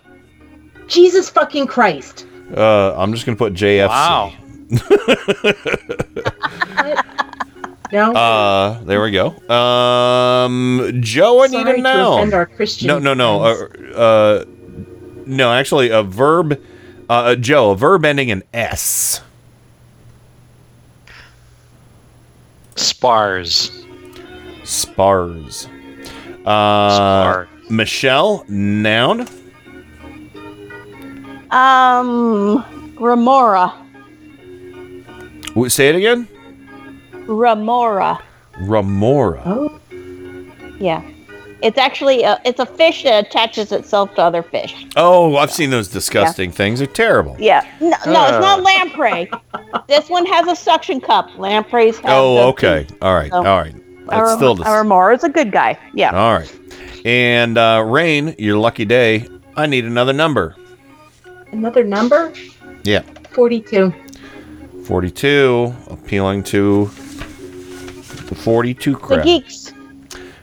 [0.86, 2.26] Jesus fucking Christ.
[2.54, 3.88] Uh, I'm just gonna put JFC.
[3.88, 4.34] Wow.
[7.92, 8.12] No.
[8.14, 9.36] Uh, there we go.
[9.54, 12.18] Um, Joe, I need Sorry a to noun.
[12.20, 13.42] offend our Christian no, no, no.
[13.42, 14.44] Uh, uh,
[15.26, 16.58] no, actually, a verb.
[17.10, 19.20] Uh, Joe, a verb ending in S.
[22.76, 23.70] Spars.
[24.64, 25.68] Spars.
[26.46, 29.28] Uh, Michelle, noun.
[31.50, 32.64] Um,
[32.98, 33.74] remora.
[35.54, 36.28] W- Say it again.
[37.26, 38.18] Remora.
[38.60, 39.42] Remora.
[39.44, 39.80] Oh.
[40.78, 41.02] Yeah.
[41.62, 44.84] It's actually a, it's a fish that attaches itself to other fish.
[44.96, 46.80] Oh, I've seen those disgusting things.
[46.80, 47.36] They're terrible.
[47.38, 47.64] Yeah.
[47.80, 48.06] No, no it's
[48.40, 49.30] not lamprey.
[49.86, 51.28] this one has a suction cup.
[51.38, 52.10] Lampreys have.
[52.12, 52.84] Oh, okay.
[52.84, 52.98] teeth.
[53.00, 53.30] All right.
[53.30, 53.74] So- All right.
[54.08, 55.78] That's Our, still dis- our Mara's a good guy.
[55.94, 56.10] Yeah.
[56.10, 56.52] All right.
[57.04, 59.28] And uh, Rain, your lucky day.
[59.56, 60.56] I need another number.
[61.52, 62.32] Another number?
[62.82, 63.02] Yeah.
[63.32, 63.94] 42.
[64.84, 69.24] 42, appealing to the 42 The crowd.
[69.24, 69.72] geeks.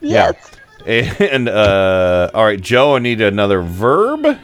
[0.02, 0.32] Yeah.
[0.86, 4.40] And, uh, all right, Joe, I need another verb.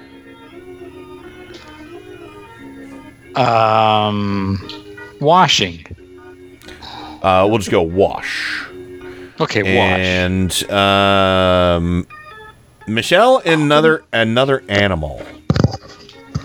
[3.36, 4.60] Um,
[5.20, 5.86] washing.
[7.24, 8.64] Uh, we'll just go wash.
[9.40, 10.00] Okay, wash.
[10.00, 12.08] And um,
[12.88, 15.22] Michelle, another another animal.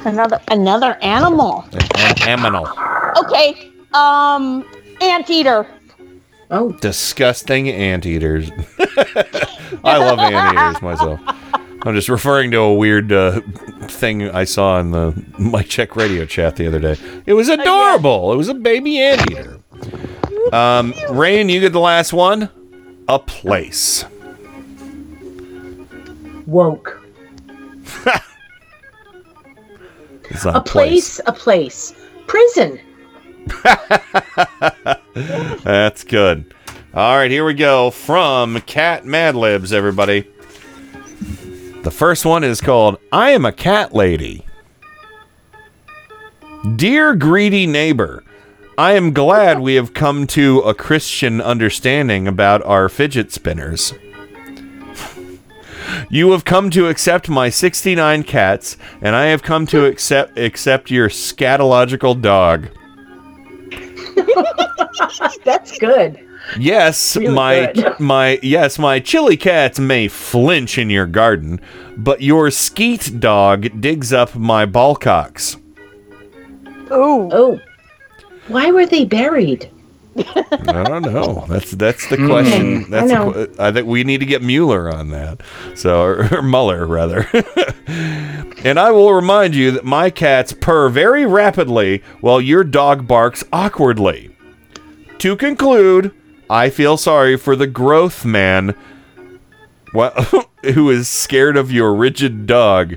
[0.05, 1.65] Another another animal.
[1.97, 2.67] An animal.
[3.25, 3.71] Okay.
[3.93, 4.65] Um,
[5.01, 5.67] anteater.
[6.51, 6.73] Oh.
[6.73, 8.51] Disgusting anteaters.
[9.85, 11.21] I love anteaters myself.
[11.83, 13.41] I'm just referring to a weird uh,
[13.83, 16.97] thing I saw in the Mike Check radio chat the other day.
[17.27, 18.33] It was adorable.
[18.33, 19.61] It was a baby anteater.
[20.53, 22.51] Um, Rain, you get the last one.
[23.09, 24.05] A place.
[26.47, 26.97] Woke.
[30.31, 31.93] It's not A place, a place.
[32.29, 32.79] Prison.
[35.65, 36.55] That's good.
[36.93, 40.28] All right, here we go from Cat Mad Libs, everybody.
[41.83, 44.44] The first one is called I Am a Cat Lady.
[46.77, 48.23] Dear greedy neighbor,
[48.77, 53.94] I am glad we have come to a Christian understanding about our fidget spinners.
[56.09, 60.91] You have come to accept my 69 cats, and I have come to accept accept
[60.91, 62.69] your scatological dog.
[65.45, 66.27] That's good.
[66.59, 68.01] Yes, Really my good.
[68.01, 71.61] my yes, my chili cats may flinch in your garden,
[71.97, 75.61] but your skeet dog digs up my ballcocks.
[76.91, 77.29] Oh.
[77.33, 77.61] Oh.
[78.49, 79.71] Why were they buried?
[80.69, 81.45] I don't know.
[81.49, 82.29] That's that's the Mm.
[82.29, 82.85] question.
[82.85, 83.33] I That's the know.
[83.33, 85.43] que- I think we need to get Mueller on that.
[85.75, 87.29] So or, or Mueller rather.
[88.65, 93.45] and I will remind you that my cats purr very rapidly while your dog barks
[93.53, 94.31] awkwardly.
[95.19, 96.13] To conclude,
[96.49, 98.75] I feel sorry for the growth man
[99.93, 102.97] who is scared of your rigid dog.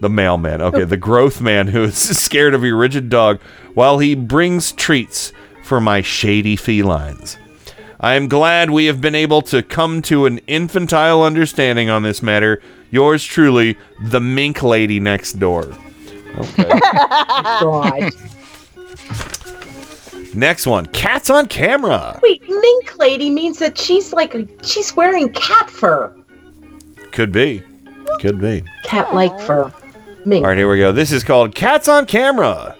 [0.00, 0.60] The mailman.
[0.60, 3.40] Okay, the growth man who is scared of your rigid dog
[3.74, 5.32] while he brings treats
[5.66, 7.36] for my shady felines.
[7.98, 12.22] I am glad we have been able to come to an infantile understanding on this
[12.22, 12.62] matter.
[12.90, 15.74] Yours truly, the mink lady next door.
[16.38, 16.68] Okay.
[17.60, 18.10] God.
[20.34, 22.20] Next one Cats on camera.
[22.22, 26.14] Wait, mink lady means that she's like she's wearing cat fur.
[27.10, 27.62] Could be.
[28.20, 28.62] Could be.
[28.84, 29.72] Cat like fur.
[30.26, 30.44] Mink.
[30.44, 30.92] All right, here we go.
[30.92, 32.76] This is called Cats on Camera.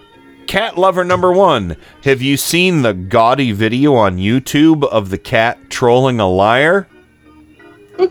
[0.46, 1.76] Cat lover number one.
[2.04, 6.86] Have you seen the gaudy video on YouTube of the cat trolling a liar?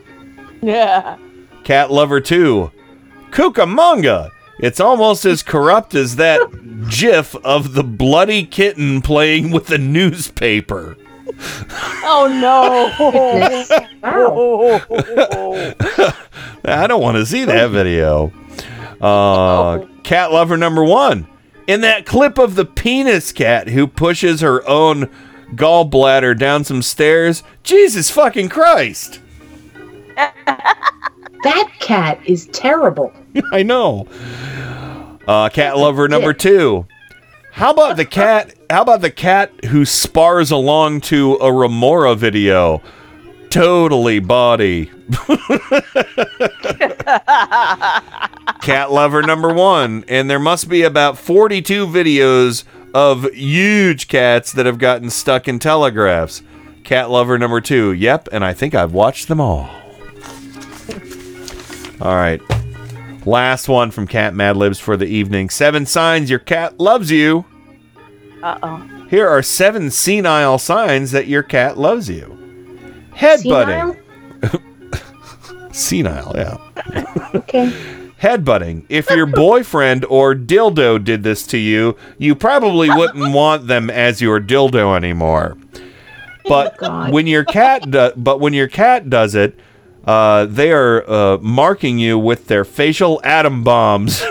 [0.62, 1.18] Yeah.
[1.64, 2.72] Cat lover two.
[3.30, 4.32] Cucamonga.
[4.58, 6.42] It's almost as corrupt as that
[6.90, 10.98] gif of the bloody kitten playing with a newspaper.
[12.04, 12.90] Oh no.
[16.66, 18.34] I don't want to see that video.
[19.00, 21.28] Uh, cat lover number one.
[21.68, 25.10] In that clip of the penis cat who pushes her own
[25.54, 29.20] gallbladder down some stairs, Jesus fucking Christ.
[31.46, 33.14] That cat is terrible.
[33.52, 34.08] I know.
[35.28, 36.88] Uh, cat lover number two.
[37.52, 38.56] How about the cat?
[38.68, 42.82] How about the cat who spars along to a Remora video?
[43.56, 44.92] Totally body.
[48.62, 54.66] cat lover number one, and there must be about 42 videos of huge cats that
[54.66, 56.44] have gotten stuck in telegraphs.
[56.84, 57.94] Cat lover number two.
[57.94, 59.70] Yep, and I think I've watched them all.
[62.02, 62.42] All right.
[63.26, 65.50] Last one from Cat Mad Libs for the evening.
[65.50, 67.46] Seven signs your cat loves you.
[68.44, 69.06] Uh oh.
[69.10, 72.35] Here are seven senile signs that your cat loves you.
[73.16, 73.98] Headbutting.
[75.74, 76.58] Senile, yeah.
[77.36, 77.72] Okay.
[78.22, 78.86] Headbutting.
[78.90, 84.22] If your boyfriend or dildo did this to you, you probably wouldn't want them as
[84.22, 85.58] your dildo anymore.
[86.48, 86.76] But
[87.12, 89.60] when your cat do- but when your cat does it,
[90.06, 94.20] Uh, they are uh, marking you with their facial atom bombs.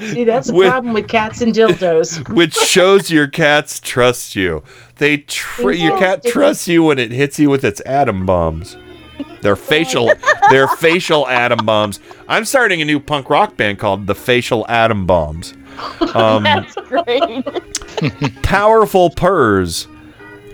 [0.00, 2.26] See, that's a With- problem with cats and dildos.
[2.34, 4.62] which shows your cats trust you.
[5.02, 8.76] They tr- your cat trusts you when it hits you with its atom bombs.
[9.40, 10.12] They're facial,
[10.50, 11.98] they're facial atom bombs.
[12.28, 15.54] I'm starting a new punk rock band called the Facial Atom Bombs.
[16.14, 18.42] Um, That's great.
[18.44, 19.88] powerful purrs,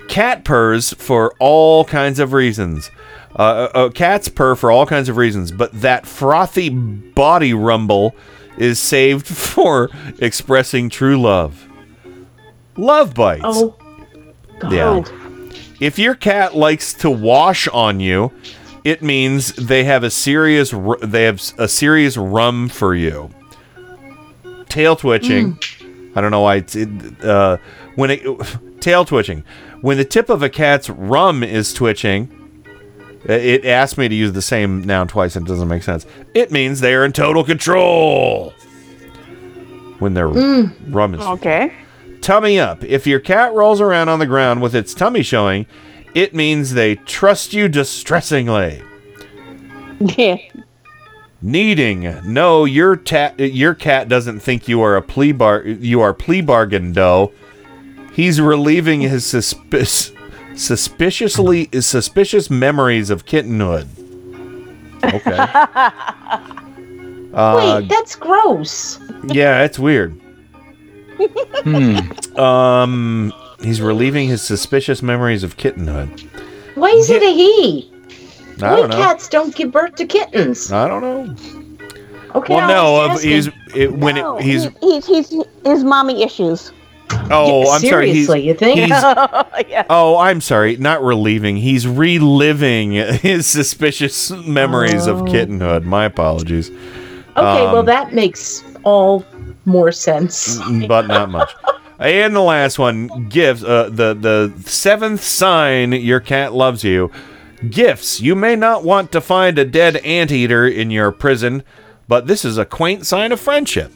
[0.08, 2.90] cat purrs for all kinds of reasons.
[3.36, 8.16] Uh, uh, cats purr for all kinds of reasons, but that frothy body rumble
[8.56, 11.68] is saved for expressing true love.
[12.78, 13.42] Love bites.
[13.44, 13.76] Oh,
[14.70, 15.02] Yeah.
[15.80, 18.32] If your cat likes to wash on you,
[18.84, 23.30] it means they have a serious ru- they have a serious rum for you.
[24.68, 25.58] Tail twitching.
[26.14, 27.58] I don't know why it's it, uh,
[27.94, 28.22] when it
[28.80, 29.44] tail twitching.
[29.80, 32.64] When the tip of a cat's rum is twitching,
[33.28, 36.04] uh, it asked me to use the same noun twice and it doesn't make sense.
[36.34, 38.52] It means they are in total control.
[40.00, 41.72] When their rum is Okay.
[42.20, 42.82] Tummy up.
[42.84, 45.66] If your cat rolls around on the ground with its tummy showing,
[46.14, 48.82] it means they trust you distressingly.
[50.00, 50.36] Yeah.
[51.40, 52.16] Needing.
[52.24, 56.40] No, your ta- your cat doesn't think you are a plea bar you are plea
[56.40, 57.32] bargain dough.
[58.12, 60.12] He's relieving his suspicious
[60.56, 63.88] suspiciously suspicious memories of kittenhood.
[65.04, 65.46] Okay.
[67.34, 68.98] Uh, Wait, that's gross.
[69.28, 70.18] yeah, it's weird.
[72.36, 76.08] Um, he's relieving his suspicious memories of kittenhood.
[76.74, 77.90] Why is it a he?
[78.62, 78.96] I Why don't know.
[78.96, 80.72] cats don't give birth to kittens?
[80.72, 81.34] I don't know.
[82.34, 82.68] Okay, well, I
[83.08, 85.32] no, uh, he's it, when No, it, he's he- he's he's
[85.64, 86.72] his mommy issues.
[87.30, 88.12] oh, Yeah, I'm sorry.
[88.12, 88.78] He's, you think?
[88.80, 89.86] he's yeah.
[89.88, 90.76] oh, I'm sorry.
[90.76, 91.56] Not relieving.
[91.56, 95.84] He's reliving his suspicious memories of kittenhood.
[95.84, 96.68] My apologies.
[96.70, 96.76] Okay,
[97.36, 99.24] well Um, that makes all
[99.68, 100.58] more sense.
[100.58, 101.52] Mm, mm, but not much.
[102.00, 103.62] And the last one, gifts.
[103.62, 107.10] Uh, the the seventh sign your cat loves you.
[107.68, 108.20] Gifts.
[108.20, 111.64] You may not want to find a dead anteater in your prison,
[112.06, 113.92] but this is a quaint sign of friendship.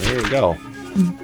[0.00, 0.52] There you go.
[0.52, 1.16] Hmm.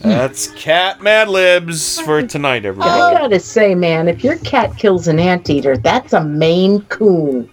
[0.00, 2.88] That's cat Mad Libs for tonight, everyone.
[2.88, 7.50] I gotta say, man, if your cat kills an anteater, that's a Maine Coon.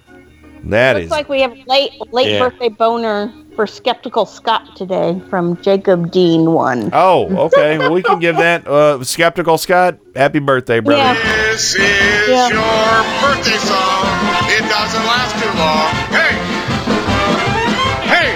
[0.66, 2.40] That Looks is like we have late late Yeah.
[2.40, 6.90] birthday boner for Skeptical Scott today from Jacob Dean one.
[6.94, 7.78] Oh, okay.
[7.78, 9.98] Well, we can give that uh, skeptical Scott.
[10.16, 11.02] Happy birthday, brother.
[11.02, 11.48] Yeah.
[11.52, 11.80] This is
[12.30, 12.50] Yeah.
[12.50, 14.06] your birthday song.
[14.52, 15.90] It doesn't last too long.
[16.12, 16.36] Hey!
[18.12, 18.30] Hey!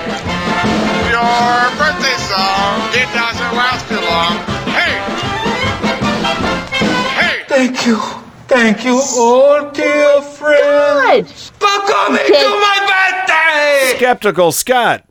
[1.12, 2.80] Your birthday song.
[2.96, 4.38] It doesn't last too long.
[4.72, 4.96] Hey!
[7.20, 7.44] Hey!
[7.48, 7.98] Thank you.
[8.48, 11.26] Thank you, oh dear friend.
[11.26, 13.98] God, For coming to my birthday!
[13.98, 15.06] Skeptical Scott.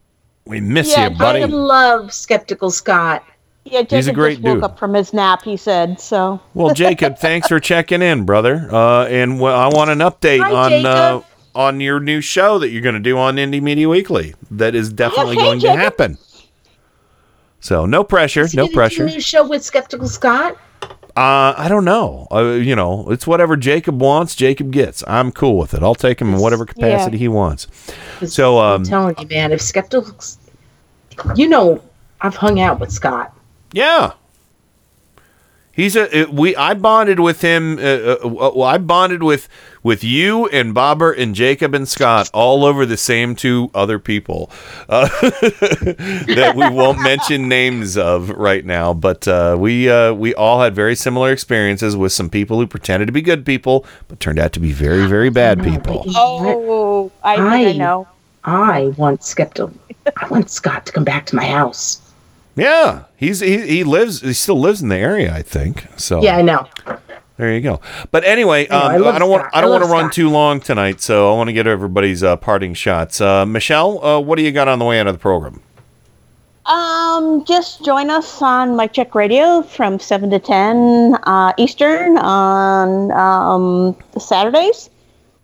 [0.49, 1.43] We miss Yeah, you, buddy.
[1.43, 3.23] I love Skeptical Scott.
[3.65, 4.65] Yeah, Jacob He's a great just woke dude.
[4.65, 5.43] up from his nap.
[5.43, 6.41] He said so.
[6.55, 8.67] Well, Jacob, thanks for checking in, brother.
[8.73, 11.21] Uh, and well, I want an update Hi, on uh,
[11.55, 14.35] on your new show that you're going to do on Indie Media Weekly.
[14.51, 16.17] That is definitely Hey, going to happen.
[17.61, 19.03] So no pressure, Is no gonna do pressure.
[19.05, 20.57] a new show with Skeptical Scott.
[21.17, 22.29] Uh, I don't know.
[22.31, 25.03] Uh, you know, it's whatever Jacob wants, Jacob gets.
[25.09, 25.83] I'm cool with it.
[25.83, 27.67] I'll take him in whatever capacity he wants.
[28.25, 30.15] So, um, I'm telling you, man, if Skeptical,
[31.37, 31.83] you know,
[32.21, 33.33] I've hung out with Scott.
[33.73, 34.13] Yeah.
[35.73, 36.57] He's a we.
[36.57, 37.79] I bonded with him.
[37.79, 39.49] Uh, uh, well, I bonded with
[39.85, 44.51] with you and Bobber and Jacob and Scott all over the same two other people
[44.89, 48.93] uh, that we won't mention names of right now.
[48.93, 53.07] But uh, we uh, we all had very similar experiences with some people who pretended
[53.07, 56.03] to be good people but turned out to be very very bad people.
[56.09, 58.09] Oh, I I, I- know.
[58.43, 59.73] I want Skeptical.
[60.17, 62.01] I want Scott to come back to my house.
[62.57, 65.87] Yeah, he's he, he lives he still lives in the area, I think.
[65.97, 66.67] So Yeah, I know.
[67.37, 67.81] There you go.
[68.11, 70.13] But anyway, I um, I I don't want I don't I want to run Scott.
[70.13, 73.21] too long tonight, so I want to get everybody's uh, parting shots.
[73.21, 75.63] Uh, Michelle, uh, what do you got on the way out of the program?
[76.67, 83.13] Um, just join us on Mike Check Radio from seven to ten uh, Eastern on
[83.13, 84.91] um, Saturdays,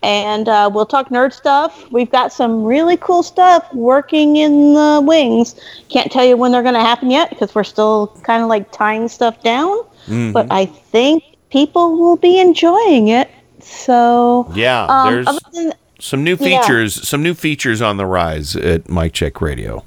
[0.04, 1.90] and uh, we'll talk nerd stuff.
[1.90, 5.58] We've got some really cool stuff working in the wings.
[5.88, 8.70] Can't tell you when they're going to happen yet because we're still kind of like
[8.70, 9.78] tying stuff down.
[10.06, 13.30] But I think people will be enjoying it.
[13.60, 16.60] So Yeah, um, there's than some new yeah.
[16.60, 19.82] features, some new features on the rise at Mike Check Radio.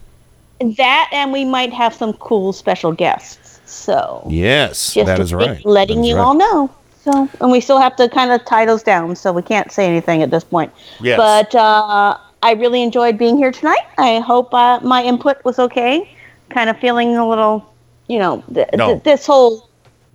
[0.77, 3.59] that, and we might have some cool special guests.
[3.67, 5.63] So Yes, that is right.
[5.63, 6.21] letting That is you right.
[6.23, 6.71] all know.
[7.07, 9.87] So, and we still have to kind of tie those down, so we can't say
[9.87, 10.73] anything at this point.
[10.99, 11.15] Yes.
[11.15, 13.79] But uh, I really enjoyed being here tonight.
[13.97, 16.09] I hope uh, my input was okay.
[16.49, 17.73] Kind of feeling a little,
[18.07, 18.87] you know, th- No.
[18.95, 19.69] th- this whole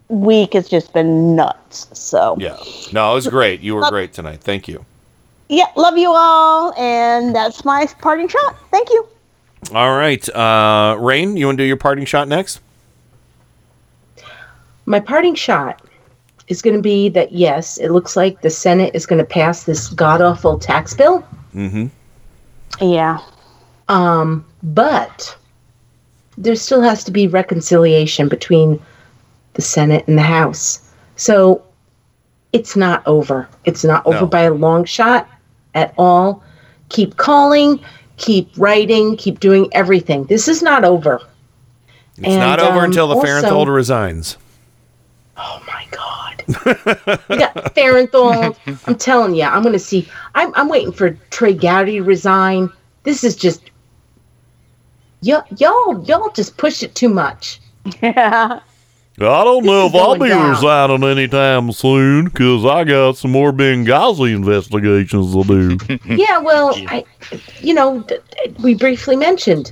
[0.09, 1.89] week has just been nuts.
[1.99, 2.59] So, Yeah.
[2.93, 3.61] No, it was great.
[3.63, 4.41] You were great tonight.
[4.43, 4.85] Thank you.
[5.49, 8.55] yeah, love you all, and that's my parting shot.
[8.71, 9.07] Thank you.
[9.75, 10.29] All right.
[10.29, 12.61] Uh, Rain, you want to do your parting shot next?
[14.85, 15.81] My parting shot
[16.49, 19.65] is going to be that yes, it looks like the Senate is going to pass
[19.65, 21.25] this god awful tax bill.
[21.55, 21.87] Mm-hmm.
[22.81, 23.19] Yeah.
[23.89, 25.37] Um, but
[26.39, 28.81] there still has to be reconciliation between
[29.55, 30.81] the Senate and the House.
[31.17, 31.63] So
[32.53, 33.49] it's not over.
[33.65, 34.27] It's not over No.
[34.27, 35.29] by a long shot
[35.75, 36.43] at all.
[36.89, 37.81] Keep calling,
[38.17, 40.25] keep writing, keep doing everything.
[40.25, 41.21] This is not over.
[42.19, 44.37] It's not over um, until the also- Farenthold resigns.
[46.49, 48.57] We got Farenthold.
[48.87, 50.09] I'm telling you, I'm going to see.
[50.35, 52.71] I'm, I'm waiting for Trey Gowdy to resign.
[53.05, 53.71] This is just
[55.23, 57.61] y'all, y'all, y'all just push it too much.
[58.01, 58.61] Yeah.
[59.29, 64.35] I don't know if I'll be resigning anytime soon because I got some more Benghazi
[64.35, 65.99] investigations to do.
[66.07, 67.05] yeah, well, I,
[67.61, 68.05] you know,
[68.63, 69.71] we briefly mentioned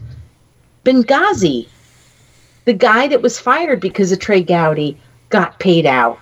[0.84, 1.68] Benghazi.
[2.66, 4.98] The guy that was fired because of Trey Gowdy
[5.30, 6.20] got paid out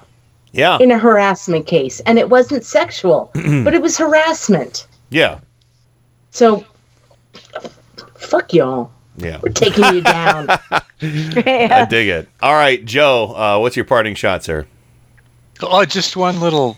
[0.53, 0.79] yeah.
[0.79, 4.87] in a harassment case, and it wasn't sexual, but it was harassment.
[5.11, 5.41] Yeah.
[6.31, 6.65] So,
[8.17, 8.91] fuck y'all.
[9.17, 9.41] Yeah.
[9.43, 10.47] We're taking you down.
[11.03, 12.29] I dig it.
[12.41, 14.67] All right, Joe, uh, what's your parting shot, sir?
[15.61, 16.77] Oh, just one little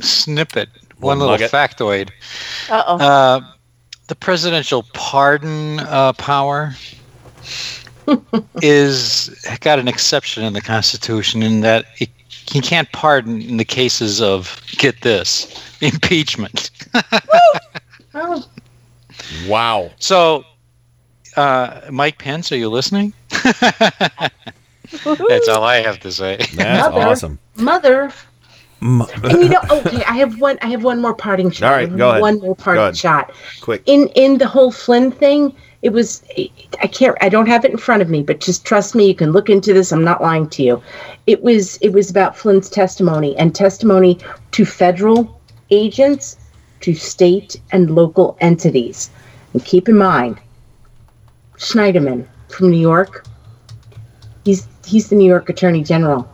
[0.00, 1.50] snippet, one, One little nugget.
[1.50, 2.10] factoid.
[2.68, 2.98] Uh-oh.
[2.98, 3.40] Uh,
[4.08, 6.74] the presidential pardon uh, power
[8.62, 9.30] is
[9.60, 14.20] got an exception in the Constitution in that it, he can't pardon in the cases
[14.20, 15.46] of get this
[15.80, 16.70] impeachment.
[19.46, 19.90] Wow.
[19.98, 20.44] So,
[21.36, 23.12] uh, Mike Pence, are you listening?
[23.30, 26.36] That's all I have to say.
[26.54, 27.06] That's Mother.
[27.06, 27.38] awesome.
[27.56, 28.12] Mother.
[28.80, 30.58] And you know, okay, I have one.
[30.62, 31.70] I have one more parting shot.
[31.70, 32.22] All right, go ahead.
[32.22, 33.30] One more parting shot.
[33.60, 33.82] Quick.
[33.84, 36.22] In in the whole Flynn thing, it was.
[36.82, 37.16] I can't.
[37.20, 39.06] I don't have it in front of me, but just trust me.
[39.06, 39.92] You can look into this.
[39.92, 40.82] I'm not lying to you.
[41.26, 41.78] It was.
[41.78, 44.18] It was about Flynn's testimony and testimony
[44.52, 46.36] to federal agents,
[46.80, 49.10] to state and local entities.
[49.54, 50.38] And keep in mind,
[51.56, 53.24] Schneiderman from New York.
[54.44, 56.30] He's he's the New York Attorney General.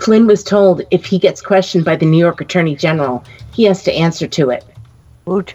[0.00, 3.82] Flynn was told if he gets questioned by the New York Attorney General, he has
[3.84, 4.64] to answer to it.
[5.28, 5.54] Oot.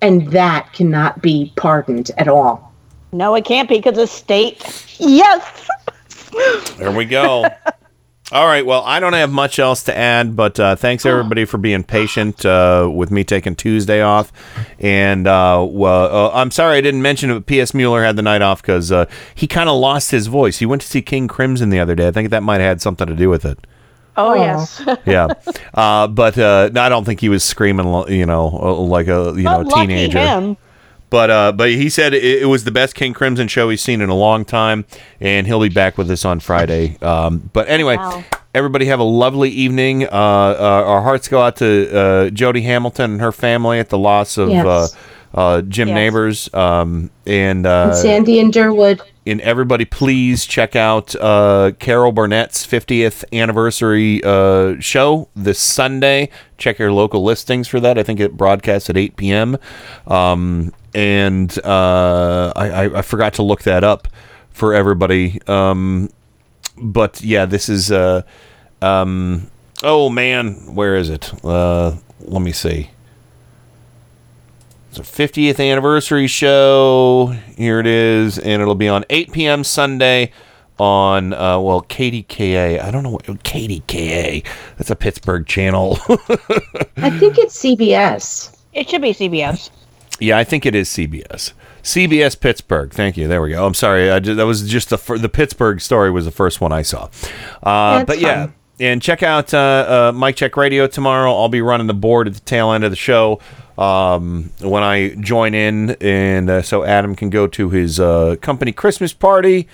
[0.00, 2.72] And that cannot be pardoned at all.
[3.12, 4.62] No, it can't be because it's state.
[4.98, 5.68] Yes.
[6.76, 7.46] There we go.
[8.32, 8.66] All right.
[8.66, 12.44] Well, I don't have much else to add, but uh, thanks everybody for being patient
[12.44, 14.32] uh, with me taking Tuesday off.
[14.80, 17.46] And uh, well, uh, I'm sorry I didn't mention it.
[17.46, 17.72] P.S.
[17.72, 20.58] Mueller had the night off because uh, he kind of lost his voice.
[20.58, 22.08] He went to see King Crimson the other day.
[22.08, 23.64] I think that might have had something to do with it.
[24.16, 24.34] Oh, Oh.
[24.34, 24.82] yes.
[25.06, 25.28] Yeah,
[25.74, 29.42] uh, but uh, I don't think he was screaming, you know, uh, like a you
[29.42, 30.18] know But lucky teenager.
[30.18, 30.56] him.
[31.08, 34.00] But uh, but he said it, it was the best King Crimson show he's seen
[34.00, 34.84] in a long time,
[35.20, 36.98] and he'll be back with us on Friday.
[37.00, 38.24] Um, but anyway, Wow.
[38.54, 40.02] everybody have a lovely evening.
[40.04, 43.98] Uh, uh, our hearts go out to uh, Jody Hamilton and her family at the
[43.98, 44.66] loss of Yes.
[44.66, 44.88] uh,
[45.34, 45.94] uh, Jim Yes.
[45.94, 46.52] Neighbors.
[46.54, 49.00] Um, and uh, And Sandy and Durwood.
[49.26, 56.30] And everybody please check out uh, Carol Burnett's 50th anniversary uh, show this Sunday.
[56.58, 57.98] Check your local listings for that.
[57.98, 59.56] I think it broadcasts at 8 p.m.
[60.06, 64.08] Um, and uh, I, I, forgot to look that up
[64.50, 65.40] for everybody.
[65.46, 66.10] Um,
[66.80, 67.92] but yeah, this is.
[67.92, 68.22] Uh,
[68.80, 69.50] um,
[69.82, 71.32] oh man, where is it?
[71.44, 72.90] Uh, let me see.
[74.96, 77.36] It's a 50th anniversary show.
[77.58, 79.62] Here it is, and it'll be on 8 p.m.
[79.62, 80.32] Sunday
[80.78, 82.82] on uh, well KDKA.
[82.82, 84.46] I don't know what KDKA.
[84.78, 85.98] That's a Pittsburgh channel.
[86.08, 88.56] I think it's CBS.
[88.72, 89.68] It should be CBS.
[90.18, 91.52] yeah, I think it is CBS.
[91.82, 92.90] CBS Pittsburgh.
[92.90, 93.28] Thank you.
[93.28, 93.66] There we go.
[93.66, 94.10] I'm sorry.
[94.10, 97.10] I just, that was just the the Pittsburgh story was the first one I saw.
[97.62, 98.48] Uh, That's but yeah.
[98.78, 98.86] Fine.
[98.86, 101.34] And check out uh, uh, Mike Check Radio tomorrow.
[101.34, 103.40] I'll be running the board at the tail end of the show
[103.78, 108.72] um, when I join in, and uh, so Adam can go to his uh, company
[108.72, 109.68] Christmas party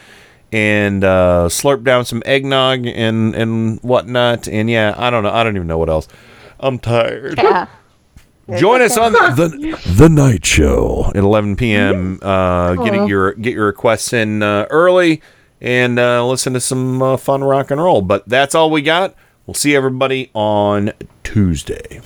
[0.53, 4.49] and uh, slurp down some eggnog and and whatnot.
[4.49, 5.31] And yeah, I don't know.
[5.31, 6.09] I don't even know what else.
[6.61, 7.39] I'm tired.
[7.39, 7.67] Yeah.
[8.59, 12.19] Join us on the the night show at 11 p.m.
[12.21, 15.23] Uh, getting your get your requests in uh, early
[15.63, 18.03] and uh, listen to some uh, fun rock and roll.
[18.03, 19.15] But that's all we got.
[19.47, 20.93] We'll see everybody on
[21.23, 22.01] Tuesday.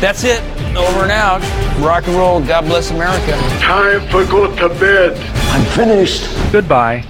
[0.00, 0.42] That's it.
[0.74, 1.42] Over and out.
[1.78, 2.40] Rock and roll.
[2.40, 3.32] God bless America.
[3.60, 5.18] Time for go to bed.
[5.50, 6.26] I'm finished.
[6.52, 7.04] Goodbye.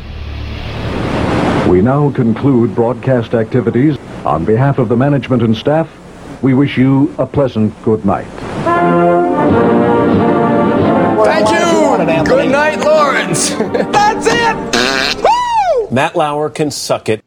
[1.69, 3.97] We now conclude broadcast activities.
[4.25, 5.89] On behalf of the management and staff,
[6.43, 8.27] we wish you a pleasant good night.
[12.24, 12.36] Thank you.
[12.36, 13.49] Good night, Lawrence.
[13.92, 15.92] That's it.
[15.92, 17.24] Matt Lauer can suck it.